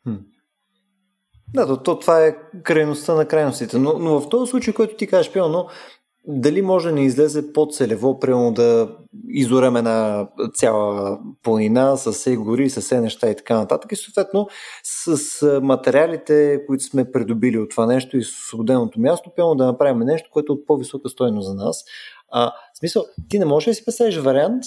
Хм. 0.03 0.15
Да, 1.53 1.67
то, 1.67 1.77
то, 1.77 1.99
това 1.99 2.25
е 2.25 2.35
крайността 2.63 3.13
на 3.13 3.27
крайностите. 3.27 3.77
Но, 3.77 3.99
но 3.99 4.21
в 4.21 4.29
този 4.29 4.49
случай, 4.49 4.73
който 4.73 4.95
ти 4.95 5.07
кажеш, 5.07 5.33
пълно, 5.33 5.69
дали 6.27 6.61
може 6.61 6.87
да 6.87 6.95
не 6.95 7.05
излезе 7.05 7.53
по-целево, 7.53 8.19
примерно 8.19 8.53
да 8.53 8.89
изорем 9.29 9.75
една 9.75 10.27
цяла 10.53 11.19
планина 11.43 11.97
с 11.97 12.11
все 12.11 12.35
гори, 12.35 12.69
с 12.69 12.81
все 12.81 13.01
неща 13.01 13.29
и 13.29 13.35
така 13.35 13.55
нататък. 13.55 13.91
И 13.91 13.95
съответно 13.95 14.47
с 14.83 15.59
материалите, 15.63 16.59
които 16.67 16.83
сме 16.83 17.11
придобили 17.11 17.59
от 17.59 17.69
това 17.69 17.85
нещо 17.85 18.17
и 18.17 18.23
с 18.23 18.29
освободеното 18.29 18.99
място, 18.99 19.31
пълно 19.35 19.55
да 19.55 19.65
направим 19.65 19.99
нещо, 19.99 20.29
което 20.33 20.53
е 20.53 20.55
от 20.55 20.67
по-висока 20.67 21.09
стойност 21.09 21.47
за 21.47 21.53
нас. 21.53 21.83
А, 22.31 22.51
в 22.73 22.77
смисъл, 22.79 23.05
ти 23.29 23.39
не 23.39 23.45
можеш 23.45 23.67
да 23.67 23.73
си 23.73 23.85
представиш 23.85 24.17
вариант, 24.17 24.63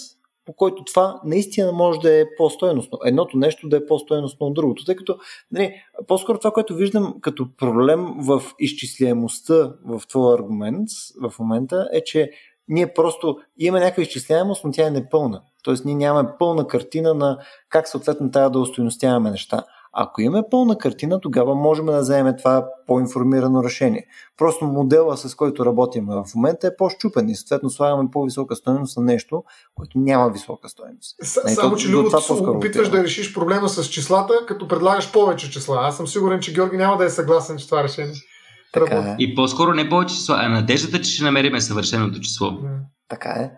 по 0.49 0.53
който 0.53 0.85
това 0.85 1.21
наистина 1.25 1.73
може 1.73 2.01
да 2.01 2.21
е 2.21 2.25
по-стойностно. 2.37 2.99
Едното 3.05 3.39
нещо 3.39 3.69
да 3.69 3.77
е 3.77 3.87
по-стойностно 3.87 4.47
от 4.47 4.55
другото. 4.55 4.85
Тъй 4.85 4.97
като, 4.97 5.19
нали, 5.53 5.75
по-скоро 6.07 6.39
това, 6.39 6.51
което 6.51 6.75
виждам 6.75 7.15
като 7.21 7.57
проблем 7.57 8.07
в 8.19 8.43
изчисляемостта 8.59 9.73
в 9.87 10.03
твоя 10.09 10.35
аргумент 10.35 10.89
в 11.23 11.39
момента 11.39 11.89
е, 11.93 12.05
че 12.05 12.31
ние 12.69 12.95
просто 12.95 13.39
имаме 13.59 13.85
някаква 13.85 14.03
изчисляемост, 14.03 14.65
но 14.65 14.71
тя 14.71 14.87
е 14.87 14.91
непълна. 14.91 15.43
Тоест 15.63 15.85
ние 15.85 15.95
нямаме 15.95 16.29
пълна 16.39 16.67
картина 16.67 17.15
на 17.15 17.39
как 17.69 17.89
съответно 17.89 18.31
трябва 18.31 18.51
да 18.51 18.59
устойностяваме 18.59 19.31
неща. 19.31 19.65
Ако 19.93 20.21
имаме 20.21 20.45
пълна 20.51 20.79
картина, 20.79 21.21
тогава 21.21 21.55
можем 21.55 21.87
да 21.87 22.01
вземем 22.01 22.35
това 22.39 22.67
по-информирано 22.87 23.65
решение. 23.65 24.07
Просто 24.37 24.65
модела, 24.65 25.17
с 25.17 25.35
който 25.35 25.67
работим 25.67 26.07
в 26.07 26.25
момента 26.35 26.67
е 26.67 26.77
по-щупен 26.77 27.29
и 27.29 27.37
съответно 27.37 27.71
слагаме 27.71 28.09
по-висока 28.13 28.57
стоеност 28.57 28.97
на 28.97 29.03
нещо, 29.03 29.45
което 29.75 29.99
няма 29.99 30.31
висока 30.31 30.69
стоеност. 30.69 31.17
С- 31.23 31.55
само, 31.55 31.77
че 31.77 31.89
Любо, 31.89 32.11
опитваш 32.41 32.89
да 32.89 33.05
решиш 33.05 33.35
проблема 33.35 33.69
с 33.69 33.89
числата, 33.89 34.35
като 34.47 34.69
предлагаш 34.69 35.13
повече 35.13 35.51
числа. 35.51 35.79
Аз 35.81 35.97
съм 35.97 36.07
сигурен, 36.07 36.41
че 36.41 36.55
Георги 36.55 36.77
няма 36.77 36.97
да 36.97 37.05
е 37.05 37.11
съгласен, 37.11 37.57
че 37.59 37.67
това 37.67 37.83
решение. 37.83 38.15
Така 38.73 38.95
е. 38.95 39.17
И 39.19 39.35
по-скоро 39.35 39.75
не 39.75 39.89
повече 39.89 40.15
числа, 40.15 40.37
а 40.39 40.49
надеждата, 40.49 41.01
че 41.01 41.11
ще 41.13 41.25
намериме 41.25 41.61
съвършеното 41.61 42.21
число. 42.21 42.51
Така 43.09 43.31
е. 43.31 43.51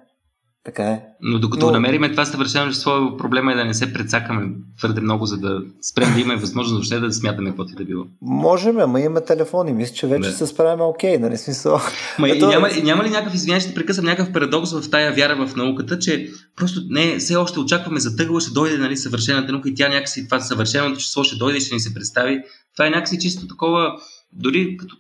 Така 0.65 0.85
е. 0.85 1.03
Но 1.21 1.39
докато 1.39 1.67
Но... 1.67 1.73
намериме 1.73 2.11
това 2.11 2.25
съвършено 2.25 2.73
число, 2.73 3.17
проблема 3.17 3.53
е 3.53 3.55
да 3.55 3.65
не 3.65 3.75
се 3.75 3.93
прецакаме 3.93 4.49
твърде 4.79 5.01
много, 5.01 5.27
за 5.27 5.39
да 5.39 5.63
спрем 5.83 6.15
да 6.15 6.21
имаме 6.21 6.41
възможност 6.41 6.75
въобще 6.75 7.07
да 7.07 7.13
смятаме 7.13 7.49
каквото 7.49 7.73
и 7.73 7.77
да 7.77 7.85
било. 7.85 8.05
Можем, 8.23 8.79
ама 8.79 9.01
имаме 9.01 9.21
телефони. 9.21 9.73
Мисля, 9.73 9.95
че 9.95 10.07
вече 10.07 10.31
да. 10.31 10.37
се 10.37 10.47
справяме 10.47 10.83
окей, 10.83 11.19
нали 11.19 11.37
смисъл. 11.37 11.81
Ма, 12.19 12.29
и, 12.29 12.39
няма, 12.47 12.69
и, 12.71 12.83
няма, 12.83 13.05
ли 13.05 13.11
някакъв, 13.11 13.35
извинявай, 13.35 13.61
ще 13.61 13.75
прекъсвам 13.75 14.07
някакъв 14.07 14.33
парадокс 14.33 14.73
в 14.73 14.91
тая 14.91 15.15
вяра 15.15 15.47
в 15.47 15.57
науката, 15.57 15.99
че 15.99 16.31
просто 16.57 16.81
не, 16.89 17.17
все 17.19 17.37
още 17.37 17.61
очакваме 17.61 18.01
за 18.01 18.17
тъгла, 18.17 18.41
ще 18.41 18.53
дойде 18.53 18.79
нали, 18.79 18.97
съвършената 18.97 19.53
наука 19.53 19.69
и 19.69 19.75
тя 19.75 19.89
някакси 19.89 20.25
това 20.29 20.41
съвършеното 20.41 21.01
число 21.01 21.25
ще 21.25 21.37
дойде 21.37 21.59
и 21.59 21.61
ще 21.61 21.75
ни 21.75 21.81
се 21.81 21.95
представи. 21.95 22.43
Това 22.77 22.87
е 22.87 22.91
някакси 22.91 23.19
чисто 23.19 23.47
такова, 23.47 23.93
дори 24.33 24.77
като 24.77 24.97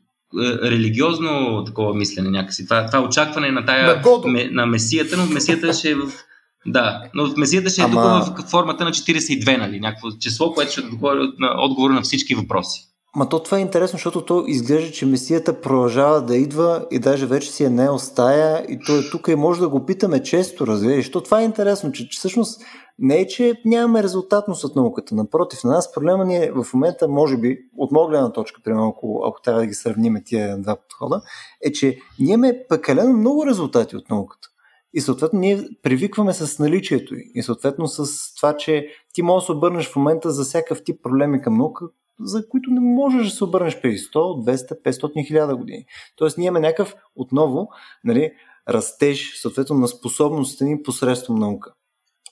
религиозно 0.62 1.64
такова 1.66 1.95
мислене 1.95 2.31
някакси. 2.31 2.64
Това, 2.64 2.87
това 2.87 3.01
очакване 3.01 3.51
на 3.51 3.64
тая 3.64 4.03
на, 4.26 4.49
на 4.51 4.66
месията, 4.66 5.16
но 5.16 5.26
месията 5.26 5.72
ще 5.72 5.91
е 5.91 5.95
в 5.95 6.12
да, 6.66 7.03
но 7.14 7.33
месията 7.37 7.70
ще 7.70 7.81
е 7.81 7.85
Ама... 7.85 8.24
тук 8.26 8.47
в 8.47 8.51
формата 8.51 8.85
на 8.85 8.91
42, 8.91 9.57
нали? 9.57 9.81
Някакво 9.81 10.11
число, 10.11 10.53
което 10.53 10.72
ще 10.72 10.81
отговори 10.81 11.18
на 11.39 11.55
отговор 11.59 11.91
на 11.91 12.03
всички 12.03 12.35
въпроси. 12.35 12.87
Ма 13.16 13.28
то 13.28 13.43
това 13.43 13.59
е 13.59 13.61
интересно, 13.61 13.97
защото 13.97 14.20
то 14.20 14.45
изглежда, 14.47 14.93
че 14.93 15.07
месията 15.07 15.61
продължава 15.61 16.22
да 16.22 16.37
идва 16.37 16.87
и 16.91 16.99
даже 16.99 17.26
вече 17.26 17.51
си 17.51 17.64
е 17.64 17.70
не 17.70 17.91
остая 17.91 18.64
и 18.68 18.78
той 18.87 18.99
е 18.99 19.11
тук 19.11 19.28
и 19.28 19.35
може 19.35 19.61
да 19.61 19.68
го 19.68 19.87
питаме 19.87 20.22
често, 20.22 20.66
разбираш. 20.66 21.11
То 21.11 21.20
това 21.20 21.41
е 21.41 21.45
интересно, 21.45 21.93
че, 21.93 22.09
че 22.09 22.18
всъщност 22.18 22.62
не 23.01 23.20
е, 23.20 23.26
че 23.26 23.62
нямаме 23.64 24.03
резултатност 24.03 24.64
от 24.64 24.76
науката. 24.76 25.14
Напротив, 25.14 25.64
на 25.64 25.70
нас 25.70 25.92
проблема 25.92 26.24
ни 26.24 26.36
е 26.36 26.53
в 26.53 26.66
момента, 26.74 27.09
може 27.09 27.36
би, 27.36 27.59
от 27.76 27.92
моя 27.92 28.09
гледна 28.09 28.32
точка, 28.32 28.61
примерно, 28.64 28.88
ако, 28.88 29.22
ако 29.26 29.42
трябва 29.42 29.61
да 29.61 29.66
ги 29.66 29.74
сравним 29.74 30.16
тия 30.24 30.59
два 30.59 30.76
подхода, 30.76 31.22
е, 31.64 31.72
че 31.72 31.98
ние 32.18 32.34
имаме 32.34 32.64
пекалено 32.68 33.16
много 33.16 33.46
резултати 33.46 33.96
от 33.96 34.11
науката. 34.11 34.48
И 34.92 35.01
съответно 35.01 35.38
ние 35.38 35.68
привикваме 35.82 36.34
с 36.34 36.59
наличието 36.59 37.14
й. 37.14 37.30
И 37.34 37.42
съответно 37.42 37.88
с 37.88 38.34
това, 38.34 38.57
че 38.57 38.88
ти 39.12 39.22
можеш 39.22 39.44
да 39.44 39.46
се 39.46 39.53
обърнеш 39.53 39.88
в 39.88 39.96
момента 39.96 40.30
за 40.30 40.44
всякакъв 40.44 40.84
тип 40.84 41.03
проблеми 41.03 41.42
към 41.42 41.59
наука, 41.59 41.84
за 42.20 42.48
които 42.48 42.70
не 42.70 42.80
можеш 42.80 43.30
да 43.30 43.36
се 43.36 43.44
обърнеш 43.44 43.80
преди 43.80 43.98
100, 43.98 44.14
200, 44.14 44.82
500 44.82 45.26
хиляда 45.26 45.57
години. 45.57 45.84
Тоест 46.16 46.38
ние 46.38 46.46
имаме 46.46 46.66
някакъв 46.66 46.94
отново 47.16 47.68
нали, 48.05 48.32
растеж, 48.68 49.40
съответно 49.42 49.76
на 49.76 49.88
способностите 49.88 50.64
ни 50.64 50.82
посредством 50.82 51.38
наука. 51.38 51.72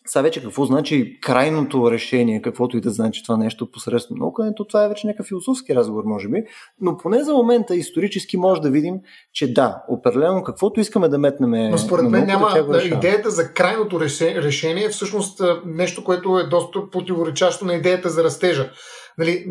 Сега 0.09 0.23
вече 0.23 0.43
какво 0.43 0.65
значи 0.65 1.19
крайното 1.21 1.91
решение, 1.91 2.43
каквото 2.43 2.77
и 2.77 2.81
да 2.81 2.91
значи 2.91 3.23
това 3.23 3.37
нещо 3.37 3.71
посредством 3.71 4.19
наука, 4.19 4.53
то 4.57 4.65
това 4.65 4.85
е 4.85 4.89
вече 4.89 5.07
някакъв 5.07 5.27
философски 5.27 5.75
разговор, 5.75 6.05
може 6.05 6.29
би, 6.29 6.43
но 6.81 6.97
поне 6.97 7.25
за 7.25 7.33
момента 7.33 7.77
исторически 7.77 8.37
може 8.37 8.61
да 8.61 8.71
видим, 8.71 8.95
че 9.33 9.53
да, 9.53 9.83
определено 9.89 10.43
каквото 10.43 10.81
искаме 10.81 11.09
да 11.09 11.19
метнем. 11.19 11.51
Но 11.51 11.79
според 11.79 12.11
мен 12.11 12.27
няма 12.27 12.49
идеята 12.85 13.31
за 13.31 13.53
крайното 13.53 14.01
решение 14.01 14.85
е 14.85 14.89
всъщност 14.89 15.41
нещо, 15.65 16.05
което 16.05 16.39
е 16.39 16.45
доста 16.45 16.91
противоречащо 16.91 17.65
на 17.65 17.75
идеята 17.75 18.09
за 18.09 18.25
растежа. 18.25 18.71
Нали, 19.19 19.45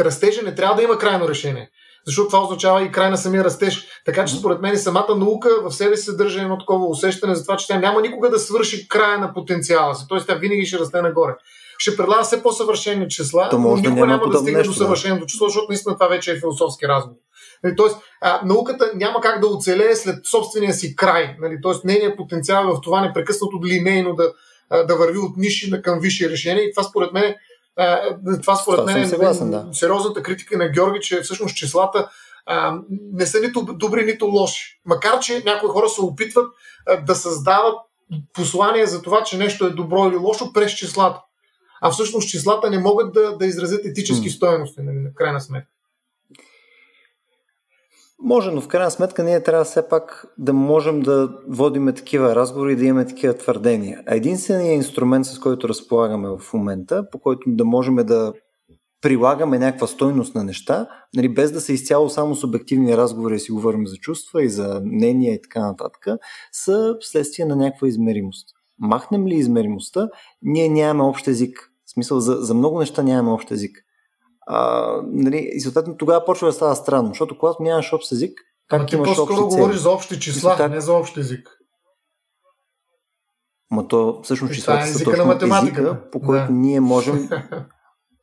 растежа 0.00 0.42
не 0.44 0.54
трябва 0.54 0.76
да 0.76 0.82
има 0.82 0.98
крайно 0.98 1.28
решение 1.28 1.70
защото 2.06 2.28
това 2.28 2.42
означава 2.42 2.82
и 2.82 2.92
край 2.92 3.10
на 3.10 3.16
самия 3.16 3.44
растеж. 3.44 3.86
Така 4.04 4.24
че 4.24 4.34
според 4.34 4.60
мен 4.60 4.78
самата 4.78 5.16
наука 5.16 5.48
в 5.64 5.74
себе 5.74 5.96
си 5.96 6.04
съдържа 6.04 6.42
едно 6.42 6.58
такова 6.58 6.86
усещане 6.86 7.34
за 7.34 7.42
това, 7.42 7.56
че 7.56 7.66
тя 7.66 7.78
няма 7.78 8.00
никога 8.00 8.30
да 8.30 8.38
свърши 8.38 8.88
края 8.88 9.18
на 9.18 9.34
потенциала 9.34 9.94
си. 9.94 10.04
Тоест 10.08 10.26
тя 10.26 10.34
винаги 10.34 10.66
ще 10.66 10.78
расте 10.78 11.02
нагоре. 11.02 11.32
Ще 11.78 11.96
предлага 11.96 12.22
все 12.22 12.42
по-съвършени 12.42 13.08
числа, 13.08 13.48
То 13.50 13.58
но 13.58 13.76
никога 13.76 14.00
да 14.00 14.06
няма 14.06 14.28
да 14.28 14.38
стигне 14.38 14.62
до 14.62 14.72
съвършеното 14.72 15.26
число, 15.26 15.46
защото 15.46 15.66
наистина 15.68 15.94
това 15.94 16.08
вече 16.08 16.32
е 16.32 16.38
философски 16.40 16.88
разговор. 16.88 17.18
Нали, 17.64 17.76
тоест, 17.76 17.96
а, 18.20 18.40
науката 18.44 18.92
няма 18.94 19.20
как 19.20 19.40
да 19.40 19.46
оцелее 19.46 19.96
след 19.96 20.26
собствения 20.26 20.74
си 20.74 20.96
край. 20.96 21.36
Нали, 21.40 21.58
тоест, 21.62 21.84
нейният 21.84 22.16
потенциал 22.16 22.64
е 22.64 22.76
в 22.76 22.80
това 22.82 23.00
непрекъснато 23.00 23.60
линейно 23.64 24.14
да, 24.14 24.32
да 24.86 24.96
върви 24.96 25.18
от 25.18 25.36
ниши 25.36 25.82
към 25.82 26.00
висши 26.00 26.30
решения. 26.30 26.64
И 26.64 26.72
това 26.72 26.82
според 26.82 27.12
мен 27.12 27.34
това 28.40 28.56
според 28.56 28.84
мен 28.84 29.02
е 29.02 29.06
съгласен, 29.06 29.50
да. 29.50 29.68
сериозната 29.72 30.22
критика 30.22 30.58
на 30.58 30.68
Георги, 30.68 31.00
че 31.00 31.20
всъщност 31.20 31.56
числата 31.56 32.08
а, 32.46 32.78
не 33.12 33.26
са 33.26 33.40
нито 33.40 33.62
добри, 33.62 34.04
нито 34.04 34.26
лоши. 34.26 34.80
Макар, 34.84 35.20
че 35.20 35.42
някои 35.44 35.68
хора 35.68 35.88
се 35.88 36.00
опитват 36.00 36.46
а, 36.86 36.96
да 36.96 37.14
създават 37.14 37.78
послание 38.32 38.86
за 38.86 39.02
това, 39.02 39.22
че 39.22 39.38
нещо 39.38 39.66
е 39.66 39.70
добро 39.70 40.08
или 40.08 40.16
лошо 40.16 40.52
през 40.52 40.72
числата. 40.72 41.20
А 41.80 41.90
всъщност 41.90 42.28
числата 42.28 42.70
не 42.70 42.78
могат 42.78 43.12
да, 43.12 43.36
да 43.36 43.46
изразят 43.46 43.84
етически 43.84 44.28
mm. 44.28 44.36
стоености, 44.36 44.82
нали, 44.82 44.98
на 44.98 45.14
крайна 45.14 45.40
сметка. 45.40 45.70
Може, 48.18 48.50
но 48.50 48.60
в 48.60 48.68
крайна 48.68 48.90
сметка 48.90 49.24
ние 49.24 49.42
трябва 49.42 49.64
все 49.64 49.88
пак 49.88 50.26
да 50.38 50.52
можем 50.52 51.00
да 51.00 51.28
водиме 51.48 51.92
такива 51.92 52.34
разговори 52.34 52.72
и 52.72 52.76
да 52.76 52.84
имаме 52.84 53.06
такива 53.06 53.34
твърдения. 53.34 54.02
А 54.06 54.14
единственият 54.14 54.76
инструмент, 54.76 55.26
с 55.26 55.38
който 55.38 55.68
разполагаме 55.68 56.28
в 56.28 56.52
момента, 56.54 57.10
по 57.10 57.18
който 57.18 57.42
да 57.46 57.64
можем 57.64 57.96
да 57.96 58.32
прилагаме 59.00 59.58
някаква 59.58 59.86
стойност 59.86 60.34
на 60.34 60.44
неща, 60.44 60.88
нали, 61.14 61.34
без 61.34 61.52
да 61.52 61.60
са 61.60 61.72
изцяло 61.72 62.08
само 62.08 62.34
субективни 62.34 62.96
разговори, 62.96 63.40
си 63.40 63.52
говорим 63.52 63.86
за 63.86 63.96
чувства 63.96 64.42
и 64.42 64.48
за 64.48 64.82
мнения 64.84 65.34
и 65.34 65.42
така 65.42 65.60
нататък, 65.60 66.06
са 66.52 66.96
вследствие 67.00 67.44
на 67.44 67.56
някаква 67.56 67.88
измеримост. 67.88 68.48
Махнем 68.78 69.26
ли 69.26 69.34
измеримостта, 69.34 70.08
ние 70.42 70.68
нямаме 70.68 71.08
общ 71.08 71.28
език. 71.28 71.70
В 71.86 71.90
смисъл, 71.90 72.20
за, 72.20 72.32
за 72.32 72.54
много 72.54 72.78
неща 72.78 73.02
нямаме 73.02 73.30
общ 73.30 73.50
език. 73.50 73.84
А, 74.46 74.90
нали, 75.06 75.50
и 75.52 75.60
съответно 75.60 75.96
тогава 75.96 76.24
почва 76.24 76.48
да 76.48 76.52
става 76.52 76.76
странно, 76.76 77.08
защото 77.08 77.38
когато 77.38 77.62
нямаш 77.62 77.92
общ 77.92 78.12
език, 78.12 78.40
как 78.68 78.80
Ама 78.80 78.86
ти 78.86 78.94
имаш 78.94 79.08
по-скоро 79.08 79.44
общи 79.44 79.56
говориш 79.56 79.76
за 79.76 79.90
общи 79.90 80.20
числа, 80.20 80.56
как... 80.56 80.70
не 80.70 80.80
за 80.80 80.92
общ 80.92 81.16
език. 81.16 81.48
Ма 83.70 83.88
то 83.88 84.20
всъщност 84.22 84.54
числата 84.54 84.84
е 84.84 84.86
са 84.86 85.04
точно 85.04 85.56
езика, 85.62 86.10
по 86.12 86.20
който 86.20 86.46
да. 86.46 86.52
ние 86.52 86.80
можем 86.80 87.28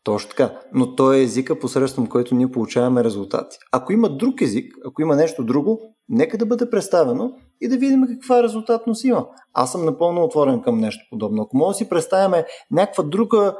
Точно 0.03 0.29
така. 0.29 0.59
Но 0.73 0.95
той 0.95 1.17
е 1.17 1.21
езика, 1.21 1.59
посредством 1.59 2.07
който 2.07 2.35
ние 2.35 2.51
получаваме 2.51 3.03
резултати. 3.03 3.57
Ако 3.71 3.93
има 3.93 4.09
друг 4.09 4.41
език, 4.41 4.73
ако 4.85 5.01
има 5.01 5.15
нещо 5.15 5.43
друго, 5.43 5.79
нека 6.09 6.37
да 6.37 6.45
бъде 6.45 6.69
представено 6.69 7.33
и 7.61 7.67
да 7.67 7.77
видим 7.77 8.07
каква 8.07 8.43
резултатност 8.43 9.03
има. 9.03 9.27
Аз 9.53 9.71
съм 9.71 9.85
напълно 9.85 10.23
отворен 10.23 10.61
към 10.61 10.77
нещо 10.77 11.05
подобно. 11.09 11.41
Ако 11.41 11.57
може 11.57 11.75
да 11.75 11.77
си 11.77 11.89
представяме 11.89 12.45
някаква 12.71 13.03
друга 13.03 13.57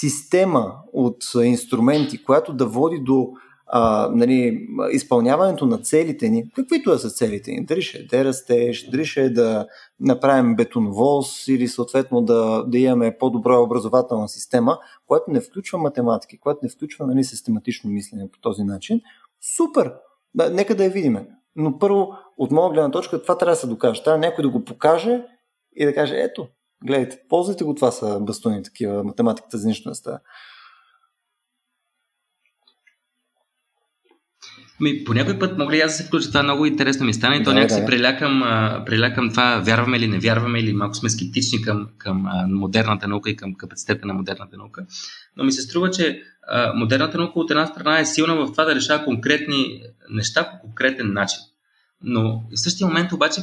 система 0.00 0.74
от 0.92 1.16
инструменти, 1.44 2.24
която 2.24 2.52
да 2.52 2.66
води 2.66 2.98
до 2.98 3.28
а, 3.66 4.10
нали, 4.14 4.68
изпълняването 4.92 5.66
на 5.66 5.78
целите 5.78 6.28
ни, 6.28 6.50
каквито 6.50 6.90
да 6.90 6.98
са 6.98 7.10
целите 7.10 7.50
ни, 7.50 7.64
дали 7.64 7.82
ще 7.82 7.98
е 7.98 8.06
да 8.06 8.24
растеж, 8.24 8.90
дали 8.90 9.04
ще 9.04 9.22
е 9.22 9.30
да 9.30 9.66
направим 10.00 10.56
бетоновоз 10.56 11.48
или 11.48 11.68
съответно 11.68 12.22
да, 12.22 12.64
да 12.66 12.78
имаме 12.78 13.16
по-добра 13.18 13.58
образователна 13.58 14.28
система, 14.28 14.78
която 15.06 15.30
не 15.30 15.40
включва 15.40 15.78
математики, 15.78 16.40
която 16.40 16.60
не 16.62 16.68
включва 16.68 17.06
нали, 17.06 17.24
систематично 17.24 17.90
мислене 17.90 18.30
по 18.32 18.38
този 18.40 18.64
начин, 18.64 19.00
супер! 19.56 19.92
Да, 20.34 20.50
нека 20.50 20.74
да 20.74 20.84
я 20.84 20.90
видим. 20.90 21.18
Но 21.56 21.78
първо, 21.78 22.12
от 22.38 22.50
моя 22.50 22.72
гледна 22.72 22.90
точка, 22.90 23.22
това 23.22 23.38
трябва 23.38 23.52
да 23.52 23.60
се 23.60 23.66
докаже. 23.66 24.02
Трябва 24.02 24.18
някой 24.18 24.42
да 24.42 24.50
го 24.50 24.64
покаже 24.64 25.24
и 25.76 25.84
да 25.84 25.94
каже, 25.94 26.16
ето, 26.16 26.48
гледайте, 26.84 27.18
ползвайте 27.28 27.64
го, 27.64 27.74
това 27.74 27.90
са 27.90 28.20
бастуни 28.20 28.62
такива, 28.62 29.04
математиката 29.04 29.58
за 29.58 29.68
нищо 29.68 29.88
не 29.88 29.94
става. 29.94 30.18
Ми, 34.80 35.04
по 35.04 35.14
някой 35.14 35.38
път 35.38 35.58
мога 35.58 35.72
ли 35.72 35.80
аз 35.80 35.92
да 35.92 35.96
се 35.96 36.04
включа? 36.04 36.28
Това 36.28 36.42
много 36.42 36.66
интересно 36.66 37.06
ми 37.06 37.14
стана 37.14 37.36
и 37.36 37.44
то 37.44 37.50
да, 37.50 37.54
някакси 37.54 37.80
да. 37.80 37.86
прилякам, 37.86 38.42
прилякам 38.86 39.30
това 39.30 39.60
вярваме 39.60 39.96
или 39.96 40.08
не 40.08 40.18
вярваме 40.18 40.58
или 40.58 40.72
малко 40.72 40.94
сме 40.94 41.10
скептични 41.10 41.62
към, 41.62 41.88
към 41.98 42.26
модерната 42.48 43.08
наука 43.08 43.30
и 43.30 43.36
към 43.36 43.54
капацитета 43.54 44.06
на 44.06 44.14
модерната 44.14 44.56
наука. 44.56 44.86
Но 45.36 45.44
ми 45.44 45.52
се 45.52 45.62
струва, 45.62 45.90
че 45.90 46.22
а, 46.48 46.72
модерната 46.74 47.18
наука 47.18 47.40
от 47.40 47.50
една 47.50 47.66
страна 47.66 48.00
е 48.00 48.06
силна 48.06 48.34
в 48.34 48.52
това 48.52 48.64
да 48.64 48.74
решава 48.74 49.04
конкретни 49.04 49.82
неща 50.10 50.50
по 50.50 50.58
конкретен 50.58 51.12
начин. 51.12 51.40
Но 52.02 52.42
в 52.56 52.60
същия 52.60 52.86
момент 52.86 53.12
обаче 53.12 53.40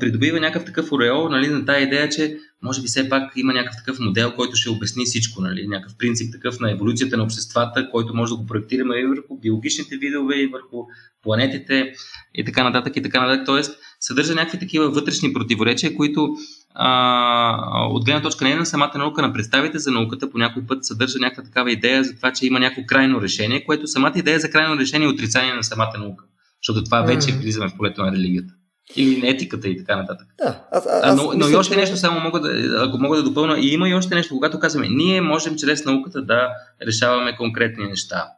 придобива 0.00 0.40
някакъв 0.40 0.64
такъв 0.64 0.92
ореол 0.92 1.28
нали, 1.28 1.48
на 1.48 1.64
тази 1.64 1.84
идея, 1.84 2.08
че 2.08 2.38
може 2.62 2.82
би 2.82 2.86
все 2.86 3.08
пак 3.08 3.32
има 3.36 3.52
някакъв 3.52 3.76
такъв 3.76 3.98
модел, 4.00 4.32
който 4.32 4.56
ще 4.56 4.70
обясни 4.70 5.04
всичко, 5.04 5.42
нали, 5.42 5.66
някакъв 5.66 5.96
принцип 5.98 6.32
такъв 6.32 6.60
на 6.60 6.70
еволюцията 6.70 7.16
на 7.16 7.22
обществата, 7.22 7.90
който 7.90 8.14
може 8.14 8.30
да 8.30 8.36
го 8.36 8.46
проектираме 8.46 8.96
и 8.96 9.06
върху 9.06 9.38
биологичните 9.40 9.96
видове, 9.96 10.36
и 10.36 10.46
върху 10.46 10.76
планетите 11.22 11.92
и 12.34 12.44
така 12.44 12.64
нататък 12.64 12.96
и 12.96 13.02
така 13.02 13.26
нататък. 13.26 13.46
Тоест, 13.46 13.78
съдържа 14.00 14.34
някакви 14.34 14.58
такива 14.58 14.90
вътрешни 14.90 15.32
противоречия, 15.32 15.94
които 15.96 16.28
а, 16.74 17.86
от 17.90 18.04
гледна 18.04 18.22
точка 18.22 18.44
не 18.44 18.54
на 18.54 18.66
самата 18.66 18.98
наука, 18.98 19.22
на 19.22 19.32
представите 19.32 19.78
за 19.78 19.90
науката, 19.90 20.30
по 20.30 20.38
някой 20.38 20.66
път 20.66 20.84
съдържа 20.84 21.18
някаква 21.18 21.42
такава 21.42 21.72
идея 21.72 22.04
за 22.04 22.16
това, 22.16 22.32
че 22.32 22.46
има 22.46 22.60
някакво 22.60 22.86
крайно 22.86 23.20
решение, 23.20 23.64
което 23.64 23.86
самата 23.86 24.12
идея 24.16 24.40
за 24.40 24.50
крайно 24.50 24.80
решение 24.80 25.06
е 25.06 25.10
отрицание 25.10 25.54
на 25.54 25.64
самата 25.64 25.98
наука. 25.98 26.24
Защото 26.62 26.84
това 26.84 27.02
вече 27.02 27.32
влизаме 27.32 27.68
в 27.68 27.76
полето 27.76 28.02
на 28.02 28.12
религията. 28.12 28.54
Или 28.96 29.28
етиката 29.28 29.68
и 29.68 29.78
така 29.78 29.96
нататък. 29.96 30.26
Да, 30.38 30.64
аз, 30.70 30.86
аз, 31.02 31.16
но, 31.16 31.32
но 31.36 31.48
и 31.48 31.56
още 31.56 31.74
че... 31.74 31.80
нещо 31.80 31.96
само 31.96 32.20
мога 32.20 32.40
да, 32.40 32.84
ако 32.88 32.98
мога 32.98 33.16
да 33.16 33.22
допълна, 33.22 33.58
и 33.58 33.72
има 33.72 33.88
и 33.88 33.94
още 33.94 34.14
нещо, 34.14 34.34
когато 34.34 34.58
казваме, 34.58 34.88
ние 34.88 35.20
можем 35.20 35.56
чрез 35.56 35.84
науката 35.84 36.22
да 36.22 36.48
решаваме 36.86 37.36
конкретни 37.36 37.84
неща. 37.84 38.28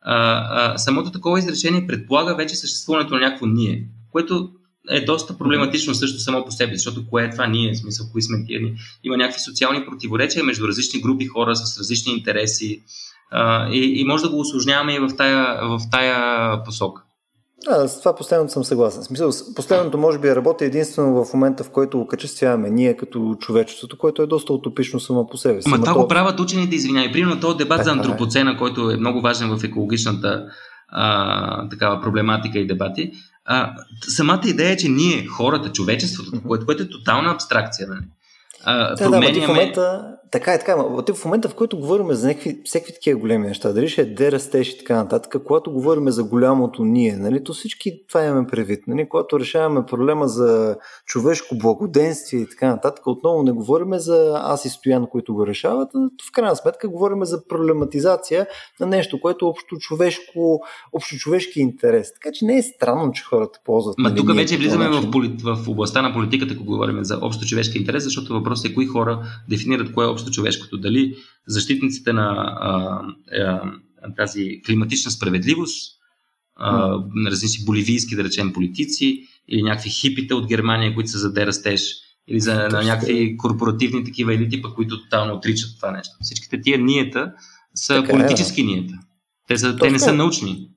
А, 0.00 0.74
а, 0.74 0.78
самото 0.78 1.12
такова 1.12 1.38
изречение 1.38 1.86
предполага 1.86 2.34
вече 2.34 2.54
съществуването 2.56 3.14
на 3.14 3.20
някакво 3.20 3.46
ние, 3.46 3.88
което 4.12 4.50
е 4.90 5.04
доста 5.04 5.38
проблематично 5.38 5.94
също 5.94 6.18
само 6.18 6.44
по 6.44 6.50
себе, 6.50 6.74
защото 6.74 7.06
кое 7.10 7.24
е 7.24 7.30
това 7.30 7.46
ние, 7.46 7.72
в 7.72 7.78
смисъл, 7.78 8.06
кои 8.12 8.22
сме 8.22 8.44
тия 8.44 8.60
ни. 8.60 8.74
Има 9.04 9.16
някакви 9.16 9.40
социални 9.40 9.84
противоречия 9.86 10.44
между 10.44 10.68
различни 10.68 11.00
групи 11.00 11.26
хора 11.26 11.56
с 11.56 11.78
различни 11.78 12.12
интереси 12.12 12.82
а, 13.30 13.68
и, 13.72 14.00
и 14.00 14.04
може 14.04 14.22
да 14.22 14.30
го 14.30 14.40
осложняваме 14.40 14.94
и 14.94 14.98
в 14.98 15.16
тая, 15.16 15.68
в 15.68 15.80
тая 15.90 16.64
посока. 16.64 17.02
А, 17.68 17.88
с 17.88 17.98
това 17.98 18.14
последното 18.14 18.52
съм 18.52 18.64
съгласен. 18.64 19.02
Смисъл, 19.02 19.30
последното 19.56 19.98
може 19.98 20.18
би 20.18 20.36
работи 20.36 20.64
единствено 20.64 21.24
в 21.24 21.32
момента, 21.34 21.64
в 21.64 21.70
който 21.70 22.00
окачествяваме 22.00 22.70
ние 22.70 22.96
като 22.96 23.36
човечеството, 23.40 23.98
което 23.98 24.22
е 24.22 24.26
доста 24.26 24.52
утопично 24.52 25.00
само 25.00 25.26
по 25.26 25.36
себе 25.36 25.62
си. 25.62 25.68
Ма 25.68 25.76
това 25.76 25.92
то... 25.92 26.00
го 26.00 26.08
правят 26.08 26.40
учените, 26.40 26.74
извинявай. 26.74 27.12
Примерно 27.12 27.40
този 27.40 27.56
дебат 27.56 27.78
така, 27.78 27.84
за 27.84 27.90
е. 27.90 27.92
антропоцена, 27.92 28.56
който 28.56 28.90
е 28.90 28.96
много 28.96 29.20
важен 29.20 29.58
в 29.58 29.64
екологичната 29.64 30.44
а, 30.88 31.68
такава 31.68 32.00
проблематика 32.00 32.58
и 32.58 32.66
дебати. 32.66 33.12
А, 33.44 33.70
самата 34.08 34.42
идея 34.44 34.70
е, 34.70 34.76
че 34.76 34.88
ние, 34.88 35.26
хората, 35.26 35.72
човечеството, 35.72 36.30
което, 36.46 36.66
което 36.66 36.82
е 36.82 36.88
тотална 36.88 37.30
абстракция, 37.30 37.88
нали? 37.88 38.04
а, 38.64 38.94
да, 38.94 39.04
променяме... 39.04 39.40
да, 39.40 39.46
в 39.46 39.48
момента, 39.48 40.04
така 40.32 40.52
е, 40.52 40.58
така 40.58 40.72
е. 40.72 41.12
В 41.14 41.24
момента, 41.24 41.48
в 41.48 41.54
който 41.54 41.78
говорим 41.78 42.12
за 42.12 42.28
някакви, 42.28 42.60
всеки 42.64 42.94
такива 42.94 43.20
големи 43.20 43.46
неща, 43.46 43.72
дали 43.72 43.88
ще 43.88 44.02
е 44.02 44.04
дерастеж 44.04 44.68
и 44.68 44.78
така 44.78 44.96
нататък, 44.96 45.42
когато 45.46 45.72
говорим 45.72 46.10
за 46.10 46.24
голямото 46.24 46.84
ние, 46.84 47.16
нали, 47.16 47.44
то 47.44 47.52
всички 47.52 48.06
това 48.08 48.24
имаме 48.24 48.46
предвид. 48.46 48.86
Нали, 48.86 49.08
когато 49.08 49.40
решаваме 49.40 49.86
проблема 49.86 50.28
за 50.28 50.76
човешко 51.06 51.58
благоденствие 51.58 52.40
и 52.40 52.48
така 52.48 52.68
нататък, 52.68 53.06
отново 53.06 53.42
не 53.42 53.52
говорим 53.52 53.98
за 53.98 54.40
аз 54.42 54.64
и 54.64 54.68
Стоян, 54.68 55.06
които 55.10 55.34
го 55.34 55.46
решават, 55.46 55.88
а 55.94 55.98
в 56.28 56.32
крайна 56.32 56.56
сметка 56.56 56.88
говорим 56.88 57.24
за 57.24 57.48
проблематизация 57.48 58.46
на 58.80 58.86
нещо, 58.86 59.20
което 59.20 59.46
е 59.46 59.48
общо, 59.48 59.76
човешко, 59.76 60.60
общо 60.92 61.16
човешки 61.16 61.60
интерес. 61.60 62.14
Така 62.14 62.32
че 62.32 62.44
не 62.44 62.58
е 62.58 62.62
странно, 62.62 63.12
че 63.12 63.24
хората 63.24 63.58
ползват. 63.64 63.98
Ма 63.98 64.08
нали, 64.08 64.18
тук 64.18 64.34
вече 64.34 64.56
влизаме 64.56 64.88
в, 64.88 65.10
в 65.56 65.68
областта 65.68 66.02
на 66.02 66.12
политиката, 66.12 66.54
ако 66.54 66.64
говорим 66.64 67.04
за 67.04 67.18
общо 67.22 67.46
човешки 67.46 67.78
интерес, 67.78 68.04
защото 68.04 68.32
въпросът 68.34 68.70
е 68.70 68.74
кои 68.74 68.86
хора 68.86 69.22
дефинират 69.48 69.92
кое 69.94 70.04
е 70.04 70.08
общо 70.08 70.21
човешкото. 70.30 70.78
Дали 70.78 71.16
защитниците 71.46 72.12
на 72.12 72.56
а, 72.60 73.00
а, 73.40 74.14
тази 74.16 74.62
климатична 74.66 75.10
справедливост, 75.10 75.92
а, 76.56 76.98
различни 77.26 77.64
боливийски, 77.64 78.16
да 78.16 78.24
речем, 78.24 78.52
политици, 78.52 79.28
или 79.48 79.62
някакви 79.62 79.90
хипите 79.90 80.34
от 80.34 80.46
Германия, 80.46 80.94
които 80.94 81.10
са 81.10 81.18
за 81.18 81.32
дерастеж, 81.32 81.94
или 82.28 82.40
за 82.40 82.54
на 82.54 82.82
някакви 82.82 83.36
корпоративни 83.36 84.04
такива 84.04 84.34
елити, 84.34 84.62
пък 84.62 84.74
които 84.74 85.02
тотално 85.02 85.34
отричат 85.34 85.76
това 85.76 85.90
нещо. 85.90 86.14
Всичките 86.20 86.60
тия 86.60 86.78
ниета 86.78 87.32
са 87.74 87.94
така, 87.94 88.08
е, 88.08 88.10
политически 88.10 88.60
е, 88.60 88.64
ниета. 88.64 88.94
Те, 89.48 89.58
са, 89.58 89.76
те 89.76 89.90
не 89.90 89.98
са 89.98 90.12
научни. 90.12 90.68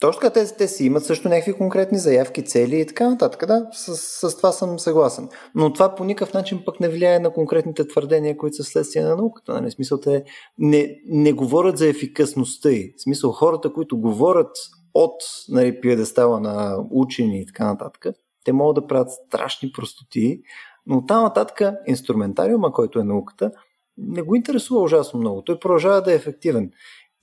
Точно 0.00 0.20
така, 0.20 0.32
те, 0.32 0.56
те 0.56 0.68
си 0.68 0.84
имат 0.84 1.04
също 1.04 1.28
някакви 1.28 1.52
конкретни 1.52 1.98
заявки, 1.98 2.44
цели 2.44 2.80
и 2.80 2.86
така 2.86 3.10
нататък. 3.10 3.46
Да, 3.46 3.68
с, 3.72 3.96
с 3.96 4.36
това 4.36 4.52
съм 4.52 4.78
съгласен. 4.78 5.28
Но 5.54 5.72
това 5.72 5.94
по 5.94 6.04
никакъв 6.04 6.34
начин 6.34 6.62
пък 6.64 6.80
не 6.80 6.88
влияе 6.88 7.18
на 7.18 7.32
конкретните 7.32 7.88
твърдения, 7.88 8.36
които 8.36 8.56
са 8.56 8.64
следствие 8.64 9.02
на 9.02 9.16
науката. 9.16 9.52
Нали? 9.52 9.70
Смисъл, 9.70 10.00
те 10.00 10.24
не, 10.58 10.96
не 11.06 11.32
говорят 11.32 11.78
за 11.78 11.88
ефикасността 11.88 12.70
и. 12.70 12.94
Смисъл, 12.96 13.32
хората, 13.32 13.72
които 13.72 14.00
говорят 14.00 14.56
от 14.94 15.22
нали, 15.48 15.80
пиедестала 15.80 16.40
на 16.40 16.84
учени 16.90 17.40
и 17.40 17.46
така 17.46 17.66
нататък, 17.66 18.06
те 18.44 18.52
могат 18.52 18.74
да 18.74 18.86
правят 18.86 19.10
страшни 19.10 19.72
простоти, 19.72 20.40
но 20.86 21.06
там 21.06 21.22
нататък 21.22 21.60
инструментариума, 21.86 22.72
който 22.72 22.98
е 22.98 23.04
науката, 23.04 23.50
не 23.98 24.22
го 24.22 24.34
интересува 24.34 24.82
ужасно 24.82 25.20
много. 25.20 25.42
Той 25.42 25.58
продължава 25.58 26.02
да 26.02 26.12
е 26.12 26.16
ефективен. 26.16 26.70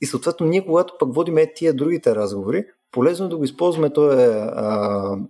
И 0.01 0.05
съответно 0.05 0.47
ние, 0.47 0.65
когато 0.65 0.93
пък 0.99 1.15
водим 1.15 1.37
е 1.37 1.53
тия 1.53 1.73
другите 1.73 2.15
разговори, 2.15 2.65
полезно 2.91 3.25
е 3.25 3.29
да 3.29 3.37
го 3.37 3.43
използваме 3.43 3.93
този 3.93 4.21
е, 4.21 4.51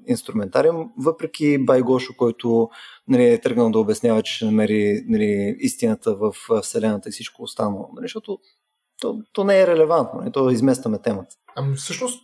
инструментариум, 0.08 0.90
въпреки 1.00 1.66
Байгошо, 1.66 2.14
който 2.18 2.70
нали, 3.08 3.26
е 3.26 3.42
тръгнал 3.42 3.72
да 3.72 3.80
обяснява, 3.80 4.24
че 4.24 4.36
ще 4.36 4.46
намери 4.46 5.04
нали, 5.08 5.56
истината 5.60 6.16
в 6.16 6.34
Вселената 6.62 7.10
и 7.10 7.12
всичко 7.12 7.44
останало. 7.44 7.90
Нали, 7.96 8.04
защото 8.04 8.38
то, 9.02 9.22
то 9.34 9.44
не 9.44 9.62
е 9.62 9.68
релевантно, 9.68 10.20
нали, 10.20 10.32
то 10.32 10.50
изместваме 10.50 11.02
темата. 11.02 11.36
Ами 11.56 11.76
всъщност, 11.76 12.24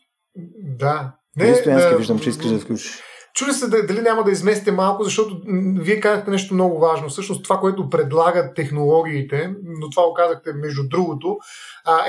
да. 0.79 1.15
Не, 1.37 1.55
Стоянски, 1.55 1.95
виждам, 1.95 2.19
че 2.19 2.29
искаш 2.29 2.49
да 2.49 2.59
включиш. 2.59 3.01
Чули 3.33 3.53
се 3.53 3.67
дали 3.67 4.01
няма 4.01 4.23
да 4.23 4.31
изместите 4.31 4.71
малко, 4.71 5.03
защото 5.03 5.41
вие 5.79 5.99
казахте 5.99 6.31
нещо 6.31 6.53
много 6.53 6.79
важно. 6.79 7.09
Всъщност 7.09 7.43
това, 7.43 7.57
което 7.57 7.89
предлагат 7.89 8.55
технологиите, 8.55 9.55
но 9.63 9.89
това 9.89 10.03
оказахте 10.03 10.53
между 10.53 10.87
другото, 10.87 11.37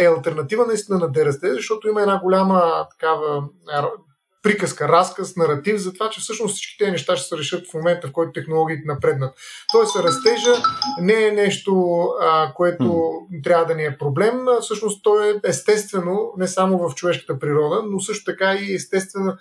е 0.01 0.07
альтернатива 0.07 0.67
наистина 0.67 0.99
на 0.99 1.09
ДРСТ, 1.13 1.41
защото 1.43 1.89
има 1.89 2.01
една 2.01 2.21
голяма 2.21 2.87
такава 2.91 3.43
приказка, 4.45 4.89
разказ, 4.89 5.37
наратив 5.37 5.77
за 5.77 5.93
това, 5.93 6.11
че 6.11 6.21
всъщност 6.21 6.55
всички 6.55 6.79
тези 6.79 6.91
неща 6.91 7.17
ще 7.17 7.29
се 7.29 7.39
решат 7.39 7.71
в 7.71 7.75
момента, 7.75 8.09
в 8.09 8.13
който 8.13 8.33
технологиите 8.33 8.83
напреднат. 8.87 9.35
Тоест, 9.73 9.97
растежа 9.97 10.63
не 11.01 11.27
е 11.27 11.33
нещо, 11.33 12.03
а, 12.21 12.53
което 12.55 12.85
mm. 12.85 13.45
трябва 13.45 13.67
да 13.67 13.75
ни 13.75 13.85
е 13.85 13.99
проблем. 13.99 14.47
Всъщност, 14.61 15.03
то 15.03 15.23
е 15.23 15.41
естествено, 15.45 16.33
не 16.37 16.49
само 16.49 16.89
в 16.89 16.95
човешката 16.95 17.39
природа, 17.39 17.83
но 17.91 18.01
също 18.01 18.25
така 18.25 18.55
и 18.55 18.75
естествено 18.75 19.37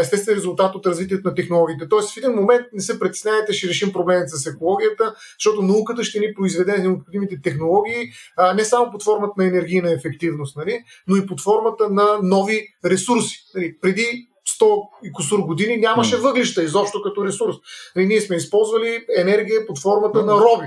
естествен 0.00 0.34
резултат 0.34 0.74
от 0.74 0.86
развитието 0.86 1.28
на 1.28 1.34
технологиите. 1.34 1.88
Тоест 1.88 2.14
в 2.14 2.16
един 2.16 2.30
момент 2.30 2.66
не 2.72 2.82
се 2.82 2.98
притеснявайте, 2.98 3.52
ще 3.52 3.68
решим 3.68 3.92
проблемите 3.92 4.28
с 4.28 4.46
екологията, 4.46 5.14
защото 5.38 5.62
науката 5.62 6.04
ще 6.04 6.20
ни 6.20 6.34
произведе 6.34 6.78
необходимите 6.78 7.40
технологии 7.42 8.10
не 8.54 8.64
само 8.64 8.90
под 8.90 9.02
формата 9.02 9.32
на 9.36 9.46
енергийна 9.46 9.92
ефективност, 9.92 10.56
нали, 10.56 10.84
но 11.08 11.16
и 11.16 11.26
под 11.26 11.40
формата 11.40 11.88
на 11.90 12.18
нови 12.22 12.68
ресурси. 12.84 13.44
Нали, 13.54 13.74
преди 13.80 14.28
100 14.60 14.88
и 15.04 15.12
косур 15.12 15.40
години 15.40 15.76
нямаше 15.76 16.16
въглища 16.16 16.62
изобщо 16.62 17.02
като 17.02 17.24
ресурс. 17.24 17.56
Нали, 17.96 18.06
ние 18.06 18.20
сме 18.20 18.36
използвали 18.36 19.04
енергия 19.16 19.66
под 19.66 19.78
формата 19.78 20.24
на 20.24 20.32
роби 20.32 20.66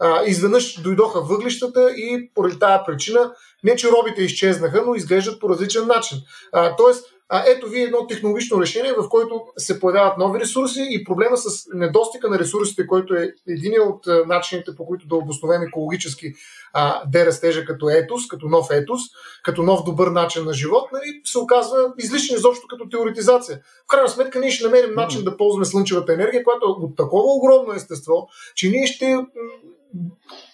а, 0.00 0.24
изведнъж 0.26 0.80
дойдоха 0.80 1.20
въглищата 1.20 1.90
и 1.90 2.30
поради 2.34 2.58
тази 2.58 2.82
причина 2.86 3.32
не, 3.64 3.76
че 3.76 3.88
робите 3.90 4.22
изчезнаха, 4.22 4.82
но 4.86 4.94
изглеждат 4.94 5.40
по 5.40 5.48
различен 5.48 5.86
начин. 5.86 6.18
А, 6.52 6.76
тоест, 6.76 7.06
а, 7.32 7.44
ето 7.46 7.68
ви 7.68 7.82
едно 7.82 8.06
технологично 8.06 8.60
решение, 8.60 8.92
в 8.92 9.08
което 9.08 9.42
се 9.56 9.80
появяват 9.80 10.18
нови 10.18 10.40
ресурси 10.40 10.86
и 10.90 11.04
проблема 11.04 11.36
с 11.36 11.66
недостига 11.74 12.28
на 12.28 12.38
ресурсите, 12.38 12.86
който 12.86 13.14
е 13.14 13.34
един 13.48 13.72
от 13.80 14.06
начините 14.26 14.76
по 14.76 14.86
които 14.86 15.06
да 15.06 15.16
обосновем 15.16 15.62
екологически 15.62 16.34
а, 16.72 17.02
дерастежа 17.06 17.64
като 17.64 17.90
етос, 17.90 18.28
като 18.28 18.48
нов 18.48 18.66
етос, 18.70 19.00
като 19.42 19.62
нов 19.62 19.84
добър 19.84 20.08
начин 20.08 20.44
на 20.44 20.52
живот, 20.52 20.88
нали, 20.92 21.20
се 21.24 21.38
оказва 21.38 21.92
излишен 21.98 22.36
изобщо 22.36 22.66
като 22.66 22.88
теоретизация. 22.88 23.60
В 23.84 23.86
крайна 23.86 24.08
сметка 24.08 24.40
ние 24.40 24.50
ще 24.50 24.64
намерим 24.64 24.94
начин 24.94 25.24
да 25.24 25.36
ползваме 25.36 25.64
слънчевата 25.64 26.12
енергия, 26.12 26.44
която 26.44 26.66
е 26.66 26.84
от 26.84 26.96
такова 26.96 27.32
огромно 27.32 27.72
естество, 27.72 28.28
че 28.54 28.70
ние 28.70 28.86
ще 28.86 29.16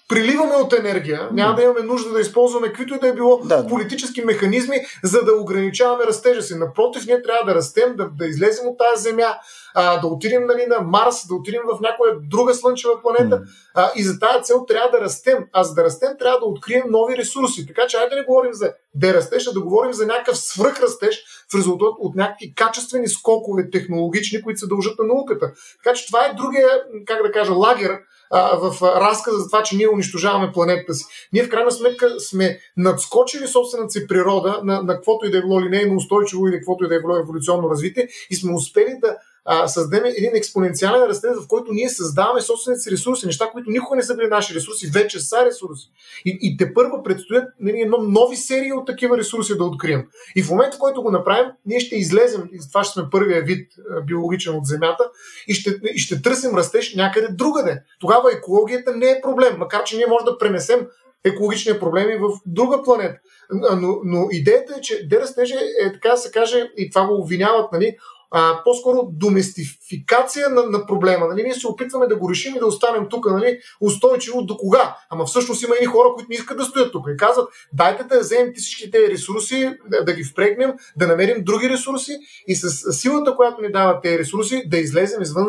приливаме 0.08 0.54
от 0.54 0.72
енергия, 0.72 1.28
няма 1.32 1.54
да 1.54 1.62
имаме 1.62 1.80
нужда 1.80 2.12
да 2.12 2.20
използваме 2.20 2.66
каквито 2.68 2.94
и 2.94 2.98
да 2.98 3.08
е 3.08 3.12
било 3.12 3.40
да. 3.44 3.66
политически 3.66 4.24
механизми, 4.24 4.76
за 5.04 5.24
да 5.24 5.34
ограничаваме 5.34 6.04
растежа 6.04 6.42
си. 6.42 6.54
Напротив, 6.54 7.06
ние 7.06 7.22
трябва 7.22 7.52
да 7.52 7.54
растем, 7.54 7.96
да, 7.96 8.08
да 8.08 8.26
излезем 8.26 8.68
от 8.68 8.78
тази 8.78 9.02
земя, 9.02 9.34
а, 9.74 10.00
да 10.00 10.06
отидем 10.06 10.46
нали, 10.46 10.66
на 10.66 10.80
Марс, 10.80 11.26
да 11.28 11.34
отидем 11.34 11.62
в 11.66 11.80
някоя 11.80 12.14
друга 12.30 12.54
слънчева 12.54 13.02
планета. 13.02 13.42
А, 13.74 13.90
и 13.96 14.02
за 14.02 14.18
тази 14.18 14.44
цел 14.44 14.64
трябва 14.68 14.90
да 14.90 15.00
растем. 15.00 15.38
А 15.52 15.64
за 15.64 15.74
да 15.74 15.84
растем, 15.84 16.08
трябва 16.18 16.38
да 16.38 16.46
открием 16.46 16.84
нови 16.90 17.16
ресурси. 17.16 17.66
Така 17.66 17.86
че, 17.86 17.96
айде 17.96 18.10
да 18.10 18.16
не 18.16 18.24
говорим 18.24 18.52
за 18.52 18.72
дерастеж, 18.94 19.46
а 19.46 19.52
да 19.52 19.60
говорим 19.60 19.92
за 19.92 20.06
някакъв 20.06 20.38
свръхрастеж 20.38 21.24
в 21.52 21.54
резултат 21.54 21.94
от 21.98 22.14
някакви 22.14 22.54
качествени 22.54 23.08
скокове 23.08 23.70
технологични, 23.70 24.42
които 24.42 24.60
се 24.60 24.66
дължат 24.66 24.98
на 24.98 25.04
науката. 25.04 25.52
Така 25.84 25.96
че 25.96 26.06
това 26.06 26.26
е 26.26 26.34
другия, 26.34 26.68
как 27.06 27.22
да 27.22 27.32
кажа, 27.32 27.52
лагер, 27.52 27.98
в 28.32 28.82
разказа 28.82 29.38
за 29.38 29.46
това, 29.46 29.62
че 29.62 29.76
ние 29.76 29.88
унищожаваме 29.88 30.52
планетата 30.52 30.94
си. 30.94 31.04
Ние 31.32 31.42
в 31.42 31.48
крайна 31.48 31.70
сметка 31.70 32.20
сме 32.20 32.58
надскочили 32.76 33.46
собствената 33.46 33.90
си 33.90 34.06
природа 34.06 34.60
на, 34.64 34.82
на 34.82 34.94
каквото 34.94 35.26
и 35.26 35.30
да 35.30 35.38
е 35.38 35.40
било 35.40 35.60
линейно 35.60 35.96
устойчиво 35.96 36.48
или 36.48 36.56
каквото 36.56 36.84
и 36.84 36.88
да 36.88 36.94
е 36.94 37.00
било 37.00 37.16
еволюционно 37.16 37.70
развитие 37.70 38.08
и 38.30 38.36
сме 38.36 38.54
успели 38.54 38.98
да 39.00 39.16
а, 39.46 39.68
създадем 39.68 40.04
един 40.04 40.30
експоненциален 40.34 41.02
растеж, 41.02 41.30
в 41.44 41.48
който 41.48 41.72
ние 41.72 41.88
създаваме 41.88 42.40
собствените 42.40 42.80
си 42.80 42.90
ресурси, 42.90 43.26
неща, 43.26 43.50
които 43.52 43.70
никога 43.70 43.96
не 43.96 44.02
са 44.02 44.16
били 44.16 44.26
наши 44.26 44.54
ресурси, 44.54 44.90
вече 44.94 45.20
са 45.20 45.44
ресурси. 45.44 45.90
И, 46.24 46.38
и 46.42 46.56
те 46.56 46.74
първо 46.74 47.02
предстоят 47.02 47.44
нали, 47.60 47.80
едно 47.80 47.98
нови 47.98 48.36
серии 48.36 48.72
от 48.72 48.86
такива 48.86 49.18
ресурси 49.18 49.56
да 49.56 49.64
открием. 49.64 50.04
И 50.36 50.42
в 50.42 50.50
момента, 50.50 50.76
в 50.76 50.80
който 50.80 51.02
го 51.02 51.10
направим, 51.10 51.50
ние 51.66 51.80
ще 51.80 51.96
излезем, 51.96 52.48
и 52.52 52.68
това 52.68 52.84
ще 52.84 52.92
сме 52.92 53.10
първия 53.10 53.42
вид 53.42 53.72
биологичен 54.06 54.54
от 54.54 54.66
Земята, 54.66 55.10
и 55.48 55.54
ще, 55.54 55.80
и 55.94 55.98
ще 55.98 56.22
търсим 56.22 56.56
растеж 56.56 56.94
някъде 56.94 57.28
другаде. 57.28 57.82
Тогава 58.00 58.32
екологията 58.32 58.96
не 58.96 59.10
е 59.10 59.20
проблем, 59.20 59.56
макар 59.58 59.84
че 59.84 59.96
ние 59.96 60.06
можем 60.06 60.24
да 60.24 60.38
пренесем 60.38 60.86
екологични 61.24 61.78
проблеми 61.78 62.16
в 62.16 62.40
друга 62.46 62.82
планета. 62.82 63.18
Но, 63.52 64.00
но 64.04 64.28
идеята 64.30 64.74
е, 64.78 64.80
че 64.80 65.08
дерастеж 65.08 65.50
е, 65.50 65.92
така 65.92 66.08
да 66.08 66.16
се 66.16 66.30
каже, 66.30 66.70
и 66.76 66.90
това 66.90 67.06
го 67.06 67.20
обвиняват, 67.20 67.72
нали, 67.72 67.96
а, 68.38 68.62
по-скоро 68.64 69.08
доместификация 69.12 70.48
на, 70.48 70.62
на 70.62 70.86
проблема. 70.86 71.26
Нали? 71.26 71.42
Ние 71.42 71.54
се 71.54 71.68
опитваме 71.68 72.06
да 72.06 72.16
го 72.16 72.30
решим 72.30 72.56
и 72.56 72.58
да 72.58 72.66
останем 72.66 73.06
тук 73.10 73.30
нали? 73.30 73.58
устойчиво 73.80 74.42
до 74.42 74.56
кога. 74.56 74.96
Ама 75.10 75.24
всъщност 75.24 75.62
има 75.62 75.74
и 75.82 75.84
хора, 75.84 76.08
които 76.14 76.28
не 76.30 76.36
искат 76.36 76.58
да 76.58 76.64
стоят 76.64 76.92
тук 76.92 77.06
и 77.14 77.16
казват, 77.16 77.48
дайте 77.72 78.04
да 78.04 78.20
вземем 78.20 78.52
всички 78.56 78.90
тези 78.90 79.12
ресурси, 79.12 79.76
да, 79.90 80.04
да 80.04 80.12
ги 80.12 80.24
впрегнем, 80.24 80.72
да 80.96 81.06
намерим 81.06 81.44
други 81.44 81.70
ресурси 81.70 82.12
и 82.46 82.56
с 82.56 82.92
силата, 82.92 83.36
която 83.36 83.62
ни 83.62 83.72
дават 83.72 84.02
тези 84.02 84.18
ресурси, 84.18 84.62
да 84.66 84.78
излезем 84.78 85.22
извън 85.22 85.48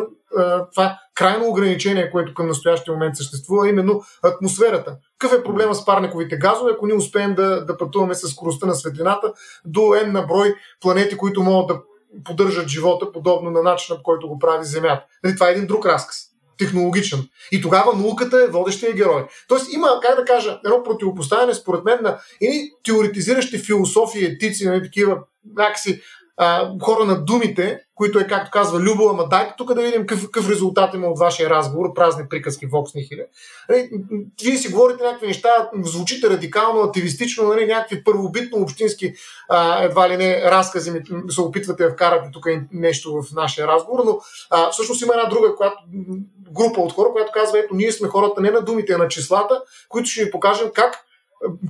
това 0.74 0.98
крайно 1.14 1.48
ограничение, 1.48 2.10
което 2.10 2.34
към 2.34 2.46
настоящия 2.46 2.94
момент 2.94 3.16
съществува, 3.16 3.68
именно 3.68 4.02
атмосферата. 4.22 4.96
Какъв 5.18 5.38
е 5.38 5.42
проблема 5.42 5.74
с 5.74 5.84
парниковите 5.84 6.36
газове, 6.36 6.72
ако 6.74 6.86
ние 6.86 6.96
успеем 6.96 7.34
да, 7.34 7.64
да 7.64 7.76
пътуваме 7.76 8.14
с 8.14 8.28
скоростта 8.28 8.66
на 8.66 8.74
светлината 8.74 9.32
до 9.64 9.80
N 9.80 10.12
на 10.12 10.22
брой 10.22 10.54
планети, 10.80 11.16
които 11.16 11.42
могат 11.42 11.66
да 11.66 11.82
поддържат 12.24 12.68
живота 12.68 13.12
подобно 13.12 13.50
на 13.50 13.62
начина, 13.62 13.96
по 13.96 14.02
който 14.02 14.28
го 14.28 14.38
прави 14.38 14.64
Земята. 14.64 15.04
Нали, 15.24 15.34
това 15.34 15.48
е 15.48 15.52
един 15.52 15.66
друг 15.66 15.86
разказ. 15.86 16.24
Технологичен. 16.58 17.28
И 17.52 17.62
тогава 17.62 17.96
науката 17.96 18.44
е 18.44 18.50
водещия 18.50 18.92
герой. 18.92 19.26
Тоест 19.48 19.72
има, 19.72 19.88
как 20.02 20.16
да 20.16 20.24
кажа, 20.24 20.60
едно 20.64 20.82
противопоставяне, 20.82 21.54
според 21.54 21.84
мен, 21.84 21.98
на 22.02 22.18
едни 22.40 22.70
теоретизиращи 22.84 23.58
философии, 23.58 24.24
етици, 24.24 24.66
нали, 24.66 24.82
такива 24.82 25.18
някакси 25.56 26.02
хора 26.82 27.04
на 27.04 27.24
думите, 27.24 27.80
които 27.94 28.18
е, 28.18 28.26
както 28.26 28.50
казва 28.50 28.80
Любо, 28.80 29.08
ама 29.08 29.28
дайте 29.28 29.54
тук 29.58 29.74
да 29.74 29.82
видим 29.82 30.06
какъв, 30.06 30.24
какъв 30.24 30.50
резултат 30.50 30.94
има 30.94 31.06
от 31.06 31.18
вашия 31.18 31.50
разговор, 31.50 31.94
празни 31.94 32.28
приказки, 32.28 32.66
вокс 32.66 32.94
нихиле. 32.94 33.26
Нали, 33.68 33.90
вие 34.44 34.56
си 34.56 34.72
говорите 34.72 35.04
някакви 35.04 35.26
неща, 35.26 35.70
звучите 35.82 36.30
радикално, 36.30 36.80
ативистично, 36.80 37.48
нали, 37.48 37.66
някакви 37.66 38.04
първобитно 38.04 38.58
общински 38.58 39.14
а, 39.48 39.82
едва 39.82 40.08
ли 40.08 40.16
не 40.16 40.42
разкази 40.42 40.90
ми 40.90 41.00
се 41.28 41.40
опитвате 41.40 41.84
да 41.84 41.92
вкарате 41.92 42.28
тук 42.32 42.46
нещо 42.72 43.22
в 43.22 43.34
нашия 43.34 43.66
разговор, 43.66 44.02
но 44.04 44.18
а, 44.50 44.70
всъщност 44.70 45.02
има 45.02 45.14
една 45.14 45.28
друга 45.28 45.54
която, 45.56 45.76
група 46.50 46.80
от 46.80 46.92
хора, 46.92 47.08
която 47.12 47.32
казва, 47.32 47.58
ето 47.58 47.74
ние 47.74 47.92
сме 47.92 48.08
хората 48.08 48.40
не 48.40 48.50
на 48.50 48.60
думите, 48.60 48.92
а 48.92 48.98
на 48.98 49.08
числата, 49.08 49.62
които 49.88 50.08
ще 50.08 50.24
ви 50.24 50.30
покажем 50.30 50.70
как 50.74 50.94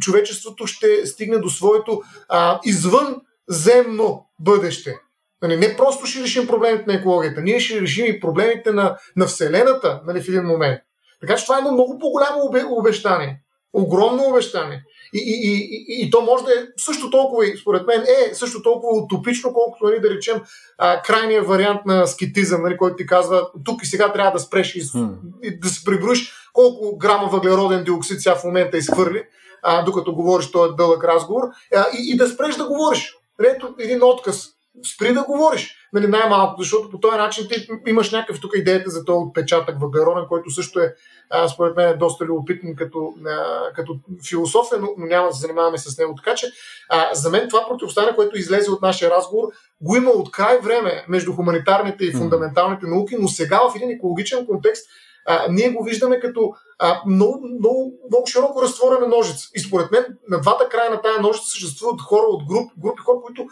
човечеството 0.00 0.66
ще 0.66 1.06
стигне 1.06 1.38
до 1.38 1.50
своето 1.50 2.02
а, 2.28 2.60
извън 2.64 3.16
земно 3.48 4.26
бъдеще. 4.40 4.98
Нали, 5.42 5.56
не 5.56 5.76
просто 5.76 6.06
ще 6.06 6.22
решим 6.22 6.46
проблемите 6.46 6.84
на 6.86 6.94
екологията, 6.94 7.40
ние 7.40 7.60
ще 7.60 7.80
решим 7.80 8.06
и 8.06 8.20
проблемите 8.20 8.72
на, 8.72 8.96
на 9.16 9.26
Вселената 9.26 10.00
нали, 10.06 10.22
в 10.22 10.28
един 10.28 10.42
момент. 10.42 10.80
Така 11.20 11.36
че 11.36 11.44
това 11.44 11.56
е 11.56 11.58
едно 11.58 11.72
много 11.72 11.98
по-голямо 11.98 12.50
обещание. 12.70 13.40
Огромно 13.72 14.28
обещание. 14.28 14.82
И, 15.14 15.18
и, 15.18 15.50
и, 15.50 15.84
и, 15.88 16.06
и 16.06 16.10
то 16.10 16.20
може 16.20 16.44
да 16.44 16.52
е 16.52 16.66
също 16.76 17.10
толкова, 17.10 17.44
според 17.60 17.86
мен, 17.86 18.00
е 18.02 18.34
също 18.34 18.62
толкова 18.62 19.02
утопично, 19.02 19.52
колкото 19.52 19.84
нали, 19.84 20.00
да 20.00 20.10
речем 20.10 20.42
а, 20.78 21.02
крайния 21.02 21.42
вариант 21.42 21.80
на 21.86 22.06
скитизъм, 22.06 22.62
нали, 22.62 22.76
който 22.76 22.96
ти 22.96 23.06
казва, 23.06 23.48
тук 23.64 23.82
и 23.82 23.86
сега 23.86 24.12
трябва 24.12 24.32
да 24.32 24.38
спреш 24.38 24.74
и, 24.74 24.82
hmm. 24.82 25.14
и 25.42 25.58
да 25.58 25.68
се 25.68 25.84
приброиш 25.84 26.32
колко 26.52 26.98
грама 26.98 27.28
въглероден 27.28 27.84
диоксид 27.84 28.20
сега 28.20 28.34
в 28.34 28.44
момента 28.44 28.78
изхвърли, 28.78 29.22
а, 29.62 29.82
докато 29.82 30.14
говориш 30.14 30.50
този 30.50 30.74
дълъг 30.76 31.04
разговор, 31.04 31.42
а, 31.76 31.86
и, 31.98 32.12
и 32.12 32.16
да 32.16 32.28
спреш 32.28 32.56
да 32.56 32.68
говориш. 32.68 33.17
Ето 33.44 33.74
един 33.78 34.02
отказ. 34.02 34.48
Спри 34.94 35.12
да 35.12 35.22
говориш. 35.22 35.74
Нали, 35.92 36.06
най-малко, 36.06 36.62
защото 36.62 36.90
по 36.90 37.00
този 37.00 37.16
начин 37.16 37.48
ти 37.48 37.68
имаш 37.86 38.10
някакъв 38.10 38.40
тук 38.40 38.52
идеята 38.56 38.90
за 38.90 39.04
този 39.04 39.18
отпечатък 39.18 39.80
въглероден, 39.80 40.24
който 40.28 40.50
също 40.50 40.80
е, 40.80 40.94
а, 41.30 41.48
според 41.48 41.76
мен, 41.76 41.88
е 41.88 41.96
доста 41.96 42.24
любопитен 42.24 42.76
като, 42.76 43.14
а, 43.26 43.72
като 43.72 43.98
философия, 44.28 44.80
но, 44.80 44.88
но 44.98 45.06
няма 45.06 45.28
да 45.28 45.34
се 45.34 45.40
занимаваме 45.40 45.78
с 45.78 45.98
него. 45.98 46.14
Така 46.14 46.34
че, 46.34 46.46
а, 46.88 47.14
за 47.14 47.30
мен 47.30 47.48
това 47.48 47.66
противоставяне, 47.68 48.14
което 48.14 48.38
излезе 48.38 48.70
от 48.70 48.82
нашия 48.82 49.10
разговор, 49.10 49.48
го 49.80 49.96
има 49.96 50.10
от 50.10 50.30
край 50.30 50.58
време 50.58 51.04
между 51.08 51.32
хуманитарните 51.32 52.04
и 52.04 52.12
фундаменталните 52.12 52.86
науки, 52.86 53.16
но 53.20 53.28
сега 53.28 53.58
в 53.58 53.76
един 53.76 53.90
екологичен 53.90 54.46
контекст 54.46 54.86
а, 55.28 55.46
ние 55.50 55.70
го 55.70 55.84
виждаме 55.84 56.20
като 56.20 56.52
а, 56.78 57.02
много, 57.06 57.40
много, 57.58 57.92
много 58.10 58.26
широко 58.26 58.62
разтворена 58.62 59.08
ножица. 59.08 59.48
И 59.54 59.60
според 59.60 59.90
мен 59.90 60.04
на 60.28 60.40
двата 60.40 60.68
края 60.68 60.90
на 60.90 61.02
тая 61.02 61.20
ножица 61.20 61.46
съществуват 61.46 62.00
хора 62.00 62.26
от 62.26 62.48
груп, 62.48 62.72
групи 62.78 63.00
хора, 63.00 63.18
които 63.26 63.46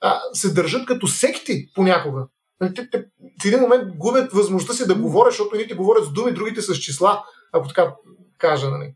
а, 0.00 0.20
се 0.32 0.52
държат 0.52 0.86
като 0.86 1.06
секти 1.06 1.66
понякога. 1.74 2.26
Нали, 2.60 2.74
те, 2.74 2.90
те, 2.90 3.04
в 3.42 3.46
един 3.46 3.60
момент 3.60 3.96
губят 3.96 4.32
възможността 4.32 4.74
си 4.74 4.86
да 4.86 4.94
говорят, 4.94 5.32
защото 5.32 5.54
едните 5.54 5.74
говорят 5.74 6.04
с 6.04 6.12
думи, 6.12 6.34
другите 6.34 6.62
с 6.62 6.74
числа, 6.74 7.24
ако 7.52 7.68
така 7.68 7.94
кажа. 8.38 8.70
Нали. 8.70 8.94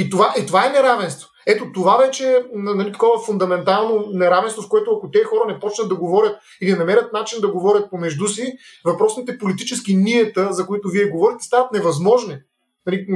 И, 0.00 0.10
това, 0.10 0.34
и 0.38 0.46
това 0.46 0.66
е 0.66 0.70
неравенство. 0.70 1.28
Ето 1.46 1.72
това 1.74 1.96
вече 1.96 2.32
е 2.32 2.38
нали, 2.52 2.92
такова 2.92 3.24
фундаментално 3.24 4.06
неравенство, 4.12 4.62
в 4.62 4.68
което 4.68 4.90
ако 4.96 5.10
тези 5.10 5.24
хора 5.24 5.52
не 5.52 5.60
почнат 5.60 5.88
да 5.88 5.96
говорят 5.96 6.36
или 6.62 6.72
намерят 6.72 7.12
начин 7.12 7.40
да 7.40 7.52
говорят 7.52 7.90
помежду 7.90 8.26
си, 8.28 8.52
въпросните 8.84 9.38
политически 9.38 9.96
ниета, 9.96 10.52
за 10.52 10.66
които 10.66 10.88
вие 10.88 11.04
говорите, 11.04 11.44
стават 11.44 11.72
невъзможни. 11.72 12.38
Нали, 12.86 13.06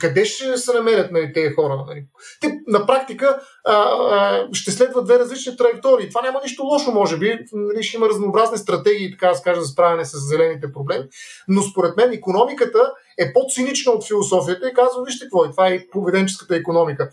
къде 0.00 0.24
ще 0.24 0.56
се 0.56 0.72
намерят 0.72 1.12
нали, 1.12 1.32
тези 1.32 1.54
хора? 1.54 1.84
Нали? 1.86 2.04
Те 2.40 2.60
на 2.66 2.86
практика 2.86 3.40
а, 3.64 3.72
а, 3.72 4.48
ще 4.52 4.70
следват 4.70 5.04
две 5.04 5.18
различни 5.18 5.56
траектории. 5.56 6.08
Това 6.08 6.22
няма 6.22 6.40
нищо 6.42 6.62
лошо, 6.62 6.90
може 6.92 7.18
би. 7.18 7.38
Нали, 7.52 7.82
ще 7.82 7.96
има 7.96 8.08
разнообразни 8.08 8.58
стратегии, 8.58 9.10
така 9.10 9.28
да 9.28 9.34
се 9.34 9.42
каже, 9.42 9.60
за 9.60 9.66
справяне 9.66 10.04
с 10.04 10.28
зелените 10.28 10.72
проблеми. 10.72 11.04
Но 11.48 11.62
според 11.62 11.96
мен 11.96 12.12
економиката 12.12 12.92
е 13.18 13.32
по-цинична 13.32 13.92
от 13.92 14.06
философията 14.06 14.68
и 14.68 14.74
казва, 14.74 15.04
вижте 15.06 15.24
какво 15.24 15.44
е, 15.44 15.50
това 15.50 15.68
е 15.68 15.86
поведенческата 15.92 16.56
економика. 16.56 17.10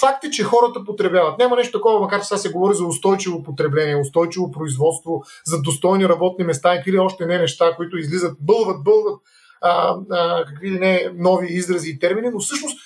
Факт 0.00 0.24
е, 0.24 0.30
че 0.30 0.44
хората 0.44 0.84
потребяват. 0.84 1.38
Няма 1.38 1.56
нещо 1.56 1.78
такова, 1.78 2.00
макар 2.00 2.20
че 2.20 2.26
сега 2.26 2.38
се 2.38 2.52
говори 2.52 2.74
за 2.74 2.84
устойчиво 2.84 3.42
потребление, 3.42 3.96
устойчиво 3.96 4.50
производство, 4.50 5.22
за 5.44 5.62
достойни 5.62 6.08
работни 6.08 6.44
места 6.44 6.82
или 6.86 6.98
още 6.98 7.26
не 7.26 7.38
неща, 7.38 7.74
които 7.76 7.96
излизат, 7.96 8.36
бълват, 8.40 8.84
бълват 8.84 9.20
а, 9.60 9.96
а, 10.10 10.44
какви 10.44 10.70
ли 10.70 10.78
не 10.78 11.10
нови 11.14 11.46
изрази 11.50 11.90
и 11.90 11.98
термини, 11.98 12.28
но 12.32 12.40
всъщност 12.40 12.78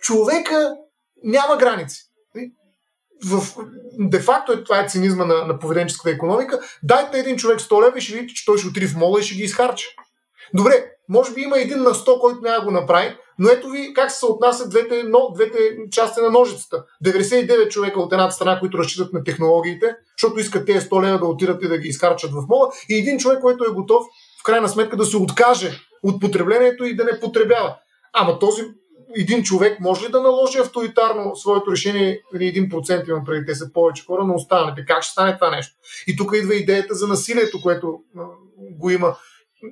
човека 0.00 0.74
няма 1.24 1.56
граници. 1.56 2.04
В, 3.24 3.42
де-факто 3.98 4.52
е, 4.52 4.64
това 4.64 4.80
е 4.80 4.88
цинизма 4.88 5.24
на, 5.24 5.44
на 5.44 5.58
поведенческата 5.58 6.10
економика. 6.10 6.60
Дайте 6.82 7.18
един 7.18 7.36
човек 7.36 7.60
100 7.60 7.86
лева 7.86 7.98
и 7.98 8.00
ще 8.00 8.14
видите, 8.14 8.34
че 8.34 8.44
той 8.44 8.58
ще 8.58 8.68
отиде 8.68 8.86
в 8.86 8.96
мола 8.96 9.20
и 9.20 9.22
ще 9.22 9.34
ги 9.34 9.42
изхарчи. 9.42 9.86
Добре, 10.54 10.84
може 11.08 11.34
би 11.34 11.40
има 11.40 11.58
един 11.58 11.82
на 11.82 11.90
100, 11.90 12.20
който 12.20 12.40
няма 12.42 12.64
го 12.64 12.70
направи, 12.70 13.16
но 13.38 13.48
ето 13.48 13.68
ви 13.68 13.92
как 13.94 14.10
се 14.10 14.26
отнасят 14.26 14.70
двете, 14.70 15.02
но, 15.02 15.32
двете 15.34 15.58
части 15.90 16.20
на 16.20 16.30
ножицата. 16.30 16.84
99 17.04 17.68
човека 17.68 18.00
от 18.00 18.12
едната 18.12 18.34
страна, 18.34 18.60
които 18.60 18.78
разчитат 18.78 19.12
на 19.12 19.24
технологиите, 19.24 19.96
защото 20.18 20.40
искат 20.40 20.66
тези 20.66 20.88
100 20.88 21.02
лева 21.02 21.18
да 21.18 21.26
отидат 21.26 21.62
и 21.62 21.68
да 21.68 21.78
ги 21.78 21.88
изхарчат 21.88 22.30
в 22.30 22.46
мола, 22.48 22.68
и 22.88 22.94
един 22.94 23.18
човек, 23.18 23.40
който 23.40 23.64
е 23.64 23.74
готов 23.74 24.02
в 24.40 24.44
крайна 24.44 24.68
сметка 24.68 24.96
да 24.96 25.04
се 25.04 25.16
откаже 25.16 25.87
от 26.02 26.20
потреблението 26.20 26.84
и 26.84 26.96
да 26.96 27.04
не 27.04 27.20
потребява. 27.20 27.76
Ама 28.12 28.38
този 28.38 28.62
един 29.16 29.42
човек 29.42 29.80
може 29.80 30.06
ли 30.06 30.10
да 30.10 30.22
наложи 30.22 30.58
авторитарно 30.58 31.36
своето 31.36 31.72
решение 31.72 32.20
или 32.34 32.68
1% 32.70 33.08
имам 33.08 33.24
преди 33.24 33.46
те 33.46 33.54
са 33.54 33.72
повече 33.72 34.04
хора 34.04 34.24
на 34.24 34.34
останалите? 34.34 34.84
Как 34.84 35.02
ще 35.02 35.12
стане 35.12 35.34
това 35.34 35.50
нещо? 35.50 35.76
И 36.06 36.16
тук 36.16 36.32
идва 36.34 36.54
идеята 36.54 36.94
за 36.94 37.08
насилието, 37.08 37.62
което 37.62 37.98
го 38.58 38.90
има 38.90 39.16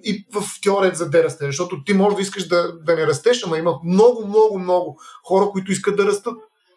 и 0.05 0.27
в 0.33 0.43
теорията 0.63 0.97
за 0.97 1.11
дерастеж, 1.11 1.47
защото 1.47 1.85
ти 1.85 1.93
можеш 1.93 2.17
да 2.17 2.23
искаш 2.23 2.49
да, 2.49 2.73
да 2.73 2.97
не 2.97 3.07
растеш, 3.07 3.43
ама 3.45 3.59
има 3.59 3.79
много, 3.85 4.27
много, 4.27 4.59
много 4.59 5.01
хора, 5.25 5.47
които 5.51 5.73
искат 5.73 5.97
да 5.97 6.07
растат. 6.07 6.35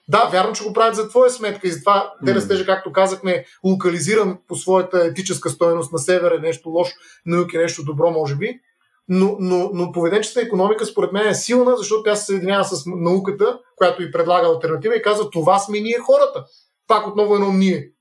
Да, 0.07 0.29
вярно, 0.31 0.53
че 0.53 0.63
го 0.63 0.73
правят 0.73 0.95
за 0.95 1.09
твоя 1.09 1.29
сметка 1.29 1.67
и 1.67 1.71
затова 1.71 2.13
mm. 2.23 2.35
растежа, 2.35 2.65
както 2.65 2.91
казахме, 2.91 3.45
локализиран 3.63 4.37
по 4.47 4.55
своята 4.55 5.05
етическа 5.05 5.49
стоеност 5.49 5.93
на 5.93 5.99
север 5.99 6.31
е 6.31 6.39
нещо 6.39 6.69
лошо, 6.69 6.91
на 7.25 7.37
юг 7.37 7.53
е 7.53 7.57
нещо 7.57 7.83
добро, 7.83 8.11
може 8.11 8.35
би. 8.35 8.59
Но, 9.09 9.35
но, 9.39 9.69
но 9.73 9.91
поведенческата 9.91 10.45
економика 10.45 10.85
според 10.85 11.11
мен 11.11 11.27
е 11.27 11.35
силна, 11.35 11.77
защото 11.77 12.03
тя 12.03 12.15
се 12.15 12.25
съединява 12.25 12.63
с 12.63 12.83
науката, 12.85 13.59
която 13.75 14.03
и 14.03 14.11
предлага 14.11 14.47
альтернатива 14.47 14.95
и 14.95 15.01
казва 15.01 15.29
това 15.29 15.59
сме 15.59 15.79
ние 15.79 15.97
хората. 15.99 16.45
Пак 16.87 17.07
отново 17.07 17.35
едно 17.35 17.53
ние, 17.53 17.91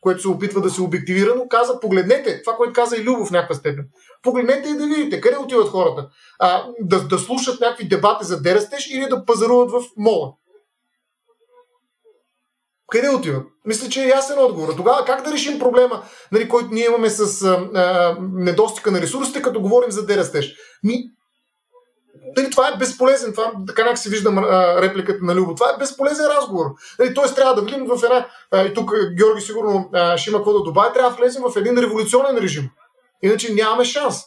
което 0.00 0.20
се 0.20 0.28
опитва 0.28 0.60
да 0.60 0.70
се 0.70 0.82
обективира, 0.82 1.34
но 1.36 1.48
каза 1.48 1.80
погледнете, 1.80 2.42
това, 2.42 2.56
което 2.56 2.72
каза 2.72 2.96
и 2.96 3.04
Любов 3.04 3.28
в 3.28 3.30
някаква 3.30 3.54
степен. 3.54 3.84
Погледнете 4.22 4.68
и 4.68 4.76
да 4.76 4.86
видите 4.86 5.20
къде 5.20 5.36
отиват 5.36 5.68
хората. 5.68 6.08
А, 6.38 6.66
да, 6.80 7.08
да 7.08 7.18
слушат 7.18 7.60
някакви 7.60 7.88
дебати 7.88 8.24
за 8.24 8.42
дерастеж 8.42 8.90
или 8.90 9.08
да 9.10 9.24
пазаруват 9.24 9.70
в 9.70 9.82
мола. 9.96 10.32
Къде 12.90 13.08
отиват? 13.08 13.46
Мисля, 13.64 13.88
че 13.88 14.02
е 14.02 14.08
ясен 14.08 14.38
отговор. 14.38 14.74
Тогава 14.76 15.04
как 15.04 15.24
да 15.24 15.32
решим 15.32 15.58
проблема, 15.58 16.02
нали, 16.32 16.48
който 16.48 16.68
ние 16.72 16.84
имаме 16.84 17.10
с 17.10 17.42
а, 17.42 17.68
а, 17.74 18.16
недостига 18.20 18.90
на 18.90 19.00
ресурсите, 19.00 19.42
като 19.42 19.60
говорим 19.60 19.90
за 19.90 20.06
дерастеж? 20.06 20.54
Ми, 20.82 21.04
дали, 22.36 22.50
това 22.50 22.68
е 22.68 22.76
безполезен, 22.78 23.32
това, 23.32 23.52
така 23.66 23.84
как 23.84 23.98
си 23.98 24.08
виждам 24.08 24.38
а, 24.38 24.82
репликата 24.82 25.24
на 25.24 25.34
Любо, 25.34 25.54
това 25.54 25.70
е 25.70 25.78
безполезен 25.78 26.26
разговор. 26.26 26.66
Дали, 26.98 27.14
Тоест 27.14 27.34
трябва 27.34 27.54
да 27.54 27.62
влизам 27.62 27.86
в 27.86 28.04
една, 28.04 28.26
а, 28.50 28.62
и 28.62 28.74
тук 28.74 28.92
Георги 29.16 29.40
сигурно 29.40 29.90
а, 29.92 30.16
ще 30.18 30.30
има 30.30 30.38
какво 30.38 30.52
да 30.52 30.62
добави, 30.62 30.92
трябва 30.94 31.10
да 31.10 31.16
влезем 31.16 31.42
в 31.42 31.56
един 31.56 31.78
революционен 31.78 32.38
режим. 32.38 32.70
Иначе 33.22 33.54
нямаме 33.54 33.84
шанс. 33.84 34.22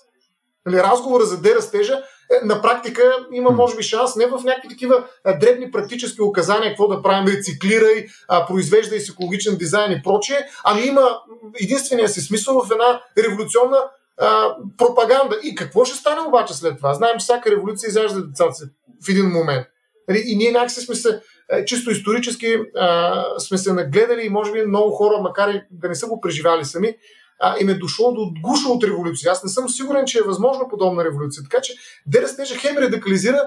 Нали, 0.65 0.83
разговора 0.83 1.25
за 1.25 1.41
дерастежа 1.41 2.03
на 2.43 2.61
практика 2.61 3.01
има, 3.33 3.51
може 3.51 3.75
би, 3.75 3.83
шанс 3.83 4.15
не 4.15 4.25
в 4.25 4.43
някакви 4.43 4.69
такива 4.69 5.03
дребни 5.39 5.71
практически 5.71 6.21
указания, 6.21 6.71
какво 6.71 6.87
да 6.87 7.01
правим, 7.01 7.27
рециклирай, 7.27 8.05
произвеждай 8.47 8.99
с 8.99 9.09
екологичен 9.09 9.55
дизайн 9.55 9.91
и 9.91 10.03
прочее, 10.03 10.37
ами 10.63 10.81
има 10.81 11.19
единствения 11.61 12.09
си 12.09 12.21
смисъл 12.21 12.61
в 12.61 12.71
една 12.71 13.01
революционна 13.17 13.77
а, 14.17 14.55
пропаганда. 14.77 15.37
И 15.43 15.55
какво 15.55 15.85
ще 15.85 15.97
стане 15.97 16.21
обаче 16.21 16.53
след 16.53 16.77
това? 16.77 16.93
Знаем, 16.93 17.13
че 17.19 17.23
всяка 17.23 17.51
революция 17.51 17.87
изяжда 17.87 18.21
децата 18.21 18.53
си 18.53 18.63
в 19.05 19.09
един 19.09 19.25
момент. 19.25 19.67
Нали, 20.07 20.23
и 20.25 20.35
ние 20.35 20.51
някакси 20.51 20.81
сме 20.81 20.95
се, 20.95 21.21
е, 21.51 21.65
чисто 21.65 21.91
исторически, 21.91 22.57
а, 22.75 23.23
сме 23.39 23.57
се 23.57 23.73
нагледали 23.73 24.25
и 24.25 24.29
може 24.29 24.51
би 24.51 24.65
много 24.65 24.91
хора, 24.91 25.21
макар 25.21 25.49
и 25.49 25.61
да 25.71 25.89
не 25.89 25.95
са 25.95 26.07
го 26.07 26.21
преживяли 26.21 26.65
сами, 26.65 26.95
а, 27.39 27.55
им 27.61 27.69
е 27.69 27.73
дошло 27.73 28.13
до 28.13 28.31
гуша 28.41 28.69
от 28.69 28.83
революция. 28.83 29.31
Аз 29.31 29.43
не 29.43 29.49
съм 29.49 29.69
сигурен, 29.69 30.05
че 30.05 30.19
е 30.19 30.27
възможно 30.27 30.67
подобна 30.69 31.03
революция. 31.03 31.43
Така 31.43 31.61
че 31.61 31.73
Дерестежа 32.05 32.55
хем 32.55 32.77
радикализира, 32.77 33.41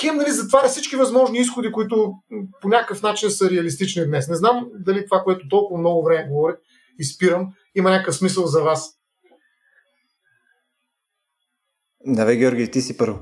хем 0.00 0.16
нали, 0.16 0.30
затваря 0.30 0.68
всички 0.68 0.96
възможни 0.96 1.38
изходи, 1.38 1.72
които 1.72 2.12
по 2.60 2.68
някакъв 2.68 3.02
начин 3.02 3.30
са 3.30 3.50
реалистични 3.50 4.06
днес. 4.06 4.28
Не 4.28 4.36
знам 4.36 4.66
дали 4.74 5.04
това, 5.04 5.22
което 5.24 5.48
толкова 5.48 5.80
много 5.80 6.04
време 6.04 6.28
говоря 6.28 6.56
и 6.98 7.04
спирам, 7.04 7.48
има 7.74 7.90
някакъв 7.90 8.14
смисъл 8.14 8.46
за 8.46 8.62
вас. 8.62 8.90
Давай, 12.06 12.36
Георги, 12.36 12.70
ти 12.70 12.80
си 12.80 12.96
първо. 12.96 13.18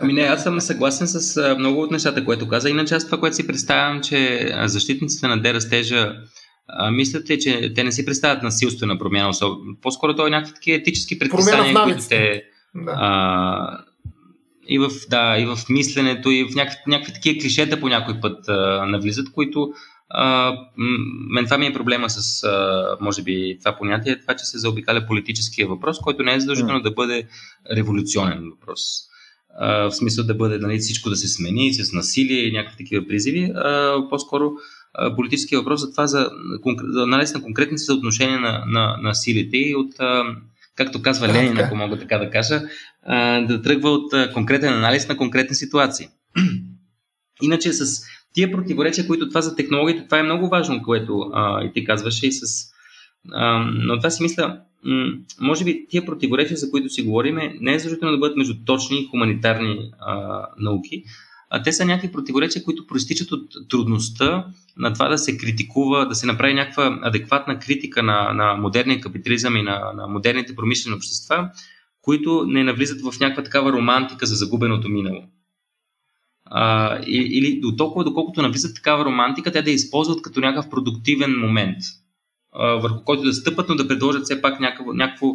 Ами 0.00 0.12
не, 0.12 0.22
аз 0.22 0.42
съм 0.42 0.60
съгласен 0.60 1.06
с 1.08 1.54
много 1.58 1.80
от 1.80 1.90
нещата, 1.90 2.24
което 2.24 2.48
каза. 2.48 2.70
Иначе 2.70 2.94
аз 2.94 3.06
това, 3.06 3.20
което 3.20 3.36
си 3.36 3.46
представям, 3.46 4.00
че 4.02 4.50
защитниците 4.64 5.26
на 5.26 5.42
дерастежа 5.42 6.12
а, 6.68 6.90
мислите, 6.90 7.38
че 7.38 7.74
те 7.74 7.84
не 7.84 7.92
си 7.92 8.04
представят 8.04 8.42
насилствена 8.42 8.98
промяна. 8.98 9.32
По-скоро 9.82 10.16
то 10.16 10.26
е 10.26 10.30
някакви 10.30 10.54
такива 10.54 10.76
етически 10.76 11.18
предписания, 11.18 11.82
които 11.84 12.08
те... 12.08 12.44
Да. 12.74 12.94
А, 12.96 13.84
и 14.68 14.78
в, 14.78 14.90
да, 15.10 15.38
и 15.38 15.46
в 15.46 15.58
мисленето, 15.68 16.30
и 16.30 16.44
в 16.44 16.54
някакви, 16.54 16.82
някакви 16.86 17.12
такива 17.12 17.40
клишета 17.40 17.80
по 17.80 17.88
някой 17.88 18.20
път 18.20 18.48
а, 18.48 18.86
навлизат, 18.86 19.32
които 19.32 19.72
а, 20.08 20.52
мен 21.30 21.44
това 21.44 21.58
ми 21.58 21.66
е 21.66 21.72
проблема 21.72 22.10
с, 22.10 22.44
а, 22.44 22.96
може 23.00 23.22
би, 23.22 23.56
това 23.58 23.76
понятие, 23.76 24.20
това, 24.20 24.34
че 24.34 24.44
се 24.44 24.58
заобикаля 24.58 25.06
политическия 25.06 25.68
въпрос, 25.68 25.98
който 25.98 26.22
не 26.22 26.34
е 26.34 26.40
задължително 26.40 26.80
mm. 26.80 26.82
да 26.82 26.90
бъде 26.90 27.26
революционен 27.76 28.50
въпрос. 28.50 28.80
А, 29.58 29.82
в 29.82 29.92
смисъл 29.92 30.24
да 30.24 30.34
бъде 30.34 30.58
нали, 30.58 30.78
всичко 30.78 31.10
да 31.10 31.16
се 31.16 31.28
смени 31.28 31.74
с 31.74 31.92
насилие 31.92 32.40
и 32.40 32.52
някакви 32.52 32.76
такива 32.76 33.06
призиви, 33.06 33.52
а, 33.54 33.98
по-скоро 34.10 34.52
политическия 35.16 35.58
въпрос 35.58 35.80
за 35.80 35.90
това 35.90 36.06
за, 36.06 36.30
за 36.88 37.02
анализ 37.02 37.34
на 37.34 37.42
конкретни 37.42 37.78
съотношения 37.78 38.40
на, 38.40 38.64
на, 38.66 38.96
на 39.02 39.14
силите 39.14 39.56
и 39.56 39.74
от, 39.74 39.92
както 40.76 41.02
казва 41.02 41.28
Ленин, 41.28 41.58
ако 41.58 41.76
мога 41.76 41.98
така 41.98 42.18
да 42.18 42.30
кажа, 42.30 42.62
да 43.48 43.62
тръгва 43.62 43.90
от 43.90 44.32
конкретен 44.34 44.74
анализ 44.74 45.08
на 45.08 45.16
конкретни 45.16 45.56
ситуации. 45.56 46.08
Иначе 47.42 47.72
с 47.72 48.02
тия 48.36 48.52
противоречия, 48.52 49.06
които 49.06 49.28
това 49.28 49.40
за 49.40 49.56
технологиите, 49.56 50.04
това 50.04 50.18
е 50.18 50.22
много 50.22 50.48
важно, 50.48 50.82
което 50.82 51.30
а, 51.32 51.64
и 51.64 51.72
ти 51.72 51.84
казваше 51.84 52.26
и 52.26 52.32
с... 52.32 52.42
А, 53.32 53.58
но 53.74 53.96
това 53.96 54.10
си 54.10 54.22
мисля, 54.22 54.60
м- 54.84 55.12
може 55.40 55.64
би 55.64 55.86
тия 55.88 56.04
противоречия, 56.04 56.56
за 56.56 56.70
които 56.70 56.88
си 56.88 57.02
говорим, 57.02 57.38
не 57.60 57.74
е 57.74 57.78
задължително 57.78 58.14
да 58.14 58.18
бъдат 58.18 58.36
между 58.36 58.54
точни 58.66 59.00
и 59.00 59.06
хуманитарни 59.10 59.90
а, 59.98 60.42
науки, 60.58 61.04
те 61.64 61.72
са 61.72 61.84
някакви 61.84 62.12
противоречия, 62.12 62.64
които 62.64 62.86
проистичат 62.86 63.32
от 63.32 63.48
трудността 63.70 64.46
на 64.76 64.92
това 64.92 65.08
да 65.08 65.18
се 65.18 65.36
критикува, 65.36 66.08
да 66.08 66.14
се 66.14 66.26
направи 66.26 66.54
някаква 66.54 66.98
адекватна 67.02 67.58
критика 67.58 68.02
на, 68.02 68.32
на 68.32 68.54
модерния 68.54 69.00
капитализъм 69.00 69.56
и 69.56 69.62
на, 69.62 69.92
на 69.94 70.06
модерните 70.06 70.56
промишлени 70.56 70.96
общества, 70.96 71.50
които 72.02 72.44
не 72.46 72.64
навлизат 72.64 73.00
в 73.00 73.20
някаква 73.20 73.42
такава 73.42 73.72
романтика 73.72 74.26
за 74.26 74.34
загубеното 74.34 74.88
минало. 74.88 75.22
А, 76.44 76.98
или 77.06 77.60
до 77.60 77.76
толкова, 77.76 78.04
доколкото 78.04 78.42
навлизат 78.42 78.76
такава 78.76 79.04
романтика, 79.04 79.52
те 79.52 79.62
да 79.62 79.70
използват 79.70 80.22
като 80.22 80.40
някакъв 80.40 80.70
продуктивен 80.70 81.38
момент, 81.38 81.78
а, 82.52 82.66
върху 82.66 83.04
който 83.04 83.22
да 83.22 83.32
стъпат, 83.32 83.68
но 83.68 83.74
да 83.74 83.88
предложат 83.88 84.24
все 84.24 84.42
пак 84.42 84.60
някакво, 84.60 84.92
някакво 84.92 85.26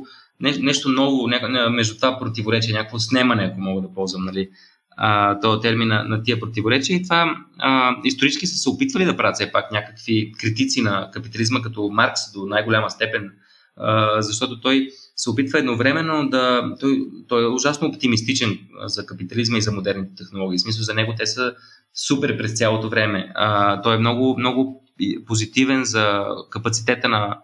нещо 0.42 0.90
ново 0.90 1.28
някакво, 1.28 1.70
между 1.70 1.96
това 1.96 2.20
противоречие, 2.20 2.74
някакво 2.74 3.00
снемане, 3.00 3.44
ако 3.44 3.62
мога 3.62 3.82
да 3.82 3.94
ползвам 3.94 4.26
нали, 4.26 4.50
а, 4.98 5.40
този 5.40 5.62
термин 5.62 5.88
на, 5.88 6.04
на 6.04 6.24
тия 6.24 6.40
противоречия. 6.40 6.96
И 6.96 7.04
това 7.04 7.36
а, 7.58 7.96
исторически 8.04 8.48
са 8.48 8.56
се 8.56 8.70
опитвали 8.70 9.06
да 9.06 9.18
правят 9.18 9.36
все 9.36 9.52
пак 9.52 9.72
някакви 9.72 10.32
критици 10.40 10.82
на 10.82 11.10
капитализма, 11.14 11.62
като 11.62 11.90
Маркс 11.92 12.32
до 12.34 12.46
най-голяма 12.46 12.92
степен, 12.92 13.32
а, 13.78 14.22
защото 14.22 14.62
той 14.62 14.88
се 15.16 15.30
опитва 15.30 15.60
едновременно 15.60 16.30
да. 16.30 16.76
Той, 16.80 17.02
той 17.28 17.44
е 17.44 17.48
ужасно 17.48 17.88
оптимистичен 17.88 18.60
за 18.86 19.06
капитализма 19.06 19.58
и 19.58 19.62
за 19.62 19.72
модерните 19.72 20.16
технологии. 20.16 20.58
В 20.58 20.62
смисъл 20.62 20.84
за 20.84 20.94
него 20.94 21.14
те 21.18 21.26
са 21.26 21.54
супер 22.08 22.38
през 22.38 22.58
цялото 22.58 22.90
време. 22.90 23.32
А, 23.36 23.82
той 23.82 23.96
е 23.96 24.00
много, 24.00 24.36
много 24.40 24.84
позитивен 25.28 25.84
за 25.84 26.26
капацитета 26.50 27.10
на, 27.10 27.38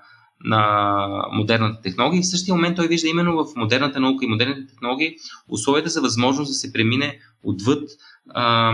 на 0.44 1.08
модерната 1.32 1.82
технология 1.82 2.20
и 2.20 2.24
в 2.24 2.28
същия 2.28 2.56
момент 2.56 2.76
той 2.76 2.88
вижда 2.88 3.08
именно 3.08 3.46
в 3.46 3.56
модерната 3.56 4.00
наука 4.00 4.26
и 4.26 4.28
модерните 4.28 4.68
технологии 4.68 5.16
условията 5.50 5.90
за 5.90 6.02
възможност 6.02 6.50
да 6.50 6.54
се 6.54 6.74
премине 6.74 7.20
отвъд 7.44 7.90
а, 8.30 8.74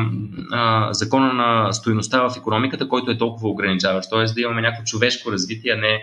а, 0.52 0.94
закона 0.94 1.34
на 1.34 1.74
стоеността 1.74 2.30
в 2.30 2.38
економиката, 2.38 2.88
който 2.88 3.12
е 3.12 3.18
толкова 3.18 3.50
ограничаващ. 3.50 4.10
Т.е. 4.10 4.34
да 4.34 4.42
имаме 4.42 4.62
някакво 4.62 4.84
човешко 4.84 5.32
развитие, 5.32 5.72
а 5.72 5.78
не, 5.78 6.00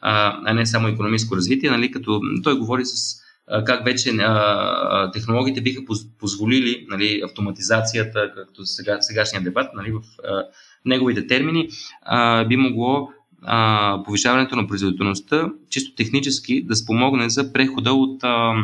а, 0.00 0.54
не 0.54 0.66
само 0.66 0.88
економическо 0.88 1.36
развитие, 1.36 1.70
нали, 1.70 1.90
като 1.90 2.20
той 2.42 2.58
говори 2.58 2.84
с 2.84 3.24
как 3.66 3.84
вече 3.84 4.10
а, 4.10 5.10
технологиите 5.10 5.60
биха 5.60 5.80
позволили 6.18 6.86
нали, 6.88 7.22
автоматизацията, 7.24 8.32
както 8.36 8.66
сега, 8.66 9.00
сегашния 9.00 9.42
дебат, 9.42 9.70
нали, 9.74 9.92
в 9.92 10.00
а, 10.28 10.44
неговите 10.84 11.26
термини, 11.26 11.68
а, 12.02 12.44
би 12.44 12.56
могло 12.56 13.08
а, 13.44 14.02
повишаването 14.04 14.56
на 14.56 14.66
производителността, 14.66 15.50
чисто 15.70 15.94
технически 15.94 16.66
да 16.66 16.76
спомогне 16.76 17.28
за 17.28 17.52
прехода 17.52 17.92
от 17.92 18.24
а, 18.24 18.54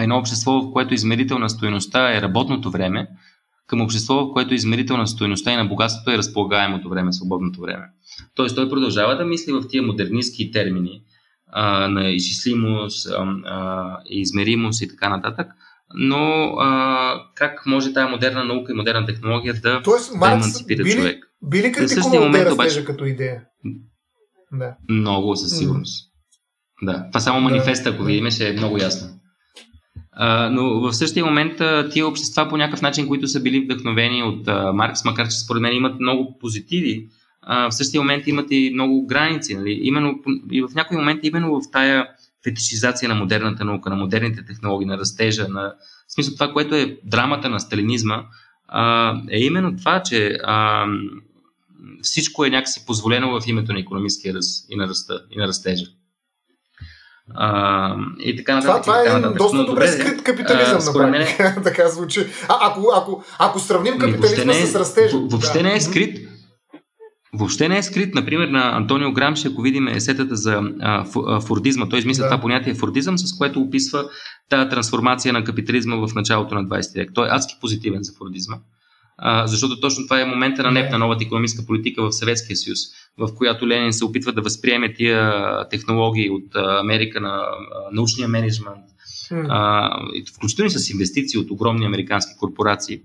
едно 0.00 0.18
общество, 0.18 0.52
в 0.52 0.72
което 0.72 0.94
измерител 0.94 1.38
на 1.38 1.50
стоеността 1.50 2.16
е 2.16 2.22
работното 2.22 2.70
време, 2.70 3.08
към 3.66 3.80
общество, 3.80 4.14
в 4.14 4.32
което 4.32 4.54
измерител 4.54 4.96
на 4.96 5.06
стоеността 5.06 5.52
и 5.52 5.56
на 5.56 5.64
богатството 5.64 6.10
е 6.10 6.18
разполагаемото 6.18 6.88
време, 6.88 7.12
свободното 7.12 7.60
време. 7.60 7.84
Тоест 8.34 8.56
той 8.56 8.68
продължава 8.68 9.16
да 9.16 9.24
мисли 9.24 9.52
в 9.52 9.68
тия 9.68 9.82
модернистски 9.82 10.50
термини 10.50 11.02
а, 11.52 11.88
на 11.88 12.08
изчислимост, 12.08 13.08
а, 13.10 13.34
а, 13.44 13.98
измеримост 14.06 14.82
и 14.82 14.88
така 14.88 15.08
нататък, 15.08 15.46
но 15.94 16.54
а, 16.58 17.20
как 17.34 17.66
може 17.66 17.92
тази 17.92 18.10
модерна 18.10 18.44
наука 18.44 18.72
и 18.72 18.76
модерна 18.76 19.06
технология 19.06 19.54
да, 19.62 19.82
Тоест, 19.82 20.12
да 20.20 20.26
емансипира 20.26 20.82
били, 20.82 20.92
човек. 20.92 21.24
Би 21.42 21.62
ли 21.62 21.72
критикувал 21.72 22.30
да 22.30 22.52
обаче... 22.52 22.84
като 22.84 23.04
идея? 23.04 23.42
Да. 24.58 24.74
Много 24.88 25.36
със 25.36 25.58
сигурност. 25.58 26.10
Mm. 26.82 26.86
Да. 26.86 27.08
Това 27.08 27.20
само 27.20 27.40
манифеста, 27.40 27.90
ако 27.90 28.02
видим, 28.02 28.30
ще 28.30 28.48
е 28.48 28.52
много 28.52 28.78
ясно. 28.78 29.08
А, 30.12 30.50
но 30.50 30.80
в 30.80 30.92
същия 30.92 31.24
момент 31.24 31.62
тия 31.90 32.06
общества 32.06 32.48
по 32.48 32.56
някакъв 32.56 32.82
начин, 32.82 33.08
които 33.08 33.28
са 33.28 33.42
били 33.42 33.60
вдъхновени 33.60 34.22
от 34.22 34.48
а, 34.48 34.72
Маркс, 34.72 35.04
макар 35.04 35.28
че 35.28 35.38
според 35.38 35.62
мен 35.62 35.76
имат 35.76 36.00
много 36.00 36.38
позитиви, 36.40 37.08
а, 37.42 37.70
в 37.70 37.74
същия 37.74 38.00
момент 38.00 38.26
имат 38.26 38.46
и 38.50 38.70
много 38.74 39.06
граници. 39.06 39.54
Нали? 39.54 39.80
Именно, 39.82 40.14
и 40.50 40.62
в 40.62 40.68
някои 40.74 40.96
моменти 40.96 41.28
именно 41.28 41.60
в 41.60 41.70
тая 41.72 42.06
фетишизация 42.44 43.08
на 43.08 43.14
модерната 43.14 43.64
наука, 43.64 43.90
на 43.90 43.96
модерните 43.96 44.44
технологии, 44.44 44.86
на 44.86 44.98
растежа, 44.98 45.48
на 45.48 45.74
в 46.08 46.12
смисъл 46.12 46.34
това, 46.34 46.52
което 46.52 46.74
е 46.74 46.98
драмата 47.04 47.50
на 47.50 47.60
сталинизма, 47.60 48.22
а, 48.68 49.14
е 49.30 49.38
именно 49.44 49.76
това, 49.76 50.02
че 50.02 50.38
а, 50.44 50.86
всичко 52.02 52.44
е 52.44 52.50
някакси 52.50 52.86
позволено 52.86 53.40
в 53.40 53.46
името 53.46 53.72
на 53.72 53.80
економическия 53.80 54.34
раз 54.34 54.46
и 54.70 54.76
на, 54.76 54.88
ръста, 54.88 55.20
и 55.30 55.38
на 55.38 55.46
растежа. 55.46 55.84
А, 57.34 57.96
и 58.18 58.36
така 58.36 58.54
нататък. 58.54 58.82
Това, 58.82 59.00
това 59.02 59.16
е 59.16 59.20
нататък. 59.20 59.38
доста 59.38 59.56
Но, 59.56 59.64
добре 59.64 59.88
скрит 59.88 60.22
капитализъм, 60.22 60.80
а, 60.94 60.98
на 60.98 61.08
мен... 61.08 61.26
така 61.64 61.88
звучи. 61.88 62.20
А, 62.48 62.58
ако, 62.60 62.92
ако, 62.96 63.24
ако 63.38 63.58
сравним 63.58 63.98
капитализма 63.98 64.52
не 64.52 64.58
е, 64.58 64.66
с 64.66 64.74
растежа. 64.74 65.16
Въобще 65.18 65.58
да. 65.58 65.64
не 65.64 65.74
е 65.74 65.80
скрит. 65.80 66.28
Въобще 67.34 67.68
не 67.68 67.78
е 67.78 67.82
скрит, 67.82 68.14
например, 68.14 68.48
на 68.48 68.76
Антонио 68.76 69.12
Грамши, 69.12 69.48
ако 69.48 69.62
видим 69.62 69.88
есетата 69.88 70.36
за 70.36 70.62
а, 70.80 71.04
фордизма, 71.40 71.88
той 71.88 71.98
измисля 71.98 72.22
да. 72.22 72.28
това 72.28 72.40
понятие 72.40 72.74
фордизъм, 72.74 73.18
с 73.18 73.38
което 73.38 73.60
описва 73.60 74.08
тази 74.50 74.70
трансформация 74.70 75.32
на 75.32 75.44
капитализма 75.44 75.96
в 75.96 76.14
началото 76.14 76.54
на 76.54 76.64
20 76.64 76.94
век. 76.94 77.10
Той 77.14 77.26
е 77.26 77.30
адски 77.30 77.56
позитивен 77.60 78.02
за 78.02 78.12
фордизма, 78.18 78.56
а, 79.16 79.46
защото 79.46 79.80
точно 79.80 80.04
това 80.04 80.20
е 80.20 80.24
момента 80.24 80.62
на 80.62 80.70
неп 80.70 80.92
на 80.92 80.98
новата 80.98 81.24
економическа 81.24 81.66
политика 81.66 82.02
в 82.02 82.12
Съветския 82.12 82.56
съюз, 82.56 82.78
в 83.18 83.34
която 83.34 83.68
Ленин 83.68 83.92
се 83.92 84.04
опитва 84.04 84.32
да 84.32 84.42
възприеме 84.42 84.92
тия 84.92 85.68
технологии 85.68 86.30
от 86.30 86.56
Америка 86.56 87.20
на 87.20 87.42
научния 87.92 88.28
менеджмент, 88.28 88.84
а, 89.32 89.90
включително 90.36 90.66
и 90.66 90.70
с 90.70 90.90
инвестиции 90.90 91.40
от 91.40 91.50
огромни 91.50 91.86
американски 91.86 92.32
корпорации. 92.38 93.00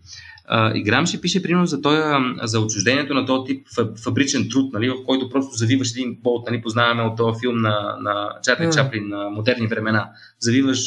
А, 0.46 0.78
и 0.78 0.84
Грамши 0.84 1.22
пише 1.22 1.42
примерно 1.42 1.66
за, 1.66 1.82
той, 1.82 2.02
за 2.44 2.60
отчуждението 2.60 3.14
на 3.14 3.26
този 3.26 3.46
тип 3.46 3.68
фабричен 4.04 4.50
труд, 4.50 4.74
нали, 4.74 4.90
в 4.90 4.96
който 5.06 5.30
просто 5.30 5.56
завиваш 5.56 5.92
един 5.92 6.18
болт, 6.24 6.50
нали, 6.50 6.62
познаваме 6.62 7.04
от 7.04 7.18
този 7.18 7.40
филм 7.40 7.58
на, 7.58 7.98
на 8.02 8.30
Чарли 8.44 8.66
mm. 8.66 8.76
Чаплин 8.76 9.08
на 9.08 9.30
модерни 9.30 9.68
времена, 9.68 10.10
завиваш 10.40 10.80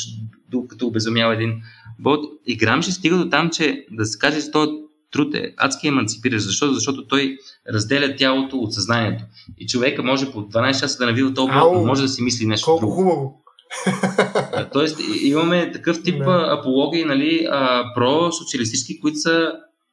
докато 0.50 0.86
обезумява 0.86 1.34
един 1.34 1.62
болт. 1.98 2.24
И 2.46 2.56
Грамши 2.56 2.92
стига 2.92 3.16
до 3.16 3.28
там, 3.28 3.50
че 3.50 3.86
да 3.90 4.04
се 4.04 4.18
каже, 4.18 4.40
че 4.40 4.50
този 4.50 4.72
труд 5.12 5.34
е 5.34 5.54
адски 5.56 5.88
емансипиращ. 5.88 6.44
Защо? 6.44 6.72
Защото 6.72 7.06
той 7.06 7.36
разделя 7.74 8.16
тялото 8.16 8.56
от 8.56 8.74
съзнанието. 8.74 9.24
И 9.58 9.66
човека 9.66 10.02
може 10.02 10.32
по 10.32 10.42
12 10.42 10.80
часа 10.80 10.98
да 10.98 11.06
навива 11.06 11.30
болт, 11.30 11.50
но 11.74 11.84
може 11.84 12.02
да 12.02 12.08
си 12.08 12.22
мисли 12.22 12.46
нещо 12.46 12.64
колко 12.64 12.80
друго. 12.80 12.92
хубаво. 12.92 13.42
Тоест, 14.72 15.00
имаме 15.20 15.72
такъв 15.72 16.02
тип 16.02 16.18
да. 16.18 16.58
апологии, 16.60 17.04
нали, 17.04 17.48
про-социалистически, 17.94 19.00
които 19.00 19.18
са 19.18 19.52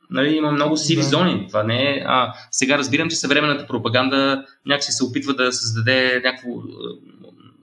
нали, 0.09 0.35
има 0.35 0.51
много 0.51 0.77
сиви 0.77 1.01
да. 1.01 1.07
зони. 1.07 1.45
Това 1.47 1.63
не 1.63 1.83
е. 1.83 2.03
А, 2.05 2.33
сега 2.51 2.77
разбирам, 2.77 3.09
че 3.09 3.15
съвременната 3.15 3.67
пропаганда 3.67 4.45
някакси 4.65 4.91
се 4.91 5.03
опитва 5.03 5.33
да 5.33 5.53
създаде 5.53 6.21
някакво 6.25 6.49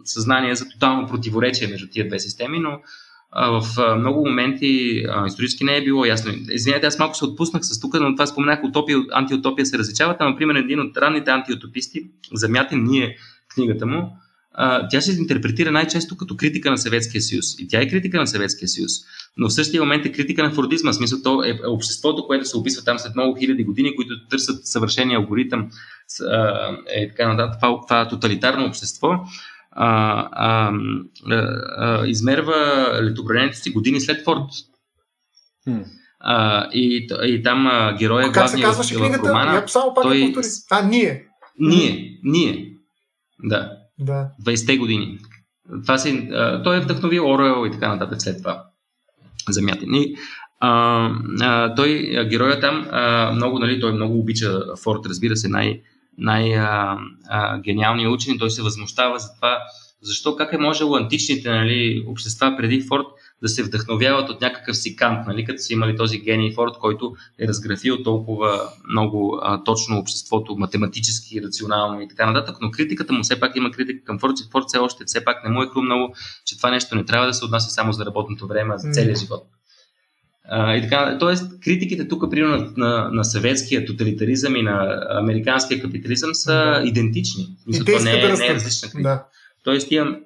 съзнание 0.05 0.55
за 0.55 0.69
тотално 0.69 1.09
противоречие 1.09 1.69
между 1.69 1.87
тия 1.93 2.09
две 2.09 2.19
системи, 2.19 2.59
но 2.59 2.71
а, 3.31 3.61
в 3.61 3.79
а, 3.79 3.95
много 3.95 4.27
моменти 4.27 5.03
а, 5.09 5.27
исторически 5.27 5.64
не 5.64 5.77
е 5.77 5.85
било 5.85 6.05
ясно. 6.05 6.33
Извинете, 6.51 6.87
аз 6.87 6.99
малко 6.99 7.16
се 7.16 7.24
отпуснах 7.24 7.64
с 7.64 7.81
тук, 7.81 7.95
но 8.01 8.14
това 8.14 8.27
споменах, 8.27 8.64
утопия 8.64 8.99
антиутопия 9.12 9.66
се 9.66 9.79
различават. 9.79 10.20
Например, 10.20 10.55
един 10.55 10.81
от 10.81 10.97
ранните 10.97 11.31
антиутописти, 11.31 12.11
Замятин, 12.33 12.85
ние 12.85 13.16
книгата 13.55 13.87
му, 13.87 14.16
а, 14.59 14.89
тя 14.89 15.01
се 15.01 15.18
интерпретира 15.18 15.70
най-често 15.70 16.16
като 16.16 16.37
критика 16.37 16.70
на 16.70 16.79
Съветския 16.79 17.22
съюз. 17.22 17.47
И 17.59 17.68
тя 17.68 17.81
е 17.81 17.89
критика 17.89 18.20
на 18.20 18.27
Съветския 18.27 18.68
съюз. 18.68 18.93
Но 19.37 19.49
в 19.49 19.53
същия 19.53 19.83
момент 19.83 20.07
е 20.07 20.12
критика 20.12 20.43
на 20.43 20.51
фордизма. 20.51 20.93
Смисъл, 20.93 21.18
то 21.22 21.45
е 21.45 21.61
обществото, 21.66 22.27
което 22.27 22.45
се 22.45 22.57
описва 22.57 22.85
там 22.85 22.99
след 22.99 23.14
много 23.16 23.39
хиляди 23.39 23.64
години, 23.64 23.97
които 23.97 24.29
търсят 24.29 24.66
съвършения 24.66 25.18
алгоритъм, 25.18 25.70
е 26.97 27.09
така 27.09 27.29
нататък. 27.29 27.61
Това, 27.61 27.81
това 27.89 28.09
тоталитарно 28.09 28.66
общество. 28.66 29.09
А, 29.79 30.29
а, 30.33 30.72
а, 31.31 32.07
измерва 32.07 32.91
летобранението 33.03 33.59
си 33.59 33.70
години 33.70 34.01
след 34.01 34.24
Форд. 34.24 34.51
Hmm. 35.68 35.85
А, 36.20 36.68
и, 36.72 37.09
и 37.22 37.43
там 37.43 37.66
а, 37.66 37.97
героя, 37.99 38.31
главният 38.31 38.74
в, 38.74 38.83
в 38.83 39.24
романа, 39.24 39.55
Я 39.55 39.68
само 39.68 39.95
пак 39.95 40.03
той... 40.03 40.35
А, 40.70 40.83
ние. 40.83 41.27
Ние, 41.59 42.18
ние. 42.24 42.72
Да. 43.45 43.72
Да. 43.99 44.29
20-те 44.47 44.77
години. 44.77 45.18
Това 45.83 45.99
си, 45.99 46.29
а, 46.33 46.62
той 46.62 46.77
е 46.77 46.81
вдъхновил 46.81 47.31
Орел 47.31 47.66
и 47.66 47.70
така 47.70 47.89
нататък 47.89 48.22
след 48.22 48.39
това. 48.39 48.64
Замятен. 49.49 49.95
И, 49.95 50.16
а, 50.61 51.11
а, 51.41 51.74
той, 51.74 52.16
героя 52.29 52.61
там, 52.61 52.87
а, 52.91 53.33
много, 53.33 53.59
нали, 53.59 53.81
той 53.81 53.93
много 53.93 54.18
обича 54.18 54.61
Форд, 54.83 55.07
разбира 55.07 55.37
се, 55.37 55.49
най- 55.49 55.81
най-гениалният 56.19 58.12
учен. 58.12 58.39
Той 58.39 58.51
се 58.51 58.62
възмущава 58.62 59.19
за 59.19 59.35
това, 59.35 59.59
защо 60.03 60.37
как 60.37 60.53
е 60.53 60.59
можело 60.59 60.97
античните 60.97 61.51
нали, 61.51 62.05
общества 62.09 62.55
преди 62.57 62.81
Форд 62.81 63.07
да 63.43 63.49
се 63.49 63.62
вдъхновяват 63.62 64.31
от 64.31 64.41
някакъв 64.41 64.77
си 64.77 64.97
кант, 64.97 65.27
нали, 65.27 65.45
като 65.45 65.62
са 65.62 65.73
имали 65.73 65.97
този 65.97 66.19
гений 66.19 66.53
Форд, 66.53 66.79
който 66.81 67.14
е 67.39 67.49
разграфил 67.49 68.03
толкова 68.03 68.61
много 68.91 69.39
а, 69.43 69.64
точно 69.64 69.99
обществото, 69.99 70.57
математически, 70.57 71.43
рационално 71.43 72.01
и 72.01 72.09
така 72.09 72.27
нататък, 72.33 72.57
но 72.61 72.71
критиката 72.71 73.12
му 73.12 73.23
все 73.23 73.41
пак 73.41 73.57
има 73.57 73.71
критика 73.71 74.05
към 74.05 74.19
Форд, 74.19 74.37
че 74.37 74.45
Форд 74.53 74.64
все 74.69 74.79
още 74.79 75.05
все 75.07 75.25
пак 75.25 75.45
не 75.45 75.51
му 75.51 75.62
е 75.62 75.69
хрумнало, 75.69 76.09
че 76.45 76.57
това 76.57 76.71
нещо 76.71 76.95
не 76.95 77.05
трябва 77.05 77.27
да 77.27 77.35
се 77.35 77.45
отнася 77.45 77.71
само 77.71 77.93
за 77.93 78.07
работното 78.07 78.47
време, 78.47 78.75
а 78.75 78.79
за 78.79 78.91
целия 78.91 79.17
живот. 79.17 79.56
А, 80.49 80.76
и 80.76 80.82
така, 80.82 81.16
тоест, 81.20 81.61
критиките 81.61 82.09
тук, 82.09 82.30
примерно, 82.30 82.57
на, 82.57 82.72
на, 82.76 83.11
на 83.12 83.24
съветския 83.24 83.86
тоталитаризъм 83.86 84.57
и 84.57 84.62
на 84.62 85.07
американския 85.11 85.82
капитализъм 85.82 86.34
са 86.34 86.53
да. 86.53 86.82
идентични. 86.84 87.47
Мисля, 87.66 87.84
това 87.84 88.01
не, 88.01 88.11
е, 88.11 88.14
не 88.14 88.47
е 88.47 88.55
различна 88.55 88.88
критика. 88.88 89.03
Да. 89.03 89.24
Тоест, 89.64 89.92
имам. 89.92 90.16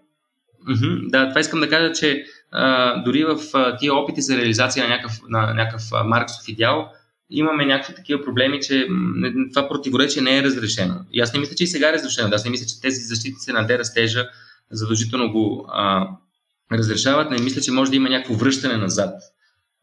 Да, 1.03 1.29
това 1.29 1.41
искам 1.41 1.61
да 1.61 1.69
кажа, 1.69 1.93
че 1.93 2.25
а, 2.51 2.97
дори 3.03 3.25
в 3.25 3.39
а, 3.55 3.77
тия 3.77 3.95
опити 3.95 4.23
за 4.23 4.37
реализация 4.37 4.85
на 4.85 4.91
някакъв, 4.91 5.21
на 5.29 5.55
някакъв 5.55 5.83
а, 5.93 6.05
марксов 6.05 6.49
идеал, 6.49 6.89
имаме 7.31 7.67
някакви 7.67 7.95
такива 7.95 8.25
проблеми, 8.25 8.61
че 8.61 8.89
това 9.55 9.69
противоречие 9.69 10.23
не 10.23 10.39
е 10.39 10.43
разрешено. 10.43 10.95
И 11.13 11.21
аз 11.21 11.33
не 11.33 11.41
мисля, 11.41 11.55
че 11.55 11.65
и 11.65 11.67
сега 11.67 11.89
е 11.89 11.93
разрешено. 11.93 12.29
Да, 12.29 12.35
аз 12.37 12.45
не 12.45 12.51
мисля, 12.51 12.67
че 12.67 12.81
тези 12.81 13.01
защитници 13.01 13.53
на 13.53 13.67
дерастежа 13.67 14.29
задължително 14.71 15.33
го 15.33 15.67
а, 15.73 16.09
разрешават. 16.73 17.31
Не 17.31 17.43
мисля, 17.43 17.61
че 17.61 17.73
може 17.73 17.91
да 17.91 17.97
има 17.97 18.09
някакво 18.09 18.35
връщане 18.35 18.77
назад. 18.77 19.15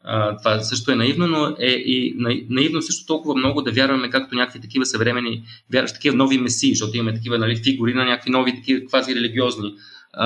А, 0.10 0.38
това 0.38 0.60
също 0.60 0.91
е 0.91 0.95
наивно, 0.95 1.28
но 1.28 1.55
е 1.60 1.70
и 1.70 2.16
наивно 2.49 2.82
също 2.82 3.05
толкова 3.05 3.36
много 3.36 3.62
да 3.62 3.72
вярваме, 3.72 4.10
както 4.10 4.36
някакви 4.36 4.62
такива 4.62 4.86
съвремени, 4.86 5.43
вярваш 5.74 5.93
такива 5.93 6.16
нови 6.16 6.38
месии, 6.38 6.76
защото 6.76 6.97
имаме 6.97 7.14
такива 7.14 7.38
нали, 7.38 7.55
фигури 7.64 7.93
на 7.93 8.05
някакви 8.05 8.32
нови 8.32 8.55
такива 8.55 8.86
квази 8.86 9.15
религиозни 9.15 9.73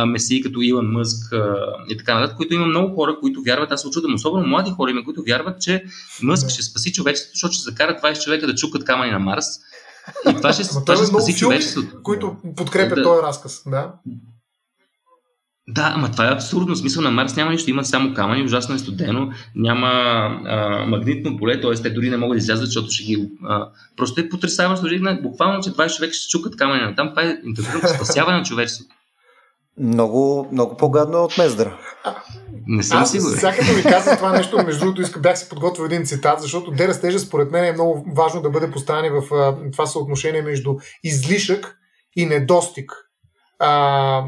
месии, 0.07 0.41
като 0.41 0.61
Илон 0.61 0.91
Мъск 0.91 1.33
и 1.89 1.97
така 1.97 2.15
нататък, 2.15 2.37
които 2.37 2.53
има 2.53 2.65
много 2.65 2.95
хора, 2.95 3.17
които 3.19 3.41
вярват, 3.41 3.71
аз 3.71 3.81
се 3.81 3.87
очудвам, 3.87 4.13
особено 4.13 4.47
млади 4.47 4.71
хора 4.71 4.91
има, 4.91 5.03
които 5.03 5.23
вярват, 5.27 5.61
че 5.61 5.83
Мъск 6.21 6.49
ще 6.49 6.63
спаси 6.63 6.93
човечеството, 6.93 7.35
защото 7.35 7.53
ще 7.53 7.63
закара 7.63 7.99
20 8.03 8.23
човека 8.23 8.47
да 8.47 8.55
чукат 8.55 8.85
камъни 8.85 9.11
на 9.11 9.19
Марс. 9.19 9.45
И 10.29 10.35
това 10.35 10.53
ще, 10.53 10.63
това 10.67 10.95
ще 10.95 11.05
спаси 11.05 11.35
човечеството. 11.35 12.03
Които 12.03 12.35
подкрепят 12.55 12.95
да. 12.95 13.03
този 13.03 13.21
разказ. 13.21 13.63
Да. 13.65 13.91
Да, 15.67 15.91
ама 15.95 16.11
това 16.11 16.27
е 16.27 16.33
абсурдно. 16.33 16.75
Смисъл 16.75 17.03
на 17.03 17.11
Марс 17.11 17.35
няма 17.35 17.51
нищо. 17.51 17.69
Има 17.69 17.85
само 17.85 18.13
камъни, 18.13 18.43
ужасно 18.43 18.75
е 18.75 18.79
студено, 18.79 19.31
няма 19.55 19.87
а, 20.45 20.85
магнитно 20.85 21.37
поле, 21.37 21.61
т.е. 21.61 21.73
те 21.73 21.89
дори 21.89 22.09
не 22.09 22.17
могат 22.17 22.35
да 22.35 22.39
излязат, 22.39 22.65
защото 22.65 22.91
ще 22.91 23.03
ги... 23.03 23.29
А, 23.43 23.67
просто 23.97 24.21
е 24.21 24.29
потрясаващо. 24.29 24.87
Буквално, 25.23 25.63
че 25.63 25.69
20 25.69 25.95
човека 25.95 26.13
ще 26.13 26.29
чукат 26.29 26.55
камъни 26.55 26.81
на 26.81 26.95
там. 26.95 27.09
Това 27.09 27.23
е 27.23 27.37
интегрирано 27.45 27.87
спасяване 27.95 28.37
на 28.37 28.43
човечеството. 28.43 28.95
Много, 29.79 30.49
много 30.51 30.77
по-гадно 30.77 31.17
е 31.17 31.21
от 31.21 31.37
Мездра. 31.37 31.77
Не 32.67 32.83
съм 32.83 33.01
Аз, 33.01 33.11
сигурен. 33.11 33.39
Сега 33.39 33.55
като 33.55 33.73
ви 33.73 33.83
казах 33.83 34.17
това 34.17 34.31
нещо, 34.31 34.63
между 34.65 34.79
другото, 34.79 35.01
иска, 35.01 35.19
бях 35.19 35.39
си 35.39 35.49
подготвил 35.49 35.85
един 35.85 36.05
цитат, 36.05 36.41
защото 36.41 36.71
де 36.71 36.87
растежа 36.87 37.19
според 37.19 37.51
мен 37.51 37.65
е 37.65 37.71
много 37.71 38.05
важно 38.15 38.41
да 38.41 38.49
бъде 38.49 38.71
поставен 38.71 39.13
в 39.13 39.33
а, 39.33 39.71
това 39.71 39.85
съотношение 39.85 40.41
между 40.41 40.75
излишък 41.03 41.77
и 42.15 42.25
недостиг 42.25 42.91
а, 43.63 44.23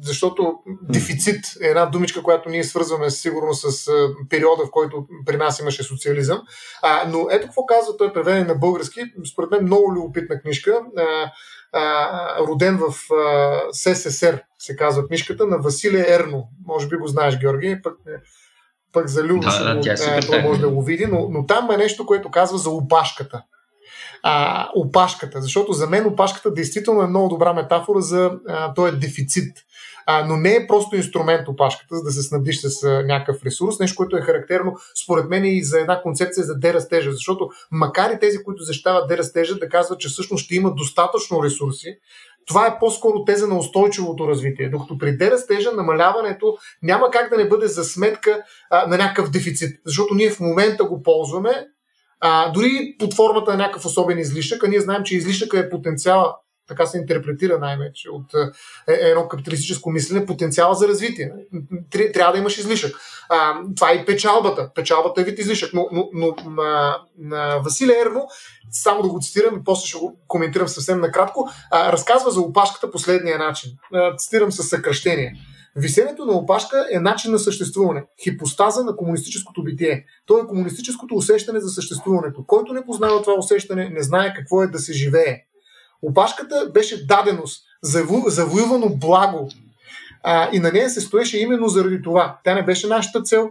защото 0.00 0.54
дефицит 0.82 1.44
е 1.62 1.66
една 1.66 1.86
думичка, 1.86 2.22
която 2.22 2.48
ние 2.48 2.64
свързваме 2.64 3.10
сигурно 3.10 3.54
с 3.54 3.90
периода, 4.28 4.66
в 4.66 4.70
който 4.70 5.06
при 5.26 5.36
нас 5.36 5.60
имаше 5.60 5.82
социализъм. 5.82 6.42
А, 6.82 7.04
но 7.08 7.26
ето 7.30 7.46
какво 7.46 7.66
казва 7.66 7.96
той 7.96 8.12
преведен 8.12 8.46
на 8.46 8.54
български. 8.54 9.00
Според 9.32 9.50
мен 9.50 9.62
много 9.62 9.92
любопитна 9.92 10.40
книжка. 10.40 10.80
А, 10.96 11.02
а, 11.72 12.46
роден 12.46 12.78
в 12.78 13.14
а, 13.14 13.60
СССР, 13.72 14.42
се 14.58 14.76
казва 14.76 15.06
книжката, 15.06 15.46
на 15.46 15.58
Василия 15.58 16.14
Ерно. 16.14 16.48
Може 16.66 16.88
би 16.88 16.96
го 16.96 17.06
знаеш, 17.06 17.38
Георги. 17.38 17.82
Пък, 17.82 17.96
пък 18.92 19.08
за 19.08 19.24
Любо 19.24 19.40
да, 19.40 19.80
да, 19.80 20.16
е, 20.16 20.20
той 20.20 20.42
може 20.42 20.60
да 20.60 20.70
го 20.70 20.82
види, 20.82 21.06
но, 21.06 21.28
но 21.30 21.46
там 21.46 21.70
е 21.70 21.76
нещо, 21.76 22.06
което 22.06 22.30
казва 22.30 22.58
за 22.58 22.70
опашката. 22.70 23.42
А, 24.28 24.68
опашката, 24.74 25.40
защото 25.40 25.72
за 25.72 25.86
мен 25.86 26.06
опашката 26.06 26.54
действително 26.54 27.02
е 27.02 27.06
много 27.06 27.28
добра 27.28 27.52
метафора 27.52 28.00
за 28.00 28.32
а, 28.48 28.74
този 28.74 28.96
дефицит. 28.96 29.56
А, 30.06 30.26
но 30.26 30.36
не 30.36 30.54
е 30.54 30.66
просто 30.66 30.96
инструмент 30.96 31.48
опашката, 31.48 31.96
за 31.96 32.02
да 32.02 32.10
се 32.10 32.22
снабдиш 32.22 32.60
с 32.60 32.84
а, 32.84 33.02
някакъв 33.02 33.44
ресурс, 33.44 33.78
нещо, 33.78 33.96
което 33.96 34.16
е 34.16 34.20
характерно 34.20 34.76
според 35.04 35.28
мен 35.28 35.44
и 35.44 35.64
за 35.64 35.80
една 35.80 36.02
концепция 36.02 36.44
за 36.44 36.58
дерастежа, 36.58 37.12
защото 37.12 37.48
макар 37.70 38.10
и 38.10 38.18
тези, 38.18 38.42
които 38.42 38.62
защитават 38.62 39.08
дерастежа, 39.08 39.58
да 39.58 39.68
казват, 39.68 40.00
че 40.00 40.08
всъщност 40.08 40.44
ще 40.44 40.54
има 40.54 40.74
достатъчно 40.74 41.42
ресурси, 41.42 41.98
това 42.46 42.66
е 42.66 42.78
по-скоро 42.78 43.24
теза 43.24 43.46
на 43.46 43.58
устойчивото 43.58 44.28
развитие. 44.28 44.68
Докато 44.68 44.98
при 44.98 45.16
дерастежа 45.16 45.72
намаляването 45.72 46.56
няма 46.82 47.10
как 47.10 47.30
да 47.30 47.36
не 47.36 47.48
бъде 47.48 47.66
за 47.66 47.84
сметка 47.84 48.42
а, 48.70 48.86
на 48.86 48.96
някакъв 48.96 49.30
дефицит, 49.30 49.80
защото 49.84 50.14
ние 50.14 50.30
в 50.30 50.40
момента 50.40 50.84
го 50.84 51.02
ползваме, 51.02 51.66
а, 52.20 52.52
дори 52.52 52.96
под 52.98 53.14
формата 53.14 53.50
на 53.50 53.56
някакъв 53.56 53.84
особен 53.84 54.18
излишък, 54.18 54.64
а 54.64 54.68
ние 54.68 54.80
знаем, 54.80 55.02
че 55.04 55.16
излишъка 55.16 55.58
е 55.58 55.70
потенциала 55.70 56.34
така 56.68 56.86
се 56.86 56.98
интерпретира 56.98 57.58
най-вече 57.58 58.10
от 58.10 58.34
е, 58.34 58.92
е, 58.92 59.08
едно 59.10 59.28
капиталистическо 59.28 59.90
мислене, 59.90 60.26
потенциала 60.26 60.74
за 60.74 60.88
развитие. 60.88 61.32
Трябва 62.14 62.32
да 62.32 62.38
имаш 62.38 62.58
излишък. 62.58 62.96
А, 63.28 63.60
това 63.76 63.90
е 63.90 63.94
и 63.94 64.04
печалбата. 64.04 64.70
Печалбата 64.74 65.20
е 65.20 65.24
вид 65.24 65.38
излишък. 65.38 65.70
Но, 65.74 65.88
но, 65.92 66.08
но 66.12 66.36
на, 66.50 66.98
на 67.18 67.58
Василия 67.58 68.00
Ерно, 68.00 68.26
само 68.70 69.02
да 69.02 69.08
го 69.08 69.20
цитирам 69.20 69.62
после 69.64 69.88
ще 69.88 69.98
го 69.98 70.18
коментирам 70.28 70.68
съвсем 70.68 71.00
накратко, 71.00 71.48
а, 71.70 71.92
разказва 71.92 72.30
за 72.30 72.40
опашката 72.40 72.90
последния 72.90 73.38
начин. 73.38 73.70
А, 73.94 74.16
цитирам 74.16 74.52
със 74.52 74.68
съкръщение. 74.68 75.34
Висенето 75.76 76.24
на 76.24 76.32
опашка 76.32 76.86
е 76.92 77.00
начин 77.00 77.32
на 77.32 77.38
съществуване, 77.38 78.04
хипостаза 78.22 78.84
на 78.84 78.96
комунистическото 78.96 79.64
битие. 79.64 80.04
То 80.26 80.38
е 80.38 80.46
комунистическото 80.46 81.14
усещане 81.14 81.60
за 81.60 81.68
съществуването. 81.68 82.44
Който 82.46 82.72
не 82.72 82.86
познава 82.86 83.22
това 83.22 83.34
усещане, 83.38 83.88
не 83.88 84.02
знае 84.02 84.34
какво 84.34 84.62
е 84.62 84.66
да 84.66 84.78
се 84.78 84.92
живее. 84.92 85.42
Опашката 86.02 86.70
беше 86.74 87.06
даденост, 87.06 87.64
завоювано 88.26 88.88
благо. 88.88 89.48
А, 90.22 90.48
и 90.52 90.58
на 90.58 90.72
нея 90.72 90.90
се 90.90 91.00
стоеше 91.00 91.38
именно 91.38 91.68
заради 91.68 92.02
това. 92.02 92.38
Тя 92.44 92.54
не 92.54 92.64
беше 92.64 92.86
нашата 92.86 93.22
цел, 93.22 93.50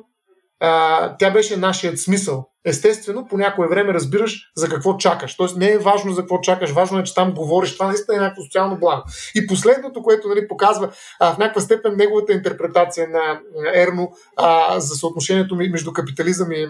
а, 0.59 1.17
тя 1.17 1.31
беше 1.31 1.57
нашият 1.57 1.99
смисъл. 1.99 2.49
Естествено, 2.65 3.27
по 3.27 3.37
някое 3.37 3.67
време 3.67 3.93
разбираш 3.93 4.51
за 4.55 4.69
какво 4.69 4.97
чакаш. 4.97 5.35
Тоест 5.35 5.57
не 5.57 5.71
е 5.71 5.77
важно 5.77 6.13
за 6.13 6.21
какво 6.21 6.39
чакаш, 6.39 6.71
важно 6.71 6.99
е, 6.99 7.03
че 7.03 7.13
там 7.13 7.33
говориш. 7.33 7.73
Това 7.73 7.87
наистина 7.87 8.17
е 8.17 8.19
някакво 8.19 8.43
социално 8.43 8.79
благо. 8.79 9.03
И 9.35 9.47
последното, 9.47 10.01
което 10.01 10.27
нали, 10.27 10.47
показва 10.47 10.91
а, 11.19 11.33
в 11.33 11.37
някаква 11.37 11.61
степен 11.61 11.95
неговата 11.95 12.33
интерпретация 12.33 13.07
на 13.09 13.39
Ерно 13.73 14.11
а, 14.35 14.79
за 14.79 14.95
съотношението 14.95 15.55
между 15.55 15.93
капитализъм 15.93 16.51
и 16.51 16.67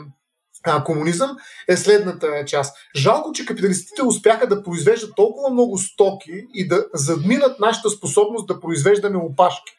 а, 0.63 0.83
комунизъм 0.83 1.37
е 1.67 1.77
следната 1.77 2.45
част. 2.45 2.77
Жалко, 2.95 3.31
че 3.31 3.45
капиталистите 3.45 4.03
успяха 4.03 4.47
да 4.47 4.63
произвеждат 4.63 5.15
толкова 5.15 5.49
много 5.49 5.77
стоки 5.77 6.45
и 6.53 6.67
да 6.67 6.85
задминат 6.93 7.59
нашата 7.59 7.89
способност 7.89 8.47
да 8.47 8.59
произвеждаме 8.59 9.17
опашки. 9.17 9.73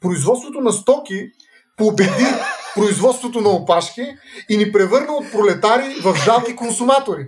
Производството 0.00 0.60
на 0.60 0.72
стоки 0.72 1.30
победи 1.78 2.26
производството 2.74 3.40
на 3.40 3.48
опашки 3.48 4.16
и 4.48 4.56
ни 4.56 4.72
превърна 4.72 5.12
от 5.12 5.32
пролетари 5.32 5.94
в 6.02 6.14
жалки 6.24 6.56
консуматори. 6.56 7.26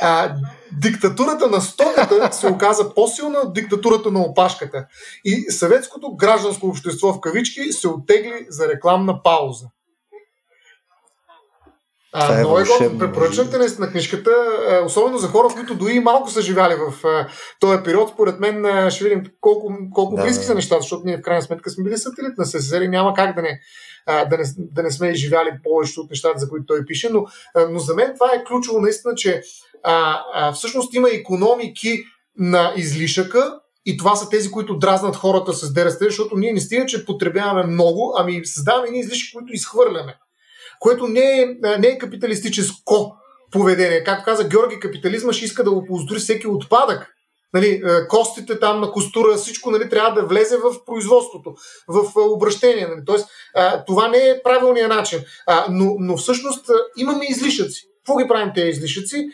А, 0.00 0.34
диктатурата 0.72 1.46
на 1.46 1.60
стоката 1.60 2.32
се 2.32 2.46
оказа 2.46 2.94
по-силна 2.94 3.38
от 3.38 3.54
диктатурата 3.54 4.10
на 4.10 4.20
опашката. 4.20 4.86
И 5.24 5.50
съветското 5.50 6.16
гражданско 6.16 6.66
общество 6.66 7.12
в 7.12 7.20
кавички 7.20 7.72
се 7.72 7.88
оттегли 7.88 8.46
за 8.48 8.68
рекламна 8.68 9.22
пауза. 9.22 9.66
А, 12.12 12.34
е 12.34 12.38
много 12.38 12.58
е 12.58 12.64
готин. 12.64 12.98
Препоръчвам 12.98 13.50
те 13.50 13.58
на 13.58 13.90
книжката, 13.90 14.30
особено 14.84 15.18
за 15.18 15.28
хора, 15.28 15.48
които 15.54 15.74
дори 15.74 16.00
малко 16.00 16.30
са 16.30 16.42
живяли 16.42 16.74
в 16.74 17.04
този 17.60 17.82
период. 17.82 18.10
Според 18.10 18.40
мен 18.40 18.90
ще 18.90 19.04
видим 19.04 19.24
колко, 19.40 19.72
колко 19.94 20.16
да, 20.16 20.22
близки 20.22 20.40
да. 20.40 20.46
са 20.46 20.54
нещата, 20.54 20.82
защото 20.82 21.02
ние 21.06 21.16
в 21.16 21.22
крайна 21.22 21.42
сметка 21.42 21.70
сме 21.70 21.84
били 21.84 21.98
сателит 21.98 22.38
на 22.38 22.46
СССР 22.46 22.84
и 22.84 22.88
няма 22.88 23.14
как 23.14 23.34
да 23.34 23.42
не, 23.42 23.60
да 24.06 24.38
не, 24.38 24.44
да 24.58 24.82
не 24.82 24.90
сме 24.90 25.08
изживяли 25.08 25.50
повече 25.64 26.00
от 26.00 26.10
нещата, 26.10 26.38
за 26.38 26.48
които 26.48 26.66
той 26.66 26.84
пише. 26.84 27.08
Но, 27.12 27.26
но 27.70 27.78
за 27.78 27.94
мен 27.94 28.14
това 28.14 28.32
е 28.34 28.44
ключово 28.44 28.80
наистина, 28.80 29.14
че 29.14 29.42
а, 29.82 30.20
а, 30.34 30.52
всъщност 30.52 30.94
има 30.94 31.08
економики 31.10 32.04
на 32.38 32.72
излишъка, 32.76 33.60
и 33.86 33.96
това 33.96 34.16
са 34.16 34.28
тези, 34.28 34.50
които 34.50 34.78
дразнат 34.78 35.16
хората 35.16 35.52
с 35.52 35.72
ДРСТ, 35.72 35.98
защото 36.00 36.36
ние 36.36 36.52
не 36.52 36.60
стига, 36.60 36.86
че 36.86 37.06
потребяваме 37.06 37.66
много, 37.66 38.14
ами 38.18 38.46
създаваме 38.46 38.86
едни 38.86 39.00
излишки, 39.00 39.32
които 39.34 39.52
изхвърляме 39.52 40.16
което 40.80 41.06
не 41.06 41.40
е, 41.40 41.46
не 41.78 41.86
е 41.86 41.98
капиталистическо 41.98 43.16
поведение. 43.50 44.04
Както 44.04 44.24
каза 44.24 44.48
Георги, 44.48 44.80
капитализма 44.80 45.32
ще 45.32 45.44
иска 45.44 45.64
да 45.64 45.70
го 45.70 45.78
оползотвори 45.78 46.20
всеки 46.20 46.46
отпадък. 46.46 47.06
Нали, 47.54 47.82
костите 48.08 48.60
там 48.60 48.80
на 48.80 48.90
костура, 48.90 49.36
всичко 49.36 49.70
нали, 49.70 49.88
трябва 49.88 50.20
да 50.20 50.26
влезе 50.26 50.56
в 50.56 50.84
производството, 50.86 51.54
в 51.88 52.12
обращение. 52.16 52.86
Нали. 52.86 53.00
Тоест, 53.06 53.28
това 53.86 54.08
не 54.08 54.18
е 54.18 54.42
правилният 54.42 54.88
начин. 54.88 55.18
Но, 55.70 55.96
но 55.98 56.16
всъщност 56.16 56.70
имаме 56.96 57.26
излишъци. 57.28 57.82
Какво 57.96 58.16
ги 58.16 58.28
правим 58.28 58.52
тези 58.54 58.68
излишъци? 58.68 59.28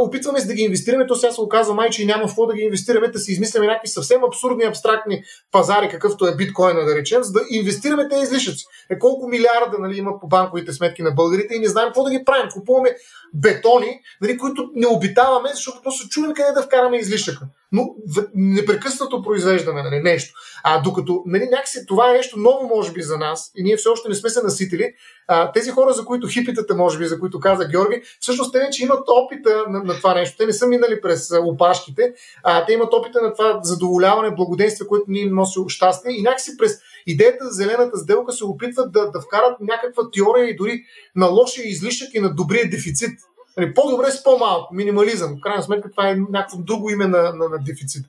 Опитваме 0.00 0.40
се 0.40 0.46
да 0.46 0.54
ги 0.54 0.62
инвестираме, 0.62 1.06
то 1.06 1.14
сега 1.14 1.32
се 1.32 1.40
оказва 1.40 1.74
май, 1.74 1.90
че 1.90 2.04
няма 2.04 2.26
какво 2.26 2.46
да 2.46 2.54
ги 2.54 2.62
инвестираме, 2.62 3.08
да 3.08 3.18
си 3.18 3.32
измисляме 3.32 3.66
някакви 3.66 3.88
съвсем 3.88 4.24
абсурдни, 4.24 4.64
абстрактни 4.64 5.22
пазари, 5.52 5.88
какъвто 5.88 6.26
е 6.26 6.36
биткоина, 6.36 6.84
да 6.84 6.96
речем, 6.96 7.22
за 7.22 7.32
да 7.32 7.40
инвестираме 7.50 8.08
тези 8.08 8.22
излишъци. 8.22 8.64
Е, 8.90 8.98
колко 8.98 9.28
милиарда 9.28 9.78
нали, 9.78 9.98
има 9.98 10.20
по 10.20 10.28
банковите 10.28 10.72
сметки 10.72 11.02
на 11.02 11.10
българите 11.10 11.54
и 11.54 11.58
не 11.58 11.68
знаем 11.68 11.88
какво 11.88 12.04
да 12.04 12.10
ги 12.10 12.24
правим. 12.24 12.50
Купуваме 12.52 12.96
бетони, 13.34 14.00
нали, 14.20 14.38
които 14.38 14.70
не 14.74 14.86
обитаваме, 14.86 15.48
защото 15.54 15.82
просто 15.82 16.08
чудим 16.08 16.34
къде 16.34 16.52
да 16.52 16.62
вкараме 16.62 16.96
излишъка. 16.96 17.46
Но 17.72 17.94
непрекъснато 18.34 19.22
произвеждаме 19.22 19.82
нали, 19.82 20.02
нещо. 20.02 20.34
А 20.64 20.82
докато 20.82 21.22
нали, 21.26 21.44
някакси 21.50 21.86
това 21.86 22.10
е 22.10 22.12
нещо 22.12 22.38
ново, 22.38 22.68
може 22.76 22.92
би, 22.92 23.02
за 23.02 23.18
нас, 23.18 23.52
и 23.56 23.62
ние 23.62 23.76
все 23.76 23.88
още 23.88 24.08
не 24.08 24.14
сме 24.14 24.30
се 24.30 24.42
наситили, 24.42 24.92
а, 25.28 25.52
тези 25.52 25.70
хора, 25.70 25.92
за 25.92 26.04
които 26.04 26.26
хипитата, 26.26 26.74
може 26.74 26.98
би, 26.98 27.06
за 27.06 27.20
които 27.20 27.40
каза 27.40 27.68
Георги, 27.68 28.02
всъщност 28.20 28.52
те 28.52 28.58
вече 28.58 28.82
имат 28.82 29.04
опита 29.08 29.64
на, 29.68 29.84
на 29.84 29.94
това 29.94 30.14
нещо. 30.14 30.36
Те 30.36 30.46
не 30.46 30.52
са 30.52 30.66
минали 30.66 31.00
през 31.00 31.32
опашките, 31.42 32.14
а 32.42 32.64
те 32.64 32.72
имат 32.72 32.92
опита 32.92 33.22
на 33.22 33.34
това 33.34 33.60
задоволяване, 33.62 34.34
благоденствие, 34.34 34.86
което 34.86 35.04
ни 35.08 35.24
носи 35.24 35.60
щастие 35.68 36.12
и 36.12 36.22
някакси 36.22 36.56
през 36.56 36.78
идеята 37.06 37.44
за 37.44 37.50
зелената 37.50 37.98
сделка 37.98 38.32
се 38.32 38.44
опитват 38.44 38.92
да, 38.92 39.10
да 39.10 39.20
вкарат 39.20 39.60
някаква 39.60 40.10
теория 40.10 40.50
и 40.50 40.56
дори 40.56 40.82
на 41.16 41.26
лошия 41.26 41.68
излишък 41.68 42.08
и 42.14 42.20
на 42.20 42.34
добрия 42.34 42.70
дефицит. 42.70 43.18
Нали, 43.56 43.74
по-добре 43.74 44.10
с 44.10 44.22
по-малко, 44.22 44.74
минимализъм. 44.74 45.36
В 45.36 45.40
крайна 45.40 45.62
сметка 45.62 45.90
това 45.90 46.08
е 46.08 46.16
някакво 46.30 46.58
друго 46.58 46.90
име 46.90 47.06
на, 47.06 47.22
на, 47.22 47.48
на 47.48 47.58
дефицит. 47.58 48.06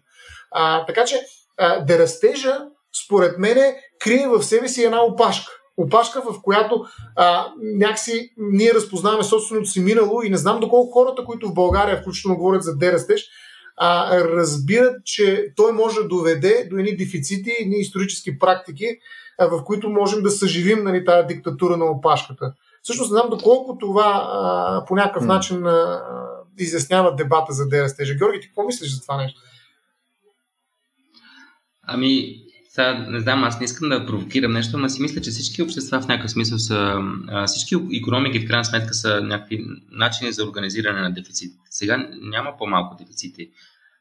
А, 0.51 0.85
така 0.85 1.05
че 1.05 1.15
а, 1.57 1.85
според 3.05 3.37
мен, 3.37 3.75
крие 3.99 4.27
в 4.27 4.43
себе 4.43 4.67
си 4.67 4.83
една 4.83 5.03
опашка. 5.03 5.51
Опашка, 5.77 6.21
в 6.21 6.41
която 6.41 6.85
а, 7.15 7.47
някакси 7.61 8.33
ние 8.37 8.73
разпознаваме 8.73 9.23
собственото 9.23 9.69
си 9.69 9.79
минало 9.79 10.21
и 10.21 10.29
не 10.29 10.37
знам 10.37 10.59
доколко 10.59 10.91
хората, 10.91 11.25
които 11.25 11.49
в 11.49 11.53
България 11.53 12.01
включително 12.01 12.37
говорят 12.37 12.63
за 12.63 12.77
дерастеж, 12.77 13.25
а, 13.77 14.19
разбират, 14.19 15.05
че 15.05 15.53
той 15.55 15.71
може 15.71 15.95
да 15.95 16.07
доведе 16.07 16.67
до 16.69 16.77
едни 16.77 16.97
дефицити, 16.97 17.55
едни 17.59 17.75
исторически 17.75 18.39
практики, 18.39 18.97
а, 19.39 19.47
в 19.47 19.63
които 19.63 19.89
можем 19.89 20.23
да 20.23 20.31
съживим 20.31 20.83
нали, 20.83 21.05
тази 21.05 21.27
диктатура 21.27 21.77
на 21.77 21.85
опашката. 21.85 22.53
Всъщност 22.83 23.11
не 23.11 23.17
знам 23.17 23.29
доколко 23.29 23.77
това 23.77 24.29
а, 24.31 24.85
по 24.85 24.95
някакъв 24.95 25.23
mm. 25.23 25.27
начин 25.27 25.67
а, 25.67 26.01
изяснява 26.59 27.15
дебата 27.15 27.53
за 27.53 27.67
дерастежа. 27.67 28.15
Георги, 28.15 28.39
ти 28.39 28.47
какво 28.47 28.63
мислиш 28.63 28.95
за 28.95 29.01
това 29.01 29.17
нещо? 29.17 29.41
Ами, 31.87 32.35
сега 32.69 32.93
не 33.09 33.19
знам, 33.19 33.43
аз 33.43 33.59
не 33.59 33.65
искам 33.65 33.89
да 33.89 34.05
провокирам 34.05 34.53
нещо, 34.53 34.77
но 34.77 34.89
си 34.89 35.01
мисля, 35.01 35.21
че 35.21 35.31
всички 35.31 35.61
общества 35.61 36.01
в 36.01 36.07
някакъв 36.07 36.31
смисъл 36.31 36.57
са, 36.57 37.01
всички 37.47 37.75
економики 37.97 38.39
в 38.39 38.47
крайна 38.47 38.65
сметка 38.65 38.93
са 38.93 39.21
някакви 39.21 39.65
начини 39.91 40.31
за 40.31 40.45
организиране 40.45 41.01
на 41.01 41.13
дефицит. 41.13 41.53
Сега 41.69 42.09
няма 42.21 42.57
по-малко 42.57 42.95
дефицити. 42.95 43.49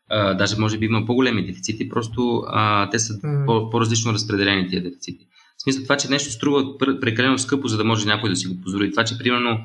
А, 0.08 0.34
даже 0.34 0.58
може 0.58 0.78
би 0.78 0.86
има 0.86 1.06
по-големи 1.06 1.46
дефицити, 1.46 1.88
просто 1.88 2.44
а, 2.46 2.90
те 2.90 2.98
са 2.98 3.12
mm. 3.12 3.46
по- 3.46 3.70
по-различно 3.70 4.12
разпределени 4.12 4.68
тия 4.68 4.82
дефицити. 4.82 5.26
В 5.62 5.64
смисъл 5.64 5.82
това, 5.82 5.96
че 5.96 6.08
нещо 6.08 6.32
струва 6.32 6.78
прекалено 6.78 7.38
скъпо, 7.38 7.68
за 7.68 7.76
да 7.76 7.84
може 7.84 8.06
някой 8.06 8.30
да 8.30 8.36
си 8.36 8.46
го 8.46 8.60
позволи. 8.60 8.90
Това, 8.90 9.04
че 9.04 9.18
примерно 9.18 9.58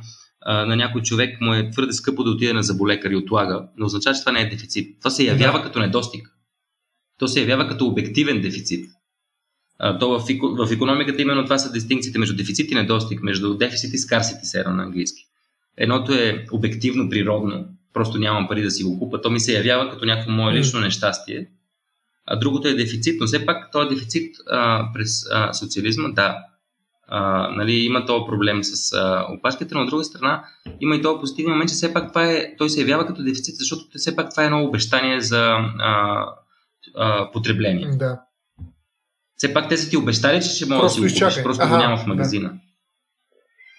на 0.45 0.75
някой 0.75 1.01
човек 1.01 1.41
му 1.41 1.53
е 1.53 1.69
твърде 1.69 1.93
скъпо 1.93 2.23
да 2.23 2.29
отиде 2.29 2.53
на 2.53 2.63
заболекар 2.63 3.11
и 3.11 3.15
отлага, 3.15 3.67
не 3.77 3.85
означава, 3.85 4.15
че 4.15 4.19
това 4.19 4.31
не 4.31 4.41
е 4.41 4.49
дефицит. 4.49 4.99
Това 4.99 5.11
се 5.11 5.23
явява 5.23 5.63
като 5.63 5.79
недостиг. 5.79 6.27
То 7.19 7.27
се 7.27 7.41
явява 7.41 7.67
като 7.67 7.85
обективен 7.85 8.41
дефицит. 8.41 8.89
А, 9.79 9.99
то 9.99 10.09
в, 10.09 10.25
в 10.67 10.71
економиката 10.71 11.21
именно 11.21 11.43
това 11.43 11.57
са 11.57 11.71
дистинкциите 11.71 12.19
между 12.19 12.35
дефицит 12.35 12.71
и 12.71 12.75
недостиг, 12.75 13.23
между 13.23 13.53
дефицит 13.53 13.93
и 13.93 13.97
скарсити 13.97 14.45
сера 14.45 14.73
на 14.73 14.83
английски. 14.83 15.23
Едното 15.77 16.13
е 16.13 16.45
обективно 16.51 17.09
природно, 17.09 17.65
просто 17.93 18.19
нямам 18.19 18.47
пари 18.47 18.61
да 18.61 18.71
си 18.71 18.83
го 18.83 18.99
купа, 18.99 19.21
то 19.21 19.29
ми 19.29 19.39
се 19.39 19.53
явява 19.53 19.89
като 19.89 20.05
някакво 20.05 20.31
мое 20.31 20.53
лично 20.53 20.79
нещастие. 20.79 21.47
А 22.27 22.35
другото 22.35 22.67
е 22.67 22.73
дефицит, 22.73 23.19
но 23.19 23.27
все 23.27 23.45
пак 23.45 23.71
този 23.71 23.95
дефицит 23.95 24.35
а, 24.49 24.89
през 24.93 25.25
а, 25.31 25.53
социализма, 25.53 26.09
да, 26.09 26.37
а, 27.07 27.49
нали, 27.51 27.73
има 27.73 28.05
този 28.05 28.25
проблем 28.27 28.63
с 28.63 28.93
а, 28.93 29.25
опашките, 29.29 29.75
но 29.75 29.81
от 29.81 29.89
друга 29.89 30.03
страна 30.03 30.43
има 30.81 30.95
и 30.95 31.01
този 31.01 31.19
позитивен 31.19 31.51
момент, 31.51 31.69
че 31.69 31.75
все 31.75 31.93
пак 31.93 32.09
това 32.09 32.31
е, 32.31 32.55
той 32.57 32.69
се 32.69 32.81
явява 32.81 33.07
като 33.07 33.23
дефицит, 33.23 33.55
защото 33.57 33.85
все 33.95 34.15
пак 34.15 34.29
това 34.31 34.43
е 34.43 34.45
едно 34.45 34.63
обещание 34.63 35.21
за 35.21 35.43
а, 35.79 36.25
а, 36.95 37.31
потребление. 37.31 37.89
Да. 37.91 38.19
Все 39.37 39.53
пак 39.53 39.69
те 39.69 39.77
са 39.77 39.89
ти 39.89 39.97
обещали, 39.97 40.41
че 40.41 40.49
ще 40.49 40.65
може 40.65 40.81
да 40.81 40.89
си 40.89 40.99
го 40.99 41.07
купиш, 41.07 41.43
просто 41.43 41.63
Аха, 41.63 41.75
го 41.75 41.77
няма 41.77 41.97
в 41.97 42.07
магазина. 42.07 42.49
Да. 42.49 42.55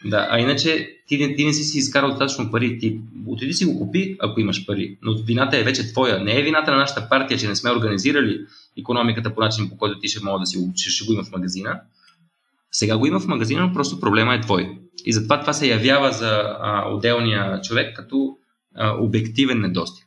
Да, 0.04 0.28
а 0.30 0.38
иначе 0.38 0.96
ти, 1.06 1.18
не, 1.18 1.34
ти 1.34 1.44
не 1.44 1.52
си 1.52 1.64
си 1.64 1.78
изкарал 1.78 2.10
достатъчно 2.10 2.50
пари. 2.50 2.78
Ти 2.78 3.00
отиди 3.26 3.52
си 3.52 3.64
го 3.64 3.78
купи, 3.78 4.16
ако 4.20 4.40
имаш 4.40 4.66
пари. 4.66 4.98
Но 5.02 5.16
вината 5.24 5.58
е 5.58 5.62
вече 5.62 5.92
твоя. 5.92 6.24
Не 6.24 6.40
е 6.40 6.42
вината 6.42 6.70
на 6.70 6.76
нашата 6.76 7.08
партия, 7.08 7.38
че 7.38 7.48
не 7.48 7.56
сме 7.56 7.70
организирали 7.70 8.40
економиката 8.78 9.34
по 9.34 9.40
начин, 9.40 9.68
по 9.68 9.76
който 9.76 9.98
ти 9.98 10.08
ще 10.08 10.24
може 10.24 10.40
да 10.40 10.46
си 10.46 10.58
ще, 10.76 10.90
ще 10.90 11.06
го 11.06 11.12
има 11.12 11.22
в 11.24 11.32
магазина. 11.32 11.80
Сега 12.72 12.98
го 12.98 13.06
има 13.06 13.20
в 13.20 13.26
магазина, 13.26 13.66
но 13.66 13.72
просто 13.72 14.00
проблема 14.00 14.34
е 14.34 14.40
твой. 14.40 14.78
И 15.04 15.12
затова 15.12 15.40
това 15.40 15.52
се 15.52 15.68
явява 15.68 16.12
за 16.12 16.42
а, 16.60 16.88
отделния 16.90 17.60
човек 17.60 17.96
като 17.96 18.36
а, 18.74 18.94
обективен 19.00 19.60
недостиг. 19.60 20.04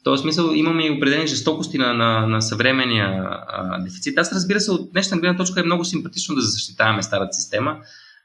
В 0.00 0.02
този 0.02 0.22
смисъл 0.22 0.52
имаме 0.54 0.86
и 0.86 0.90
определени 0.90 1.26
жестокости 1.26 1.78
на, 1.78 1.94
на, 1.94 2.26
на 2.26 2.42
съвременния 2.42 3.28
а, 3.48 3.78
дефицит. 3.82 4.18
Аз 4.18 4.32
разбира 4.32 4.60
се, 4.60 4.70
от 4.70 4.92
днешна 4.92 5.18
гледна 5.18 5.36
точка 5.36 5.60
е 5.60 5.64
много 5.64 5.84
симпатично 5.84 6.34
да 6.34 6.40
защитаваме 6.40 7.02
старата 7.02 7.32
система, 7.32 7.76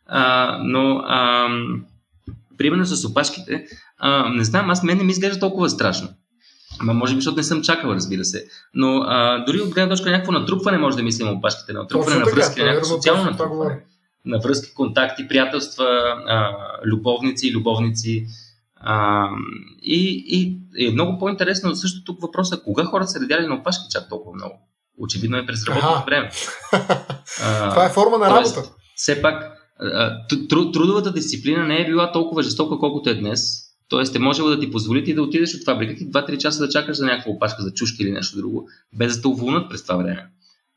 а, 0.06 0.58
но 0.62 0.98
а, 0.98 1.48
примерно 2.58 2.86
с 2.86 3.06
опашките, 3.06 3.66
а, 4.00 4.30
не 4.30 4.44
знам, 4.44 4.70
аз 4.70 4.84
мен 4.84 4.98
не 4.98 5.04
ми 5.04 5.12
изглежда 5.12 5.40
толкова 5.40 5.70
страшно. 5.70 6.10
Ма 6.82 6.94
може 6.94 7.14
би, 7.14 7.22
защото 7.22 7.38
не 7.38 7.44
съм 7.44 7.62
чакал, 7.62 7.90
разбира 7.90 8.26
се. 8.26 8.48
Но 8.74 8.98
а, 8.98 9.46
дори 9.46 9.62
от 9.62 9.74
гледна 9.74 9.96
точка 9.96 10.12
някакво 10.12 10.32
натрупване 10.32 10.78
може 10.78 10.98
да 10.98 11.04
мислим 11.04 11.30
опашките. 11.30 11.74
На 11.74 11.80
натрупване 11.80 12.20
на 12.20 12.26
връзки, 12.26 12.60
на 12.60 12.66
някакво 12.66 12.90
социално 12.90 13.24
натрупване. 13.24 13.80
На 14.26 14.40
връзки, 14.40 14.74
контакти, 14.74 15.28
приятелства, 15.28 15.86
а, 16.28 16.52
любовници, 16.86 17.54
любовници. 17.54 18.26
А, 18.76 19.28
и, 19.82 20.24
и 20.28 20.58
е 20.88 20.92
много 20.92 21.20
по-интересно 21.20 21.76
също 21.76 22.04
тук 22.04 22.22
въпроса, 22.22 22.62
кога 22.64 22.86
хората 22.86 23.08
са 23.08 23.20
редяли 23.20 23.48
на 23.48 23.56
опашки 23.56 23.84
чак 23.90 24.10
толкова 24.10 24.36
много? 24.36 24.60
Очевидно 24.98 25.38
е 25.38 25.46
през 25.46 25.68
работното 25.68 26.06
време. 26.06 26.30
А, 27.44 27.70
Това 27.70 27.86
е 27.86 27.90
форма 27.90 28.18
на 28.18 28.30
работа. 28.30 28.64
Все 28.96 29.22
пак, 29.22 29.55
трудовата 30.50 31.14
дисциплина 31.14 31.66
не 31.66 31.82
е 31.82 31.86
била 31.86 32.12
толкова 32.12 32.44
жестока, 32.44 32.78
колкото 32.80 33.10
е 33.10 33.16
днес. 33.16 33.66
Тоест, 33.90 34.16
е 34.16 34.20
можело 34.20 34.50
да 34.50 34.60
ти 34.60 34.72
позволите 34.72 35.14
да 35.14 35.22
отидеш 35.22 35.56
от 35.56 35.66
фабриката 35.66 36.04
и 36.04 36.12
2-3 36.12 36.38
часа 36.38 36.66
да 36.66 36.70
чакаш 36.70 36.98
за 36.98 37.06
някаква 37.06 37.32
опашка 37.32 37.64
за 37.64 37.74
чушки 37.74 38.04
или 38.04 38.12
нещо 38.12 38.38
друго, 38.38 38.70
без 38.98 39.16
да 39.16 39.22
те 39.22 39.28
уволнат 39.28 39.70
през 39.70 39.84
това 39.84 39.96
време. 39.96 40.28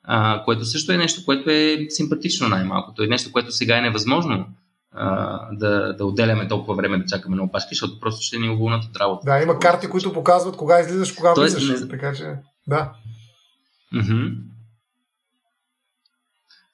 А, 0.02 0.44
което 0.44 0.64
също 0.64 0.92
е 0.92 0.96
нещо, 0.96 1.24
което 1.24 1.50
е 1.50 1.86
симпатично 1.88 2.48
най-малкото. 2.48 3.02
Е 3.02 3.06
нещо, 3.06 3.32
което 3.32 3.52
сега 3.52 3.78
е 3.78 3.82
невъзможно 3.82 4.46
а, 4.92 5.38
да, 5.52 5.92
да 5.92 6.04
отделяме 6.06 6.48
толкова 6.48 6.74
време 6.74 6.98
да 6.98 7.04
чакаме 7.04 7.36
на 7.36 7.42
опашки, 7.42 7.74
защото 7.74 8.00
просто 8.00 8.22
ще 8.22 8.38
ни 8.38 8.50
уволнат 8.50 8.84
от 8.84 8.96
работа. 8.96 9.22
Да, 9.24 9.42
има 9.42 9.58
карти, 9.58 9.88
които 9.88 10.12
показват 10.12 10.56
кога 10.56 10.80
излизаш, 10.80 11.12
кога 11.12 11.34
влизаш. 11.34 11.80
Не... 11.80 11.88
Така 11.88 12.14
че, 12.14 12.24
да. 12.66 12.92
Mm-hmm. 13.94 14.34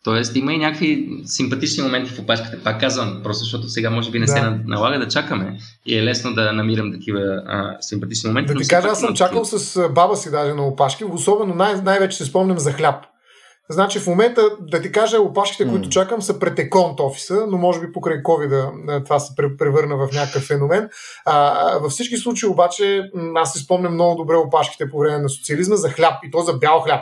Тоест 0.04 0.36
има 0.36 0.52
и 0.52 0.58
някакви 0.58 1.08
симпатични 1.24 1.82
моменти 1.82 2.10
в 2.10 2.18
опашката. 2.18 2.62
Пак 2.64 2.80
казвам, 2.80 3.20
просто 3.22 3.44
защото 3.44 3.68
сега 3.68 3.90
може 3.90 4.10
би 4.10 4.18
не 4.18 4.26
да. 4.26 4.32
се 4.32 4.40
налага 4.66 4.98
да 4.98 5.08
чакаме 5.08 5.58
и 5.86 5.98
е 5.98 6.04
лесно 6.04 6.34
да 6.34 6.52
намирам 6.52 6.92
такива 6.92 7.20
а, 7.46 7.76
симпатични 7.80 8.28
моменти. 8.28 8.54
Да 8.54 8.60
ти 8.60 8.68
кажа, 8.68 8.88
аз 8.88 9.00
съм 9.00 9.14
чакал 9.14 9.44
с 9.44 9.88
баба 9.88 10.16
си 10.16 10.30
даже 10.30 10.54
на 10.54 10.66
опашки, 10.66 11.04
особено 11.04 11.54
най- 11.54 11.82
най-вече 11.82 12.16
се 12.16 12.24
спомням 12.24 12.58
за 12.58 12.72
хляб. 12.72 13.04
Значи 13.70 13.98
в 13.98 14.06
момента, 14.06 14.42
да 14.60 14.82
ти 14.82 14.92
кажа, 14.92 15.20
опашките, 15.20 15.66
mm. 15.66 15.70
които 15.70 15.88
чакам, 15.88 16.22
са 16.22 16.38
пред 16.38 16.58
еконт 16.58 17.00
офиса, 17.00 17.46
но 17.50 17.58
може 17.58 17.80
би 17.80 17.92
покрай 17.92 18.22
COVID 18.22 18.48
да, 18.86 19.04
това 19.04 19.18
се 19.18 19.34
превърна 19.58 19.96
в 19.96 20.08
някакъв 20.12 20.42
феномен. 20.42 20.88
А, 21.26 21.68
във 21.78 21.92
всички 21.92 22.16
случаи 22.16 22.48
обаче, 22.48 23.10
аз 23.36 23.52
си 23.52 23.58
спомням 23.58 23.94
много 23.94 24.16
добре 24.16 24.36
опашките 24.36 24.90
по 24.90 24.98
време 24.98 25.18
на 25.18 25.28
социализма 25.28 25.76
за 25.76 25.90
хляб 25.90 26.14
и 26.24 26.30
то 26.30 26.40
за 26.40 26.52
бял 26.52 26.80
хляб 26.80 27.00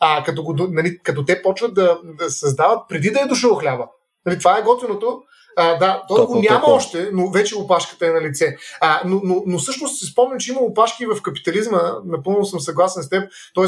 а, 0.00 0.24
като, 0.24 0.42
го, 0.42 0.54
нали, 0.70 0.98
като 0.98 1.24
те 1.24 1.42
почват 1.42 1.74
да, 1.74 1.98
да 2.04 2.30
създават 2.30 2.88
преди 2.88 3.10
да 3.10 3.20
е 3.20 3.26
дошъл 3.26 3.54
хляба. 3.54 3.88
Нали, 4.26 4.38
това 4.38 4.58
е 4.58 4.62
готиното. 4.62 5.22
А, 5.56 5.76
да, 5.76 6.02
то 6.08 6.26
го 6.26 6.34
няма 6.34 6.60
токо. 6.60 6.72
още, 6.72 7.10
но 7.12 7.30
вече 7.30 7.56
опашката 7.56 8.06
е 8.06 8.10
на 8.10 8.20
лице. 8.20 8.56
А, 8.80 9.02
но, 9.04 9.20
но, 9.24 9.42
но 9.46 9.58
всъщност 9.58 9.98
се 9.98 10.06
спомням, 10.06 10.38
че 10.38 10.52
има 10.52 10.60
опашки 10.60 11.06
в 11.06 11.22
капитализма, 11.22 11.80
напълно 12.04 12.44
съм 12.44 12.60
съгласен 12.60 13.02
с 13.02 13.08
теб, 13.08 13.30
т.е. 13.54 13.66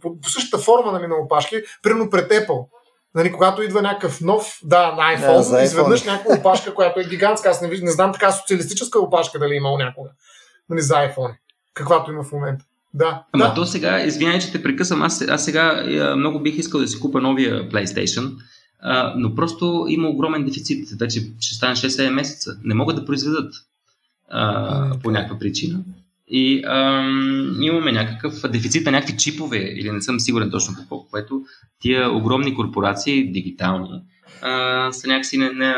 По, 0.00 0.20
по 0.20 0.28
същата 0.28 0.62
форма 0.62 0.92
нали, 0.92 1.06
на 1.06 1.16
опашки, 1.16 1.62
примерно 1.82 2.10
пред 2.10 2.30
Apple. 2.30 2.66
Нали, 3.14 3.32
когато 3.32 3.62
идва 3.62 3.82
някакъв 3.82 4.20
нов, 4.20 4.58
да, 4.62 4.92
на 4.92 5.16
iPhone, 5.16 5.50
да, 5.50 5.62
изведнъж 5.62 6.04
някаква 6.04 6.34
опашка, 6.34 6.74
която 6.74 7.00
е 7.00 7.04
гигантска, 7.04 7.48
аз 7.48 7.60
не, 7.60 7.68
не 7.68 7.90
знам 7.90 8.12
така 8.12 8.32
социалистическа 8.32 9.00
опашка 9.00 9.38
дали 9.38 9.54
е 9.54 9.56
имал 9.56 9.78
някога 9.78 10.10
нали, 10.68 10.80
за 10.80 10.94
iPhone, 10.94 11.34
каквато 11.74 12.12
има 12.12 12.22
в 12.22 12.32
момента. 12.32 12.64
Да. 12.94 13.22
Ама 13.32 13.44
да. 13.44 13.54
то 13.54 13.66
сега, 13.66 14.04
извинявай, 14.04 14.40
че 14.40 14.52
те 14.52 14.62
прекъсвам, 14.62 15.02
аз, 15.02 15.22
аз 15.22 15.44
сега 15.44 15.84
много 16.16 16.40
бих 16.40 16.58
искал 16.58 16.80
да 16.80 16.88
си 16.88 17.00
купа 17.00 17.20
новия 17.20 17.70
PlayStation, 17.70 18.32
а, 18.80 19.14
но 19.16 19.34
просто 19.34 19.86
има 19.88 20.08
огромен 20.08 20.44
дефицит. 20.44 20.88
Вече 21.00 21.20
ще 21.40 21.54
стане 21.54 21.76
6-7 21.76 22.10
месеца. 22.10 22.58
Не 22.64 22.74
могат 22.74 22.96
да 22.96 23.04
произведат 23.04 23.54
а, 24.30 24.98
по 25.02 25.10
някаква 25.10 25.38
причина. 25.38 25.80
И 26.28 26.62
ам, 26.66 27.58
имаме 27.62 27.92
някакъв 27.92 28.50
дефицит 28.50 28.86
на 28.86 28.92
някакви 28.92 29.16
чипове, 29.16 29.58
или 29.58 29.90
не 29.90 30.02
съм 30.02 30.20
сигурен 30.20 30.50
точно 30.50 30.74
какво, 30.74 31.02
което 31.02 31.42
тия 31.80 32.10
огромни 32.10 32.54
корпорации, 32.54 33.32
дигитални, 33.32 33.88
а, 34.42 34.92
са 34.92 35.08
някакси 35.08 35.38
не, 35.38 35.50
не, 35.52 35.74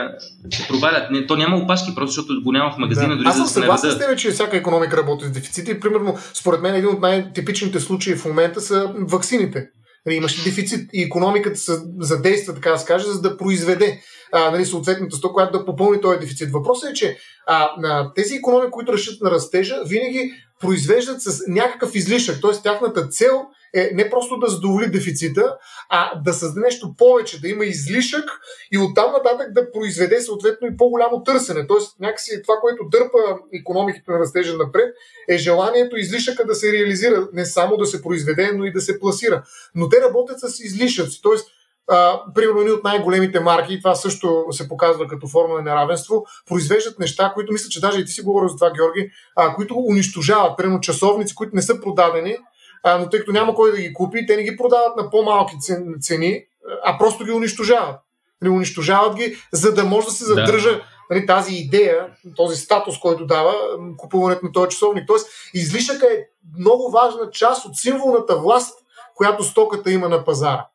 се 0.53 0.69
провалят. 0.69 1.11
Не, 1.11 1.27
то 1.27 1.37
няма 1.37 1.57
опашки, 1.57 1.95
просто 1.95 2.11
защото 2.11 2.43
го 2.45 2.53
няма 2.53 2.71
в 2.71 2.79
магазина. 2.79 3.09
Да. 3.09 3.17
Дори 3.17 3.27
Аз 3.29 3.37
съм 3.37 3.45
да 3.45 3.51
съгласен 3.51 3.91
с 3.91 3.99
теб, 3.99 4.19
че 4.19 4.31
всяка 4.31 4.57
економика 4.57 4.97
работи 4.97 5.25
с 5.25 5.31
дефицити. 5.31 5.81
Примерно, 5.81 6.19
според 6.35 6.63
мен, 6.63 6.75
един 6.75 6.89
от 6.89 7.01
най-типичните 7.01 7.81
случаи 7.81 8.17
в 8.17 8.25
момента 8.25 8.61
са 8.61 8.95
ваксините. 8.99 9.69
Нали, 10.07 10.17
имаше 10.17 10.45
дефицит 10.45 10.91
и 10.93 11.03
економиката 11.03 11.59
се 11.59 11.73
задейства, 12.01 12.55
така 12.55 12.71
да 12.71 12.79
се 12.79 12.87
каже, 12.87 13.07
за 13.07 13.21
да 13.21 13.37
произведе 13.37 14.01
а, 14.33 14.51
нали, 14.51 14.67
съответната 14.67 15.17
стока, 15.17 15.35
която 15.35 15.59
да 15.59 15.65
попълни 15.65 16.01
този 16.01 16.19
дефицит. 16.19 16.51
Въпросът 16.53 16.91
е, 16.91 16.95
че 16.95 17.19
а, 17.47 17.71
на 17.79 18.13
тези 18.15 18.35
економики, 18.35 18.71
които 18.71 18.93
решат 18.93 19.21
на 19.21 19.31
растежа, 19.31 19.75
винаги 19.87 20.33
произвеждат 20.61 21.23
с 21.23 21.41
някакъв 21.49 21.95
излишък. 21.95 22.41
Т.е. 22.43 22.63
тяхната 22.63 23.09
цел 23.09 23.43
е 23.75 23.91
не 23.95 24.11
просто 24.11 24.39
да 24.39 24.47
задоволи 24.47 24.91
дефицита, 24.91 25.57
а 25.89 26.21
да 26.21 26.33
създаде 26.33 26.65
нещо 26.65 26.95
повече, 26.99 27.41
да 27.41 27.49
има 27.49 27.65
излишък 27.65 28.25
и 28.73 28.79
оттам 28.79 29.13
нататък 29.13 29.53
да 29.53 29.73
произведе 29.73 30.21
съответно 30.21 30.69
и 30.69 30.77
по-голямо 30.77 31.23
търсене. 31.23 31.67
Тоест, 31.67 32.01
някакси 32.01 32.43
това, 32.43 32.55
което 32.61 32.89
дърпа 32.91 33.19
економиките 33.55 34.11
на 34.11 34.19
растежа 34.19 34.57
напред, 34.57 34.95
е 35.29 35.39
желанието 35.39 35.97
излишъка 35.97 36.47
да 36.47 36.55
се 36.55 36.73
реализира, 36.73 37.29
не 37.33 37.47
само 37.47 37.77
да 37.77 37.87
се 37.87 38.03
произведе, 38.03 38.53
но 38.55 38.65
и 38.65 38.73
да 38.73 38.81
се 38.81 39.01
пласира. 39.01 39.43
Но 39.75 39.89
те 39.89 40.01
работят 40.01 40.41
с 40.41 40.61
излишъци. 40.61 41.23
Тоест, 41.23 41.49
а, 41.91 42.23
примерно 42.35 42.61
едни 42.61 42.73
от 42.73 42.85
най-големите 42.85 43.41
марки, 43.41 43.75
и 43.75 43.79
това 43.79 43.95
също 43.95 44.45
се 44.51 44.69
показва 44.69 45.07
като 45.07 45.29
форма 45.29 45.55
на 45.55 45.63
неравенство, 45.63 46.25
произвеждат 46.49 46.99
неща, 46.99 47.33
които 47.35 47.53
мисля, 47.53 47.69
че 47.69 47.81
даже 47.81 48.01
и 48.01 48.05
ти 48.05 48.13
си 48.13 48.23
говорил 48.23 48.49
за 48.49 48.57
това, 48.57 48.73
Георги, 48.73 49.11
а, 49.37 49.55
които 49.55 49.75
унищожават, 49.79 50.57
примерно 50.57 50.81
часовници, 50.81 51.35
които 51.35 51.57
не 51.57 51.63
са 51.63 51.81
продадени, 51.81 52.37
а, 52.83 52.99
но 52.99 53.09
тъй 53.09 53.21
като 53.21 53.33
няма 53.33 53.55
кой 53.55 53.71
да 53.71 53.77
ги 53.77 53.93
купи, 53.93 54.27
те 54.27 54.37
не 54.37 54.43
ги 54.43 54.57
продават 54.57 54.97
на 54.97 55.11
по-малки 55.11 55.55
цени, 56.01 56.45
а 56.85 56.99
просто 56.99 57.25
ги 57.25 57.33
унищожават. 57.33 58.01
Нали, 58.43 58.51
унищожават 58.51 59.15
ги, 59.17 59.37
за 59.53 59.75
да 59.75 59.85
може 59.85 60.07
да 60.07 60.13
се 60.13 60.25
задържа 60.25 60.71
да. 60.71 60.85
Нали, 61.11 61.27
тази 61.27 61.55
идея, 61.55 62.07
този 62.37 62.57
статус, 62.57 62.99
който 62.99 63.27
дава 63.27 63.55
купуването 63.97 64.47
на 64.47 64.53
този 64.53 64.71
часовник. 64.71 65.07
Тоест, 65.07 65.29
излишъка 65.55 66.07
е 66.07 66.27
много 66.59 66.91
важна 66.91 67.31
част 67.31 67.65
от 67.65 67.77
символната 67.77 68.37
власт, 68.37 68.79
която 69.15 69.45
стоката 69.45 69.91
има 69.91 70.09
на 70.09 70.25
пазара. 70.25 70.67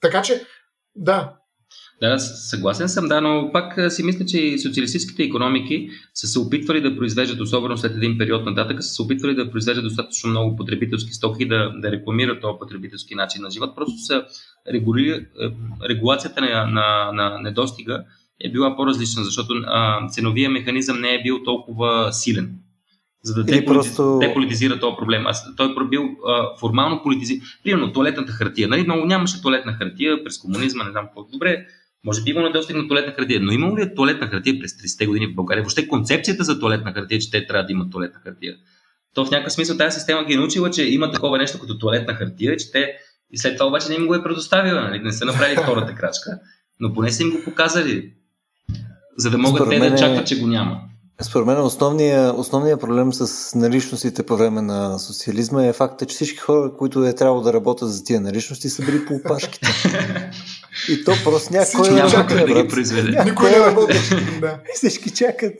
Така 0.00 0.22
че, 0.22 0.46
да, 0.94 1.36
да, 2.02 2.18
съгласен 2.18 2.88
съм, 2.88 3.08
да, 3.08 3.20
но 3.20 3.50
пак 3.52 3.92
си 3.92 4.02
мисля, 4.02 4.26
че 4.26 4.40
и 4.40 4.58
социалистическите 4.58 5.22
економики 5.22 5.88
са 6.14 6.26
се 6.26 6.38
опитвали 6.38 6.80
да 6.80 6.96
произвеждат, 6.96 7.40
особено 7.40 7.76
след 7.76 7.96
един 7.96 8.18
период 8.18 8.44
нататък, 8.44 8.84
са 8.84 8.90
се 8.90 9.02
опитвали 9.02 9.34
да 9.34 9.50
произвеждат 9.50 9.84
достатъчно 9.84 10.30
много 10.30 10.56
потребителски 10.56 11.12
стоки, 11.12 11.48
да, 11.48 11.72
да 11.76 11.92
рекламират 11.92 12.40
този 12.40 12.58
потребителски 12.60 13.14
начин 13.14 13.42
на 13.42 13.50
живот. 13.50 13.76
Просто 13.76 13.98
са 13.98 14.24
регули... 14.72 15.26
Регулацията 15.88 16.40
на, 16.40 16.66
на, 16.66 17.12
на 17.12 17.38
недостига 17.38 18.04
е 18.44 18.52
била 18.52 18.76
по-различна, 18.76 19.24
защото 19.24 19.54
а, 19.66 20.08
ценовия 20.08 20.50
механизъм 20.50 21.00
не 21.00 21.14
е 21.14 21.22
бил 21.22 21.42
толкова 21.42 22.12
силен 22.12 22.54
за 23.22 23.34
да 23.34 23.44
деполитиз... 23.44 23.96
просто... 23.96 24.18
деполитизира 24.18 24.80
този 24.80 24.96
проблем. 24.96 25.26
Аз, 25.26 25.56
той 25.56 25.66
е 25.66 25.88
бил 25.88 26.02
а, 26.26 26.56
формално 26.60 27.02
политизиран. 27.02 27.42
Примерно 27.64 27.92
туалетната 27.92 28.32
хартия. 28.32 28.68
Нали, 28.68 28.82
много 28.82 29.06
нямаше 29.06 29.42
туалетна 29.42 29.72
хартия 29.72 30.24
през 30.24 30.38
комунизма, 30.38 30.84
не 30.84 30.90
знам 30.90 31.04
какво. 31.04 31.22
Добре, 31.32 31.66
може 32.04 32.22
би 32.22 32.30
има 32.30 32.42
недостиг 32.42 32.76
на 32.76 32.88
туалетна 32.88 33.12
хартия, 33.12 33.40
но 33.40 33.52
имало 33.52 33.78
ли 33.78 33.82
е 33.82 33.94
туалетна 33.94 34.26
хартия 34.26 34.58
през 34.60 34.72
30-те 34.72 35.06
години 35.06 35.26
в 35.26 35.34
България? 35.34 35.62
Въобще 35.62 35.88
концепцията 35.88 36.44
за 36.44 36.60
туалетна 36.60 36.92
хартия, 36.92 37.20
че 37.20 37.30
те 37.30 37.46
трябва 37.46 37.66
да 37.66 37.72
имат 37.72 37.90
туалетна 37.90 38.20
хартия. 38.24 38.56
То 39.14 39.24
в 39.24 39.30
някакъв 39.30 39.52
смисъл 39.52 39.76
тази 39.76 39.98
система 39.98 40.24
ги 40.24 40.32
е 40.32 40.36
научила, 40.36 40.70
че 40.70 40.84
има 40.84 41.10
такова 41.10 41.38
нещо 41.38 41.58
като 41.58 41.78
туалетна 41.78 42.14
хартия, 42.14 42.56
че 42.56 42.72
те 42.72 42.92
и 43.32 43.38
след 43.38 43.56
това 43.56 43.66
обаче 43.66 43.88
не 43.88 43.94
им 43.94 44.06
го 44.06 44.14
е 44.14 44.22
предоставила, 44.22 44.80
нали? 44.80 44.98
не 44.98 45.12
са 45.12 45.24
направили 45.24 45.56
втората 45.62 45.94
крачка. 45.94 46.38
но 46.80 46.94
поне 46.94 47.12
са 47.12 47.22
им 47.22 47.30
го 47.30 47.44
показали, 47.44 48.12
за 49.16 49.30
да 49.30 49.38
могат 49.38 49.70
те 49.70 49.78
да 49.78 49.96
чакат, 49.96 50.26
че 50.26 50.40
го 50.40 50.46
няма. 50.46 50.80
Според 51.22 51.46
мен 51.46 51.60
основният, 51.60 52.38
основният 52.38 52.80
проблем 52.80 53.12
с 53.12 53.54
наличностите 53.54 54.22
по 54.22 54.36
време 54.36 54.62
на 54.62 54.98
социализма 54.98 55.66
е 55.66 55.72
факта, 55.72 56.06
че 56.06 56.14
всички 56.14 56.38
хора, 56.38 56.72
които 56.78 57.04
е 57.04 57.14
трябвало 57.14 57.40
да 57.40 57.52
работят 57.52 57.92
за 57.92 58.04
тия 58.04 58.20
наличности, 58.20 58.68
са 58.68 58.84
били 58.84 59.06
по 59.06 59.14
опашките. 59.14 59.68
И 60.88 61.04
то 61.04 61.12
просто 61.24 61.52
някой 61.52 61.90
няма 61.90 62.26
да 62.26 62.62
ги 62.62 62.68
произведе. 62.68 63.24
Никой 63.24 63.50
не 63.50 63.58
работи. 63.58 63.98
Да. 64.40 64.58
Всички 64.74 65.10
чакат. 65.10 65.52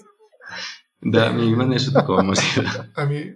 Да, 1.04 1.30
ми 1.30 1.46
има 1.46 1.66
нещо 1.66 1.92
такова, 1.92 2.22
може 2.22 2.62
да. 2.62 2.84
Ами, 2.96 3.32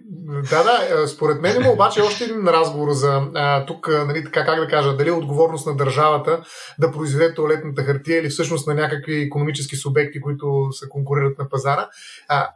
да, 0.49 0.63
да, 0.63 1.07
според 1.07 1.41
мен 1.41 1.55
има 1.61 1.69
обаче 1.69 2.01
още 2.01 2.23
един 2.23 2.47
разговор 2.47 2.91
за 2.91 3.21
а, 3.35 3.65
тук, 3.65 3.87
нали, 4.07 4.23
така, 4.23 4.45
как 4.45 4.59
да 4.59 4.67
кажа, 4.67 4.95
дали 4.95 5.09
е 5.09 5.11
отговорност 5.11 5.67
на 5.67 5.75
държавата 5.75 6.39
да 6.79 6.91
произведе 6.91 7.33
туалетната 7.33 7.83
хартия 7.83 8.19
или 8.19 8.29
всъщност 8.29 8.67
на 8.67 8.73
някакви 8.73 9.21
економически 9.21 9.75
субекти, 9.75 10.21
които 10.21 10.67
се 10.71 10.89
конкурират 10.89 11.39
на 11.39 11.49
пазара. 11.49 11.89
А, 12.27 12.49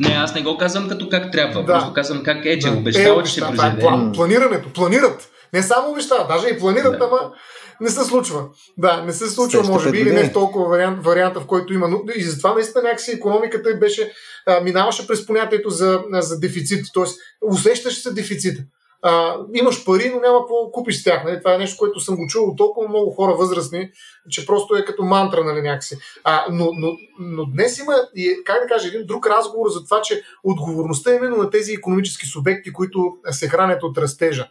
не, 0.00 0.08
аз 0.08 0.34
не 0.34 0.42
го 0.42 0.58
казвам 0.58 0.88
като 0.88 1.08
как 1.08 1.32
трябва, 1.32 1.60
да. 1.60 1.72
просто 1.72 1.92
казвам 1.92 2.22
как 2.22 2.44
е, 2.44 2.58
че 2.58 2.70
да. 2.70 2.76
обещава, 2.76 3.20
е, 3.20 3.24
че 3.24 3.30
ще 3.30 3.40
е 3.40 3.44
произведе. 3.44 3.80
План, 3.80 4.12
планирането, 4.12 4.72
планират. 4.72 5.28
Не 5.52 5.62
само 5.62 5.90
обещават, 5.90 6.28
даже 6.28 6.48
и 6.48 6.58
планират, 6.58 6.98
да. 6.98 7.04
ама 7.04 7.32
не 7.80 7.90
се 7.90 8.04
случва. 8.04 8.48
Да, 8.78 9.02
не 9.02 9.12
се 9.12 9.30
случва, 9.30 9.64
Следващите 9.64 9.72
може 9.72 9.90
би, 9.90 9.98
или 9.98 10.12
не 10.12 10.28
в 10.28 10.32
толкова 10.32 10.68
вариант, 10.68 11.04
варианта, 11.04 11.40
в 11.40 11.46
който 11.46 11.74
има. 11.74 11.88
Но 11.88 12.02
и 12.14 12.22
затова 12.22 12.54
наистина 12.54 12.82
някакси 12.82 13.12
економиката 13.12 13.74
беше, 13.74 14.12
а, 14.46 14.60
минаваше 14.60 15.06
през 15.06 15.26
понятието 15.26 15.70
за, 15.70 16.02
за 16.12 16.40
дефицит. 16.40 16.86
Тоест, 16.94 17.20
усещаш 17.42 18.02
се 18.02 18.12
дефицит. 18.12 18.58
А, 19.02 19.36
имаш 19.54 19.84
пари, 19.84 20.10
но 20.14 20.20
няма 20.20 20.38
какво 20.38 20.70
купиш 20.72 21.00
с 21.00 21.04
тях. 21.04 21.24
Нали? 21.24 21.38
Това 21.38 21.54
е 21.54 21.58
нещо, 21.58 21.76
което 21.78 22.00
съм 22.00 22.16
го 22.16 22.26
чул 22.26 22.48
от 22.48 22.56
толкова 22.56 22.88
много 22.88 23.10
хора 23.10 23.34
възрастни, 23.34 23.90
че 24.30 24.46
просто 24.46 24.76
е 24.76 24.84
като 24.84 25.02
мантра, 25.02 25.44
нали, 25.44 25.62
някакси. 25.62 25.98
А, 26.24 26.46
но, 26.50 26.68
но, 26.78 26.92
но 27.18 27.44
днес 27.44 27.78
има, 27.78 27.94
как 28.44 28.62
да 28.62 28.68
кажа, 28.68 28.88
един 28.88 29.06
друг 29.06 29.26
разговор 29.26 29.70
за 29.70 29.84
това, 29.84 30.02
че 30.02 30.22
отговорността 30.44 31.12
е 31.12 31.16
именно 31.16 31.36
на 31.36 31.50
тези 31.50 31.72
економически 31.72 32.26
субекти, 32.26 32.72
които 32.72 33.16
се 33.30 33.48
хранят 33.48 33.82
от 33.82 33.98
растежа. 33.98 34.48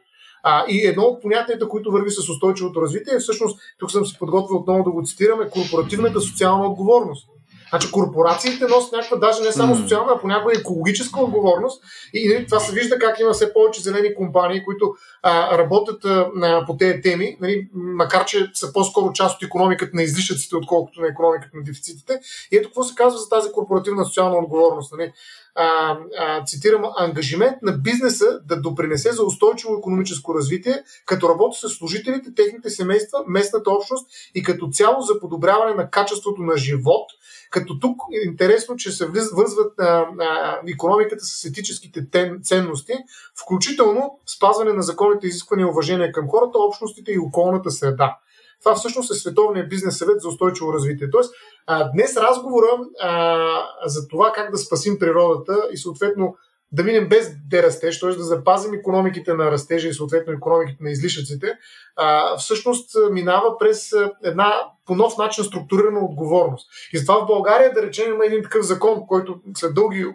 А, 0.47 0.65
и 0.67 0.87
едно 0.87 1.03
от 1.03 1.21
понятията, 1.21 1.67
които 1.67 1.91
върви 1.91 2.11
с 2.11 2.29
устойчивото 2.29 2.81
развитие, 2.81 3.13
е 3.13 3.19
всъщност, 3.19 3.59
тук 3.79 3.91
съм 3.91 4.05
си 4.05 4.15
подготвил 4.19 4.57
отново 4.57 4.83
да 4.83 4.91
го 4.91 5.03
цитираме, 5.05 5.49
корпоративната 5.49 6.21
социална 6.21 6.67
отговорност. 6.67 7.27
Значи 7.69 7.91
корпорациите 7.91 8.65
носят 8.67 8.91
някаква 8.91 9.17
даже 9.17 9.43
не 9.43 9.51
само 9.51 9.75
социална, 9.75 10.11
а 10.15 10.21
понякога 10.21 10.53
екологическа 10.59 11.21
отговорност. 11.21 11.83
И, 12.13 12.19
и 12.19 12.27
нали, 12.27 12.45
това 12.45 12.59
се 12.59 12.73
вижда 12.73 12.99
как 12.99 13.19
има 13.19 13.31
все 13.33 13.53
повече 13.53 13.81
зелени 13.81 14.15
компании, 14.15 14.63
които 14.63 14.93
а, 15.27 15.57
работят 15.57 16.05
а, 16.05 16.65
по 16.65 16.77
тези 16.77 17.01
теми, 17.01 17.37
нали, 17.41 17.67
макар 17.73 18.25
че 18.25 18.51
са 18.53 18.73
по-скоро 18.73 19.13
част 19.13 19.35
от 19.35 19.43
економиката 19.43 19.91
на 19.93 20.03
излишъците, 20.03 20.55
отколкото 20.55 21.01
на 21.01 21.07
економиката 21.07 21.57
на 21.57 21.63
дефицитите. 21.63 22.19
И 22.51 22.57
ето 22.57 22.69
какво 22.69 22.83
се 22.83 22.95
казва 22.95 23.19
за 23.19 23.29
тази 23.29 23.51
корпоративна 23.51 24.05
социална 24.05 24.37
отговорност. 24.37 24.93
Нали 24.97 25.11
а, 25.55 25.97
а, 26.19 26.43
цитирам, 26.45 26.83
ангажимент 26.97 27.61
на 27.61 27.71
бизнеса 27.71 28.39
да 28.45 28.61
допринесе 28.61 29.11
за 29.11 29.23
устойчиво 29.23 29.77
економическо 29.77 30.35
развитие, 30.35 30.83
като 31.05 31.29
работи 31.29 31.57
с 31.59 31.69
служителите, 31.69 32.33
техните 32.35 32.69
семейства, 32.69 33.23
местната 33.27 33.71
общност 33.71 34.07
и 34.35 34.43
като 34.43 34.67
цяло 34.67 35.01
за 35.01 35.19
подобряване 35.19 35.73
на 35.73 35.89
качеството 35.89 36.41
на 36.41 36.57
живот, 36.57 37.09
като 37.49 37.79
тук 37.79 38.01
е 38.13 38.27
интересно, 38.27 38.75
че 38.75 38.91
се 38.91 39.05
вързват 39.05 39.79
а, 39.79 40.07
а, 40.19 40.59
економиката 40.67 41.25
с 41.25 41.45
етическите 41.45 42.09
тен, 42.09 42.39
ценности, 42.43 42.93
включително 43.41 44.19
спазване 44.35 44.73
на 44.73 44.83
законните 45.15 45.27
изисквания 45.27 45.63
и 45.63 45.69
уважение 45.69 46.11
към 46.11 46.27
хората, 46.27 46.59
общностите 46.59 47.11
и 47.11 47.19
околната 47.19 47.71
среда. 47.71 48.17
Това 48.63 48.75
всъщност 48.75 49.11
е 49.11 49.13
Световния 49.13 49.67
бизнес 49.67 49.97
съвет 49.97 50.21
за 50.21 50.27
устойчиво 50.27 50.73
развитие. 50.73 51.09
Тоест, 51.09 51.33
а, 51.67 51.91
днес 51.91 52.17
разговора 52.17 52.67
а, 53.01 53.65
за 53.85 54.07
това 54.07 54.31
как 54.31 54.51
да 54.51 54.57
спасим 54.57 54.99
природата 54.99 55.67
и 55.71 55.77
съответно 55.77 56.35
да 56.71 56.83
минем 56.83 57.09
без 57.09 57.31
дерастеж, 57.49 57.99
т.е. 57.99 58.09
да 58.09 58.23
запазим 58.23 58.73
економиките 58.73 59.33
на 59.33 59.51
растежа 59.51 59.87
и 59.87 59.93
съответно 59.93 60.33
економиките 60.33 60.83
на 60.83 60.89
излишъците, 60.89 61.53
а, 61.95 62.37
всъщност 62.37 62.91
минава 63.11 63.57
през 63.57 63.91
една 64.23 64.53
по 64.85 64.95
нов 64.95 65.17
начин 65.17 65.43
структурирана 65.43 65.99
отговорност. 65.99 66.69
И 66.93 66.97
затова 66.97 67.23
в 67.23 67.27
България, 67.27 67.73
да 67.73 67.81
речем, 67.81 68.13
има 68.13 68.25
един 68.25 68.43
такъв 68.43 68.65
закон, 68.65 69.07
който 69.07 69.35
след 69.57 69.73
дълги 69.73 70.05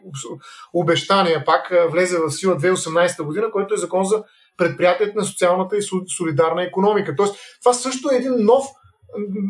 обещания 0.74 1.44
пак 1.44 1.72
влезе 1.90 2.18
в 2.18 2.30
сила 2.30 2.56
2018 2.56 3.22
година, 3.22 3.50
който 3.50 3.74
е 3.74 3.76
закон 3.76 4.04
за 4.04 4.24
предприятието 4.60 5.18
на 5.18 5.24
социалната 5.24 5.76
и 5.76 5.82
солидарна 6.16 6.62
економика. 6.62 7.16
Тоест, 7.16 7.34
това 7.60 7.72
също 7.72 8.08
е 8.12 8.16
един 8.16 8.34
нов 8.38 8.64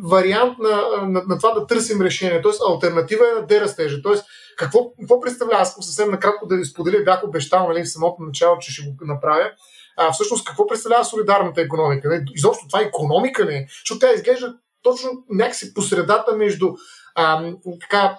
вариант 0.04 0.58
на, 0.58 1.06
на, 1.06 1.22
на 1.28 1.38
това 1.38 1.50
да 1.50 1.66
търсим 1.66 2.02
решение. 2.02 2.42
Тоест, 2.42 2.60
альтернатива 2.68 3.24
е 3.28 3.40
на 3.40 3.46
дерастежа. 3.46 4.02
Тоест, 4.02 4.24
какво, 4.56 4.78
какво 5.00 5.20
представлява? 5.20 5.62
Аз 5.62 5.76
съвсем 5.80 6.10
накратко 6.10 6.46
да 6.46 6.56
ви 6.56 6.64
споделя, 6.64 7.04
бях 7.04 7.24
обещал 7.24 7.68
нали, 7.68 7.82
в 7.82 7.90
самото 7.90 8.22
начало, 8.22 8.58
че 8.58 8.72
ще 8.72 8.82
го 8.82 8.94
направя. 9.00 9.50
А, 9.96 10.12
всъщност, 10.12 10.46
какво 10.46 10.66
представлява 10.66 11.04
солидарната 11.04 11.60
економика? 11.60 12.08
Не? 12.08 12.24
Изобщо 12.34 12.66
това 12.68 12.80
економика 12.80 13.46
ли 13.46 13.54
е? 13.54 13.66
Защото 13.82 13.98
тя 13.98 14.12
изглежда 14.12 14.54
точно 14.82 15.10
някакси 15.30 15.74
по 15.74 15.82
средата 15.82 16.36
между 16.36 16.68
а, 17.14 17.52
така, 17.80 18.16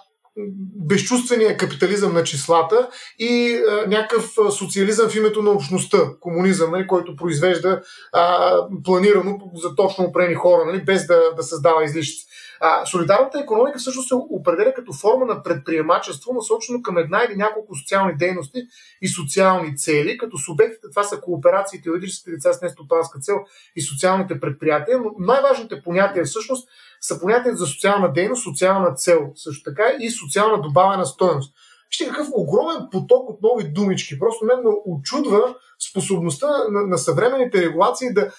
безчувствения 0.87 1.57
капитализъм 1.57 2.13
на 2.13 2.23
числата 2.23 2.89
и 3.19 3.61
а, 3.69 3.87
някакъв 3.87 4.31
социализъм 4.51 5.09
в 5.09 5.15
името 5.15 5.41
на 5.41 5.51
общността, 5.51 5.97
комунизъм, 6.19 6.71
нали, 6.71 6.87
който 6.87 7.15
произвежда 7.15 7.81
а, 8.13 8.55
планирано 8.83 9.39
за 9.55 9.75
точно 9.75 10.03
опрени 10.03 10.35
хора, 10.35 10.65
нали, 10.65 10.83
без 10.83 11.07
да, 11.07 11.33
да 11.35 11.43
създава 11.43 11.83
излишци. 11.83 12.25
А, 12.63 12.85
солидарната 12.85 13.39
економика 13.39 13.79
всъщност 13.79 14.07
се 14.07 14.15
определя 14.15 14.73
като 14.73 14.93
форма 14.93 15.25
на 15.25 15.43
предприемачество, 15.43 16.33
насочено 16.33 16.81
към 16.81 16.97
една 16.97 17.23
или 17.29 17.35
няколко 17.35 17.75
социални 17.75 18.17
дейности 18.17 18.67
и 19.01 19.07
социални 19.07 19.77
цели, 19.77 20.17
като 20.17 20.37
субектите 20.37 20.89
това 20.89 21.03
са 21.03 21.19
кооперациите, 21.21 21.89
юридическите 21.89 22.31
лица 22.31 22.53
с 22.53 22.61
нестопанска 22.61 23.19
цел 23.19 23.35
и 23.75 23.81
социалните 23.81 24.39
предприятия, 24.39 24.97
но 24.97 25.11
най-важните 25.19 25.81
понятия 25.81 26.25
всъщност 26.25 26.69
са 27.01 27.19
понятия 27.19 27.55
за 27.55 27.65
социална 27.65 28.13
дейност, 28.13 28.43
социална 28.43 28.93
цел, 28.93 29.19
също 29.35 29.63
така 29.63 29.83
и 29.99 30.09
социална 30.09 30.61
добавена 30.61 31.05
стоеност. 31.05 31.53
Вижте 31.89 32.07
какъв 32.07 32.27
огромен 32.33 32.87
поток 32.91 33.29
от 33.29 33.41
нови 33.41 33.63
думички. 33.63 34.19
Просто 34.19 34.45
мен 34.45 34.57
ме 34.63 34.69
очудва 34.85 35.55
способността 35.89 36.47
на, 36.47 36.87
на 36.87 36.97
съвременните 36.97 37.61
регулации 37.61 38.13
да, 38.13 38.31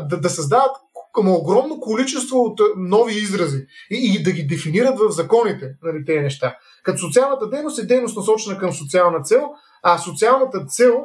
да, 0.00 0.20
да 0.20 0.30
създават 0.30 0.76
към 1.14 1.28
огромно 1.28 1.80
количество 1.80 2.38
от 2.38 2.60
нови 2.76 3.14
изрази 3.14 3.66
и, 3.90 4.14
и 4.14 4.22
да 4.22 4.32
ги 4.32 4.46
дефинират 4.46 4.98
в 4.98 5.10
законите, 5.10 5.74
нали, 5.82 6.04
тези 6.04 6.20
неща. 6.20 6.56
Като 6.82 6.98
социалната 6.98 7.50
дейност 7.50 7.78
е 7.78 7.86
дейност 7.86 8.16
насочена 8.16 8.58
към 8.58 8.72
социална 8.72 9.22
цел, 9.22 9.50
а 9.82 9.98
социалната 9.98 10.64
цел 10.64 11.04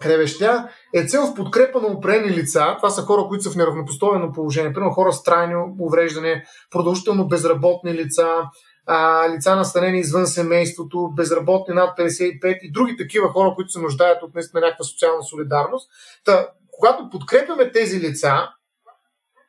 Кревещя 0.00 0.68
е 0.94 1.06
цел 1.06 1.26
в 1.26 1.34
подкрепа 1.34 1.80
на 1.80 1.86
определени 1.86 2.36
лица. 2.36 2.74
Това 2.76 2.90
са 2.90 3.02
хора, 3.02 3.24
които 3.28 3.44
са 3.44 3.50
в 3.50 3.56
неравнопоставено 3.56 4.32
положение. 4.32 4.72
Примерно 4.72 4.92
хора 4.92 5.12
с 5.12 5.22
трайно 5.22 5.76
увреждане, 5.80 6.44
продължително 6.70 7.28
безработни 7.28 7.94
лица, 7.94 8.42
а, 8.86 9.28
лица 9.28 9.56
настанени 9.56 9.98
извън 9.98 10.26
семейството, 10.26 11.12
безработни 11.16 11.74
над 11.74 11.98
55 11.98 12.58
и 12.62 12.72
други 12.72 12.96
такива 12.96 13.28
хора, 13.28 13.52
които 13.54 13.70
се 13.70 13.80
нуждаят 13.80 14.22
от 14.22 14.34
наистина 14.34 14.60
някаква 14.60 14.84
социална 14.84 15.22
солидарност. 15.22 15.90
Та, 16.24 16.48
когато 16.70 17.10
подкрепяме 17.10 17.72
тези 17.72 18.00
лица, 18.00 18.48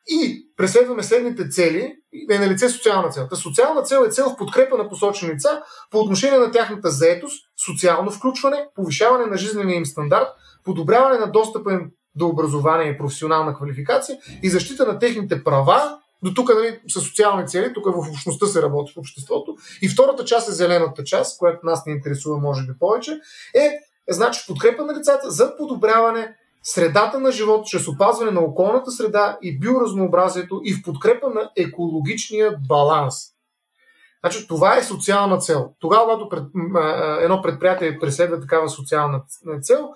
и 0.08 0.46
преследваме 0.56 1.02
следните 1.02 1.48
цели, 1.48 1.96
е 2.30 2.38
на 2.38 2.48
лице 2.48 2.68
социална 2.68 3.08
цел. 3.08 3.26
Та 3.30 3.36
социална 3.36 3.82
цел 3.82 4.04
е 4.06 4.10
цел 4.10 4.30
в 4.30 4.36
подкрепа 4.36 4.78
на 4.78 4.88
посочени 4.88 5.32
лица 5.32 5.62
по 5.90 5.98
отношение 5.98 6.38
на 6.38 6.50
тяхната 6.50 6.90
заетост, 6.90 7.49
социално 7.66 8.10
включване, 8.10 8.66
повишаване 8.74 9.26
на 9.26 9.36
жизнения 9.36 9.76
им 9.76 9.86
стандарт, 9.86 10.28
подобряване 10.64 11.18
на 11.18 11.32
достъпа 11.32 11.72
им 11.72 11.90
до 12.14 12.26
образование 12.26 12.92
и 12.92 12.98
професионална 12.98 13.54
квалификация 13.54 14.18
и 14.42 14.50
защита 14.50 14.86
на 14.86 14.98
техните 14.98 15.44
права, 15.44 15.98
до 16.22 16.34
тук 16.34 16.54
нали, 16.54 16.80
са 16.88 17.00
социални 17.00 17.48
цели, 17.48 17.72
тук 17.74 17.86
в 17.86 18.10
общността 18.10 18.46
се 18.46 18.62
работи 18.62 18.92
в 18.92 18.98
обществото. 18.98 19.56
И 19.82 19.88
втората 19.88 20.24
част 20.24 20.48
е 20.48 20.52
зелената 20.52 21.04
част, 21.04 21.38
която 21.38 21.66
нас 21.66 21.86
не 21.86 21.92
интересува, 21.92 22.38
може 22.38 22.66
би 22.66 22.78
повече, 22.78 23.20
е 23.54 23.70
значи 24.08 24.40
в 24.44 24.46
подкрепа 24.46 24.84
на 24.84 24.98
лицата 24.98 25.30
за 25.30 25.56
подобряване 25.56 26.34
средата 26.62 27.20
на 27.20 27.32
живот 27.32 27.66
чрез 27.66 27.88
опазване 27.88 28.30
на 28.30 28.40
околната 28.40 28.90
среда 28.90 29.38
и 29.42 29.58
биоразнообразието 29.58 30.60
и 30.64 30.74
в 30.74 30.82
подкрепа 30.82 31.30
на 31.30 31.50
екологичния 31.56 32.56
баланс. 32.68 33.14
Значи, 34.24 34.48
това 34.48 34.76
е 34.76 34.82
социална 34.82 35.38
цел. 35.38 35.72
Тогава, 35.80 36.04
когато 36.04 36.28
пред, 36.28 36.44
едно 37.20 37.42
предприятие 37.42 37.98
преследва 37.98 38.40
такава 38.40 38.68
социална 38.68 39.22
цел, 39.60 39.88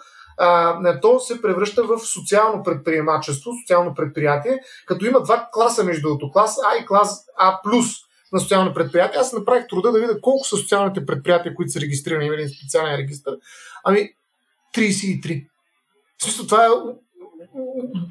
то 1.02 1.20
се 1.20 1.42
превръща 1.42 1.82
в 1.82 1.98
социално 1.98 2.62
предприемачество, 2.62 3.50
социално 3.62 3.94
предприятие, 3.94 4.60
като 4.86 5.04
има 5.04 5.22
два 5.22 5.48
класа 5.52 5.84
между 5.84 6.08
другото. 6.08 6.30
Клас 6.30 6.58
А 6.72 6.82
и 6.82 6.86
клас 6.86 7.26
А+, 7.38 7.60
на 8.32 8.40
социално 8.40 8.74
предприятие. 8.74 9.20
Аз 9.20 9.32
направих 9.32 9.66
труда 9.66 9.92
да 9.92 10.00
видя 10.00 10.20
колко 10.20 10.44
са 10.46 10.56
социалните 10.56 11.06
предприятия, 11.06 11.54
които 11.54 11.72
са 11.72 11.80
регистрирани, 11.80 12.26
има 12.26 12.36
специален 12.48 12.96
регистр. 12.96 13.30
Ами, 13.84 14.10
33. 14.76 15.46
В 16.18 16.22
смисъл, 16.22 16.46
това 16.46 16.64
е 16.64 16.68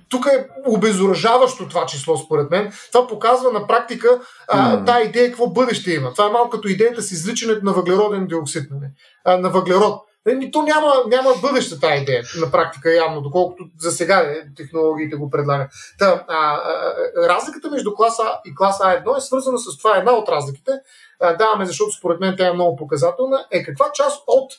тук 0.09 0.25
е 0.25 0.47
обезоръжаващо 0.67 1.67
това 1.67 1.85
число, 1.85 2.17
според 2.17 2.51
мен. 2.51 2.73
Това 2.91 3.07
показва 3.07 3.51
на 3.51 3.67
практика 3.67 4.21
а, 4.47 4.77
mm. 4.77 4.85
тази 4.85 5.09
идея 5.09 5.27
какво 5.27 5.47
бъдеще 5.47 5.91
има. 5.91 6.11
Това 6.11 6.25
е 6.25 6.31
малко 6.31 6.49
като 6.49 6.67
идеята 6.67 7.01
с 7.01 7.11
извличането 7.11 7.65
на 7.65 7.73
въглероден 7.73 8.27
диоксид, 8.27 8.71
нали? 8.71 8.91
а, 9.25 9.37
на 9.37 9.49
въглерод. 9.49 10.01
И 10.41 10.51
то 10.51 10.61
няма, 10.61 10.93
няма 11.07 11.29
бъдеще 11.41 11.79
тази 11.79 12.01
идея 12.01 12.23
на 12.39 12.51
практика 12.51 12.93
явно, 12.93 13.21
доколкото 13.21 13.63
за 13.79 13.91
сега 13.91 14.17
е, 14.17 14.35
технологиите 14.55 15.15
го 15.15 15.29
предлагат. 15.29 15.71
Та, 15.99 16.25
а, 16.27 16.55
а, 16.55 16.93
разликата 17.29 17.69
между 17.69 17.95
клас 17.95 18.19
А 18.19 18.39
и 18.45 18.55
клас 18.55 18.79
А1 18.79 19.17
е 19.17 19.21
свързана 19.21 19.57
с 19.59 19.77
това. 19.77 19.97
Една 19.97 20.11
от 20.11 20.29
разликите, 20.29 20.71
а, 21.19 21.35
даваме, 21.35 21.65
защото 21.65 21.91
според 21.91 22.19
мен 22.19 22.35
тя 22.37 22.47
е 22.47 22.53
много 22.53 22.75
показателна, 22.75 23.45
е 23.51 23.63
каква 23.63 23.91
част 23.93 24.23
от 24.27 24.51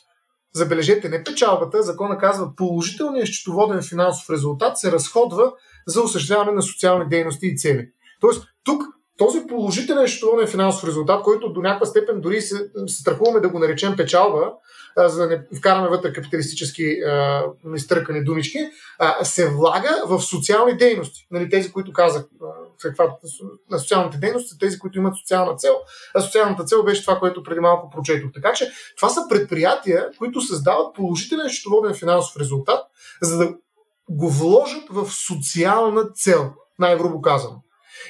забележете, 0.55 1.09
не 1.09 1.23
печалбата, 1.23 1.83
закона 1.83 2.17
казва 2.17 2.55
положителният 2.55 3.27
счетоводен 3.27 3.81
финансов 3.81 4.29
резултат 4.29 4.77
се 4.77 4.91
разходва 4.91 5.51
за 5.87 6.01
осъществяване 6.01 6.51
на 6.51 6.61
социални 6.61 7.09
дейности 7.09 7.47
и 7.47 7.57
цели. 7.57 7.89
Тоест, 8.21 8.47
тук 8.63 8.83
този 9.17 9.47
положителен 9.47 10.07
счетоводен 10.07 10.47
финансов 10.47 10.89
резултат, 10.89 11.23
който 11.23 11.53
до 11.53 11.61
някаква 11.61 11.85
степен 11.85 12.21
дори 12.21 12.41
се, 12.41 12.71
се 12.87 13.01
страхуваме 13.01 13.39
да 13.39 13.49
го 13.49 13.59
наречем 13.59 13.95
печалба, 13.95 14.51
за 14.97 15.17
да 15.17 15.27
не 15.27 15.57
вкараме 15.57 15.89
вътре 15.89 16.13
капиталистически 16.13 17.01
а, 17.01 17.43
изтъркани 17.75 18.23
думички, 18.23 18.57
а, 18.99 19.25
се 19.25 19.49
влага 19.49 20.03
в 20.05 20.21
социални 20.21 20.77
дейности. 20.77 21.27
Нали, 21.31 21.49
тези, 21.49 21.71
които 21.71 21.93
казах, 21.93 22.25
каква, 22.81 23.17
на 23.71 23.79
социалните 23.79 24.17
дейности 24.17 24.49
са 24.49 24.57
тези, 24.57 24.79
които 24.79 24.97
имат 24.97 25.17
социална 25.17 25.55
цел, 25.55 25.75
а 26.15 26.21
социалната 26.21 26.63
цел 26.63 26.83
беше 26.83 27.01
това, 27.01 27.19
което 27.19 27.43
преди 27.43 27.59
малко 27.59 27.89
прочетох. 27.89 28.31
Така 28.33 28.53
че 28.53 28.71
това 28.97 29.09
са 29.09 29.21
предприятия, 29.29 30.09
които 30.17 30.41
създават 30.41 30.95
положителен 30.95 31.49
счетоводен 31.49 31.93
финансов 31.93 32.37
резултат, 32.37 32.85
за 33.21 33.37
да 33.37 33.53
го 34.09 34.29
вложат 34.29 34.83
в 34.89 35.11
социална 35.11 36.03
цел, 36.13 36.53
най-грубо 36.79 37.21
казано. 37.21 37.61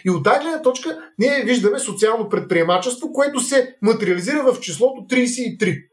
И 0.06 0.10
от 0.10 0.24
тази 0.24 0.40
гледна 0.40 0.62
точка 0.62 0.98
ние 1.20 1.44
виждаме 1.44 1.80
социално 1.80 2.30
предприемачество, 2.30 3.14
което 3.14 3.40
се 3.40 3.76
материализира 3.82 4.54
в 4.54 4.60
числото 4.60 5.02
33. 5.02 5.84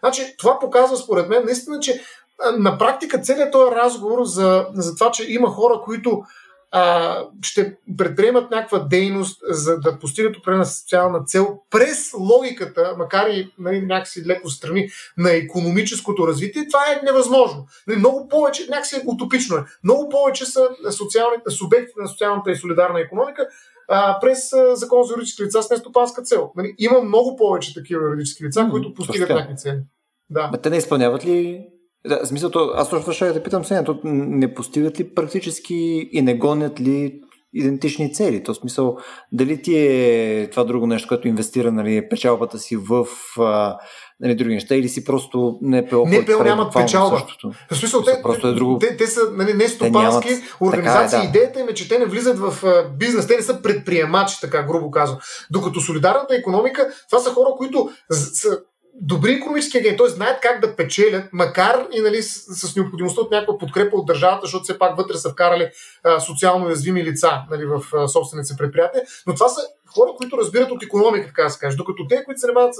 Значи, 0.00 0.34
това 0.38 0.58
показва 0.58 0.96
според 0.96 1.28
мен 1.28 1.44
наистина, 1.44 1.80
че 1.80 2.02
на 2.58 2.78
практика 2.78 3.20
целият 3.20 3.52
този 3.52 3.74
разговор 3.76 4.24
за, 4.24 4.66
за 4.74 4.94
това, 4.94 5.10
че 5.10 5.32
има 5.32 5.48
хора, 5.48 5.80
които 5.84 6.22
а, 6.70 7.16
ще 7.42 7.76
предприемат 7.96 8.50
някаква 8.50 8.78
дейност, 8.78 9.40
за 9.48 9.80
да 9.80 9.98
постигат 9.98 10.36
определена 10.36 10.66
социална 10.66 11.24
цел 11.24 11.58
през 11.70 12.12
логиката, 12.18 12.94
макар 12.98 13.26
и 13.26 13.52
нали, 13.58 13.80
някакси 13.80 14.24
леко 14.26 14.50
страни 14.50 14.88
на 15.18 15.32
економическото 15.32 16.26
развитие, 16.26 16.66
това 16.66 16.80
е 16.92 17.04
невъзможно. 17.04 17.66
Нали, 17.86 17.98
много 17.98 18.28
повече, 18.28 18.66
някакси 18.70 18.96
е 18.96 19.02
утопично 19.06 19.56
е, 19.56 19.64
много 19.84 20.08
повече 20.08 20.46
са 20.46 20.68
социалните 20.90 21.50
субекти 21.50 21.92
на 21.96 22.08
социалната 22.08 22.50
и 22.50 22.56
солидарна 22.56 23.00
економика, 23.00 23.48
а, 23.88 24.20
през 24.20 24.52
а, 24.52 24.76
закон 24.76 25.04
за 25.04 25.12
юридически 25.12 25.44
лица 25.44 25.62
с 25.62 25.70
нестопанска 25.70 26.22
цел. 26.22 26.52
Нали, 26.56 26.74
има 26.78 27.00
много 27.00 27.36
повече 27.36 27.74
такива 27.74 28.02
юридически 28.02 28.44
лица, 28.44 28.68
които 28.70 28.94
постигат 28.94 29.28
някакви 29.28 29.56
цели. 29.56 29.80
Да. 30.30 30.50
те 30.62 30.70
не 30.70 30.76
изпълняват 30.76 31.24
ли 31.24 31.66
да, 32.06 32.20
в 32.24 32.28
смисъл, 32.28 32.50
то, 32.50 32.70
аз 32.74 32.90
точно 32.90 33.12
ще 33.12 33.32
да 33.32 33.42
питам 33.42 33.64
сега, 33.64 33.84
то 33.84 34.00
не 34.04 34.54
постигат 34.54 35.00
ли 35.00 35.14
практически 35.14 36.08
и 36.12 36.22
не 36.22 36.34
гонят 36.34 36.80
ли 36.80 37.20
идентични 37.52 38.14
цели? 38.14 38.42
То 38.42 38.54
смисъл, 38.54 38.96
дали 39.32 39.62
ти 39.62 39.76
е 39.76 40.48
това 40.50 40.64
друго 40.64 40.86
нещо, 40.86 41.08
което 41.08 41.28
инвестира 41.28 41.72
нали, 41.72 42.08
печалбата 42.08 42.58
си 42.58 42.76
в 42.76 43.06
а, 43.38 43.78
нали, 44.20 44.34
други 44.34 44.54
неща 44.54 44.74
или 44.74 44.88
си 44.88 45.04
просто 45.04 45.58
НПО, 45.62 46.06
НПО 46.06 46.44
нямат 46.44 46.72
печалба. 46.74 47.26
В 47.70 47.76
смисъл, 47.76 48.02
те, 48.02 48.20
просто 48.22 48.48
е 48.48 48.52
друго... 48.52 48.78
те, 48.78 48.96
те 48.96 49.06
са 49.06 49.20
нали, 49.32 49.54
не 49.54 49.68
стопански 49.68 50.28
нямат... 50.28 50.44
организации. 50.60 51.18
Така 51.18 51.28
е, 51.28 51.32
да. 51.32 51.38
Идеята 51.38 51.60
им 51.60 51.68
е, 51.68 51.74
че 51.74 51.88
те 51.88 51.98
не 51.98 52.06
влизат 52.06 52.38
в 52.38 52.64
а, 52.64 52.88
бизнес, 52.98 53.26
те 53.26 53.36
не 53.36 53.42
са 53.42 53.62
предприемачи, 53.62 54.40
така 54.40 54.62
грубо 54.62 54.90
казвам. 54.90 55.18
Докато 55.50 55.80
солидарната 55.80 56.34
економика, 56.34 56.88
това 57.10 57.22
са 57.22 57.30
хора, 57.30 57.48
които 57.58 57.90
са 58.10 58.58
добри 59.00 59.32
економически 59.32 59.78
агенти, 59.78 59.96
т.е. 59.96 60.08
знаят 60.08 60.40
как 60.40 60.60
да 60.60 60.76
печелят, 60.76 61.24
макар 61.32 61.86
и 61.92 62.00
нали, 62.00 62.22
с, 62.22 62.68
с 62.68 62.76
необходимостта 62.76 63.20
от 63.20 63.30
някаква 63.30 63.58
подкрепа 63.58 63.96
от 63.96 64.06
държавата, 64.06 64.40
защото 64.42 64.64
все 64.64 64.78
пак 64.78 64.96
вътре 64.96 65.16
са 65.16 65.30
вкарали 65.30 65.70
а, 66.04 66.20
социално 66.20 66.66
уязвими 66.66 67.04
лица 67.04 67.42
нали, 67.50 67.66
в 67.66 67.82
а, 67.94 68.08
собствените 68.08 68.54
предприятия. 68.58 69.02
Но 69.26 69.34
това 69.34 69.48
са 69.48 69.60
хора, 69.94 70.10
които 70.16 70.38
разбират 70.38 70.70
от 70.70 70.82
економика, 70.82 71.26
така 71.26 71.42
да 71.42 71.50
се 71.50 71.58
каже. 71.58 71.76
Докато 71.76 72.06
те, 72.06 72.24
които 72.24 72.40
се 72.40 72.46
занимават 72.46 72.74
с 72.74 72.78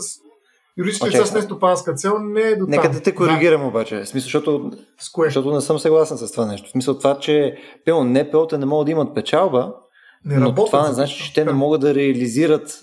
юридически 0.78 1.08
лица 1.08 1.26
с 1.26 1.34
нестопанска 1.34 1.94
цел, 1.94 2.18
не 2.18 2.40
е 2.40 2.56
до 2.56 2.64
там. 2.64 2.70
Нека 2.70 2.90
да 2.90 3.00
те 3.00 3.14
коригирам 3.14 3.60
да. 3.60 3.66
обаче. 3.66 4.00
В 4.00 4.08
смисъл, 4.08 4.26
защото, 4.26 4.70
с 4.98 5.10
кое? 5.10 5.26
защото 5.26 5.54
не 5.54 5.60
съм 5.60 5.78
съгласен 5.78 6.18
с 6.18 6.32
това 6.32 6.46
нещо. 6.46 6.68
В 6.68 6.72
смисъл 6.72 6.98
това, 6.98 7.18
че 7.18 7.56
пълно 7.84 8.10
НПО-та 8.10 8.58
не 8.58 8.66
могат 8.66 8.86
да 8.86 8.92
имат 8.92 9.14
печалба, 9.14 9.74
не 10.24 10.36
но 10.36 10.54
това 10.54 10.88
не 10.88 10.94
значи, 10.94 11.24
че 11.24 11.34
те 11.34 11.44
не 11.44 11.52
могат 11.52 11.80
да 11.80 11.94
реализират 11.94 12.80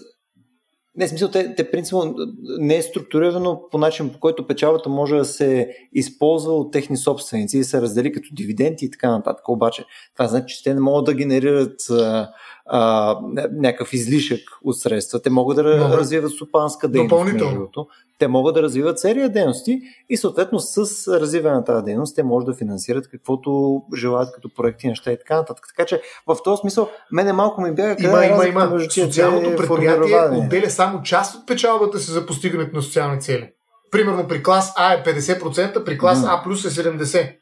не, 0.98 1.08
смисъл, 1.08 1.32
те, 1.32 1.56
те 1.56 1.72
принципно 1.72 2.16
не 2.60 2.76
е 2.76 2.82
структурирано 2.82 3.62
по 3.72 3.78
начин, 3.78 4.10
по 4.10 4.20
който 4.20 4.48
печалбата 4.48 4.90
може 4.90 5.16
да 5.16 5.26
се 5.26 5.70
използва 5.94 6.54
от 6.54 6.72
техни 6.72 6.98
собственици 6.98 7.58
и 7.58 7.64
се 7.64 7.82
раздели 7.82 8.12
като 8.12 8.30
дивиденти 8.32 8.86
и 8.86 8.92
така 8.92 9.12
нататък. 9.12 9.50
Обаче, 9.50 9.86
това 10.14 10.28
значи, 10.28 10.56
че 10.56 10.64
те 10.64 10.74
не 10.74 10.80
могат 10.80 11.06
да 11.06 11.14
генерират 11.14 11.90
а, 11.90 12.30
а, 12.66 13.18
някакъв 13.52 13.94
излишък 13.94 14.40
от 14.64 14.80
средства. 14.80 15.22
Те 15.22 15.30
могат 15.30 15.56
да 15.56 15.64
Добре. 15.64 15.98
развиват 15.98 16.32
стопанска 16.32 16.88
дейност. 16.88 17.24
Между 17.24 17.86
те 18.20 18.28
могат 18.28 18.56
да 18.56 18.62
развиват 18.62 19.00
серия 19.00 19.30
дейности 19.30 19.82
и 20.10 20.18
съответно 20.18 20.60
с 20.60 20.78
развиване 21.20 21.56
на 21.56 21.64
тази 21.64 21.86
дейност 21.86 22.16
те 22.16 22.24
могат 22.24 22.46
да 22.46 22.54
финансират 22.54 23.10
каквото 23.10 23.82
желаят 23.96 24.34
като 24.36 24.50
проекти, 24.56 24.88
неща 24.88 25.12
и 25.12 25.18
така 25.18 25.36
нататък. 25.36 25.66
Така 25.76 25.88
че 25.88 26.02
в 26.28 26.38
този 26.44 26.60
смисъл 26.62 26.90
мене 27.12 27.34
малко 27.34 27.62
ми 27.62 27.72
бяга 27.72 28.04
има, 28.04 28.26
има, 28.26 28.48
има. 28.48 28.80
Социалното 28.90 29.56
предприятие 29.56 30.38
отделя 30.38 30.70
само 30.70 31.02
част 31.02 31.36
от 31.36 31.48
печалбата 31.48 32.00
си 32.00 32.12
за 32.12 32.26
постигането 32.26 32.76
на 32.76 32.82
социални 32.82 33.22
цели. 33.22 33.50
Примерно 33.92 34.28
при 34.28 34.44
клас 34.44 34.74
А 34.78 34.94
е 34.94 35.04
50%, 35.04 35.84
при 35.84 35.98
клас 35.98 36.26
А 36.28 36.44
плюс 36.44 36.66
е 36.66 36.70
70%. 36.70 37.36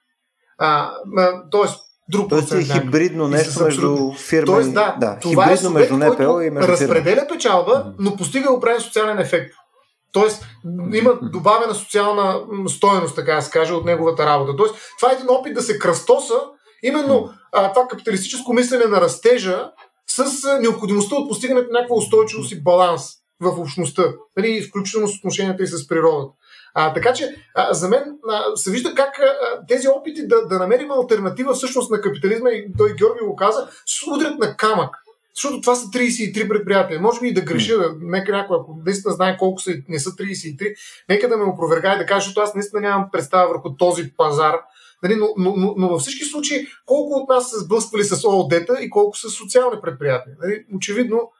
А, 0.57 0.91
тоест, 1.51 1.79
друг 2.11 2.29
Тоест 2.29 2.51
е 2.51 2.63
хибридно 2.63 3.27
нещо 3.27 3.63
между 3.63 4.11
фирма 4.13 4.45
Тоест, 4.45 4.73
да, 4.73 4.95
да 4.99 5.17
това 5.21 5.51
е 5.51 5.57
субект, 5.57 5.91
между 5.91 6.11
НПО 6.11 6.41
и 6.41 6.49
между 6.49 6.71
разпределя 6.71 7.27
печалба, 7.29 7.93
но 7.99 8.15
постига 8.15 8.51
определен 8.51 8.81
социален 8.81 9.19
ефект. 9.19 9.53
Тоест, 10.13 10.45
има 10.93 11.19
добавена 11.21 11.75
социална 11.75 12.41
стоеност, 12.67 13.15
така 13.15 13.35
да 13.35 13.41
се 13.41 13.51
каже, 13.51 13.73
от 13.73 13.85
неговата 13.85 14.25
работа. 14.25 14.55
Тоест, 14.55 14.75
това 14.99 15.11
е 15.11 15.15
един 15.15 15.29
опит 15.29 15.53
да 15.53 15.61
се 15.61 15.79
кръстоса 15.79 16.39
именно 16.83 17.29
а, 17.51 17.73
това 17.73 17.87
капиталистическо 17.87 18.53
мислене 18.53 18.85
на 18.85 19.01
растежа 19.01 19.71
с 20.07 20.59
необходимостта 20.61 21.15
от 21.15 21.29
постигането 21.29 21.71
на 21.71 21.79
някаква 21.79 21.95
устойчивост 21.95 22.51
и 22.51 22.63
баланс 22.63 23.03
в 23.41 23.59
общността, 23.59 24.03
нали, 24.37 24.61
включително 24.61 25.07
с 25.07 25.17
отношенията 25.17 25.63
и 25.63 25.67
с 25.67 25.87
природата. 25.87 26.33
А, 26.73 26.93
така 26.93 27.13
че, 27.13 27.35
а, 27.55 27.73
за 27.73 27.89
мен 27.89 28.03
а, 28.29 28.55
се 28.55 28.71
вижда 28.71 28.95
как 28.95 29.19
а, 29.19 29.65
тези 29.67 29.87
опити 29.87 30.27
да, 30.27 30.47
да 30.47 30.59
намерим 30.59 30.91
альтернатива 30.91 31.53
всъщност 31.53 31.91
на 31.91 32.01
капитализма, 32.01 32.49
и 32.49 32.65
той 32.77 32.93
Георги 32.93 33.25
го 33.25 33.35
каза, 33.35 33.67
се 33.85 34.09
удрят 34.09 34.39
на 34.39 34.57
камък. 34.57 34.95
Защото 35.35 35.61
това 35.61 35.75
са 35.75 35.85
33 35.85 36.47
предприятия. 36.47 36.99
Може 36.99 37.19
би 37.19 37.27
и 37.27 37.33
да 37.33 37.41
греша, 37.41 37.77
да, 37.77 37.91
нека 38.01 38.31
някой, 38.31 38.57
ако 38.61 38.77
наистина 38.85 39.13
знае 39.13 39.37
колко 39.37 39.61
са, 39.61 39.71
не 39.89 39.99
са 39.99 40.09
33, 40.09 40.75
нека 41.09 41.29
да 41.29 41.37
ме 41.37 41.43
опровергае 41.43 41.97
да 41.97 42.05
каже, 42.05 42.25
защото 42.25 42.41
аз 42.41 42.55
наистина 42.55 42.81
нямам 42.81 43.09
представа 43.11 43.47
върху 43.47 43.75
този 43.75 44.13
пазар. 44.17 44.55
Нали, 45.03 45.15
но, 45.15 45.27
но, 45.37 45.53
но, 45.57 45.73
но 45.77 45.89
във 45.89 46.01
всички 46.01 46.25
случаи, 46.25 46.67
колко 46.85 47.19
от 47.19 47.29
нас 47.29 47.49
са 47.49 47.59
сблъсквали 47.59 48.03
с 48.03 48.27
ООД-та 48.27 48.73
и 48.81 48.89
колко 48.89 49.17
са 49.17 49.29
социални 49.29 49.77
предприятия. 49.81 50.35
Нали, 50.41 50.65
очевидно, 50.75 51.31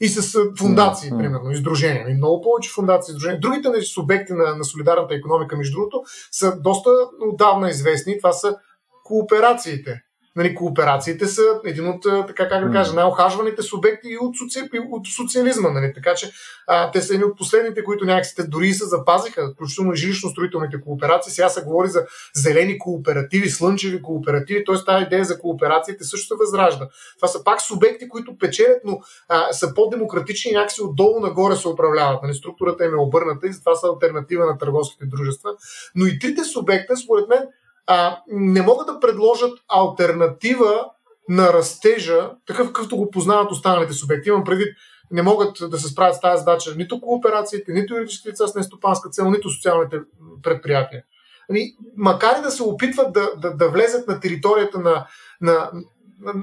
и 0.00 0.08
с 0.08 0.38
фундации, 0.58 1.10
mm-hmm. 1.10 1.18
примерно, 1.18 1.50
издружения. 1.50 2.08
И 2.08 2.14
много 2.14 2.40
повече 2.40 2.70
фундации, 2.70 3.12
издружения. 3.12 3.40
Другите 3.40 3.68
нали, 3.68 3.82
субекти 3.82 4.32
на, 4.32 4.56
на 4.56 4.64
солидарната 4.64 5.14
економика, 5.14 5.56
между 5.56 5.76
другото, 5.76 6.02
са 6.30 6.60
доста 6.60 6.90
отдавна 7.20 7.68
известни. 7.68 8.18
Това 8.18 8.32
са 8.32 8.56
кооперациите 9.04 10.02
нали, 10.42 10.54
кооперациите 10.54 11.26
са 11.26 11.42
един 11.64 11.88
от, 11.88 12.02
така 12.26 12.48
как 12.48 12.66
да 12.66 12.72
кажа, 12.72 12.94
най-охажваните 12.94 13.62
субекти 13.62 14.08
и 14.08 14.18
от, 14.20 14.36
соци... 14.36 14.68
от 14.90 15.06
социализма. 15.16 15.70
Нали? 15.70 15.92
Така 15.94 16.14
че 16.14 16.32
а, 16.66 16.90
те 16.90 17.02
са 17.02 17.14
едни 17.14 17.24
от 17.24 17.38
последните, 17.38 17.84
които 17.84 18.04
някакси 18.04 18.36
те 18.36 18.42
дори 18.42 18.72
се 18.72 18.84
запазиха, 18.84 19.52
включително 19.54 19.92
и 19.92 19.96
жилищно-строителните 19.96 20.84
кооперации. 20.84 21.32
Сега 21.32 21.48
се 21.48 21.62
говори 21.62 21.88
за 21.88 22.06
зелени 22.34 22.78
кооперативи, 22.78 23.50
слънчеви 23.50 24.02
кооперативи, 24.02 24.64
т.е. 24.64 24.74
тази 24.86 25.04
идея 25.04 25.24
за 25.24 25.38
кооперациите 25.38 26.04
също 26.04 26.26
се 26.26 26.34
възражда. 26.38 26.88
Това 27.16 27.28
са 27.28 27.44
пак 27.44 27.60
субекти, 27.60 28.08
които 28.08 28.38
печелят, 28.38 28.80
но 28.84 29.00
а, 29.28 29.52
са 29.52 29.74
по-демократични 29.74 30.50
и 30.50 30.54
някакси 30.54 30.82
отдолу 30.82 31.20
нагоре 31.20 31.56
се 31.56 31.68
управляват. 31.68 32.22
Нали? 32.22 32.34
Структурата 32.34 32.84
им 32.84 32.94
е 32.94 32.96
обърната 32.96 33.46
и 33.46 33.52
затова 33.52 33.74
са 33.74 33.86
альтернатива 33.86 34.46
на 34.46 34.58
търговските 34.58 35.04
дружества. 35.06 35.50
Но 35.94 36.06
и 36.06 36.18
трите 36.18 36.44
субекта, 36.44 36.96
според 36.96 37.28
мен, 37.28 37.42
а, 37.86 38.18
не 38.28 38.62
могат 38.62 38.86
да 38.86 39.00
предложат 39.00 39.58
альтернатива 39.68 40.84
на 41.28 41.52
растежа, 41.52 42.30
такъв 42.46 42.66
какъвто 42.66 42.96
го 42.96 43.10
познават 43.10 43.52
останалите 43.52 43.92
субекти. 43.92 44.28
Имам 44.28 44.44
предвид, 44.44 44.68
не 45.10 45.22
могат 45.22 45.70
да 45.70 45.78
се 45.78 45.88
справят 45.88 46.16
с 46.16 46.20
тази 46.20 46.38
задача 46.38 46.74
нито 46.76 47.00
кооперациите, 47.00 47.72
нито 47.72 47.94
юридически 47.94 48.28
лица 48.28 48.48
с 48.48 48.54
нестопанска 48.54 49.10
цел, 49.10 49.30
нито 49.30 49.50
социалните 49.50 49.98
предприятия. 50.42 51.02
Нали, 51.48 51.76
макар 51.96 52.38
и 52.38 52.42
да 52.42 52.50
се 52.50 52.62
опитват 52.62 53.12
да, 53.12 53.30
да, 53.36 53.56
да 53.56 53.68
влезат 53.68 54.08
на 54.08 54.20
територията 54.20 54.78
на, 54.78 55.06
на, 55.40 55.70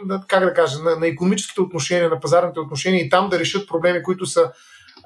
на 0.06 0.24
как 0.28 0.44
да 0.44 0.54
кажа, 0.54 0.84
на, 0.84 0.96
на 0.96 1.08
економическите 1.08 1.62
отношения, 1.62 2.10
на 2.10 2.20
пазарните 2.20 2.60
отношения 2.60 3.06
и 3.06 3.10
там 3.10 3.30
да 3.30 3.40
решат 3.40 3.68
проблеми, 3.68 4.04
които 4.04 4.26
са 4.26 4.52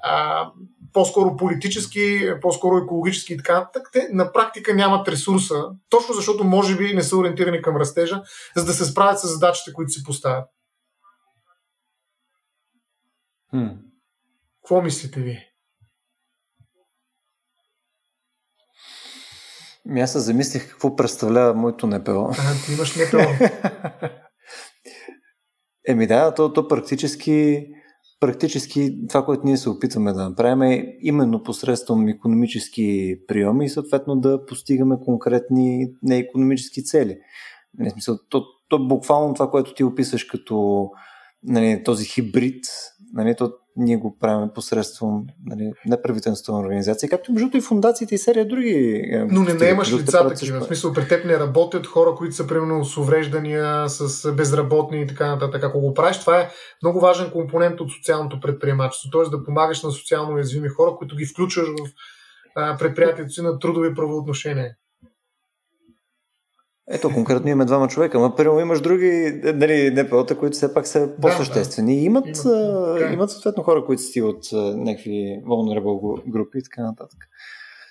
а, 0.03 0.47
по-скоро 0.93 1.37
политически, 1.37 2.33
по-скоро 2.41 2.77
екологически 2.77 3.33
и 3.33 3.37
така 3.37 3.59
нататък, 3.59 3.89
те 3.93 4.09
на 4.11 4.31
практика 4.31 4.75
нямат 4.75 5.07
ресурса, 5.07 5.63
точно 5.89 6.13
защото 6.13 6.43
може 6.43 6.77
би 6.77 6.93
не 6.93 7.03
са 7.03 7.17
ориентирани 7.17 7.61
към 7.61 7.77
растежа, 7.77 8.21
за 8.55 8.65
да 8.65 8.73
се 8.73 8.85
справят 8.85 9.19
с 9.19 9.27
задачите, 9.27 9.73
които 9.73 9.91
си 9.91 10.03
поставят. 10.03 10.45
Какво 14.61 14.81
мислите 14.81 15.19
ви? 15.19 15.47
Ми 19.85 20.01
аз 20.01 20.11
се 20.11 20.19
замислих 20.19 20.69
какво 20.69 20.95
представлява 20.95 21.53
моето 21.53 21.87
НПО. 21.87 22.11
А, 22.11 22.65
ти 22.65 22.73
имаш 22.73 22.95
НПО. 22.95 23.45
Еми 25.87 26.07
да, 26.07 26.33
то, 26.33 26.53
то 26.53 26.67
практически, 26.67 27.67
практически 28.21 29.07
това, 29.07 29.25
което 29.25 29.45
ние 29.45 29.57
се 29.57 29.69
опитваме 29.69 30.13
да 30.13 30.29
направим 30.29 30.61
е 30.61 30.97
именно 31.01 31.43
посредством 31.43 32.07
економически 32.07 33.17
приеми 33.27 33.65
и 33.65 33.69
съответно 33.69 34.15
да 34.15 34.45
постигаме 34.45 34.97
конкретни 35.05 35.87
неекономически 36.03 36.83
цели. 36.83 37.17
Не, 37.77 37.89
смисъл, 37.89 38.17
то, 38.29 38.43
то 38.69 38.87
буквално 38.87 39.33
това, 39.33 39.49
което 39.51 39.73
ти 39.73 39.83
описаш 39.83 40.23
като 40.23 40.89
нали, 41.43 41.83
този 41.83 42.05
хибрид, 42.05 42.65
нали, 43.13 43.35
то 43.35 43.53
ние 43.77 43.97
го 43.97 44.17
правим 44.19 44.49
посредством 44.55 45.25
нали, 45.45 45.71
неправителствена 45.85 46.59
организация, 46.59 47.09
както 47.09 47.31
между 47.33 47.57
и 47.57 47.61
фундациите 47.61 48.15
и 48.15 48.17
серия 48.17 48.47
други. 48.47 49.01
Е, 49.11 49.25
Но 49.31 49.43
не, 49.43 49.69
имаш 49.69 49.93
лица 49.93 50.27
такива. 50.27 50.59
В 50.59 50.63
смисъл, 50.63 50.93
при 50.93 51.07
теб 51.07 51.25
не 51.25 51.39
работят 51.39 51.87
хора, 51.87 52.15
които 52.15 52.35
са 52.35 52.47
примерно 52.47 52.85
с 52.85 52.97
увреждания, 52.97 53.89
с 53.89 54.31
безработни 54.31 55.01
и 55.01 55.07
така 55.07 55.27
нататък. 55.27 55.63
Ако 55.63 55.79
го 55.79 55.93
правиш, 55.93 56.19
това 56.19 56.39
е 56.39 56.49
много 56.83 56.99
важен 56.99 57.31
компонент 57.31 57.81
от 57.81 57.91
социалното 57.91 58.39
предприемачество. 58.39 59.09
Т.е. 59.09 59.37
да 59.37 59.43
помагаш 59.43 59.83
на 59.83 59.91
социално 59.91 60.33
уязвими 60.33 60.69
хора, 60.69 60.95
които 60.97 61.15
ги 61.15 61.25
включваш 61.25 61.67
в 61.67 62.77
предприятието 62.79 63.31
си 63.31 63.41
на 63.41 63.59
трудови 63.59 63.95
правоотношения. 63.95 64.75
Ето, 66.93 67.09
конкретно 67.13 67.49
имаме 67.49 67.65
двама 67.65 67.87
човека, 67.87 68.19
но 68.19 68.35
примерно 68.35 68.59
имаш 68.59 68.81
други 68.81 69.41
нали, 69.43 69.91
НПО-та, 69.91 70.35
които 70.35 70.53
все 70.53 70.73
пак 70.73 70.87
са 70.87 71.09
по-съществени. 71.21 71.95
Да, 71.95 72.01
имат, 72.01 72.25
имат, 72.25 72.43
да. 72.99 73.09
имат 73.13 73.31
съответно 73.31 73.63
хора, 73.63 73.85
които 73.85 74.01
си 74.01 74.21
от 74.21 74.43
някакви 74.75 75.41
vulnerable 75.45 76.29
групи 76.31 76.57
и 76.57 76.63
така 76.63 76.83
нататък. 76.83 77.19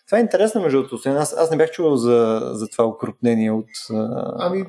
Това 0.07 0.19
е 0.19 0.21
интересно, 0.21 0.63
между 0.63 0.83
другото. 0.83 1.09
Аз, 1.09 1.37
аз 1.39 1.51
не 1.51 1.57
бях 1.57 1.71
чувал 1.71 1.97
за, 1.97 2.51
за 2.53 2.69
това 2.69 2.85
укрупнение 2.85 3.51
от 3.51 3.67
ами, 4.39 4.65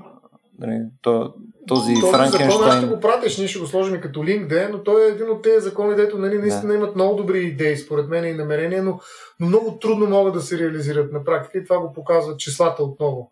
нали, 0.60 0.82
то, 1.02 1.34
този, 1.68 1.94
този 1.94 2.12
Франкенштайн... 2.12 2.52
Закон, 2.52 2.78
ще 2.78 2.96
го 2.96 3.00
пратиш, 3.00 3.38
ние 3.38 3.48
ще 3.48 3.60
го 3.60 3.68
сложим 3.68 4.02
като 4.02 4.26
линк, 4.26 4.48
де, 4.48 4.68
но 4.68 4.84
той 4.84 5.06
е 5.06 5.12
един 5.12 5.30
от 5.30 5.42
тези 5.42 5.64
закони, 5.64 5.96
дето 5.96 6.18
нали, 6.18 6.38
наистина 6.38 6.74
да. 6.74 6.78
имат 6.78 6.96
много 6.96 7.16
добри 7.16 7.40
идеи, 7.40 7.78
според 7.78 8.10
мен 8.10 8.26
и 8.26 8.34
намерения, 8.34 8.84
но, 8.84 9.00
но 9.40 9.48
много 9.48 9.80
трудно 9.80 10.08
могат 10.08 10.34
да 10.34 10.42
се 10.42 10.60
реализират 10.60 11.12
на 11.12 11.24
практика 11.24 11.58
и 11.58 11.64
това 11.64 11.80
го 11.80 11.94
показват 11.94 12.40
числата 12.40 12.84
отново. 12.84 13.31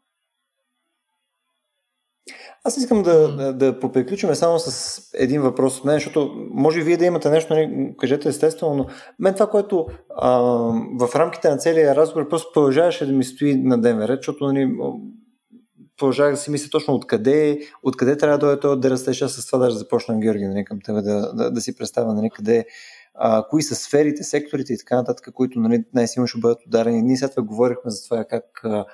Аз 2.64 2.77
искам 2.77 3.03
да, 3.03 3.36
да, 3.36 3.53
да 3.53 3.80
поприключим 3.80 4.36
само 4.36 4.60
с 4.60 5.02
един 5.14 5.41
въпрос 5.41 5.80
от 5.80 5.86
мен, 5.86 5.95
защото 5.95 6.48
може 6.52 6.80
и 6.80 6.84
вие 6.84 6.98
да 6.98 7.06
имате 7.06 7.30
нещо, 7.30 7.53
нали, 7.53 7.94
кажете 7.99 8.30
естествено, 8.30 8.76
но 8.76 8.86
мен 9.19 9.34
това, 9.34 9.49
което 9.49 9.88
а, 10.18 10.40
в 10.99 11.15
рамките 11.15 11.49
на 11.49 11.57
целия 11.57 11.95
разговор 11.95 12.30
просто 12.30 12.52
продължаваше 12.53 13.06
да 13.06 13.14
ми 13.14 13.23
стои 13.23 13.56
на 13.64 13.81
ден 13.81 14.06
ред, 14.06 14.19
защото 14.19 14.45
нали, 14.45 14.72
продължавах 15.98 16.34
да 16.34 16.38
си 16.38 16.52
мисля 16.52 16.69
точно 16.69 16.94
откъде, 16.94 17.60
откъде 17.84 18.18
трябва 18.18 18.38
да 18.38 18.45
дойде 18.45 18.60
този 18.60 18.80
да 18.81 18.90
растеж. 18.90 19.22
Аз 19.22 19.31
с 19.31 19.45
това 19.45 19.60
даже 19.60 19.77
започнам, 19.77 20.19
Георги, 20.19 20.45
нали, 20.45 20.65
към 20.65 20.80
тебе 20.86 21.02
да, 21.02 21.34
да, 21.34 21.52
да 21.52 21.61
си 21.61 21.76
представя 21.76 22.14
нали, 22.14 22.30
къде 22.30 22.65
а, 23.14 23.48
кои 23.49 23.61
са 23.61 23.76
сферите, 23.76 24.23
секторите 24.23 24.73
и 24.73 24.77
така 24.77 24.95
нататък, 24.95 25.34
които 25.34 25.60
нали, 25.60 25.84
най-силно 25.94 26.27
ще 26.27 26.40
бъдат 26.40 26.65
ударени. 26.65 27.02
Ние 27.02 27.18
след 27.18 27.31
това 27.31 27.44
говорихме 27.44 27.91
за 27.91 28.03
това 28.03 28.26
как 28.26 28.45
а, 28.64 28.86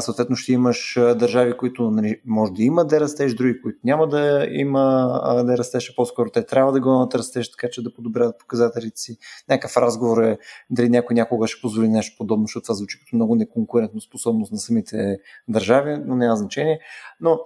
съответно 0.00 0.36
ще 0.36 0.52
имаш 0.52 0.94
държави, 0.96 1.56
които 1.56 1.90
нали, 1.90 2.20
може 2.26 2.52
да 2.52 2.62
има 2.62 2.84
да 2.84 3.00
растеж, 3.00 3.34
други, 3.34 3.62
които 3.62 3.78
няма 3.84 4.08
да 4.08 4.46
има 4.50 5.20
да 5.46 5.58
растеж, 5.58 5.90
а 5.90 5.96
по-скоро 5.96 6.30
те 6.30 6.46
трябва 6.46 6.72
да 6.72 6.80
го 6.80 6.88
имат 6.88 7.14
растеж, 7.14 7.50
така 7.50 7.68
че 7.70 7.82
да 7.82 7.94
подобряват 7.94 8.38
показателите 8.38 9.00
си. 9.00 9.18
Някакъв 9.48 9.76
разговор 9.76 10.22
е 10.22 10.38
дали 10.70 10.88
някой 10.88 11.14
някога 11.14 11.46
ще 11.46 11.60
позволи 11.60 11.88
нещо 11.88 12.14
подобно, 12.18 12.46
защото 12.46 12.62
това 12.64 12.74
звучи 12.74 12.98
като 12.98 13.16
много 13.16 13.34
неконкурентно 13.34 14.00
способност 14.00 14.52
на 14.52 14.58
самите 14.58 15.18
държави, 15.48 15.98
но 16.06 16.16
няма 16.16 16.36
значение. 16.36 16.80
Но 17.20 17.38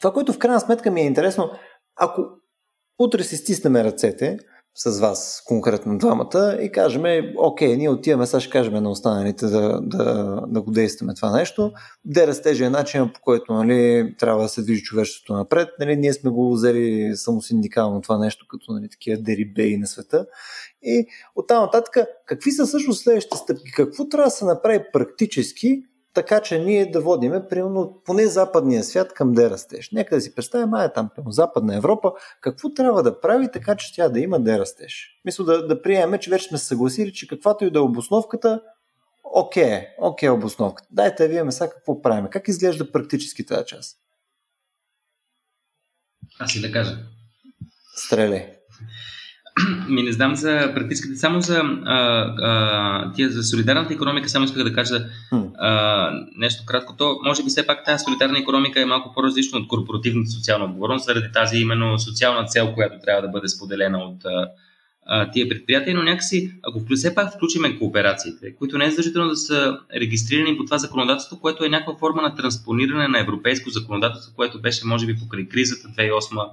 това, 0.00 0.12
което 0.12 0.32
в 0.32 0.38
крайна 0.38 0.60
сметка 0.60 0.90
ми 0.90 1.00
е 1.00 1.06
интересно, 1.06 1.50
ако 1.96 2.22
утре 2.98 3.24
си 3.24 3.36
стиснеме 3.36 3.84
ръцете, 3.84 4.38
с 4.78 5.00
вас, 5.00 5.42
конкретно 5.46 5.98
двамата, 5.98 6.58
и 6.62 6.72
кажем, 6.72 7.02
окей, 7.36 7.76
ние 7.76 7.90
отиваме, 7.90 8.26
сега 8.26 8.40
ще 8.40 8.50
кажем 8.50 8.74
на 8.74 8.90
останалите 8.90 9.46
да, 9.46 9.80
да, 9.82 10.40
да 10.48 10.62
го 10.62 10.70
действаме 10.70 11.14
това 11.14 11.30
нещо. 11.30 11.72
Де 12.04 12.26
растежа 12.26 12.66
е 12.66 12.70
начин, 12.70 13.10
по 13.14 13.20
който 13.20 13.54
нали, 13.54 14.14
трябва 14.18 14.42
да 14.42 14.48
се 14.48 14.62
движи 14.62 14.82
човечеството 14.82 15.34
напред. 15.34 15.68
Нали, 15.80 15.96
ние 15.96 16.12
сме 16.12 16.30
го 16.30 16.52
взели 16.52 17.12
самосиндикално 17.16 18.00
това 18.00 18.18
нещо, 18.18 18.46
като 18.48 18.72
нали, 18.72 18.88
такива 18.88 19.22
дерибеи 19.22 19.76
на 19.76 19.86
света. 19.86 20.26
И 20.82 21.06
оттам 21.36 21.62
нататък, 21.62 21.96
какви 22.26 22.50
са 22.50 22.66
също 22.66 22.92
следващите 22.92 23.36
стъпки? 23.36 23.72
Какво 23.72 24.08
трябва 24.08 24.26
да 24.26 24.30
се 24.30 24.44
направи 24.44 24.80
практически, 24.92 25.82
така 26.16 26.40
че 26.40 26.58
ние 26.58 26.90
да 26.90 27.00
водиме, 27.00 27.48
примерно, 27.48 28.02
поне 28.04 28.26
западния 28.26 28.84
свят 28.84 29.14
към 29.14 29.32
де 29.32 29.50
растеж. 29.50 29.90
Нека 29.90 30.14
да 30.14 30.20
си 30.20 30.34
представим, 30.34 30.74
ай 30.74 30.92
там, 30.92 31.10
примерно, 31.14 31.32
Западна 31.32 31.76
Европа, 31.76 32.12
какво 32.40 32.74
трябва 32.74 33.02
да 33.02 33.20
прави 33.20 33.50
така, 33.52 33.76
че 33.76 33.94
тя 33.94 34.08
да 34.08 34.20
има 34.20 34.40
де 34.40 34.58
растеж. 34.58 35.20
Мисля 35.24 35.44
да, 35.44 35.66
да 35.66 35.82
приемем, 35.82 36.20
че 36.20 36.30
вече 36.30 36.48
сме 36.48 36.58
се 36.58 36.66
съгласили, 36.66 37.12
че 37.12 37.28
каквато 37.28 37.64
и 37.64 37.70
да 37.70 37.78
е 37.78 37.82
обосновката, 37.82 38.62
окей, 39.24 39.80
окей 39.98 40.28
обосновката. 40.28 40.88
Дайте 40.90 41.22
да 41.22 41.28
видим 41.28 41.52
сега 41.52 41.70
какво 41.70 42.02
правим. 42.02 42.26
Как 42.30 42.48
изглежда 42.48 42.92
практически 42.92 43.46
тази 43.46 43.66
част? 43.66 43.98
Аз 46.38 46.54
и 46.54 46.60
да 46.60 46.72
кажа. 46.72 46.96
Стреляй. 47.96 48.56
Ми 49.88 50.02
не 50.02 50.12
знам 50.12 50.36
за 50.36 50.72
практическите, 50.74 51.16
само 51.16 51.40
за, 51.40 51.62
а, 51.84 51.96
а, 52.42 53.12
тия, 53.12 53.30
за 53.30 53.42
солидарната 53.42 53.94
економика, 53.94 54.28
само 54.28 54.44
исках 54.44 54.64
да 54.64 54.72
кажа 54.72 55.04
а, 55.58 56.10
нещо 56.36 56.62
кратко. 56.66 56.96
То, 56.96 57.18
може 57.24 57.42
би 57.42 57.48
все 57.48 57.66
пак 57.66 57.84
тази 57.84 58.04
солидарна 58.04 58.38
економика 58.38 58.80
е 58.80 58.84
малко 58.84 59.12
по-различна 59.14 59.58
от 59.58 59.68
корпоративната 59.68 60.30
социална 60.30 60.64
отговорност, 60.64 61.04
заради 61.04 61.32
тази 61.32 61.56
именно 61.56 61.98
социална 61.98 62.44
цел, 62.44 62.74
която 62.74 62.96
трябва 63.04 63.22
да 63.22 63.28
бъде 63.28 63.48
споделена 63.48 63.98
от 63.98 64.24
а, 64.24 65.30
тия 65.30 65.48
предприятия, 65.48 65.96
но 65.96 66.02
някакси, 66.02 66.52
ако 66.62 66.80
все 66.94 67.14
пак 67.14 67.34
включиме 67.34 67.78
кооперациите, 67.78 68.54
които 68.56 68.78
не 68.78 68.86
е 68.86 68.90
задължително 68.90 69.28
да 69.28 69.36
са 69.36 69.78
регистрирани 70.00 70.56
по 70.56 70.64
това 70.64 70.78
законодателство, 70.78 71.40
което 71.40 71.64
е 71.64 71.68
някаква 71.68 71.96
форма 71.98 72.22
на 72.22 72.34
транспониране 72.34 73.08
на 73.08 73.20
европейско 73.20 73.70
законодателство, 73.70 74.32
което 74.36 74.60
беше, 74.60 74.86
може 74.86 75.06
би, 75.06 75.16
покрай 75.16 75.48
кризата 75.48 75.88
2008 75.88 76.48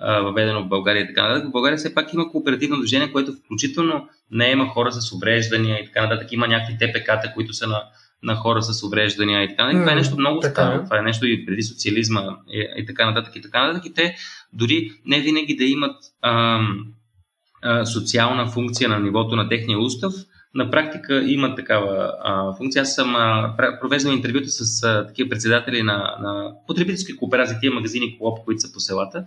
въведено 0.00 0.64
в 0.64 0.68
България 0.68 1.02
и 1.02 1.06
така 1.06 1.28
нататък. 1.28 1.48
В 1.48 1.52
България 1.52 1.78
все 1.78 1.94
пак 1.94 2.12
има 2.12 2.30
кооперативно 2.30 2.78
движение, 2.78 3.12
което 3.12 3.32
включително 3.32 4.08
не 4.30 4.50
има 4.50 4.66
хора 4.66 4.92
с 4.92 5.12
увреждания 5.12 5.78
и 5.78 5.86
така 5.86 6.02
нататък. 6.02 6.32
Има 6.32 6.48
някакви 6.48 6.78
ТПК-та, 6.78 7.32
които 7.34 7.52
са 7.52 7.66
на, 7.66 7.82
на 8.22 8.34
хора 8.34 8.62
с 8.62 8.82
увреждания 8.82 9.42
и 9.42 9.48
така 9.48 9.64
нататък. 9.64 9.80
Mm, 9.80 9.84
това 9.84 9.92
е 9.92 9.96
нещо 9.96 10.18
много 10.18 10.42
старо. 10.42 10.80
Е. 10.80 10.84
Това 10.84 10.98
е 10.98 11.02
нещо 11.02 11.26
и 11.26 11.46
преди 11.46 11.62
социализма 11.62 12.22
и, 12.48 12.68
и 12.76 12.86
така 12.86 13.06
нататък 13.06 13.36
и 13.36 13.42
така 13.42 13.66
нататък. 13.66 13.86
И 13.86 13.94
те 13.94 14.14
дори 14.52 14.92
не 15.06 15.20
винаги 15.20 15.56
да 15.56 15.64
имат 15.64 15.96
ам, 16.22 16.86
а, 17.62 17.86
социална 17.86 18.46
функция 18.46 18.88
на 18.88 19.00
нивото 19.00 19.36
на 19.36 19.48
техния 19.48 19.78
устав, 19.78 20.12
на 20.54 20.70
практика 20.70 21.24
има 21.26 21.54
такава 21.54 22.12
а, 22.24 22.56
функция. 22.56 22.82
Аз 22.82 22.94
съм 22.94 23.16
а, 23.16 23.54
провеждал 23.80 24.12
интервюта 24.12 24.48
с 24.48 24.82
а, 24.82 25.06
такива 25.06 25.28
председатели 25.28 25.82
на, 25.82 26.16
на 26.20 26.52
потребителски 26.66 27.16
кооперации, 27.16 27.56
тия 27.60 27.72
магазини 27.72 28.18
Коop, 28.20 28.44
които 28.44 28.60
са 28.60 28.72
по 28.72 28.80
селата. 28.80 29.24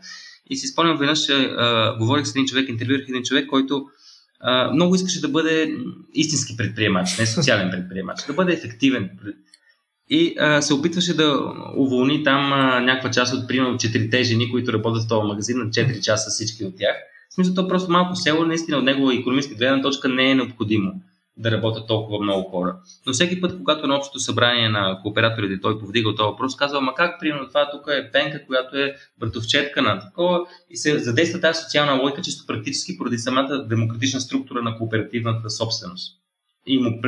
И 0.50 0.56
си 0.56 0.68
спомням 0.68 0.98
веднъж, 0.98 1.30
а, 1.30 1.96
говорих 2.00 2.28
с 2.28 2.32
един 2.32 2.46
човек, 2.46 2.70
интервюрах 2.70 3.06
един 3.10 3.24
човек, 3.24 3.48
който 3.48 3.86
а, 4.40 4.72
много 4.74 4.96
искаше 4.96 5.22
да 5.22 5.28
бъде 5.28 5.76
истински 6.14 6.58
предприемач, 6.58 7.18
не 7.18 7.26
социален 7.26 7.72
предприемач, 7.72 8.26
да 8.28 8.34
бъде 8.34 8.54
ефективен. 8.54 9.10
И 10.10 10.36
а, 10.40 10.62
се 10.62 10.74
опитваше 10.74 11.16
да 11.16 11.54
уволни 11.78 12.24
там 12.24 12.54
а, 12.54 12.80
някаква 12.80 13.12
част 13.12 13.34
от, 13.34 13.48
примерно, 13.48 13.78
четирите 13.78 14.24
жени, 14.24 14.52
които 14.52 14.74
работят 14.74 15.04
в 15.04 15.08
този 15.08 15.28
магазин 15.28 15.58
на 15.58 15.66
4 15.66 16.02
часа 16.02 16.30
всички 16.30 16.66
от 16.66 16.78
тях. 16.78 16.96
В 17.30 17.34
смисъл, 17.34 17.56
то 17.56 17.68
просто 17.68 17.92
малко 17.92 18.16
село, 18.16 18.46
наистина 18.46 18.78
от 18.78 18.84
негова 18.84 19.16
економическа 19.16 19.56
гледна 19.56 19.82
точка 19.82 20.10
не 20.10 20.32
е 20.32 20.36
необходимо 20.36 20.94
да 21.38 21.52
работят 21.52 21.88
толкова 21.88 22.24
много 22.24 22.50
хора. 22.50 22.76
Но 23.08 23.14
всеки 23.14 23.42
път, 23.42 23.58
когато 23.58 23.88
на 23.88 23.96
общото 23.96 24.20
събрание 24.20 24.70
на 24.70 25.00
кооператорите 25.02 25.62
той 25.62 25.80
повдига 25.80 26.16
този 26.16 26.28
въпрос, 26.28 26.56
казва, 26.56 26.82
ма 26.82 26.94
как, 26.96 27.20
примерно, 27.20 27.48
това 27.48 27.70
тук 27.72 27.88
е 27.88 28.12
пенка, 28.12 28.46
която 28.46 28.78
е 28.78 28.96
братовчетка 29.20 29.82
на 29.82 30.00
такова 30.00 30.40
и 30.70 30.78
се 30.78 31.00
задейства 31.00 31.40
тази 31.40 31.64
социална 31.64 32.02
логика 32.02 32.22
чисто 32.22 32.46
практически 32.48 32.98
поради 32.98 33.18
самата 33.18 33.66
демократична 33.68 34.22
структура 34.22 34.62
на 34.62 34.78
кооперативната 34.78 35.50
собственост. 35.50 36.20
И 36.66 36.78
му, 36.78 37.02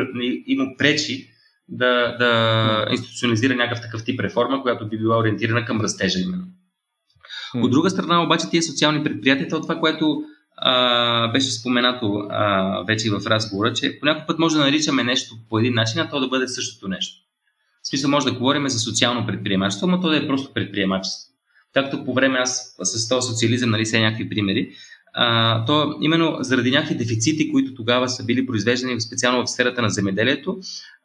и, 0.47 0.57
му 0.57 0.75
пречи 0.77 1.29
да, 1.67 2.17
да 2.17 2.87
институционализира 2.91 3.55
някакъв 3.55 3.81
такъв 3.81 4.05
тип 4.05 4.19
реформа, 4.19 4.61
която 4.61 4.89
би 4.89 4.97
била 4.97 5.17
ориентирана 5.17 5.65
към 5.65 5.81
растежа 5.81 6.19
именно. 6.19 6.43
От 7.55 7.71
друга 7.71 7.89
страна, 7.89 8.23
обаче, 8.23 8.49
тия 8.49 8.63
социални 8.63 9.03
предприятия, 9.03 9.47
това, 9.47 9.79
което 9.79 10.23
беше 11.33 11.51
споменато 11.51 12.27
а, 12.29 12.83
вече 12.87 13.07
и 13.07 13.09
в 13.09 13.21
разговора, 13.27 13.73
че 13.73 13.99
по 13.99 14.05
някакъв 14.05 14.27
път 14.27 14.39
може 14.39 14.55
да 14.55 14.63
наричаме 14.63 15.03
нещо 15.03 15.35
по 15.49 15.59
един 15.59 15.73
начин, 15.73 16.01
а 16.01 16.09
то 16.09 16.19
да 16.19 16.27
бъде 16.27 16.47
същото 16.47 16.87
нещо. 16.87 17.21
В 17.83 17.87
смисъл 17.87 18.09
може 18.09 18.25
да 18.25 18.31
говорим 18.31 18.69
за 18.69 18.79
социално 18.79 19.27
предприемачество, 19.27 19.87
но 19.87 19.99
то 19.99 20.09
да 20.09 20.17
е 20.17 20.27
просто 20.27 20.53
предприемачество. 20.53 21.31
Както 21.73 22.05
по 22.05 22.13
време 22.13 22.37
аз 22.39 22.75
с 22.83 23.07
този 23.07 23.27
социализъм, 23.27 23.69
нали, 23.69 23.85
са 23.85 23.99
някакви 23.99 24.29
примери, 24.29 24.69
а, 25.13 25.65
то 25.65 25.97
именно 26.01 26.37
заради 26.39 26.71
някакви 26.71 26.95
дефицити, 26.95 27.51
които 27.51 27.73
тогава 27.73 28.09
са 28.09 28.25
били 28.25 28.45
произвеждани 28.45 29.01
специално 29.01 29.43
в 29.43 29.49
сферата 29.49 29.81
на 29.81 29.89
земеделието, 29.89 30.57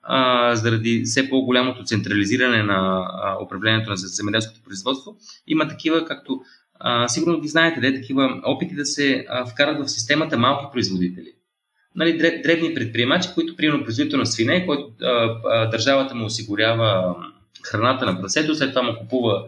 а, 0.03 0.57
заради 0.57 1.03
все 1.05 1.29
по-голямото 1.29 1.85
централизиране 1.85 2.63
на 2.63 3.07
а, 3.23 3.45
управлението 3.45 3.91
на 3.91 3.97
земеделското 3.97 4.63
производство, 4.63 5.17
има 5.47 5.69
такива, 5.69 6.05
както 6.05 6.41
а, 6.81 7.09
сигурно 7.09 7.41
ги 7.41 7.49
знаете, 7.49 7.81
де, 7.81 7.95
такива 7.95 8.41
опити 8.45 8.75
да 8.75 8.85
се 8.85 9.27
а, 9.29 9.47
вкарат 9.47 9.87
в 9.87 9.91
системата 9.91 10.39
малки 10.39 10.67
производители. 10.73 11.33
Нали, 11.95 12.19
дребни 12.19 12.75
предприемачи, 12.75 13.29
които, 13.35 13.57
примерно, 13.57 13.85
производител 13.85 14.19
на 14.19 14.27
свине, 14.27 14.67
който 14.67 14.93
а, 15.03 15.07
а, 15.45 15.67
държавата 15.67 16.15
му 16.15 16.25
осигурява 16.25 17.17
храната 17.63 18.07
на 18.07 18.21
прасето, 18.21 18.55
след 18.55 18.71
това 18.71 18.83
му 18.83 18.97
купува 18.99 19.45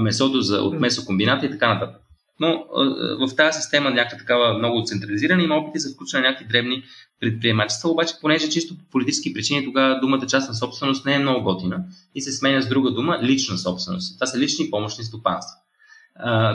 месото 0.00 0.40
за, 0.40 0.62
от 0.62 0.80
месокомбината 0.80 1.46
и 1.46 1.50
така 1.50 1.74
нататък. 1.74 2.00
Но 2.40 2.66
в 3.20 3.36
тази 3.36 3.60
система, 3.60 3.90
някаква 3.90 4.18
такава 4.18 4.58
много 4.58 4.84
централизирана, 4.84 5.42
има 5.42 5.54
опити 5.54 5.78
за 5.78 5.94
включване 5.94 6.22
на 6.22 6.28
някакви 6.28 6.48
дребни 6.48 6.82
предприемачества, 7.20 7.90
обаче 7.90 8.14
понеже 8.20 8.48
чисто 8.48 8.78
по 8.78 8.84
политически 8.90 9.34
причини 9.34 9.64
тогава 9.64 10.00
думата 10.00 10.26
частна 10.26 10.54
собственост 10.54 11.06
не 11.06 11.14
е 11.14 11.18
много 11.18 11.42
готина 11.42 11.84
и 12.14 12.20
се 12.20 12.32
сменя 12.32 12.62
с 12.62 12.68
друга 12.68 12.90
дума 12.90 13.18
лична 13.22 13.58
собственост. 13.58 14.18
Това 14.18 14.26
са 14.26 14.38
лични 14.38 14.70
помощни 14.70 15.04
стопанства. 15.04 15.58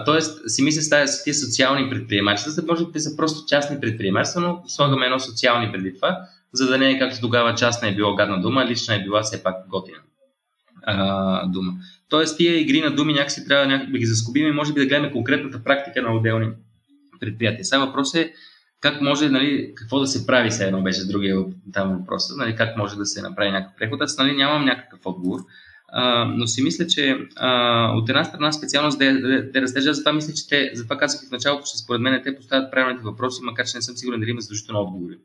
Тоест, 0.06 0.50
си 0.50 0.64
мисля 0.64 0.82
с 0.82 1.24
тези 1.24 1.40
социални 1.40 1.90
предприемачества, 1.90 2.52
за 2.52 2.62
да 2.62 2.72
може 2.72 2.86
да 2.86 3.00
са 3.00 3.18
просто 3.18 3.46
частни 3.48 3.80
предприемачества, 3.80 4.42
но 4.42 4.64
слагаме 4.68 5.06
едно 5.06 5.20
социални 5.20 5.72
преди 5.72 5.96
това, 5.96 6.20
за 6.54 6.68
да 6.68 6.78
не 6.78 6.92
е 6.92 7.00
както 7.00 7.20
тогава 7.22 7.56
частна 7.56 7.88
е 7.88 7.96
била 7.96 8.16
гадна 8.16 8.42
дума, 8.42 8.66
лична 8.66 8.96
е 8.96 9.04
била 9.04 9.22
все 9.22 9.44
пак 9.44 9.56
готина 9.70 9.98
uh, 10.88 11.52
дума. 11.52 11.74
Тоест, 12.10 12.38
тия 12.38 12.60
игри 12.60 12.82
на 12.82 12.96
думи 12.96 13.14
някакси 13.14 13.48
трябва 13.48 13.68
някак 13.68 13.92
да 13.92 13.98
ги 13.98 14.06
заскобим 14.06 14.48
и 14.48 14.52
може 14.52 14.74
би 14.74 14.80
да 14.80 14.86
гледаме 14.86 15.12
конкретната 15.12 15.64
практика 15.64 16.02
на 16.02 16.16
отделни 16.16 16.50
предприятия. 17.20 17.66
Сега 17.66 17.86
въпрос 17.86 18.16
е 18.16 18.34
как 18.82 19.02
може, 19.02 19.30
нали, 19.30 19.74
какво 19.76 20.00
да 20.00 20.08
се 20.08 20.28
прави, 20.28 20.52
сега 20.52 20.68
едно 20.68 20.82
беше 20.82 21.08
другия 21.08 21.38
там 21.74 21.98
въпрос, 21.98 22.24
нали, 22.38 22.56
как 22.56 22.78
може 22.78 22.96
да 22.96 23.06
се 23.06 23.22
направи 23.22 23.52
някакъв 23.52 23.78
преход. 23.78 24.02
Аз 24.02 24.18
нали, 24.18 24.36
нямам 24.36 24.66
някакъв 24.66 25.00
отговор, 25.06 25.40
но 26.28 26.48
си 26.48 26.64
мисля, 26.64 26.88
че 26.88 27.18
а, 27.36 27.92
от 27.96 28.10
една 28.10 28.24
страна 28.24 28.52
специално 28.52 28.92
за 28.92 28.98
да, 28.98 29.14
да 29.54 29.62
растежа, 29.62 29.94
затова 29.94 30.14
мисля, 30.14 30.34
че 30.34 30.48
те, 30.48 30.72
затова 30.74 30.98
казах 30.98 31.28
в 31.28 31.32
началото, 31.32 31.64
че 31.66 31.84
според 31.84 32.02
мен 32.02 32.22
те 32.24 32.36
поставят 32.36 32.72
правилните 32.72 33.04
въпроси, 33.04 33.42
макар 33.44 33.66
че 33.66 33.78
не 33.78 33.82
съм 33.82 33.98
сигурен 33.98 34.20
дали 34.20 34.30
има 34.30 34.42
задължително 34.42 34.82
отговори. 34.82 35.18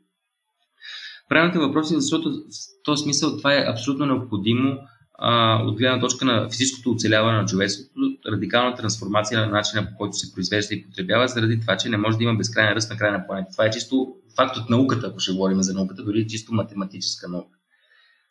Правилните 1.29 1.59
въпроси, 1.59 1.95
защото 1.95 2.31
в 2.31 2.83
този 2.83 3.03
смисъл 3.03 3.37
това 3.37 3.53
е 3.53 3.65
абсолютно 3.67 4.05
необходимо 4.05 4.79
а, 5.19 5.61
от 5.63 5.77
гледна 5.77 5.99
точка 5.99 6.25
на 6.25 6.49
физическото 6.49 6.91
оцеляване 6.91 7.37
на 7.37 7.45
човечеството, 7.45 8.17
радикална 8.31 8.75
трансформация 8.75 9.39
на 9.39 9.47
начина 9.47 9.89
по 9.89 9.97
който 9.97 10.13
се 10.13 10.33
произвежда 10.33 10.75
и 10.75 10.83
потребява, 10.83 11.27
заради 11.27 11.59
това, 11.59 11.77
че 11.77 11.89
не 11.89 11.97
може 11.97 12.17
да 12.17 12.23
има 12.23 12.35
безкрайен 12.35 12.73
ръст 12.73 12.89
на 12.89 12.97
края 12.97 13.11
на 13.11 13.27
планета. 13.27 13.51
Това 13.51 13.65
е 13.65 13.71
чисто 13.71 14.15
факт 14.35 14.57
от 14.57 14.69
науката, 14.69 15.07
ако 15.07 15.19
ще 15.19 15.33
говорим 15.33 15.61
за 15.61 15.73
науката, 15.73 16.03
дори 16.03 16.27
чисто 16.27 16.53
математическа 16.53 17.29
наука. 17.29 17.57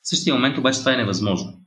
В 0.02 0.08
същия 0.08 0.34
момент 0.34 0.58
обаче 0.58 0.78
това 0.78 0.94
е 0.94 0.96
невъзможно. 0.96 1.63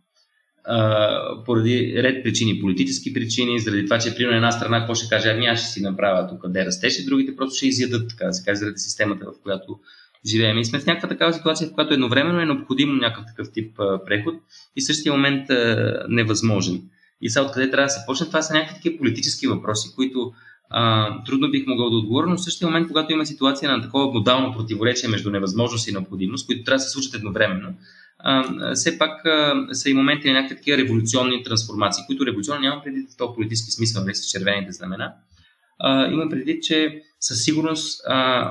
Поради 1.45 1.93
ред 1.97 2.23
причини, 2.23 2.59
политически 2.59 3.13
причини, 3.13 3.59
заради 3.59 3.85
това, 3.85 3.99
че 3.99 4.15
примерно 4.15 4.35
една 4.35 4.51
страна 4.51 4.79
какво 4.79 4.95
ще 4.95 5.09
каже, 5.09 5.29
ами 5.29 5.45
аз 5.45 5.59
ще 5.59 5.69
си 5.69 5.81
направя 5.81 6.27
тук 6.27 6.41
къде 6.41 6.65
растеше, 6.65 7.05
другите 7.05 7.35
просто 7.35 7.57
ще 7.57 7.67
изядат, 7.67 8.09
така 8.09 8.25
да 8.25 8.33
се 8.33 8.45
каже, 8.45 8.59
заради 8.59 8.77
системата, 8.79 9.25
в 9.25 9.43
която 9.43 9.79
живеем. 10.25 10.57
И 10.57 10.65
сме 10.65 10.79
в 10.79 10.85
някаква 10.85 11.09
такава 11.09 11.33
ситуация, 11.33 11.67
в 11.67 11.73
която 11.73 11.93
едновременно 11.93 12.41
е 12.41 12.45
необходимо 12.45 12.93
някакъв 12.93 13.25
такъв 13.25 13.51
тип 13.53 13.79
преход 14.05 14.35
и 14.75 14.81
в 14.81 14.85
същия 14.85 15.13
момент 15.13 15.45
невъзможен. 16.09 16.81
И 17.21 17.29
сега 17.29 17.45
откъде 17.45 17.71
трябва 17.71 17.85
да 17.85 17.89
се 17.89 17.99
почне? 18.07 18.27
Това 18.27 18.41
са 18.41 18.53
някакви 18.53 18.75
такива 18.75 18.97
политически 18.97 19.47
въпроси, 19.47 19.89
които 19.95 20.33
а, 20.69 21.23
трудно 21.23 21.51
бих 21.51 21.67
могъл 21.67 21.89
да 21.89 21.97
отговоря, 21.97 22.27
но 22.27 22.37
в 22.37 22.43
същия 22.43 22.67
момент, 22.67 22.87
когато 22.87 23.13
има 23.13 23.25
ситуация 23.25 23.71
на 23.71 23.81
такова 23.81 24.13
модално 24.13 24.53
противоречие 24.53 25.09
между 25.09 25.31
невъзможност 25.31 25.87
и 25.87 25.91
необходимост, 25.91 26.47
които 26.47 26.63
трябва 26.63 26.77
да 26.77 26.83
се 26.83 26.89
случат 26.89 27.13
едновременно, 27.13 27.73
все 28.73 28.97
пак 28.97 29.21
са 29.71 29.89
и 29.89 29.93
моменти 29.93 30.27
на 30.27 30.33
някакви 30.33 30.55
такива 30.55 30.77
революционни 30.77 31.43
трансформации, 31.43 32.03
които 32.07 32.25
революционно 32.25 32.61
няма 32.61 32.81
преди 32.83 33.07
този 33.17 33.35
политически 33.35 33.71
смисъл, 33.71 34.03
не 34.03 34.15
с 34.15 34.29
червените 34.29 34.71
знамена. 34.71 35.13
А, 35.79 36.07
имам 36.11 36.29
предвид, 36.29 36.63
че 36.63 37.01
със 37.19 37.43
сигурност 37.43 38.01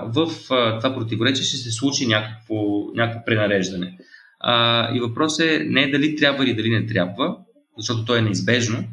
в 0.04 0.30
това 0.48 0.94
противоречие 0.94 1.44
ще 1.44 1.56
се 1.56 1.70
случи 1.70 2.06
някакво, 2.06 2.54
някакво 2.94 3.24
пренареждане. 3.24 3.98
И 4.94 5.00
въпросът 5.00 5.46
е 5.46 5.64
не 5.64 5.90
дали 5.90 6.16
трябва 6.16 6.44
или 6.44 6.54
дали 6.54 6.70
не 6.70 6.86
трябва, 6.86 7.36
защото 7.78 8.04
то 8.04 8.16
е 8.16 8.22
неизбежно, 8.22 8.84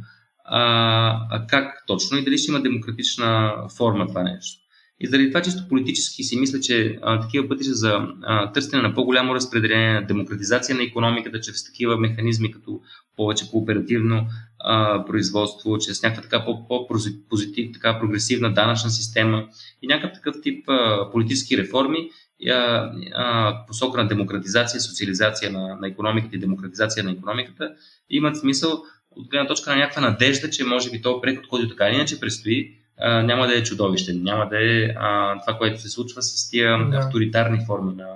а 0.46 1.46
как 1.50 1.84
точно 1.88 2.18
и 2.18 2.24
дали 2.24 2.38
ще 2.38 2.52
има 2.52 2.62
демократична 2.62 3.54
форма 3.78 4.08
това 4.08 4.24
нещо. 4.24 4.63
И 5.04 5.08
заради 5.08 5.28
това 5.28 5.42
чисто 5.42 5.68
политически 5.70 6.24
си 6.24 6.40
мисля, 6.40 6.60
че 6.60 7.00
а, 7.02 7.20
такива 7.20 7.48
пътища 7.48 7.74
за 7.74 8.08
а, 8.22 8.52
търсене 8.52 8.82
на 8.82 8.94
по-голямо 8.94 9.36
разпределение, 9.36 10.02
демократизация 10.02 10.76
на 10.76 10.84
економиката, 10.84 11.40
чрез 11.42 11.66
такива 11.66 11.98
механизми, 11.98 12.52
като 12.52 12.82
повече 13.18 13.52
кооперативно 13.52 14.28
а, 14.60 15.06
производство, 15.06 15.78
чрез 15.78 16.04
някаква 16.04 16.22
така 16.24 16.46
по-позитив, 16.46 17.72
така 17.74 18.00
прогресивна 18.00 18.54
данъчна 18.54 18.90
система 18.90 19.48
и 19.82 19.88
някакъв 19.88 20.14
такъв 20.14 20.36
тип 20.44 20.70
а, 20.70 21.10
политически 21.12 21.58
реформи, 21.58 22.10
а, 22.50 22.92
а, 23.14 23.56
посока 23.68 24.02
на 24.02 24.08
демократизация, 24.08 24.82
социализация 24.82 25.52
на, 25.52 25.78
на 25.82 25.88
економиката 25.88 26.36
и 26.36 26.40
демократизация 26.40 27.04
на 27.04 27.12
економиката, 27.12 27.74
имат 28.10 28.38
смисъл 28.38 28.84
от 29.12 29.30
гледна 29.30 29.48
точка 29.48 29.70
на 29.70 29.76
някаква 29.76 30.02
надежда, 30.02 30.50
че 30.50 30.66
може 30.66 30.92
би 30.92 31.02
този 31.02 31.22
преход, 31.22 31.48
който 31.48 31.70
така 31.70 31.90
иначе 31.90 32.20
предстои, 32.20 32.83
а, 32.98 33.22
няма 33.22 33.48
да 33.48 33.58
е 33.58 33.64
чудовищен, 33.64 34.24
няма 34.24 34.50
да 34.50 34.58
е 34.58 34.94
а, 34.98 35.40
това, 35.42 35.58
което 35.58 35.82
се 35.82 35.90
случва 35.90 36.22
с 36.22 36.50
тия 36.50 36.90
да. 36.90 36.98
авторитарни 36.98 37.66
форми 37.66 37.96
на, 37.96 38.08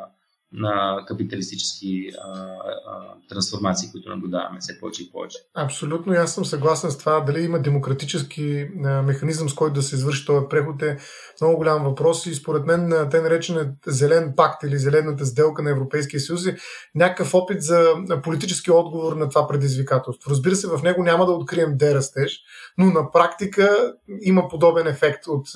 на 0.58 1.04
капиталистически 1.08 2.10
а, 2.24 2.30
а, 2.30 3.14
трансформации, 3.30 3.92
които 3.92 4.10
наблюдаваме 4.10 4.60
все 4.60 4.80
повече 4.80 5.04
и 5.04 5.12
повече. 5.12 5.38
Абсолютно, 5.56 6.14
аз 6.14 6.34
съм 6.34 6.46
съгласен 6.46 6.92
с 6.92 6.98
това. 6.98 7.20
Дали 7.20 7.42
има 7.42 7.60
демократически 7.60 8.68
механизъм, 9.04 9.50
с 9.50 9.54
който 9.54 9.74
да 9.74 9.82
се 9.82 9.96
извърши 9.96 10.26
този 10.26 10.46
преход 10.50 10.82
е 10.82 10.98
много 11.42 11.58
голям 11.58 11.84
въпрос 11.84 12.26
и 12.26 12.36
според 12.36 12.66
мен 12.66 13.08
те 13.12 13.22
наречен 13.22 13.76
зелен 13.88 14.34
пакт 14.38 14.64
или 14.64 14.78
зелената 14.78 15.26
сделка 15.26 15.64
на 15.64 15.70
Европейския 15.70 16.20
съюз 16.20 16.46
е 16.46 16.58
някакъв 16.96 17.34
опит 17.34 17.62
за 17.62 17.94
политически 18.24 18.72
отговор 18.72 19.14
на 19.14 19.30
това 19.30 19.48
предизвикателство. 19.48 20.32
Разбира 20.32 20.56
се, 20.56 20.68
в 20.68 20.84
него 20.84 21.04
няма 21.04 21.26
да 21.26 21.32
открием 21.32 21.78
дерастеж, 21.78 22.40
но 22.78 22.86
на 22.86 23.12
практика 23.12 23.94
има 24.22 24.48
подобен 24.48 24.88
ефект 24.88 25.28
от 25.28 25.48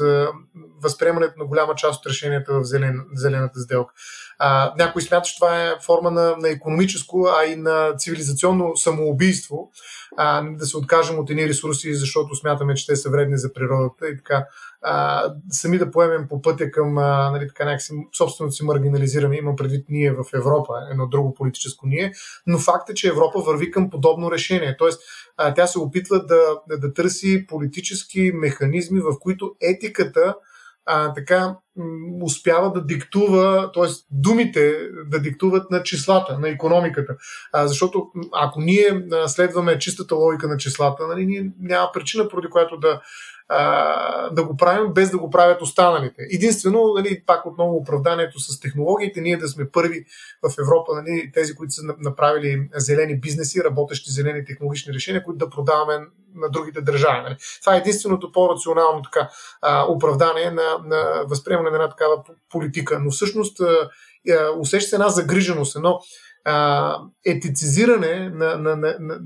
възприемането 0.81 1.33
на 1.39 1.45
голяма 1.45 1.75
част 1.75 1.99
от 1.99 2.09
решенията 2.09 2.53
в 2.53 2.63
зелен, 2.63 3.05
зелената 3.13 3.59
сделка. 3.59 3.93
А, 4.43 4.73
някой 4.77 5.01
смята, 5.01 5.25
че 5.25 5.35
това 5.35 5.63
е 5.63 5.75
форма 5.85 6.11
на, 6.11 6.35
на 6.37 6.49
економическо, 6.49 7.27
а 7.37 7.45
и 7.45 7.55
на 7.55 7.95
цивилизационно 7.97 8.77
самоубийство, 8.77 9.69
а, 10.17 10.41
да 10.41 10.65
се 10.65 10.77
откажем 10.77 11.19
от 11.19 11.29
едни 11.29 11.49
ресурси, 11.49 11.93
защото 11.93 12.35
смятаме, 12.35 12.75
че 12.75 12.85
те 12.87 12.95
са 12.95 13.09
вредни 13.09 13.37
за 13.37 13.53
природата 13.53 14.09
и 14.09 14.17
така. 14.17 14.45
А, 14.81 15.23
сами 15.49 15.77
да 15.77 15.91
поемем 15.91 16.27
по 16.29 16.41
пътя 16.41 16.71
към 16.71 16.93
нали, 16.93 17.49
собственото 18.17 18.55
си 18.55 18.63
маргинализиране, 18.63 19.37
имам 19.37 19.55
предвид 19.55 19.85
ние 19.89 20.11
в 20.11 20.25
Европа, 20.33 20.73
едно 20.91 21.07
друго 21.07 21.33
политическо 21.33 21.87
ние, 21.87 22.13
но 22.47 22.59
факт 22.59 22.89
е, 22.89 22.93
че 22.93 23.07
Европа 23.07 23.39
върви 23.39 23.71
към 23.71 23.89
подобно 23.89 24.31
решение. 24.31 24.75
Тоест, 24.77 25.01
а, 25.37 25.53
тя 25.53 25.67
се 25.67 25.79
опитва 25.79 26.25
да, 26.25 26.41
да, 26.69 26.79
да 26.79 26.93
търси 26.93 27.45
политически 27.47 28.31
механизми, 28.35 28.99
в 28.99 29.19
които 29.19 29.55
етиката 29.61 30.35
а, 30.85 31.13
така 31.13 31.55
успява 32.21 32.71
да 32.71 32.85
диктува, 32.85 33.71
т.е. 33.71 33.87
думите 34.11 34.73
да 35.05 35.19
диктуват 35.19 35.71
на 35.71 35.83
числата, 35.83 36.39
на 36.39 36.49
економиката. 36.49 37.15
А, 37.51 37.67
защото 37.67 38.07
ако 38.33 38.61
ние 38.61 39.07
следваме 39.27 39.79
чистата 39.79 40.15
логика 40.15 40.47
на 40.47 40.57
числата, 40.57 41.07
нали, 41.07 41.25
ние 41.25 41.51
няма 41.59 41.89
причина, 41.93 42.27
поради 42.27 42.47
която 42.47 42.77
да, 42.77 43.01
да 44.31 44.43
го 44.43 44.57
правим 44.57 44.93
без 44.93 45.11
да 45.11 45.17
го 45.17 45.29
правят 45.29 45.61
останалите. 45.61 46.21
Единствено, 46.31 46.93
нали, 46.95 47.23
пак 47.25 47.45
отново 47.45 47.75
оправданието 47.75 48.39
с 48.39 48.59
технологиите, 48.59 49.21
ние 49.21 49.37
да 49.37 49.47
сме 49.47 49.69
първи 49.69 50.05
в 50.43 50.53
Европа, 50.59 50.91
нали, 50.95 51.31
тези, 51.33 51.55
които 51.55 51.73
са 51.73 51.81
направили 51.99 52.69
зелени 52.75 53.19
бизнеси, 53.19 53.63
работещи 53.63 54.11
зелени 54.11 54.45
технологични 54.45 54.93
решения, 54.93 55.23
които 55.23 55.37
да 55.37 55.49
продаваме 55.49 55.93
на 56.35 56.49
другите 56.49 56.81
държави. 56.81 57.21
Нали. 57.21 57.35
Това 57.61 57.75
е 57.75 57.79
единственото 57.79 58.31
по-рационално 58.31 59.01
така, 59.01 59.29
оправдание 59.89 60.51
на, 60.51 60.77
на 60.85 61.23
възприемане 61.27 61.69
на 61.69 61.75
една 61.75 61.89
такава 61.89 62.23
политика. 62.51 62.99
Но 62.99 63.11
всъщност 63.11 63.61
усеща 64.59 64.89
се 64.89 64.95
една 64.95 65.09
загриженост, 65.09 65.75
едно 65.75 65.99
а, 66.45 66.97
етицизиране, 67.25 68.29
на, 68.29 68.57
на, 68.57 68.75
на, 68.75 68.95
на, 68.99 69.19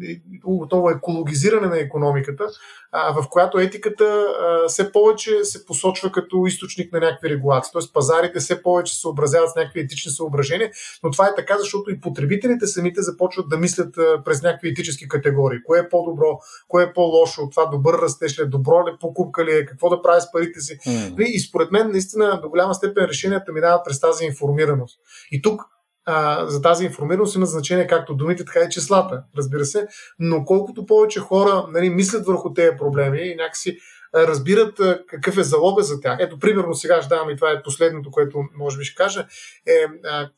отново 0.44 0.90
екологизиране 0.90 1.68
на 1.68 1.80
економиката, 1.80 2.48
а, 2.92 3.22
в 3.22 3.30
която 3.30 3.60
етиката 3.60 4.06
а, 4.06 4.68
все 4.68 4.92
повече 4.92 5.44
се 5.44 5.66
посочва 5.66 6.12
като 6.12 6.46
източник 6.46 6.94
на 6.94 7.00
някакви 7.00 7.30
регулации. 7.30 7.72
Тоест 7.72 7.94
пазарите 7.94 8.40
все 8.40 8.62
повече 8.62 8.94
се 8.94 9.00
съобразяват 9.00 9.50
с 9.50 9.56
някакви 9.56 9.80
етични 9.80 10.12
съображения, 10.12 10.72
но 11.04 11.12
това 11.12 11.26
е 11.26 11.36
така, 11.36 11.58
защото 11.58 11.92
и 11.92 12.02
потребителите 12.02 12.68
самите 12.68 13.02
започват 13.02 13.50
да 13.50 13.58
мислят 13.58 13.98
а, 13.98 14.24
през 14.24 14.42
някакви 14.42 14.70
етически 14.70 15.08
категории. 15.08 15.64
Кое 15.64 15.80
е 15.80 15.90
по-добро, 15.90 16.40
кое 16.68 16.84
е 16.84 16.94
по-лошо, 16.94 17.50
това 17.50 17.66
добър 17.66 18.02
растеж 18.02 18.40
ли 18.40 18.44
е, 18.44 18.46
добро 18.46 18.88
ли 18.88 18.92
е, 18.92 19.00
покупка 19.00 19.46
ли 19.46 19.52
е, 19.52 19.66
какво 19.66 19.90
да 19.90 20.02
прави 20.02 20.22
с 20.22 20.32
парите 20.32 20.60
си. 20.60 20.78
Mm. 20.78 21.22
И 21.22 21.40
според 21.40 21.72
мен, 21.72 21.92
наистина, 21.92 22.40
до 22.42 22.50
голяма 22.50 22.76
степен 22.76 23.06
решенията 23.06 23.52
минават 23.52 23.86
през 23.86 24.00
тази 24.00 24.26
информираност. 24.26 25.00
И 25.32 25.42
тук 25.42 25.62
а, 26.06 26.46
за 26.48 26.62
тази 26.62 26.86
информираност 26.86 27.36
има 27.36 27.46
значение 27.46 27.88
както 27.88 28.16
думите, 28.16 28.46
така 28.46 28.60
и 28.60 28.70
числата, 28.70 29.24
разбира 29.38 29.66
се, 29.66 29.88
но 30.20 30.46
колкото 30.46 30.86
повече 30.86 31.20
хора 31.20 31.66
нали, 31.70 31.90
мислят 31.90 32.26
върху 32.26 32.54
тези 32.54 32.78
проблеми 32.78 33.22
и 33.22 33.36
някакси 33.36 33.78
разбират 34.16 34.82
какъв 35.08 35.38
е 35.38 35.44
залога 35.44 35.84
за 35.84 36.02
тях. 36.02 36.18
Ето, 36.20 36.40
примерно 36.40 36.74
сега 36.74 37.02
ще 37.02 37.10
давам 37.10 37.30
и 37.30 37.36
това 37.36 37.52
е 37.52 37.64
последното, 37.64 38.12
което 38.12 38.44
може 38.56 38.78
би 38.78 38.84
ще 38.84 39.04
кажа, 39.04 39.28
е 39.68 39.86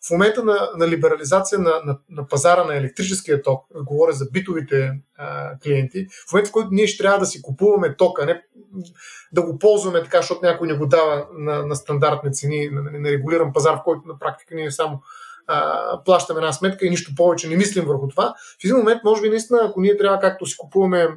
в 0.07 0.11
момента 0.11 0.43
на, 0.43 0.69
на 0.77 0.87
либерализация 0.87 1.59
на, 1.59 1.73
на, 1.85 1.97
на 2.09 2.27
пазара 2.27 2.63
на 2.63 2.75
електрическия 2.75 3.41
ток, 3.41 3.65
говоря 3.85 4.11
за 4.11 4.25
битовите 4.31 4.91
а, 5.17 5.59
клиенти, 5.59 6.07
в 6.29 6.33
момента 6.33 6.49
в 6.49 6.51
който 6.51 6.69
ние 6.71 6.87
ще 6.87 7.03
трябва 7.03 7.19
да 7.19 7.25
си 7.25 7.41
купуваме 7.41 7.95
тока, 7.95 8.25
не 8.25 8.41
да 9.31 9.41
го 9.41 9.59
ползваме 9.59 10.03
така, 10.03 10.17
защото 10.17 10.45
някой 10.45 10.67
не 10.67 10.77
го 10.77 10.85
дава 10.85 11.27
на, 11.33 11.65
на 11.65 11.75
стандартни 11.75 12.33
цени, 12.33 12.69
на, 12.69 12.81
на 12.81 13.09
регулиран 13.09 13.53
пазар, 13.53 13.75
в 13.75 13.83
който 13.83 14.07
на 14.07 14.19
практика 14.19 14.55
ние 14.55 14.71
само 14.71 15.01
плащаме 16.05 16.37
една 16.37 16.53
сметка 16.53 16.85
и 16.85 16.89
нищо 16.89 17.11
повече 17.15 17.49
не 17.49 17.57
мислим 17.57 17.85
върху 17.85 18.07
това. 18.07 18.33
В 18.61 18.63
един 18.63 18.77
момент, 18.77 19.01
може 19.03 19.21
би, 19.21 19.29
наистина, 19.29 19.59
ако 19.63 19.81
ние 19.81 19.97
трябва, 19.97 20.19
както 20.19 20.45
си 20.45 20.57
купуваме 20.57 21.07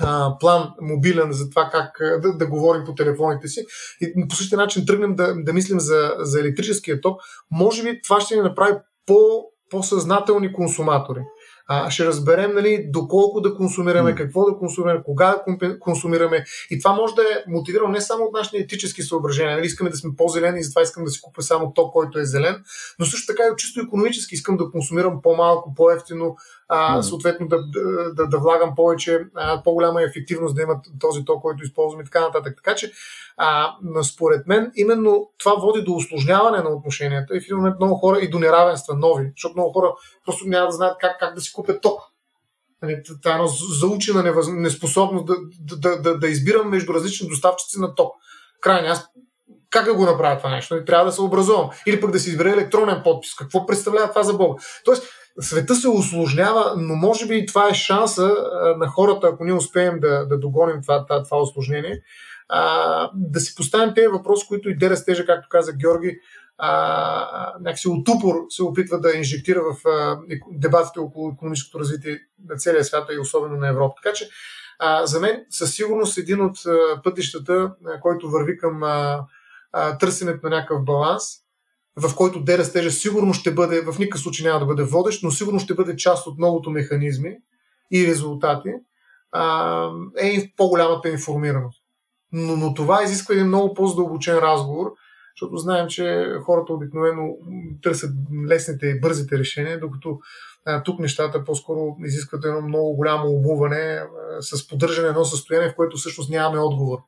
а, 0.00 0.38
план 0.40 0.72
мобилен 0.80 1.32
за 1.32 1.50
това 1.50 1.68
как 1.72 1.98
да, 2.22 2.32
да 2.32 2.46
говорим 2.46 2.84
по 2.84 2.94
телефоните 2.94 3.48
си 3.48 3.64
и 4.00 4.28
по 4.28 4.34
същия 4.34 4.56
начин 4.56 4.86
тръгнем 4.86 5.14
да, 5.14 5.34
да 5.36 5.52
мислим 5.52 5.80
за, 5.80 6.14
за 6.18 6.40
електрическия 6.40 7.00
ток, 7.00 7.20
може 7.50 7.82
би 7.82 8.02
това 8.02 8.20
ще 8.20 8.36
ни 8.36 8.42
направи 8.42 8.72
по, 9.06 9.44
по-съзнателни 9.70 10.52
консуматори 10.52 11.20
а, 11.68 11.90
ще 11.90 12.04
разберем 12.04 12.54
нали, 12.54 12.86
доколко 12.88 13.40
да 13.40 13.54
консумираме, 13.54 14.14
какво 14.14 14.50
да 14.50 14.58
консумираме, 14.58 15.02
кога 15.02 15.42
да 15.60 15.78
консумираме. 15.78 16.44
И 16.70 16.78
това 16.78 16.92
може 16.92 17.14
да 17.14 17.22
е 17.22 17.44
мотивирано 17.46 17.88
не 17.88 18.00
само 18.00 18.24
от 18.24 18.32
нашите 18.32 18.56
етически 18.56 19.02
съображения. 19.02 19.56
Нали, 19.56 19.66
искаме 19.66 19.90
да 19.90 19.96
сме 19.96 20.10
по-зелени 20.16 20.60
и 20.60 20.62
затова 20.62 20.82
искам 20.82 21.04
да 21.04 21.10
си 21.10 21.20
купя 21.20 21.42
само 21.42 21.72
то, 21.74 21.90
който 21.90 22.18
е 22.18 22.24
зелен, 22.24 22.64
но 22.98 23.06
също 23.06 23.32
така 23.32 23.42
и 23.42 23.56
чисто 23.56 23.80
економически 23.80 24.34
искам 24.34 24.56
да 24.56 24.70
консумирам 24.70 25.22
по-малко, 25.22 25.74
по-ефтино, 25.74 26.36
а, 26.68 27.02
съответно 27.02 27.48
да, 27.48 27.56
да, 27.66 28.14
да, 28.14 28.26
да 28.26 28.38
влагам 28.38 28.74
повече, 28.76 29.26
а, 29.34 29.62
по-голяма 29.62 30.02
ефективност 30.02 30.56
да 30.56 30.62
имат 30.62 30.86
този 31.00 31.24
ток, 31.24 31.42
който 31.42 31.64
използвам 31.64 32.00
и 32.00 32.04
така 32.04 32.20
нататък. 32.20 32.56
Така 32.56 32.74
че, 32.74 32.92
а, 33.36 33.74
според 34.02 34.46
мен, 34.46 34.72
именно 34.74 35.30
това 35.38 35.54
води 35.54 35.82
до 35.82 35.92
осложняване 35.92 36.58
на 36.58 36.70
отношенията 36.70 37.36
и 37.36 37.40
в 37.40 37.44
един 37.44 37.56
момент 37.56 37.76
много 37.80 37.94
хора 37.94 38.18
и 38.18 38.30
до 38.30 38.38
неравенства 38.38 38.94
нови, 38.94 39.32
защото 39.36 39.54
много 39.54 39.72
хора 39.72 39.92
просто 40.24 40.48
няма 40.48 40.66
да 40.66 40.72
знаят 40.72 40.96
как, 41.00 41.18
как 41.20 41.34
да 41.34 41.40
си 41.40 41.52
купят 41.52 41.82
ток. 41.82 42.00
Нали, 42.82 43.02
това 43.22 43.30
е 43.30 43.34
едно 43.34 43.46
заучена 43.80 44.22
невъз... 44.22 44.48
неспособност 44.48 45.26
да, 45.26 45.36
да, 45.76 46.00
да, 46.00 46.18
да 46.18 46.28
избирам 46.28 46.70
между 46.70 46.94
различни 46.94 47.28
доставчици 47.28 47.80
на 47.80 47.94
ток. 47.94 48.14
Крайни, 48.60 48.88
аз 48.88 49.08
как 49.70 49.84
да 49.84 49.94
го 49.94 50.04
направя 50.04 50.38
това 50.38 50.50
нещо? 50.50 50.74
Нали, 50.74 50.84
трябва 50.84 51.06
да 51.06 51.12
се 51.12 51.22
образувам. 51.22 51.70
Или 51.86 52.00
пък 52.00 52.10
да 52.10 52.20
си 52.20 52.30
избера 52.30 52.50
електронен 52.50 53.00
подпис. 53.04 53.34
Какво 53.34 53.66
представлява 53.66 54.08
това 54.08 54.22
за 54.22 54.34
Бога? 54.34 54.62
Тоест, 54.84 55.02
света 55.40 55.74
се 55.74 55.88
осложнява, 55.88 56.74
но 56.76 56.94
може 56.94 57.26
би 57.26 57.46
това 57.46 57.68
е 57.68 57.74
шанса 57.74 58.34
на 58.76 58.88
хората, 58.88 59.26
ако 59.26 59.44
ние 59.44 59.54
успеем 59.54 60.00
да, 60.00 60.26
да 60.26 60.38
догоним 60.38 60.82
това, 60.82 61.06
това, 61.06 61.22
това 61.22 61.40
осложнение, 61.40 62.02
а, 62.48 63.10
да 63.14 63.40
си 63.40 63.54
поставим 63.54 63.94
тези 63.94 64.08
въпроси, 64.08 64.46
които 64.48 64.70
и 64.70 64.76
Дера 64.76 64.96
Стежа, 64.96 65.26
както 65.26 65.48
каза 65.48 65.72
Георги, 65.72 66.18
а, 66.58 67.54
някакси 67.60 67.88
от 67.88 68.08
упор 68.08 68.34
се 68.48 68.62
опитва 68.62 69.00
да 69.00 69.16
инжектира 69.16 69.60
в 69.62 69.88
а, 69.88 70.18
дебатите 70.50 71.00
около 71.00 71.30
економическото 71.30 71.80
развитие 71.80 72.18
на 72.48 72.56
целия 72.56 72.84
свят 72.84 73.08
и 73.16 73.18
особено 73.18 73.56
на 73.56 73.68
Европа. 73.68 73.94
Така 74.02 74.14
че 74.14 74.28
а, 74.78 75.06
за 75.06 75.20
мен 75.20 75.44
със 75.50 75.74
сигурност 75.74 76.18
един 76.18 76.40
от 76.40 76.58
а, 76.66 77.02
пътищата, 77.02 77.72
а, 77.86 78.00
който 78.00 78.30
върви 78.30 78.58
към 78.58 78.82
а, 78.82 79.24
а, 79.72 79.98
търсенето 79.98 80.40
на 80.42 80.56
някакъв 80.56 80.84
баланс, 80.84 81.24
в 81.98 82.14
който 82.16 82.40
де 82.40 82.58
растежа 82.58 82.90
сигурно 82.90 83.34
ще 83.34 83.54
бъде, 83.54 83.82
в 83.82 83.98
никакъв 83.98 84.20
случай 84.20 84.46
няма 84.46 84.60
да 84.60 84.66
бъде 84.66 84.82
водещ, 84.82 85.22
но 85.22 85.30
сигурно 85.30 85.60
ще 85.60 85.74
бъде 85.74 85.96
част 85.96 86.26
от 86.26 86.38
многото 86.38 86.70
механизми 86.70 87.36
и 87.92 88.06
резултати, 88.06 88.68
а, 89.32 89.90
е 90.20 90.52
по-голямата 90.56 91.08
информираност. 91.08 91.82
Но, 92.32 92.56
но 92.56 92.74
това 92.74 93.02
изисква 93.02 93.34
един 93.34 93.46
много 93.46 93.74
по-задълбочен 93.74 94.38
разговор, 94.38 94.92
защото 95.34 95.56
знаем, 95.56 95.88
че 95.88 96.32
хората 96.44 96.72
обикновено 96.72 97.28
търсят 97.82 98.10
лесните 98.48 98.86
и 98.86 99.00
бързите 99.00 99.38
решения, 99.38 99.80
докато 99.80 100.18
а, 100.66 100.82
тук 100.82 100.98
нещата 100.98 101.44
по-скоро 101.44 101.96
изискват 102.04 102.44
едно 102.44 102.60
много 102.60 102.96
голямо 102.96 103.28
обуване 103.28 103.76
а, 103.76 104.06
с 104.42 104.68
поддържане 104.68 105.08
едно 105.08 105.24
състояние, 105.24 105.70
в 105.70 105.76
което 105.76 105.96
всъщност 105.96 106.30
нямаме 106.30 106.60
отговор. 106.60 106.98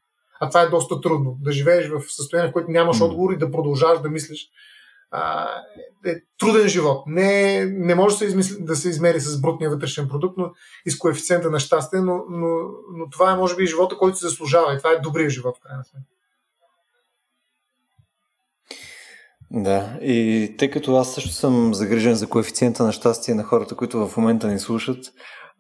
А 0.40 0.48
това 0.48 0.62
е 0.62 0.68
доста 0.68 1.00
трудно. 1.00 1.36
Да 1.40 1.52
живееш 1.52 1.88
в 1.88 2.00
състояние, 2.08 2.50
в 2.50 2.52
което 2.52 2.70
нямаш 2.70 3.00
отговор 3.00 3.32
и 3.32 3.38
да 3.38 3.50
продължаваш 3.50 4.00
да 4.00 4.08
мислиш 4.08 4.48
е 6.06 6.14
труден 6.38 6.68
живот. 6.68 7.04
Не, 7.06 7.64
не 7.64 7.94
може 7.94 8.14
да 8.14 8.18
се, 8.18 8.24
измисли, 8.24 8.64
да 8.64 8.76
се 8.76 8.88
измери 8.88 9.20
с 9.20 9.40
брутния 9.40 9.70
вътрешен 9.70 10.08
продукт, 10.08 10.38
но 10.38 10.50
и 10.86 10.90
с 10.90 10.98
коефициента 10.98 11.50
на 11.50 11.60
щастие, 11.60 12.00
но, 12.00 12.24
но, 12.30 12.48
но 12.96 13.10
това 13.10 13.32
е 13.32 13.36
може 13.36 13.56
би 13.56 13.66
живота, 13.66 13.96
който 13.96 14.16
се 14.16 14.28
заслужава 14.28 14.74
и 14.74 14.78
това 14.78 14.90
е 14.90 15.00
добрия 15.00 15.30
живот, 15.30 15.56
в 15.56 15.62
крайна 15.62 15.84
сметка. 15.84 16.06
Да, 19.52 19.98
и 20.02 20.54
тъй 20.58 20.70
като 20.70 20.96
аз 20.96 21.14
също 21.14 21.30
съм 21.30 21.74
загрижен 21.74 22.14
за 22.14 22.28
коефициента 22.28 22.82
на 22.82 22.92
щастие 22.92 23.34
на 23.34 23.44
хората, 23.44 23.76
които 23.76 24.08
в 24.08 24.16
момента 24.16 24.48
ни 24.48 24.58
слушат, 24.58 25.04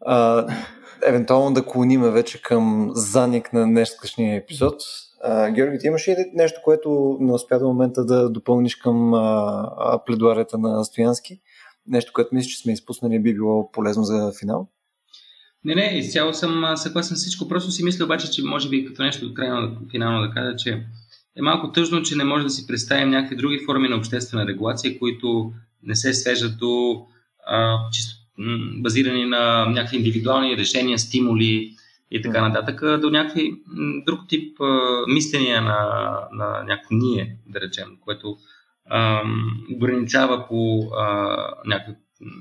а, 0.06 0.46
евентуално 1.06 1.54
да 1.54 1.66
клониме 1.66 2.10
вече 2.10 2.42
към 2.42 2.90
заник 2.94 3.52
на 3.52 3.64
днешния 3.64 4.36
епизод, 4.36 4.82
Георги, 5.28 5.78
ти 5.78 5.86
имаш 5.86 6.08
ли 6.08 6.14
нещо, 6.34 6.60
което 6.64 7.16
не 7.20 7.32
успя 7.32 7.58
до 7.58 7.66
момента 7.66 8.04
да 8.04 8.30
допълниш 8.30 8.76
към 8.76 9.14
а, 9.14 10.00
пледуарията 10.06 10.58
на 10.58 10.84
Стоянски? 10.84 11.40
Нещо, 11.86 12.12
което 12.12 12.34
мислиш, 12.34 12.56
че 12.56 12.62
сме 12.62 12.72
изпуснали 12.72 13.22
би 13.22 13.34
било 13.34 13.70
полезно 13.72 14.02
за 14.02 14.32
финал? 14.40 14.68
Не, 15.64 15.74
не, 15.74 15.98
изцяло 15.98 16.34
съм 16.34 16.64
съгласен 16.76 17.16
с 17.16 17.20
всичко. 17.20 17.48
Просто 17.48 17.70
си 17.70 17.84
мисля 17.84 18.04
обаче, 18.04 18.30
че 18.30 18.42
може 18.44 18.68
би 18.68 18.84
като 18.84 19.02
нещо 19.02 19.34
крайно 19.34 19.76
финално 19.90 20.26
да 20.26 20.34
кажа, 20.34 20.56
че 20.56 20.70
е 21.36 21.42
малко 21.42 21.72
тъжно, 21.72 22.02
че 22.02 22.16
не 22.16 22.24
може 22.24 22.44
да 22.44 22.50
си 22.50 22.66
представим 22.66 23.10
някакви 23.10 23.36
други 23.36 23.64
форми 23.66 23.88
на 23.88 23.96
обществена 23.96 24.46
регулация, 24.46 24.98
които 24.98 25.52
не 25.82 25.94
се 25.94 26.14
свеждат 26.14 26.58
до 26.58 27.04
а, 27.46 27.76
чисто 27.92 28.14
базирани 28.82 29.24
на 29.24 29.66
някакви 29.66 29.96
индивидуални 29.96 30.56
решения, 30.56 30.98
стимули, 30.98 31.74
и 32.10 32.22
така 32.22 32.48
нататък, 32.48 33.00
до 33.00 33.10
някакви 33.10 33.52
друг 34.06 34.20
тип 34.28 34.60
а, 34.60 35.04
мисления 35.08 35.62
на, 35.62 36.10
на 36.32 36.62
някакво 36.62 36.94
ние, 36.94 37.36
да 37.46 37.60
речем, 37.60 37.88
което 38.00 38.36
а, 38.90 39.22
ограничава 39.74 40.46
по 40.48 40.90
а, 40.96 41.36
някакви, 41.66 41.94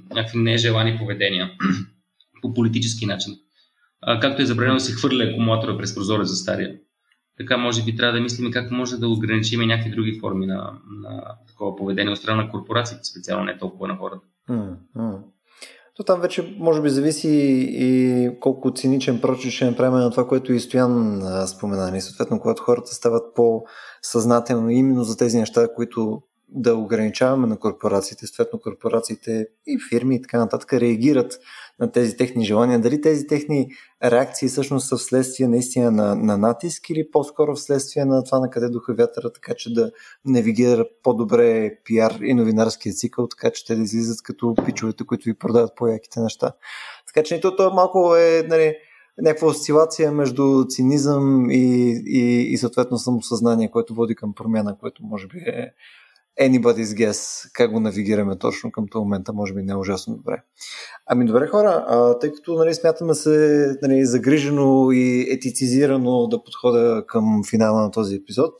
някакви 0.09 0.37
нежелани 0.37 0.97
поведения 0.97 1.51
по 2.41 2.53
политически 2.53 3.05
начин. 3.05 3.33
А, 4.01 4.19
както 4.19 4.41
е 4.41 4.45
забранено 4.45 4.75
да 4.75 4.79
се 4.79 4.93
хвърля 4.93 5.23
акумулатора 5.23 5.77
през 5.77 5.95
прозорец 5.95 6.27
за 6.27 6.35
стария. 6.35 6.75
Така 7.37 7.57
може 7.57 7.83
би 7.83 7.95
трябва 7.95 8.13
да 8.13 8.21
мислим 8.21 8.51
как 8.51 8.71
може 8.71 8.97
да 8.97 9.09
ограничим 9.09 9.61
някакви 9.61 9.91
други 9.91 10.19
форми 10.19 10.45
на, 10.45 10.73
на 10.89 11.35
такова 11.47 11.75
поведение 11.75 12.11
от 12.11 12.17
страна 12.17 12.43
на 12.43 12.49
корпорациите, 12.49 13.03
специално 13.03 13.45
не 13.45 13.57
толкова 13.57 13.87
на 13.87 13.95
хората. 13.95 14.25
Mm-hmm. 14.49 15.21
То 15.99 16.03
там 16.03 16.21
вече 16.21 16.55
може 16.59 16.81
би 16.81 16.89
зависи 16.89 17.29
и 17.71 18.29
колко 18.39 18.73
циничен 18.73 19.21
прочит 19.21 19.51
ще 19.51 19.65
направим 19.65 19.99
на 19.99 20.11
това, 20.11 20.27
което 20.27 20.53
и 20.53 20.59
Стоян 20.59 21.23
спомена. 21.47 21.97
И 21.97 22.01
съответно, 22.01 22.39
когато 22.39 22.63
хората 22.63 22.93
стават 22.93 23.35
по-съзнателно 23.35 24.69
именно 24.69 25.03
за 25.03 25.17
тези 25.17 25.37
неща, 25.37 25.67
които 25.75 26.21
да 26.49 26.75
ограничаваме 26.75 27.47
на 27.47 27.57
корпорациите, 27.57 28.27
съответно 28.27 28.59
корпорациите 28.59 29.47
и 29.67 29.77
фирми 29.89 30.15
и 30.15 30.21
така 30.21 30.37
нататък 30.39 30.73
реагират 30.73 31.39
на 31.79 31.91
тези 31.91 32.17
техни 32.17 32.45
желания. 32.45 32.79
Дали 32.79 33.01
тези 33.01 33.27
техни 33.27 33.71
реакции 34.03 34.47
всъщност 34.47 34.87
са 34.87 34.97
вследствие 34.97 35.47
наистина 35.47 35.91
на, 35.91 36.15
на 36.15 36.37
натиск 36.37 36.89
или 36.89 37.11
по-скоро 37.11 37.55
вследствие 37.55 38.05
на 38.05 38.23
това 38.23 38.39
на 38.39 38.49
къде 38.49 38.69
духа 38.69 38.93
вятъра, 38.93 39.33
така 39.33 39.53
че 39.57 39.73
да 39.73 39.91
навигира 40.25 40.85
по-добре 41.03 41.71
пиар 41.85 42.17
и 42.21 42.33
новинарския 42.33 42.93
цикъл, 42.93 43.27
така 43.27 43.49
че 43.49 43.65
те 43.65 43.75
да 43.75 43.81
излизат 43.81 44.21
като 44.21 44.55
пичовете, 44.65 45.05
които 45.05 45.25
ви 45.25 45.33
продават 45.33 45.71
по-яките 45.75 46.19
неща. 46.19 46.51
Така 47.07 47.23
че 47.23 47.41
то, 47.41 47.55
то 47.55 47.73
малко 47.73 48.15
е 48.15 48.43
нали, 48.47 48.75
някаква 49.21 49.47
осцилация 49.47 50.11
между 50.11 50.65
цинизъм 50.69 51.49
и, 51.51 52.01
и, 52.05 52.53
и 52.53 52.57
съответно 52.57 52.97
самосъзнание, 52.97 53.71
което 53.71 53.95
води 53.95 54.15
към 54.15 54.33
промяна, 54.33 54.77
което 54.77 55.03
може 55.03 55.27
би 55.27 55.37
е 55.37 55.73
anybody's 56.41 56.95
guess 56.95 57.51
как 57.53 57.71
го 57.71 57.79
навигираме 57.79 58.37
точно 58.37 58.71
към 58.71 58.87
този 58.87 59.03
момента, 59.03 59.33
може 59.33 59.53
би 59.53 59.63
не 59.63 59.71
е 59.71 59.75
ужасно 59.75 60.15
добре. 60.15 60.43
Ами 61.05 61.25
добре 61.25 61.47
хора, 61.47 61.85
а, 61.87 62.19
тъй 62.19 62.31
като 62.31 62.53
нали, 62.53 62.73
смятаме 62.73 63.13
се 63.13 63.65
нали, 63.81 64.05
загрижено 64.05 64.91
и 64.91 65.27
етицизирано 65.31 66.27
да 66.27 66.43
подходя 66.43 67.03
към 67.07 67.41
финала 67.49 67.81
на 67.81 67.91
този 67.91 68.15
епизод, 68.15 68.53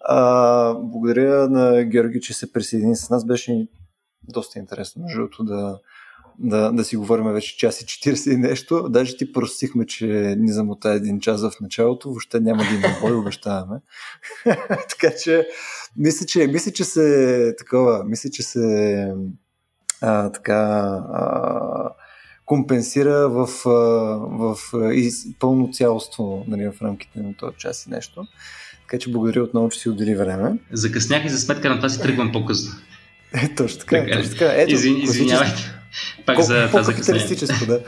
а, 0.00 0.74
благодаря 0.74 1.48
на 1.48 1.84
Георги, 1.84 2.20
че 2.20 2.34
се 2.34 2.52
присъедини 2.52 2.96
с 2.96 3.10
нас. 3.10 3.26
Беше 3.26 3.68
доста 4.22 4.58
интересно, 4.58 5.02
между 5.02 5.44
да, 5.44 5.78
да, 6.42 6.72
да 6.72 6.84
си 6.84 6.96
говорим 6.96 7.24
вече 7.24 7.56
час 7.56 7.80
и 7.80 7.84
40 7.84 8.32
и 8.32 8.36
нещо. 8.36 8.88
Даже 8.88 9.16
ти 9.16 9.32
простихме, 9.32 9.86
че 9.86 10.06
ни 10.38 10.52
замота 10.52 10.92
един 10.92 11.20
час 11.20 11.42
в 11.42 11.52
началото. 11.60 12.08
Въобще 12.08 12.40
няма 12.40 12.62
да 12.62 12.74
има 12.74 12.96
бой, 13.00 13.12
обещаваме. 13.12 13.80
така 14.68 15.16
че, 15.22 15.48
мисля, 15.96 16.26
че, 16.26 16.46
мисля, 16.46 16.70
че 16.70 16.84
се 16.84 17.54
такова, 17.58 18.04
мисля, 18.04 18.30
че 18.30 18.42
се 18.42 19.06
а, 20.00 20.32
така 20.32 20.58
а, 21.12 21.90
компенсира 22.46 23.28
в, 23.28 23.48
а, 23.66 23.70
в 24.28 24.56
и 24.94 25.10
пълно 25.38 25.70
цялство 25.72 26.44
нали, 26.48 26.70
в 26.70 26.82
рамките 26.82 27.20
на 27.20 27.36
този 27.36 27.56
час 27.56 27.86
и 27.86 27.90
нещо. 27.90 28.26
Така 28.80 28.98
че 28.98 29.12
благодаря 29.12 29.42
отново, 29.42 29.68
че 29.68 29.78
си 29.78 29.88
отдели 29.88 30.14
време. 30.14 30.58
Закъснях 30.72 31.24
и 31.24 31.28
за 31.28 31.38
сметка 31.38 31.70
на 31.70 31.76
това 31.76 31.88
си 31.88 32.02
тръгвам 32.02 32.32
по-късно. 32.32 32.72
Е, 33.32 33.54
точно 33.54 33.80
така. 33.80 33.96
така 33.96 34.16
точно 34.16 34.32
така. 34.32 34.52
Ето, 34.52 34.74
Извин, 34.74 34.96
извинявайте. 34.96 35.79
Пак 36.26 36.36
Колко, 36.36 36.52
за 36.52 36.66
това 36.66 36.84
капиталистическо, 36.84 37.66
да. 37.66 37.80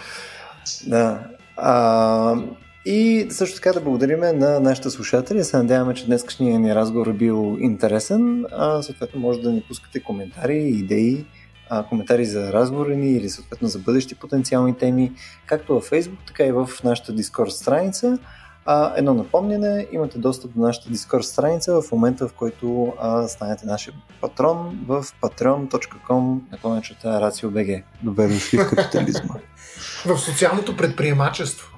да. 0.86 1.18
А, 1.56 2.36
и 2.84 3.26
също 3.30 3.56
така 3.56 3.72
да 3.72 3.80
благодариме 3.80 4.32
на 4.32 4.60
нашите 4.60 4.90
слушатели. 4.90 5.44
Се 5.44 5.56
надяваме, 5.56 5.94
че 5.94 6.06
днескашният 6.06 6.60
ни 6.60 6.74
разговор 6.74 7.06
е 7.06 7.12
бил 7.12 7.56
интересен. 7.60 8.44
А, 8.52 8.82
съответно, 8.82 9.20
може 9.20 9.40
да 9.40 9.52
ни 9.52 9.62
пускате 9.68 10.02
коментари, 10.02 10.58
идеи, 10.58 11.24
а, 11.70 11.82
коментари 11.82 12.26
за 12.26 12.52
разговори 12.52 12.96
ни 12.96 13.12
или 13.12 13.30
съответно 13.30 13.68
за 13.68 13.78
бъдещи 13.78 14.14
потенциални 14.14 14.76
теми, 14.76 15.12
както 15.46 15.74
във 15.74 15.90
Facebook, 15.90 16.26
така 16.26 16.44
и 16.44 16.52
в 16.52 16.70
нашата 16.84 17.12
Discord 17.12 17.48
страница. 17.48 18.18
А, 18.66 18.92
едно 18.96 19.14
напомняне, 19.14 19.86
имате 19.92 20.18
достъп 20.18 20.50
до 20.54 20.60
нашата 20.60 20.90
Discord 20.90 21.20
страница 21.20 21.80
в 21.82 21.92
момента, 21.92 22.28
в 22.28 22.32
който 22.32 22.92
а, 23.00 23.28
станете 23.28 23.66
нашия 23.66 23.94
патрон 24.20 24.78
в 24.86 25.04
patreon.com 25.22 26.38
наклонечата 26.52 27.08
RACIO.BG. 27.08 27.82
Добре 28.02 28.28
дошли 28.28 28.58
в 28.58 28.70
капитализма. 28.70 29.34
в 30.06 30.18
социалното 30.18 30.76
предприемачество. 30.76 31.68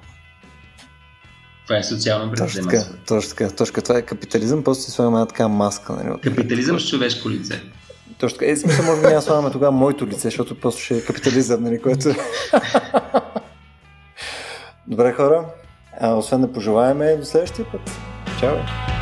Това 1.63 1.77
е 1.77 1.83
социално 1.83 2.31
предприемачество. 2.31 2.69
Точно 2.69 2.89
така, 2.89 3.05
точно 3.07 3.29
така, 3.29 3.49
точно 3.55 3.83
Това 3.83 3.99
е 3.99 4.01
капитализъм, 4.01 4.63
после 4.63 4.81
си 4.81 4.91
слагаме 4.91 5.15
една 5.15 5.25
така 5.25 5.47
маска. 5.47 5.93
Нали, 5.93 6.21
капитализъм 6.21 6.79
с 6.79 6.89
човешко 6.89 7.29
лице. 7.29 7.61
Точно 8.19 8.39
така. 8.39 8.51
Е, 8.51 8.57
смисъл, 8.57 8.85
може 8.85 9.01
би 9.01 9.07
няма 9.07 9.21
слагаме 9.21 9.51
тогава 9.51 9.71
моето 9.71 10.07
лице, 10.07 10.21
защото 10.21 10.59
просто 10.59 10.81
ще 10.81 10.97
е 10.97 11.01
капитализъм, 11.01 11.63
нали, 11.63 11.81
което... 11.81 12.09
Добре, 14.87 15.13
хора, 15.13 15.45
а, 15.99 16.13
освен 16.13 16.41
да 16.41 16.53
пожелаеме 16.53 17.15
до 17.15 17.25
следващия 17.25 17.65
път. 17.71 17.81
Чао! 18.39 18.94